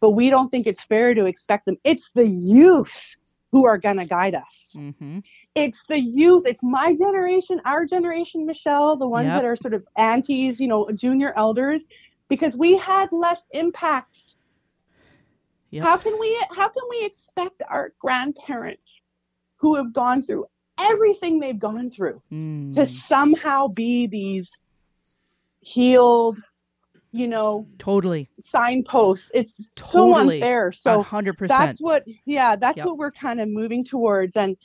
but 0.00 0.10
we 0.10 0.30
don't 0.30 0.50
think 0.50 0.66
it's 0.66 0.84
fair 0.84 1.14
to 1.14 1.26
expect 1.26 1.66
them. 1.66 1.76
It's 1.84 2.10
the 2.14 2.26
youth 2.26 3.16
who 3.54 3.66
are 3.66 3.78
gonna 3.78 4.04
guide 4.04 4.34
us. 4.34 4.54
Mm-hmm. 4.74 5.20
It's 5.54 5.78
the 5.88 5.96
youth. 6.00 6.44
It's 6.44 6.58
my 6.60 6.92
generation, 6.96 7.60
our 7.64 7.86
generation, 7.86 8.44
Michelle, 8.44 8.96
the 8.96 9.06
ones 9.06 9.26
Yep. 9.26 9.34
that 9.42 9.44
are 9.48 9.54
sort 9.54 9.74
of 9.74 9.86
aunties, 9.96 10.58
you 10.58 10.66
know, 10.66 10.90
junior 10.90 11.32
elders, 11.36 11.80
because 12.28 12.56
we 12.56 12.76
had 12.76 13.08
less 13.12 13.42
impact 13.52 14.16
Yep. 15.70 15.84
how 15.84 15.96
can 15.96 16.18
we 16.18 16.30
how 16.50 16.68
can 16.68 16.82
we 16.90 17.04
expect 17.04 17.62
our 17.68 17.92
grandparents 18.00 18.82
who 19.56 19.76
have 19.76 19.92
gone 19.92 20.20
through 20.22 20.44
everything 20.78 21.38
they've 21.38 21.58
gone 21.58 21.88
through 21.90 22.20
to 22.30 22.82
Mm. 22.86 22.88
somehow 23.08 23.68
be 23.68 24.08
these 24.08 24.48
healed, 25.60 26.38
you 27.14 27.28
know, 27.28 27.66
Totally. 27.78 28.28
signposts? 28.44 29.30
It's 29.32 29.52
so 29.56 29.64
Totally. 29.76 30.36
unfair. 30.36 30.72
So 30.72 31.02
hundred 31.02 31.38
percent. 31.38 31.60
that's 31.60 31.80
what 31.80 32.04
yeah, 32.26 32.56
that's 32.56 32.76
Yep. 32.78 32.86
what 32.86 32.98
we're 32.98 33.12
kind 33.12 33.40
of 33.40 33.48
moving 33.48 33.84
towards 33.84 34.36
and 34.36 34.56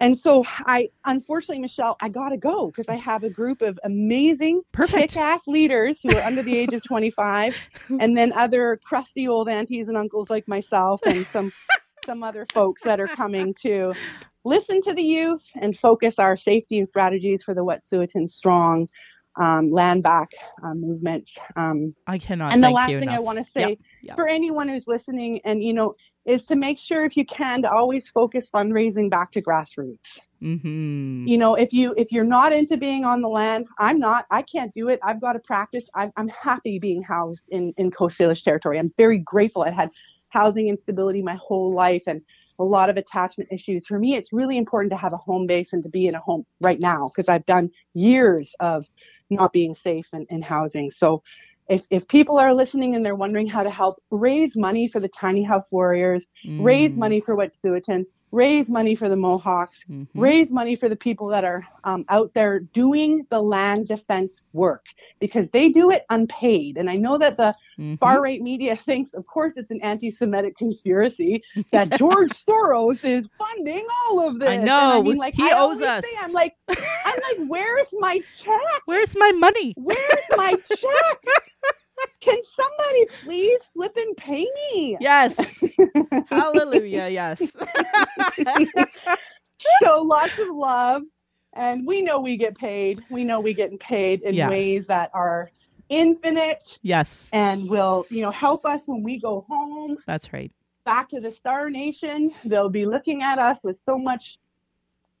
and 0.00 0.18
so 0.18 0.44
I 0.66 0.90
unfortunately 1.06 1.60
Michelle, 1.60 1.96
I 2.00 2.10
got 2.10 2.30
to 2.30 2.36
go 2.36 2.66
because 2.66 2.88
I 2.88 2.96
have 2.96 3.24
a 3.24 3.30
group 3.30 3.62
of 3.62 3.78
amazing 3.84 4.62
Perfect. 4.72 5.14
kick-ass 5.14 5.40
leaders 5.46 5.98
who 6.02 6.14
are 6.14 6.22
under 6.24 6.42
the 6.42 6.56
age 6.58 6.74
of 6.74 6.82
25 6.86 7.54
and 8.00 8.16
then 8.16 8.32
other 8.34 8.80
crusty 8.84 9.26
old 9.28 9.48
aunties 9.48 9.88
and 9.88 9.96
uncles 9.96 10.28
like 10.30 10.46
myself 10.48 11.00
and 11.06 11.26
some 11.26 11.52
some 12.06 12.22
other 12.22 12.46
folks 12.52 12.82
that 12.84 13.00
are 13.00 13.08
coming 13.08 13.54
to 13.62 13.94
listen 14.44 14.82
to 14.82 14.92
the 14.94 15.02
youth 15.02 15.42
and 15.54 15.78
focus 15.78 16.18
our 16.18 16.36
safety 16.36 16.78
and 16.78 16.88
strategies 16.88 17.42
for 17.42 17.54
the 17.54 17.64
Wet'suwet'en 17.64 18.30
Strong 18.30 18.88
um, 19.36 19.70
land 19.70 20.02
back 20.02 20.28
uh, 20.62 20.74
movement. 20.74 21.28
Um, 21.56 21.94
I 22.06 22.18
cannot. 22.18 22.52
and 22.52 22.62
the 22.62 22.70
last 22.70 22.90
thing 22.90 23.08
I 23.08 23.18
want 23.18 23.38
to 23.38 23.44
say 23.52 23.68
Yep, 23.70 23.78
yep. 24.02 24.16
for 24.16 24.28
anyone 24.28 24.68
who's 24.68 24.86
listening 24.86 25.40
and 25.44 25.62
you 25.62 25.72
know 25.72 25.92
is 26.24 26.46
to 26.46 26.56
make 26.56 26.78
sure 26.78 27.04
if 27.04 27.16
you 27.16 27.24
can 27.26 27.62
to 27.62 27.70
always 27.70 28.08
focus 28.08 28.48
fundraising 28.52 29.10
back 29.10 29.32
to 29.32 29.42
grassroots 29.42 29.98
Mm-hmm. 30.42 31.26
you 31.26 31.38
know 31.38 31.54
if 31.54 31.72
you 31.72 31.94
if 31.96 32.12
you're 32.12 32.24
not 32.24 32.52
into 32.52 32.76
being 32.76 33.04
on 33.04 33.22
the 33.22 33.28
land 33.28 33.66
i'm 33.78 33.98
not 33.98 34.26
i 34.30 34.42
can't 34.42 34.74
do 34.74 34.88
it 34.88 35.00
i've 35.02 35.20
got 35.20 35.32
to 35.34 35.38
practice 35.38 35.84
i'm, 35.94 36.12
I'm 36.16 36.28
happy 36.28 36.78
being 36.78 37.02
housed 37.02 37.40
in 37.48 37.72
in 37.78 37.90
coast 37.90 38.18
salish 38.18 38.42
territory 38.42 38.78
i'm 38.78 38.90
very 38.98 39.18
grateful 39.18 39.62
i've 39.62 39.72
had 39.74 39.88
housing 40.30 40.68
instability 40.68 41.22
my 41.22 41.36
whole 41.36 41.72
life 41.72 42.02
and 42.06 42.20
a 42.58 42.64
lot 42.64 42.90
of 42.90 42.96
attachment 42.96 43.48
issues 43.52 43.86
for 43.86 43.98
me 43.98 44.16
it's 44.16 44.32
really 44.32 44.58
important 44.58 44.90
to 44.90 44.98
have 44.98 45.12
a 45.14 45.16
home 45.16 45.46
base 45.46 45.68
and 45.72 45.82
to 45.82 45.88
be 45.88 46.06
in 46.08 46.14
a 46.14 46.20
home 46.20 46.44
right 46.60 46.80
now 46.80 47.08
because 47.08 47.28
i've 47.28 47.46
done 47.46 47.70
years 47.94 48.54
of 48.60 48.84
not 49.30 49.52
being 49.52 49.74
safe 49.74 50.06
in, 50.12 50.26
in 50.30 50.42
housing 50.42 50.90
so 50.90 51.22
if, 51.68 51.82
if 51.90 52.06
people 52.08 52.38
are 52.38 52.54
listening 52.54 52.94
and 52.94 53.04
they're 53.04 53.14
wondering 53.14 53.46
how 53.46 53.62
to 53.62 53.70
help 53.70 53.96
raise 54.10 54.52
money 54.56 54.88
for 54.88 55.00
the 55.00 55.08
tiny 55.08 55.42
house 55.42 55.70
warriors 55.72 56.24
raise 56.58 56.92
Mm. 56.92 56.96
money 56.96 57.20
for 57.20 57.36
Wet'suwet'en, 57.36 58.04
raise 58.34 58.68
money 58.68 58.94
for 58.94 59.08
the 59.08 59.16
Mohawks, 59.16 59.72
Mhm. 59.88 60.08
raise 60.14 60.50
money 60.50 60.74
for 60.76 60.88
the 60.88 60.96
people 60.96 61.28
that 61.28 61.44
are 61.44 61.64
um, 61.84 62.04
out 62.08 62.32
there 62.34 62.60
doing 62.72 63.26
the 63.30 63.40
land 63.40 63.86
defense 63.86 64.32
work 64.52 64.84
because 65.20 65.48
they 65.52 65.68
do 65.68 65.90
it 65.90 66.04
unpaid. 66.10 66.76
And 66.78 66.90
I 66.90 66.96
know 66.96 67.16
that 67.18 67.36
the 67.36 67.54
Mhm. 67.78 67.98
far 68.00 68.20
right 68.20 68.40
media 68.40 68.76
thinks, 68.86 69.14
of 69.14 69.26
course, 69.26 69.52
it's 69.56 69.70
an 69.70 69.80
anti 69.82 70.10
Semitic 70.10 70.56
conspiracy 70.58 71.42
that 71.72 71.90
George 71.96 72.32
Soros 72.48 73.04
is 73.04 73.28
funding 73.38 73.86
all 74.08 74.26
of 74.28 74.38
this. 74.38 74.48
I 74.50 74.56
know. 74.56 75.02
mean, 75.02 75.16
like, 75.16 75.34
He 75.34 75.44
I 75.44 75.52
owes 75.52 75.80
always 75.80 75.80
say, 75.80 75.86
us. 75.86 76.04
I'm 76.22 76.32
like, 76.32 76.54
I'm 76.68 76.76
like, 77.28 77.48
where's 77.48 77.88
my 78.00 78.18
check? 78.42 78.82
Where's 78.86 79.16
my 79.16 79.32
money? 79.32 79.74
Where's 79.76 80.24
my 80.36 80.52
check? 80.68 81.18
Can 82.20 82.38
somebody 82.56 83.06
please 83.22 83.60
flip 83.72 83.96
and 83.96 84.16
pay 84.16 84.46
me? 84.72 84.96
Yes. 85.00 85.36
Hallelujah. 86.30 87.08
Yes. 87.08 87.40
so 89.82 90.02
lots 90.02 90.32
of 90.38 90.48
love 90.54 91.02
and 91.54 91.86
we 91.86 92.02
know 92.02 92.20
we 92.20 92.36
get 92.36 92.56
paid 92.56 93.02
we 93.10 93.24
know 93.24 93.40
we 93.40 93.54
get 93.54 93.78
paid 93.80 94.22
in 94.22 94.34
Yeah. 94.34 94.48
ways 94.48 94.86
that 94.88 95.10
are 95.14 95.50
infinite 95.88 96.62
yes. 96.82 97.28
and 97.32 97.68
will 97.68 98.06
you 98.10 98.22
know 98.22 98.30
help 98.30 98.64
us 98.64 98.82
when 98.86 99.02
we 99.02 99.18
go 99.20 99.44
home 99.48 99.96
That's 100.06 100.32
right. 100.32 100.50
back 100.84 101.08
to 101.10 101.20
the 101.20 101.30
star 101.30 101.70
nation 101.70 102.32
they'll 102.44 102.70
be 102.70 102.86
looking 102.86 103.22
at 103.22 103.38
us 103.38 103.58
with 103.62 103.76
so 103.86 103.96
much 103.98 104.38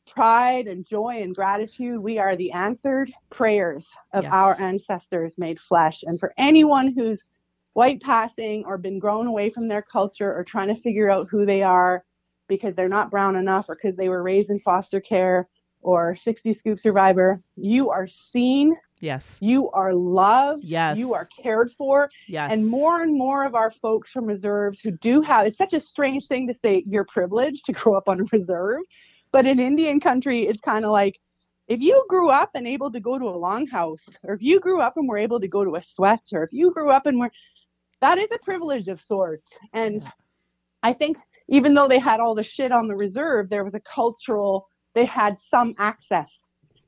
pride 0.06 0.66
and 0.66 0.86
joy 0.86 1.20
and 1.22 1.34
gratitude 1.34 2.00
we 2.00 2.18
are 2.18 2.36
the 2.36 2.52
answered 2.52 3.12
prayers 3.30 3.84
of 4.12 4.24
Yes. 4.24 4.32
our 4.32 4.60
ancestors 4.60 5.32
made 5.38 5.58
flesh 5.58 6.02
and 6.04 6.20
for 6.20 6.32
anyone 6.38 6.92
who's 6.92 7.22
white 7.72 8.00
passing 8.02 8.64
or 8.66 8.78
been 8.78 8.98
grown 8.98 9.26
away 9.26 9.50
from 9.50 9.66
their 9.68 9.82
culture 9.82 10.32
or 10.34 10.44
trying 10.44 10.68
to 10.68 10.80
figure 10.82 11.10
out 11.10 11.26
who 11.30 11.44
they 11.44 11.62
are 11.62 12.02
because 12.48 12.74
they're 12.76 12.88
not 12.88 13.10
brown 13.10 13.34
enough 13.36 13.66
or 13.68 13.76
because 13.76 13.96
they 13.96 14.08
were 14.08 14.22
raised 14.22 14.50
in 14.50 14.60
foster 14.60 15.00
care 15.00 15.48
or 15.82 16.14
60 16.14 16.54
scoop 16.54 16.78
survivor 16.78 17.40
you 17.56 17.90
are 17.90 18.06
seen 18.06 18.76
Yes. 19.00 19.38
you 19.42 19.70
are 19.70 19.92
loved 19.92 20.64
Yes. 20.64 20.96
you 20.98 21.14
are 21.14 21.28
cared 21.42 21.72
for 21.72 22.08
Yes. 22.28 22.52
and 22.52 22.68
more 22.68 23.02
and 23.02 23.16
more 23.18 23.44
of 23.44 23.54
our 23.54 23.70
folks 23.70 24.10
from 24.10 24.26
reserves 24.26 24.80
who 24.80 24.92
do 24.92 25.20
have 25.22 25.46
it's 25.46 25.58
such 25.58 25.72
a 25.72 25.80
strange 25.80 26.26
thing 26.26 26.46
to 26.46 26.54
say 26.62 26.84
you're 26.86 27.04
privileged 27.06 27.64
to 27.66 27.72
grow 27.80 27.94
up 27.94 28.08
on 28.08 28.20
a 28.20 28.24
reserve 28.32 28.82
but 29.34 29.46
in 29.46 29.58
indian 29.58 29.98
country 29.98 30.46
it's 30.46 30.60
kind 30.60 30.84
of 30.84 30.92
like 30.92 31.18
if 31.66 31.80
you 31.80 32.04
grew 32.08 32.30
up 32.30 32.50
and 32.54 32.68
able 32.68 32.90
to 32.92 33.00
go 33.00 33.18
to 33.18 33.26
a 33.26 33.32
longhouse 33.32 33.98
or 34.22 34.34
if 34.34 34.42
you 34.42 34.60
grew 34.60 34.80
up 34.80 34.96
and 34.96 35.08
were 35.08 35.18
able 35.18 35.40
to 35.40 35.48
go 35.48 35.64
to 35.64 35.74
a 35.74 35.82
sweat 35.82 36.22
or 36.32 36.44
if 36.44 36.52
you 36.52 36.70
grew 36.70 36.90
up 36.90 37.06
and 37.06 37.18
were 37.18 37.32
that 38.00 38.18
is 38.18 38.28
a 38.32 38.38
privilege 38.44 38.88
of 38.88 39.00
sorts. 39.00 39.50
And 39.72 40.06
i 40.82 40.92
think 40.92 41.16
even 41.48 41.74
though 41.74 41.88
they 41.88 41.98
had 41.98 42.20
all 42.20 42.34
the 42.34 42.42
shit 42.42 42.70
on 42.70 42.86
the 42.86 42.94
reserve 42.94 43.50
there 43.50 43.64
was 43.64 43.74
a 43.74 43.80
cultural 43.80 44.68
they 44.94 45.04
had 45.04 45.36
some 45.50 45.74
access. 45.78 46.30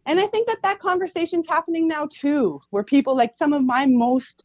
And 0.06 0.20
i 0.20 0.26
think 0.28 0.46
that 0.46 0.62
that 0.62 0.78
conversation's 0.78 1.48
happening 1.48 1.88
now 1.88 2.06
too 2.22 2.60
where 2.70 2.84
people 2.84 3.16
like 3.16 3.32
some 3.36 3.52
of 3.52 3.62
my 3.64 3.86
most 3.86 4.44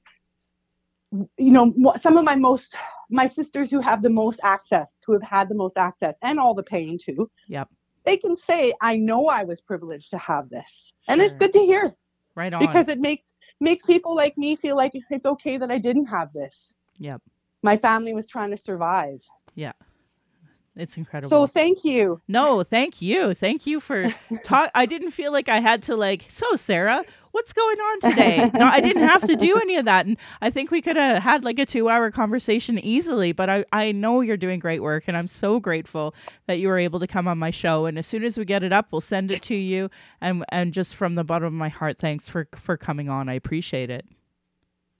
you 1.38 1.52
know 1.52 1.66
some 2.02 2.18
of 2.18 2.24
my 2.24 2.36
most 2.36 2.74
my 3.12 3.28
sisters 3.28 3.70
who 3.70 3.82
have 3.82 4.02
the 4.02 4.10
most 4.10 4.40
access 4.44 4.88
who 5.06 5.14
have 5.14 5.22
had 5.22 5.50
the 5.50 5.60
most 5.64 5.78
access 5.78 6.16
and 6.24 6.40
all 6.40 6.56
the 6.56 6.64
pain 6.64 6.98
too. 6.98 7.30
Yep. 7.48 7.70
They 8.06 8.18
can 8.18 8.36
say 8.38 8.74
i 8.82 8.96
know 8.96 9.28
i 9.28 9.44
was 9.44 9.62
privileged 9.62 10.12
to 10.12 10.18
have 10.18 10.50
this. 10.50 10.92
And 11.08 11.22
it's 11.22 11.36
good 11.36 11.54
to 11.54 11.60
hear. 11.60 11.96
Right 12.36 12.54
on. 12.54 12.60
because 12.60 12.88
it 12.88 13.00
makes 13.00 13.24
makes 13.60 13.84
people 13.84 14.16
like 14.16 14.38
me 14.38 14.56
feel 14.56 14.76
like 14.76 14.94
it's 14.94 15.26
okay 15.26 15.58
that 15.58 15.72
i 15.72 15.78
didn't 15.78 16.08
have 16.08 16.32
this. 16.34 16.74
Yep. 16.98 17.22
my 17.64 17.78
family 17.78 18.14
was 18.14 18.28
trying 18.28 18.52
to 18.52 18.58
survive 18.58 19.20
It's 20.76 20.98
incredible. 20.98 21.30
so 21.30 21.48
thank 21.48 21.84
you 21.84 22.22
no, 22.28 22.64
thank 22.64 23.02
you. 23.02 23.34
Thank 23.34 23.68
you 23.68 23.80
for 23.82 24.14
talk. 24.44 24.72
I 24.74 24.86
didn't 24.86 25.12
feel 25.12 25.32
like 25.34 25.50
I 25.50 25.60
had 25.60 25.84
to 25.84 25.96
like. 25.98 26.28
So 26.30 26.56
Sarah, 26.56 27.04
what's 27.34 27.54
going 27.54 27.78
on 27.80 28.00
today? 28.02 28.50
No, 28.54 28.66
I 28.66 28.80
didn't 28.80 29.08
have 29.08 29.24
to 29.28 29.36
do 29.36 29.58
any 29.62 29.76
of 29.78 29.86
that, 29.86 30.06
and 30.06 30.18
I 30.42 30.50
think 30.50 30.72
we 30.72 30.82
could 30.82 30.96
have 30.96 31.22
had 31.24 31.44
like 31.44 31.60
a 31.60 31.66
two-hour 31.66 32.12
conversation 32.12 32.80
easily. 32.80 33.34
But 33.34 33.50
I, 33.50 33.66
I 33.74 33.92
know 33.92 34.22
you're 34.22 34.38
doing 34.38 34.60
great 34.60 34.82
work, 34.82 35.06
and 35.08 35.18
I'm 35.18 35.28
so 35.28 35.60
grateful 35.60 36.16
that 36.48 36.60
you 36.60 36.70
were 36.70 36.80
able 36.80 37.00
to 37.02 37.08
come 37.08 37.28
on 37.28 37.38
my 37.38 37.52
show. 37.52 37.86
And 37.86 38.00
as 38.00 38.08
soon 38.08 38.24
as 38.24 38.38
we 38.38 38.46
get 38.46 38.64
it 38.64 38.72
up, 38.74 38.88
we'll 38.92 39.02
send 39.02 39.32
it 39.32 39.42
to 39.44 39.56
you. 39.56 39.90
And 40.22 40.46
and 40.50 40.74
just 40.74 40.96
from 40.96 41.16
the 41.16 41.24
bottom 41.26 41.48
of 41.48 41.54
my 41.54 41.70
heart, 41.70 41.98
thanks 42.00 42.30
for 42.30 42.48
for 42.56 42.78
coming 42.78 43.10
on. 43.10 43.28
I 43.30 43.34
appreciate 43.34 43.90
it. 43.90 44.06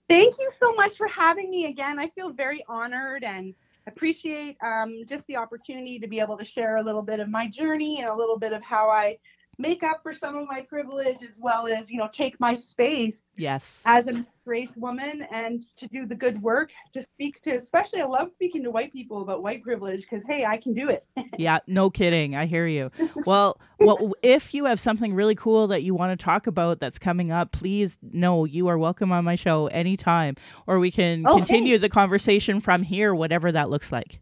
thank 0.08 0.36
you 0.38 0.50
so 0.60 0.74
much 0.74 0.96
for 0.96 1.06
having 1.06 1.50
me 1.50 1.66
again 1.66 1.98
i 1.98 2.08
feel 2.10 2.30
very 2.32 2.64
honored 2.68 3.24
and 3.24 3.54
appreciate 3.86 4.56
um, 4.62 5.02
just 5.06 5.26
the 5.26 5.36
opportunity 5.36 5.98
to 5.98 6.06
be 6.06 6.20
able 6.20 6.38
to 6.38 6.44
share 6.44 6.76
a 6.76 6.82
little 6.82 7.02
bit 7.02 7.20
of 7.20 7.28
my 7.28 7.48
journey 7.48 8.00
and 8.00 8.08
a 8.08 8.14
little 8.14 8.38
bit 8.38 8.52
of 8.52 8.62
how 8.62 8.88
i 8.88 9.16
make 9.58 9.82
up 9.82 10.02
for 10.02 10.12
some 10.12 10.36
of 10.36 10.48
my 10.48 10.60
privilege 10.62 11.18
as 11.22 11.38
well 11.40 11.66
as 11.66 11.90
you 11.90 11.98
know 11.98 12.08
take 12.12 12.38
my 12.40 12.54
space 12.54 13.14
Yes. 13.34 13.82
as 13.86 14.06
a 14.08 14.26
race 14.44 14.68
woman 14.76 15.26
and 15.32 15.62
to 15.76 15.88
do 15.88 16.04
the 16.04 16.14
good 16.14 16.40
work 16.42 16.70
to 16.92 17.02
speak 17.14 17.40
to 17.42 17.50
especially 17.52 18.02
i 18.02 18.04
love 18.04 18.28
speaking 18.34 18.62
to 18.64 18.70
white 18.70 18.92
people 18.92 19.22
about 19.22 19.42
white 19.42 19.62
privilege 19.62 20.02
because 20.02 20.22
hey 20.28 20.44
i 20.44 20.56
can 20.58 20.74
do 20.74 20.90
it 20.90 21.06
yeah, 21.38 21.60
no 21.66 21.88
kidding. 21.88 22.36
I 22.36 22.44
hear 22.46 22.66
you. 22.66 22.90
Well, 23.24 23.58
well, 23.80 24.12
if 24.22 24.52
you 24.52 24.66
have 24.66 24.78
something 24.78 25.14
really 25.14 25.34
cool 25.34 25.66
that 25.68 25.82
you 25.82 25.94
want 25.94 26.18
to 26.18 26.22
talk 26.22 26.46
about 26.46 26.78
that's 26.78 26.98
coming 26.98 27.30
up, 27.32 27.52
please 27.52 27.96
know 28.02 28.44
you 28.44 28.68
are 28.68 28.76
welcome 28.78 29.12
on 29.12 29.24
my 29.24 29.34
show 29.34 29.66
anytime, 29.68 30.36
or 30.66 30.78
we 30.78 30.90
can 30.90 31.26
Oh, 31.26 31.36
continue 31.36 31.78
the 31.78 31.88
conversation 31.88 32.60
from 32.60 32.82
here, 32.82 33.14
whatever 33.14 33.50
that 33.52 33.70
looks 33.70 33.90
like. 33.90 34.20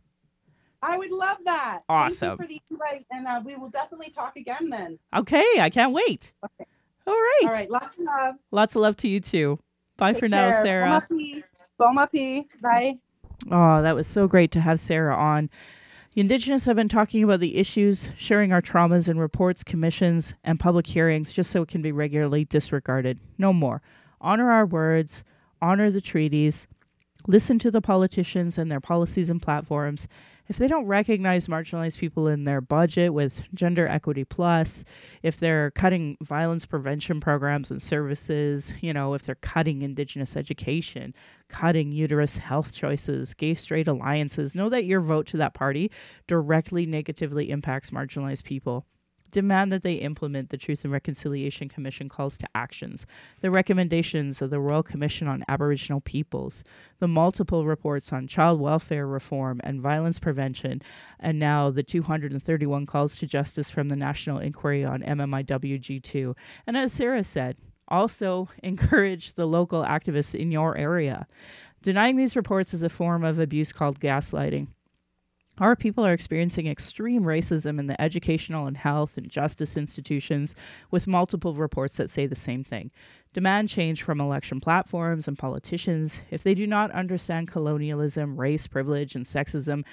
I 0.83 0.97
would 0.99 1.11
love 1.13 1.39
that 1.45 1.81
Awesome. 1.89 2.39
Thank 2.39 2.51
you 2.53 2.59
for 2.69 2.77
the 2.79 2.85
invite 2.93 3.07
and 3.11 3.27
uh, 3.27 3.41
we 3.45 3.57
will 3.57 3.71
definitely 3.71 4.11
talk 4.11 4.37
again 4.37 4.71
then 4.71 4.99
Okay, 5.15 5.45
I 5.59 5.71
can't 5.71 5.93
wait. 5.93 6.33
Okay. 6.45 6.67
All 7.07 7.15
right. 7.15 7.41
all 7.45 7.51
right 7.53 7.71
lots 7.71 7.99
of 7.99 8.05
love 8.05 8.35
Lots 8.51 8.77
of 8.77 8.83
love 8.83 8.97
to 8.99 9.09
you 9.09 9.21
too. 9.21 9.59
Bye 9.97 10.13
Take 10.13 10.21
for 10.21 10.29
now. 10.29 10.63
Sarah. 10.63 11.07
Bon 11.79 11.99
appetit. 11.99 12.47
bye 12.63 12.99
Oh, 13.51 13.83
that 13.83 13.95
was 13.95 14.07
so 14.07 14.27
great 14.29 14.51
to 14.53 14.61
have 14.61 14.79
Sarah 14.79 15.17
on. 15.17 15.49
The 16.15 16.21
Indigenous 16.21 16.65
have 16.67 16.77
been 16.77 16.89
talking 16.89 17.23
about 17.23 17.41
the 17.41 17.57
issues, 17.57 18.11
sharing 18.19 18.53
our 18.53 18.61
traumas 18.61 19.09
in 19.09 19.19
reports, 19.19 19.63
commissions, 19.63 20.35
and 20.45 20.61
public 20.61 20.87
hearings 20.89 21.33
just 21.33 21.51
so 21.51 21.63
it 21.63 21.69
can 21.69 21.81
be 21.83 21.93
regularly 21.93 22.45
disregarded. 22.45 23.19
No 23.39 23.53
more. 23.53 23.81
Honor 24.21 24.51
our 24.51 24.67
words, 24.67 25.25
honor 25.63 25.91
the 25.91 26.01
treaties, 26.03 26.67
listen 27.27 27.59
to 27.61 27.71
the 27.71 27.81
politicians 27.81 28.59
and 28.59 28.71
their 28.71 28.81
policies 28.81 29.31
and 29.31 29.41
platforms. 29.41 30.07
If 30.51 30.59
they 30.59 30.67
don't 30.67 30.87
recognize 30.87 31.47
marginalized 31.47 31.99
people 31.99 32.27
in 32.27 32.43
their 32.43 32.61
budget 32.61 33.15
with 33.15 33.45
Gender 33.55 33.87
Equity 33.87 34.25
Plus, 34.25 34.83
if 35.23 35.37
they're 35.39 35.71
cutting 35.71 36.17
violence 36.23 36.67
prevention 36.67 37.21
programs 37.21 37.71
and 37.71 37.81
services, 37.81 38.73
you 38.81 38.93
know, 38.93 39.15
if 39.15 39.23
they're 39.23 39.37
cutting 39.37 39.83
Indigenous 39.83 40.37
education, 40.37 41.15
cutting 41.49 41.93
uterus 41.93 42.39
health 42.39 42.73
choices, 42.73 43.33
gay 43.33 43.55
straight 43.55 43.87
alliances, 43.87 44.57
know 44.57 44.69
that 44.71 44.87
your 44.87 45.01
vote 45.01 45.29
to 45.29 45.37
that 45.37 45.55
party 45.55 45.89
directly 46.27 46.85
negatively 46.85 47.49
impacts 47.49 47.91
marginalized 47.91 48.43
people. 48.43 48.87
Demand 49.31 49.71
that 49.71 49.83
they 49.83 49.95
implement 49.95 50.51
the 50.51 50.57
Truth 50.57 50.85
and 50.85 50.93
Reconciliation 50.93 51.69
Commission 51.69 52.09
calls 52.09 52.37
to 52.39 52.49
actions, 52.55 53.07
the 53.41 53.51
recommendations 53.51 54.43
of 54.43 54.51
the 54.51 54.61
Royal 54.61 54.83
Commission 54.83 55.29
on 55.29 55.45
Aboriginal 55.49 56.01
Peoples, 56.01 56.65
the 56.99 57.07
multiple 57.07 57.65
reports 57.65 58.13
on 58.13 58.27
child 58.27 58.61
welfare 58.61 59.07
reform 59.07 59.61
and 59.63 59.81
violence 59.81 60.19
prevention, 60.19 60.83
and 61.19 61.39
now 61.39 61.71
the 61.71 61.83
231 61.83 62.87
calls 62.87 63.17
to 63.17 63.27
justice 63.27 63.71
from 63.71 63.89
the 63.89 63.97
National 63.97 64.39
Inquiry 64.39 64.85
on 64.85 65.03
MMIWG2. 65.03 66.35
And 66.67 66.77
as 66.77 66.93
Sarah 66.93 67.25
said, 67.25 67.57
also 67.89 68.49
encourage 68.63 69.35
the 69.35 69.47
local 69.47 69.85
activists 69.85 70.35
in 70.35 70.51
your 70.51 70.77
area. 70.77 71.27
Denying 71.83 72.17
these 72.17 72.37
reports 72.37 72.75
is 72.75 72.83
a 72.83 72.89
form 72.89 73.25
of 73.25 73.39
abuse 73.39 73.73
called 73.73 74.01
gaslighting. 74.01 74.69
Our 75.61 75.77
people 75.77 76.07
are 76.07 76.15
experiencing 76.15 76.67
extreme 76.67 77.23
racism 77.23 77.79
in 77.79 77.87
the 77.87 78.01
educational 78.01 78.67
and 78.67 78.79
health 78.79 79.19
and 79.19 79.29
justice 79.29 79.77
institutions, 79.77 80.55
with 80.91 81.07
multiple 81.07 81.55
reports 81.55 81.99
that 81.99 82.09
say 82.09 82.27
the 82.27 82.35
same 82.35 82.65
thing. 82.65 82.91
Demand 83.35 83.69
change 83.69 84.03
from 84.03 84.23
election 84.23 84.59
platforms 84.59 85.29
and 85.29 85.39
politicians. 85.39 86.23
If 86.31 86.43
they 86.43 86.55
do 86.55 86.67
not 86.67 86.91
understand 86.93 87.51
colonialism, 87.51 88.41
race, 88.41 88.67
privilege, 88.67 89.15
and 89.15 89.27
sexism, 89.27 89.85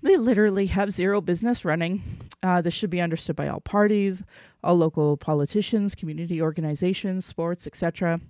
they 0.00 0.16
literally 0.16 0.66
have 0.66 0.90
zero 0.90 1.20
business 1.20 1.66
running. 1.66 2.02
Uh, 2.42 2.62
this 2.62 2.72
should 2.72 2.90
be 2.90 3.00
understood 3.02 3.36
by 3.36 3.48
all 3.48 3.60
parties, 3.60 4.22
all 4.62 4.76
local 4.76 5.18
politicians, 5.18 5.94
community 5.94 6.40
organizations, 6.40 7.26
sports, 7.26 7.66
etc. 7.66 8.20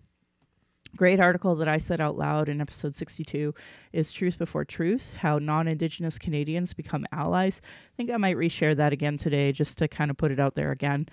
Great 0.96 1.18
article 1.18 1.56
that 1.56 1.66
I 1.66 1.78
said 1.78 2.00
out 2.00 2.16
loud 2.16 2.48
in 2.48 2.60
episode 2.60 2.94
62 2.94 3.52
is 3.92 4.12
Truth 4.12 4.38
Before 4.38 4.64
Truth 4.64 5.14
How 5.18 5.40
Non 5.40 5.66
Indigenous 5.66 6.20
Canadians 6.20 6.72
Become 6.72 7.04
Allies. 7.10 7.60
I 7.64 7.90
think 7.96 8.12
I 8.12 8.16
might 8.16 8.36
reshare 8.36 8.76
that 8.76 8.92
again 8.92 9.18
today 9.18 9.50
just 9.50 9.76
to 9.78 9.88
kind 9.88 10.08
of 10.08 10.16
put 10.16 10.30
it 10.30 10.38
out 10.38 10.54
there 10.54 10.70
again. 10.70 11.08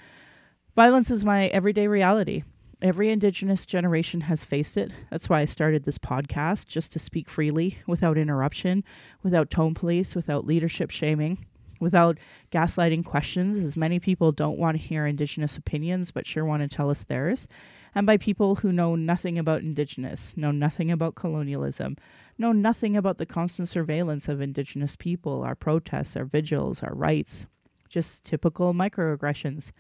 Violence 0.75 1.09
is 1.09 1.25
my 1.25 1.47
everyday 1.47 1.87
reality. 1.87 2.43
Every 2.83 3.09
Indigenous 3.09 3.65
generation 3.65 4.21
has 4.21 4.45
faced 4.45 4.77
it. 4.77 4.91
That's 5.09 5.29
why 5.29 5.41
I 5.41 5.45
started 5.45 5.83
this 5.83 5.97
podcast, 5.97 6.67
just 6.67 6.91
to 6.93 6.99
speak 6.99 7.27
freely, 7.27 7.79
without 7.87 8.19
interruption, 8.19 8.83
without 9.23 9.49
tone 9.49 9.73
police, 9.73 10.13
without 10.13 10.45
leadership 10.45 10.91
shaming, 10.91 11.43
without 11.79 12.19
gaslighting 12.51 13.03
questions, 13.03 13.57
as 13.57 13.75
many 13.75 13.99
people 13.99 14.31
don't 14.31 14.59
want 14.59 14.77
to 14.77 14.83
hear 14.83 15.07
Indigenous 15.07 15.57
opinions 15.57 16.11
but 16.11 16.27
sure 16.27 16.45
want 16.45 16.61
to 16.61 16.75
tell 16.75 16.91
us 16.91 17.03
theirs, 17.03 17.47
and 17.93 18.05
by 18.05 18.17
people 18.17 18.55
who 18.55 18.71
know 18.71 18.95
nothing 18.95 19.37
about 19.37 19.61
Indigenous, 19.61 20.35
know 20.37 20.51
nothing 20.51 20.91
about 20.91 21.15
colonialism, 21.15 21.97
know 22.37 22.51
nothing 22.51 22.95
about 22.95 23.17
the 23.17 23.25
constant 23.25 23.67
surveillance 23.67 24.27
of 24.27 24.41
Indigenous 24.41 24.95
people, 24.95 25.43
our 25.43 25.55
protests, 25.55 26.15
our 26.15 26.25
vigils, 26.25 26.81
our 26.83 26.93
rights, 26.93 27.45
just 27.89 28.23
typical 28.23 28.73
microaggressions. 28.73 29.71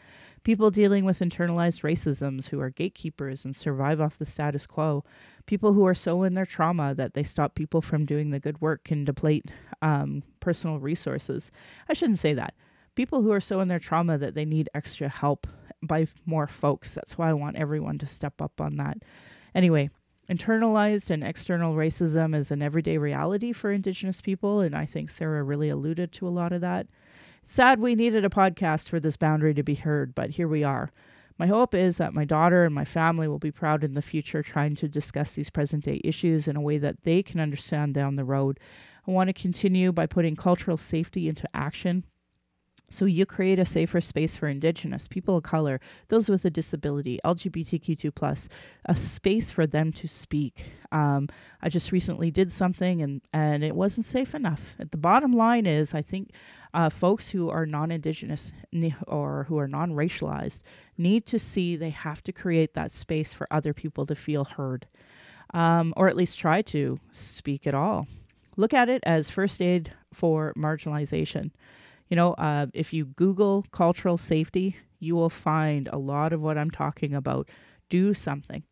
People 0.43 0.71
dealing 0.71 1.05
with 1.05 1.19
internalized 1.19 1.83
racisms 1.83 2.47
who 2.47 2.59
are 2.59 2.69
gatekeepers 2.69 3.45
and 3.45 3.55
survive 3.55 4.01
off 4.01 4.17
the 4.17 4.25
status 4.25 4.65
quo. 4.65 5.03
People 5.45 5.73
who 5.73 5.85
are 5.85 5.93
so 5.93 6.23
in 6.23 6.33
their 6.33 6.45
trauma 6.45 6.95
that 6.95 7.13
they 7.13 7.23
stop 7.23 7.55
people 7.55 7.81
from 7.81 8.05
doing 8.05 8.31
the 8.31 8.39
good 8.39 8.59
work 8.59 8.89
and 8.91 9.05
deplete 9.05 9.45
um, 9.81 10.23
personal 10.39 10.79
resources. 10.79 11.51
I 11.87 11.93
shouldn't 11.93 12.19
say 12.19 12.33
that. 12.33 12.55
People 12.95 13.21
who 13.21 13.31
are 13.31 13.39
so 13.39 13.61
in 13.61 13.67
their 13.67 13.79
trauma 13.79 14.17
that 14.17 14.33
they 14.33 14.45
need 14.45 14.69
extra 14.73 15.07
help 15.07 15.47
by 15.81 16.07
more 16.25 16.47
folks. 16.47 16.93
That's 16.93 17.17
why 17.17 17.29
I 17.29 17.33
want 17.33 17.57
everyone 17.57 17.97
to 17.99 18.05
step 18.05 18.41
up 18.41 18.61
on 18.61 18.77
that. 18.77 19.03
Anyway, 19.53 19.89
internalized 20.29 21.09
and 21.09 21.23
external 21.23 21.75
racism 21.75 22.35
is 22.35 22.51
an 22.51 22.61
everyday 22.61 22.97
reality 22.97 23.51
for 23.51 23.71
Indigenous 23.71 24.21
people, 24.21 24.61
and 24.61 24.75
I 24.75 24.85
think 24.85 25.09
Sarah 25.09 25.43
really 25.43 25.69
alluded 25.69 26.11
to 26.13 26.27
a 26.27 26.29
lot 26.29 26.53
of 26.53 26.61
that. 26.61 26.87
Sad 27.43 27.79
we 27.79 27.95
needed 27.95 28.23
a 28.23 28.29
podcast 28.29 28.87
for 28.87 28.99
this 28.99 29.17
boundary 29.17 29.53
to 29.55 29.63
be 29.63 29.75
heard, 29.75 30.13
but 30.13 30.31
here 30.31 30.47
we 30.47 30.63
are. 30.63 30.91
My 31.37 31.47
hope 31.47 31.73
is 31.73 31.97
that 31.97 32.13
my 32.13 32.23
daughter 32.23 32.65
and 32.65 32.75
my 32.75 32.85
family 32.85 33.27
will 33.27 33.39
be 33.39 33.51
proud 33.51 33.83
in 33.83 33.95
the 33.95 34.01
future 34.01 34.43
trying 34.43 34.75
to 34.75 34.87
discuss 34.87 35.33
these 35.33 35.49
present 35.49 35.83
day 35.83 35.99
issues 36.03 36.47
in 36.47 36.55
a 36.55 36.61
way 36.61 36.77
that 36.77 37.01
they 37.03 37.23
can 37.23 37.39
understand 37.39 37.95
down 37.95 38.15
the 38.15 38.23
road. 38.23 38.59
I 39.07 39.11
want 39.11 39.29
to 39.29 39.33
continue 39.33 39.91
by 39.91 40.05
putting 40.05 40.35
cultural 40.35 40.77
safety 40.77 41.27
into 41.27 41.49
action. 41.53 42.03
So 42.91 43.05
you 43.05 43.25
create 43.25 43.57
a 43.57 43.65
safer 43.65 44.01
space 44.01 44.35
for 44.35 44.49
Indigenous 44.49 45.07
people 45.07 45.37
of 45.37 45.43
color, 45.43 45.79
those 46.09 46.27
with 46.27 46.43
a 46.43 46.49
disability, 46.49 47.19
LGBTQ2+, 47.23 48.49
a 48.85 48.95
space 48.95 49.49
for 49.49 49.65
them 49.65 49.93
to 49.93 50.07
speak. 50.07 50.65
Um, 50.91 51.29
I 51.61 51.69
just 51.69 51.93
recently 51.93 52.31
did 52.31 52.51
something 52.51 53.01
and, 53.01 53.21
and 53.31 53.63
it 53.63 53.75
wasn't 53.75 54.05
safe 54.05 54.35
enough. 54.35 54.75
The 54.77 54.97
bottom 54.97 55.31
line 55.31 55.65
is, 55.65 55.93
I 55.93 56.01
think 56.01 56.31
uh, 56.73 56.89
folks 56.89 57.29
who 57.29 57.49
are 57.49 57.65
non-indigenous 57.65 58.51
or 59.07 59.45
who 59.47 59.57
are 59.57 59.69
non-racialized 59.69 60.59
need 60.97 61.25
to 61.27 61.39
see 61.39 61.77
they 61.77 61.91
have 61.91 62.21
to 62.23 62.33
create 62.33 62.73
that 62.73 62.91
space 62.91 63.33
for 63.33 63.47
other 63.51 63.73
people 63.73 64.05
to 64.05 64.15
feel 64.15 64.43
heard 64.43 64.85
um, 65.53 65.93
or 65.95 66.07
at 66.09 66.15
least 66.17 66.37
try 66.37 66.61
to 66.61 66.99
speak 67.11 67.67
at 67.67 67.73
all 67.73 68.07
look 68.57 68.73
at 68.73 68.89
it 68.89 69.01
as 69.05 69.29
first 69.29 69.61
aid 69.61 69.93
for 70.13 70.53
marginalization 70.55 71.51
you 72.11 72.15
know 72.15 72.33
uh, 72.33 72.67
if 72.73 72.93
you 72.93 73.05
google 73.05 73.65
cultural 73.71 74.17
safety 74.17 74.77
you 74.99 75.15
will 75.15 75.31
find 75.31 75.87
a 75.87 75.97
lot 75.97 76.31
of 76.31 76.41
what 76.41 76.59
i'm 76.59 76.69
talking 76.69 77.15
about 77.15 77.49
do 77.89 78.13
something 78.13 78.63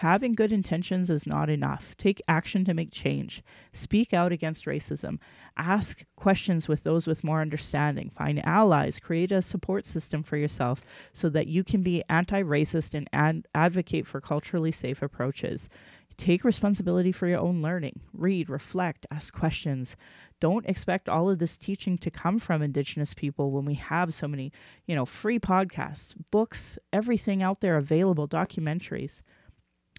Having 0.00 0.34
good 0.34 0.52
intentions 0.52 1.08
is 1.08 1.26
not 1.26 1.48
enough. 1.48 1.96
Take 1.96 2.20
action 2.28 2.66
to 2.66 2.74
make 2.74 2.90
change. 2.92 3.42
Speak 3.72 4.12
out 4.12 4.30
against 4.30 4.66
racism. 4.66 5.18
Ask 5.56 6.04
questions 6.16 6.68
with 6.68 6.82
those 6.82 7.06
with 7.06 7.24
more 7.24 7.40
understanding. 7.40 8.10
Find 8.10 8.44
allies. 8.44 8.98
Create 8.98 9.32
a 9.32 9.40
support 9.40 9.86
system 9.86 10.22
for 10.22 10.36
yourself 10.36 10.84
so 11.14 11.30
that 11.30 11.46
you 11.46 11.64
can 11.64 11.80
be 11.80 12.04
anti 12.10 12.42
racist 12.42 12.92
and 12.92 13.08
ad- 13.14 13.46
advocate 13.54 14.06
for 14.06 14.20
culturally 14.20 14.70
safe 14.70 15.00
approaches. 15.00 15.70
Take 16.18 16.44
responsibility 16.44 17.10
for 17.10 17.26
your 17.26 17.40
own 17.40 17.62
learning. 17.62 18.00
Read, 18.12 18.50
reflect, 18.50 19.06
ask 19.10 19.32
questions. 19.32 19.96
Don't 20.40 20.66
expect 20.66 21.08
all 21.08 21.30
of 21.30 21.38
this 21.38 21.56
teaching 21.56 21.96
to 21.98 22.10
come 22.10 22.38
from 22.38 22.60
Indigenous 22.60 23.14
people 23.14 23.50
when 23.50 23.64
we 23.64 23.74
have 23.74 24.12
so 24.12 24.28
many, 24.28 24.52
you 24.86 24.94
know, 24.94 25.06
free 25.06 25.38
podcasts, 25.38 26.14
books, 26.30 26.78
everything 26.92 27.42
out 27.42 27.60
there 27.60 27.76
available, 27.76 28.28
documentaries. 28.28 29.22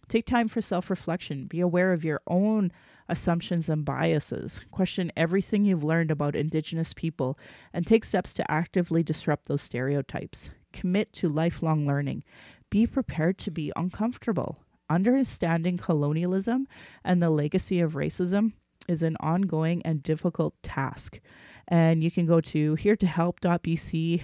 Take 0.08 0.26
time 0.26 0.48
for 0.48 0.62
self 0.62 0.90
reflection. 0.90 1.48
Be 1.48 1.60
aware 1.60 1.92
of 1.92 2.06
your 2.06 2.22
own 2.28 2.72
assumptions 3.10 3.68
and 3.68 3.84
biases. 3.84 4.60
Question 4.72 5.12
everything 5.18 5.66
you've 5.66 5.84
learned 5.84 6.12
about 6.12 6.36
Indigenous 6.36 6.94
people 6.94 7.38
and 7.74 7.86
take 7.86 8.06
steps 8.06 8.34
to 8.36 8.52
actively 8.52 9.02
disrupt 9.04 9.48
those 9.48 9.62
stereotypes. 9.62 10.50
Commit 10.72 11.14
to 11.14 11.30
lifelong 11.30 11.88
learning. 11.88 12.24
Be 12.70 12.86
prepared 12.86 13.38
to 13.40 13.52
be 13.52 13.72
uncomfortable. 13.76 14.60
Understanding 14.90 15.78
colonialism 15.78 16.68
and 17.04 17.22
the 17.22 17.30
legacy 17.30 17.80
of 17.80 17.94
racism 17.94 18.54
is 18.88 19.04
an 19.04 19.18
ongoing 19.20 19.82
and 19.84 20.04
difficult 20.04 20.54
task. 20.64 21.20
And 21.68 22.04
you 22.04 22.10
can 22.10 22.26
go 22.26 22.40
to 22.42 22.76
here 22.76 22.96
to 22.96 23.08
help.bc.ca 23.08 24.24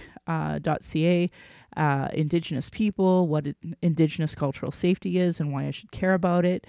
uh, 1.76 2.08
Indigenous 2.14 2.70
people, 2.70 3.28
what 3.28 3.48
Indigenous 3.82 4.36
cultural 4.36 4.72
safety 4.72 5.20
is, 5.20 5.40
and 5.40 5.52
why 5.52 5.66
I 5.66 5.72
should 5.72 5.92
care 5.92 6.14
about 6.14 6.46
it. 6.46 6.68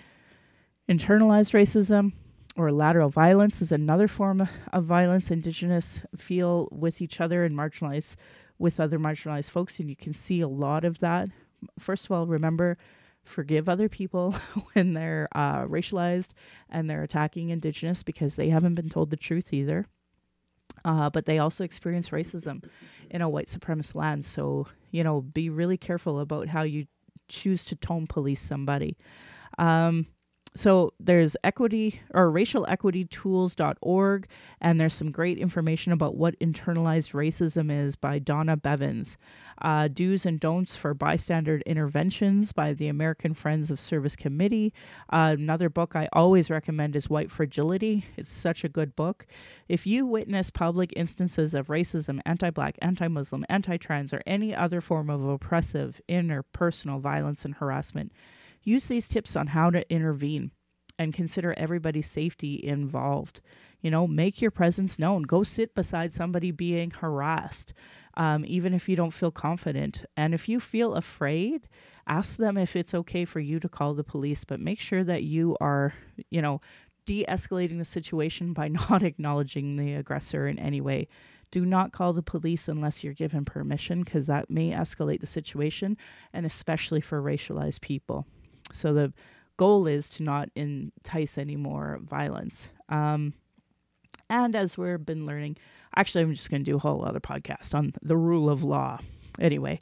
Internalized 0.88 1.52
racism 1.52 2.12
or 2.56 2.72
lateral 2.72 3.10
violence 3.10 3.60
is 3.60 3.72
another 3.72 4.08
form 4.08 4.48
of 4.72 4.84
violence 4.84 5.30
Indigenous 5.30 6.02
feel 6.16 6.68
with 6.70 7.00
each 7.00 7.20
other 7.20 7.44
and 7.44 7.56
marginalized 7.56 8.16
with 8.58 8.80
other 8.80 8.98
marginalized 8.98 9.50
folks, 9.50 9.78
and 9.78 9.88
you 9.88 9.96
can 9.96 10.14
see 10.14 10.40
a 10.40 10.48
lot 10.48 10.84
of 10.84 11.00
that. 11.00 11.28
First 11.78 12.04
of 12.04 12.12
all, 12.12 12.26
remember 12.26 12.78
forgive 13.24 13.68
other 13.68 13.88
people 13.88 14.32
when 14.72 14.94
they're 14.94 15.28
uh, 15.34 15.64
racialized 15.64 16.30
and 16.70 16.88
they're 16.88 17.02
attacking 17.02 17.50
Indigenous 17.50 18.02
because 18.02 18.36
they 18.36 18.48
haven't 18.50 18.74
been 18.74 18.88
told 18.88 19.10
the 19.10 19.16
truth 19.16 19.52
either. 19.52 19.86
Uh, 20.84 21.08
but 21.08 21.24
they 21.24 21.38
also 21.38 21.64
experience 21.64 22.10
racism 22.10 22.62
in 23.10 23.22
a 23.22 23.28
white 23.28 23.48
supremacist 23.48 23.94
land. 23.94 24.24
So, 24.24 24.66
you 24.90 25.02
know, 25.02 25.22
be 25.22 25.48
really 25.48 25.78
careful 25.78 26.20
about 26.20 26.48
how 26.48 26.62
you 26.62 26.86
choose 27.28 27.64
to 27.66 27.76
tone 27.76 28.06
police 28.06 28.40
somebody. 28.40 28.96
Um, 29.58 30.06
so 30.56 30.92
there's 31.00 31.36
equity 31.42 32.00
or 32.12 32.30
racialequitytools.org 32.30 34.26
and 34.60 34.80
there's 34.80 34.94
some 34.94 35.10
great 35.10 35.36
information 35.36 35.90
about 35.92 36.14
what 36.14 36.38
internalized 36.38 37.12
racism 37.12 37.72
is 37.72 37.96
by 37.96 38.20
donna 38.20 38.56
bivens. 38.56 39.16
Uh, 39.60 39.88
do's 39.88 40.26
and 40.26 40.38
don'ts 40.38 40.76
for 40.76 40.94
bystander 40.94 41.60
interventions 41.66 42.52
by 42.52 42.72
the 42.72 42.86
american 42.86 43.34
friends 43.34 43.70
of 43.70 43.80
service 43.80 44.14
committee. 44.14 44.72
Uh, 45.12 45.34
another 45.38 45.68
book 45.68 45.96
i 45.96 46.08
always 46.12 46.50
recommend 46.50 46.94
is 46.94 47.10
white 47.10 47.30
fragility. 47.32 48.04
It's 48.16 48.30
such 48.30 48.62
a 48.62 48.68
good 48.68 48.94
book. 48.94 49.26
If 49.68 49.86
you 49.86 50.06
witness 50.06 50.50
public 50.50 50.92
instances 50.94 51.54
of 51.54 51.66
racism 51.66 52.20
anti-black 52.24 52.78
anti-muslim 52.80 53.44
anti-trans 53.48 54.12
or 54.12 54.22
any 54.24 54.54
other 54.54 54.80
form 54.80 55.10
of 55.10 55.24
oppressive 55.24 56.00
interpersonal 56.08 57.00
violence 57.00 57.44
and 57.44 57.54
harassment 57.56 58.12
Use 58.64 58.86
these 58.86 59.08
tips 59.08 59.36
on 59.36 59.48
how 59.48 59.70
to 59.70 59.88
intervene 59.92 60.50
and 60.98 61.12
consider 61.12 61.54
everybody's 61.56 62.10
safety 62.10 62.60
involved. 62.62 63.40
You 63.80 63.90
know, 63.90 64.06
make 64.06 64.40
your 64.40 64.50
presence 64.50 64.98
known. 64.98 65.22
Go 65.22 65.42
sit 65.42 65.74
beside 65.74 66.12
somebody 66.12 66.50
being 66.50 66.90
harassed, 66.90 67.74
um, 68.16 68.44
even 68.46 68.72
if 68.72 68.88
you 68.88 68.96
don't 68.96 69.12
feel 69.12 69.30
confident. 69.30 70.04
And 70.16 70.32
if 70.32 70.48
you 70.48 70.60
feel 70.60 70.94
afraid, 70.94 71.68
ask 72.06 72.38
them 72.38 72.56
if 72.56 72.76
it's 72.76 72.94
okay 72.94 73.24
for 73.24 73.40
you 73.40 73.60
to 73.60 73.68
call 73.68 73.94
the 73.94 74.04
police, 74.04 74.44
but 74.44 74.60
make 74.60 74.80
sure 74.80 75.04
that 75.04 75.24
you 75.24 75.56
are, 75.60 75.92
you 76.30 76.40
know, 76.40 76.60
de 77.06 77.26
escalating 77.28 77.78
the 77.78 77.84
situation 77.84 78.52
by 78.52 78.68
not 78.90 79.02
acknowledging 79.02 79.76
the 79.76 79.94
aggressor 79.94 80.46
in 80.46 80.58
any 80.58 80.80
way. 80.80 81.08
Do 81.50 81.66
not 81.66 81.92
call 81.92 82.12
the 82.12 82.22
police 82.22 82.66
unless 82.68 83.04
you're 83.04 83.12
given 83.12 83.44
permission 83.44 84.02
because 84.02 84.26
that 84.26 84.50
may 84.50 84.70
escalate 84.70 85.20
the 85.20 85.26
situation, 85.26 85.96
and 86.32 86.46
especially 86.46 87.00
for 87.00 87.22
racialized 87.22 87.80
people. 87.80 88.26
So 88.72 88.92
the 88.92 89.12
goal 89.56 89.86
is 89.86 90.08
to 90.10 90.22
not 90.22 90.48
entice 90.56 91.38
any 91.38 91.56
more 91.56 92.00
violence. 92.02 92.68
Um, 92.88 93.34
and 94.28 94.56
as 94.56 94.76
we've 94.78 95.04
been 95.04 95.26
learning, 95.26 95.58
actually, 95.94 96.22
I'm 96.22 96.34
just 96.34 96.50
going 96.50 96.64
to 96.64 96.70
do 96.70 96.76
a 96.76 96.80
whole 96.80 97.04
other 97.04 97.20
podcast 97.20 97.74
on 97.74 97.92
the 98.02 98.16
rule 98.16 98.48
of 98.48 98.64
law. 98.64 98.98
Anyway, 99.40 99.80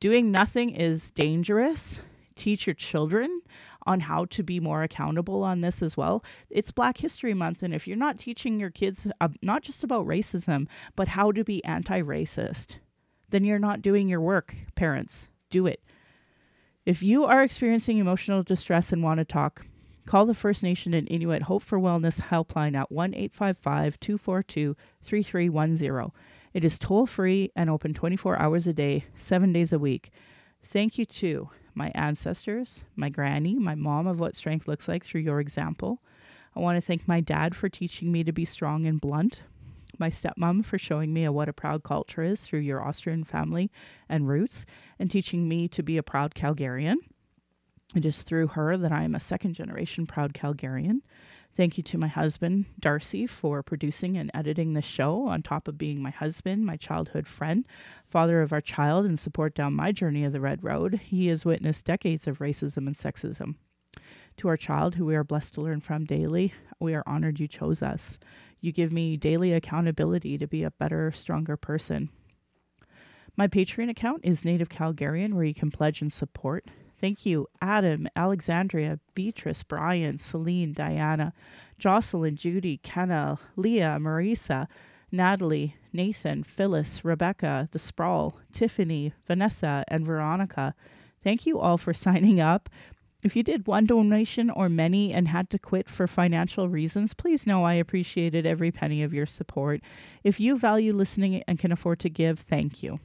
doing 0.00 0.30
nothing 0.30 0.70
is 0.70 1.10
dangerous. 1.10 2.00
Teach 2.34 2.66
your 2.66 2.74
children 2.74 3.40
on 3.86 4.00
how 4.00 4.24
to 4.26 4.42
be 4.42 4.58
more 4.58 4.82
accountable 4.82 5.42
on 5.42 5.60
this 5.60 5.82
as 5.82 5.96
well. 5.96 6.24
It's 6.50 6.70
Black 6.70 6.98
History 6.98 7.34
Month, 7.34 7.62
and 7.62 7.74
if 7.74 7.86
you're 7.86 7.96
not 7.96 8.18
teaching 8.18 8.58
your 8.58 8.70
kids 8.70 9.06
uh, 9.20 9.28
not 9.42 9.62
just 9.62 9.84
about 9.84 10.06
racism, 10.06 10.66
but 10.96 11.08
how 11.08 11.32
to 11.32 11.44
be 11.44 11.62
anti 11.64 12.00
racist, 12.00 12.76
then 13.30 13.44
you're 13.44 13.58
not 13.58 13.82
doing 13.82 14.08
your 14.08 14.20
work, 14.20 14.54
parents. 14.74 15.28
Do 15.50 15.66
it. 15.66 15.80
If 16.86 17.02
you 17.02 17.24
are 17.24 17.42
experiencing 17.42 17.96
emotional 17.96 18.42
distress 18.42 18.92
and 18.92 19.02
want 19.02 19.16
to 19.16 19.24
talk, 19.24 19.64
call 20.04 20.26
the 20.26 20.34
First 20.34 20.62
Nation 20.62 20.92
and 20.92 21.08
Inuit 21.10 21.44
Hope 21.44 21.62
for 21.62 21.80
Wellness 21.80 22.20
helpline 22.20 22.76
at 22.76 22.92
1 22.92 23.14
855 23.14 23.98
242 23.98 24.76
3310. 25.00 26.12
It 26.52 26.62
is 26.62 26.78
toll 26.78 27.06
free 27.06 27.50
and 27.56 27.70
open 27.70 27.94
24 27.94 28.38
hours 28.38 28.66
a 28.66 28.74
day, 28.74 29.06
seven 29.16 29.50
days 29.50 29.72
a 29.72 29.78
week. 29.78 30.10
Thank 30.62 30.98
you 30.98 31.06
to 31.06 31.48
my 31.74 31.90
ancestors, 31.94 32.84
my 32.96 33.08
granny, 33.08 33.54
my 33.54 33.74
mom 33.74 34.06
of 34.06 34.20
what 34.20 34.36
strength 34.36 34.68
looks 34.68 34.86
like 34.86 35.06
through 35.06 35.22
your 35.22 35.40
example. 35.40 36.02
I 36.54 36.60
want 36.60 36.76
to 36.76 36.86
thank 36.86 37.08
my 37.08 37.22
dad 37.22 37.56
for 37.56 37.70
teaching 37.70 38.12
me 38.12 38.24
to 38.24 38.32
be 38.32 38.44
strong 38.44 38.84
and 38.84 39.00
blunt, 39.00 39.40
my 39.98 40.08
stepmom 40.08 40.64
for 40.64 40.78
showing 40.78 41.12
me 41.12 41.28
what 41.28 41.48
a 41.48 41.52
proud 41.52 41.82
culture 41.82 42.22
is 42.22 42.40
through 42.40 42.60
your 42.60 42.82
Austrian 42.82 43.24
family 43.24 43.70
and 44.08 44.28
roots 44.28 44.64
and 44.98 45.10
teaching 45.10 45.48
me 45.48 45.68
to 45.68 45.82
be 45.82 45.96
a 45.96 46.02
proud 46.02 46.34
Calgarian. 46.34 46.96
It 47.94 48.04
is 48.04 48.22
through 48.22 48.48
her 48.48 48.76
that 48.76 48.92
I 48.92 49.04
am 49.04 49.14
a 49.14 49.20
second 49.20 49.54
generation 49.54 50.06
proud 50.06 50.34
Calgarian. 50.34 51.00
Thank 51.56 51.76
you 51.76 51.84
to 51.84 51.98
my 51.98 52.08
husband, 52.08 52.64
Darcy, 52.80 53.28
for 53.28 53.62
producing 53.62 54.16
and 54.16 54.28
editing 54.34 54.72
this 54.72 54.84
show, 54.84 55.28
on 55.28 55.42
top 55.42 55.68
of 55.68 55.78
being 55.78 56.02
my 56.02 56.10
husband, 56.10 56.66
my 56.66 56.76
childhood 56.76 57.28
friend, 57.28 57.64
father 58.08 58.42
of 58.42 58.52
our 58.52 58.60
child, 58.60 59.06
and 59.06 59.16
support 59.16 59.54
down 59.54 59.72
my 59.72 59.92
journey 59.92 60.24
of 60.24 60.32
the 60.32 60.40
Red 60.40 60.64
Road. 60.64 60.94
He 60.94 61.28
has 61.28 61.44
witnessed 61.44 61.84
decades 61.84 62.26
of 62.26 62.40
racism 62.40 62.88
and 62.88 62.96
sexism. 62.96 63.54
To 64.38 64.48
our 64.48 64.56
child, 64.56 64.96
who 64.96 65.06
we 65.06 65.14
are 65.14 65.22
blessed 65.22 65.54
to 65.54 65.60
learn 65.60 65.80
from 65.80 66.06
daily, 66.06 66.52
we 66.80 66.92
are 66.92 67.04
honored 67.06 67.38
you 67.38 67.46
chose 67.46 67.84
us. 67.84 68.18
You 68.64 68.72
give 68.72 68.92
me 68.92 69.18
daily 69.18 69.52
accountability 69.52 70.38
to 70.38 70.46
be 70.46 70.62
a 70.62 70.70
better, 70.70 71.12
stronger 71.12 71.54
person. 71.54 72.08
My 73.36 73.46
Patreon 73.46 73.90
account 73.90 74.22
is 74.24 74.42
Native 74.42 74.70
Calgarian, 74.70 75.34
where 75.34 75.44
you 75.44 75.52
can 75.52 75.70
pledge 75.70 76.00
and 76.00 76.10
support. 76.10 76.64
Thank 76.98 77.26
you, 77.26 77.46
Adam, 77.60 78.08
Alexandria, 78.16 79.00
Beatrice, 79.14 79.64
Brian, 79.64 80.18
Celine, 80.18 80.72
Diana, 80.72 81.34
Jocelyn, 81.78 82.36
Judy, 82.36 82.78
Kenna, 82.78 83.38
Leah, 83.54 83.98
Marisa, 84.00 84.66
Natalie, 85.12 85.76
Nathan, 85.92 86.42
Phyllis, 86.42 87.04
Rebecca, 87.04 87.68
The 87.70 87.78
Sprawl, 87.78 88.40
Tiffany, 88.50 89.12
Vanessa, 89.26 89.84
and 89.88 90.06
Veronica. 90.06 90.74
Thank 91.22 91.44
you 91.44 91.60
all 91.60 91.76
for 91.76 91.92
signing 91.92 92.40
up. 92.40 92.70
If 93.24 93.34
you 93.34 93.42
did 93.42 93.66
one 93.66 93.86
donation 93.86 94.50
or 94.50 94.68
many 94.68 95.14
and 95.14 95.28
had 95.28 95.48
to 95.50 95.58
quit 95.58 95.88
for 95.88 96.06
financial 96.06 96.68
reasons, 96.68 97.14
please 97.14 97.46
know 97.46 97.64
I 97.64 97.72
appreciated 97.72 98.44
every 98.44 98.70
penny 98.70 99.02
of 99.02 99.14
your 99.14 99.24
support. 99.24 99.80
If 100.22 100.38
you 100.38 100.58
value 100.58 100.92
listening 100.92 101.42
and 101.48 101.58
can 101.58 101.72
afford 101.72 102.00
to 102.00 102.10
give, 102.10 102.40
thank 102.40 102.82
you. 102.82 103.00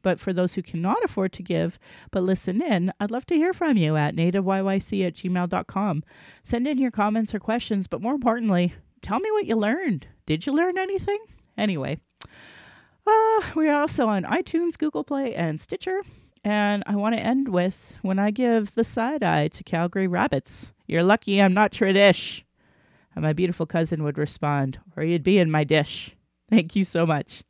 But 0.00 0.20
for 0.20 0.32
those 0.32 0.54
who 0.54 0.62
cannot 0.62 1.04
afford 1.04 1.34
to 1.34 1.42
give 1.42 1.78
but 2.10 2.22
listen 2.22 2.62
in, 2.62 2.94
I'd 2.98 3.10
love 3.10 3.26
to 3.26 3.34
hear 3.34 3.52
from 3.52 3.76
you 3.76 3.94
at 3.94 4.16
nativeyyc 4.16 5.06
at 5.06 5.14
gmail.com. 5.14 6.02
Send 6.42 6.66
in 6.66 6.78
your 6.78 6.90
comments 6.90 7.34
or 7.34 7.38
questions, 7.38 7.88
but 7.88 8.00
more 8.00 8.14
importantly, 8.14 8.72
tell 9.02 9.20
me 9.20 9.30
what 9.32 9.44
you 9.44 9.56
learned. 9.56 10.06
Did 10.24 10.46
you 10.46 10.54
learn 10.54 10.78
anything? 10.78 11.18
Anyway, 11.58 12.00
uh, 13.06 13.42
we 13.54 13.68
are 13.68 13.82
also 13.82 14.06
on 14.06 14.22
iTunes, 14.22 14.78
Google 14.78 15.04
Play, 15.04 15.34
and 15.34 15.60
Stitcher. 15.60 16.00
And 16.48 16.82
I 16.86 16.96
want 16.96 17.14
to 17.14 17.20
end 17.20 17.50
with 17.50 17.98
when 18.00 18.18
I 18.18 18.30
give 18.30 18.72
the 18.72 18.82
side 18.82 19.22
eye 19.22 19.48
to 19.48 19.62
Calgary 19.64 20.06
rabbits. 20.06 20.72
You're 20.86 21.02
lucky 21.02 21.42
I'm 21.42 21.52
not 21.52 21.72
tradish. 21.72 22.42
And 23.14 23.22
my 23.22 23.34
beautiful 23.34 23.66
cousin 23.66 24.02
would 24.02 24.16
respond, 24.16 24.80
or 24.96 25.02
you'd 25.02 25.22
be 25.22 25.36
in 25.36 25.50
my 25.50 25.64
dish. 25.64 26.16
Thank 26.48 26.74
you 26.74 26.86
so 26.86 27.04
much. 27.04 27.42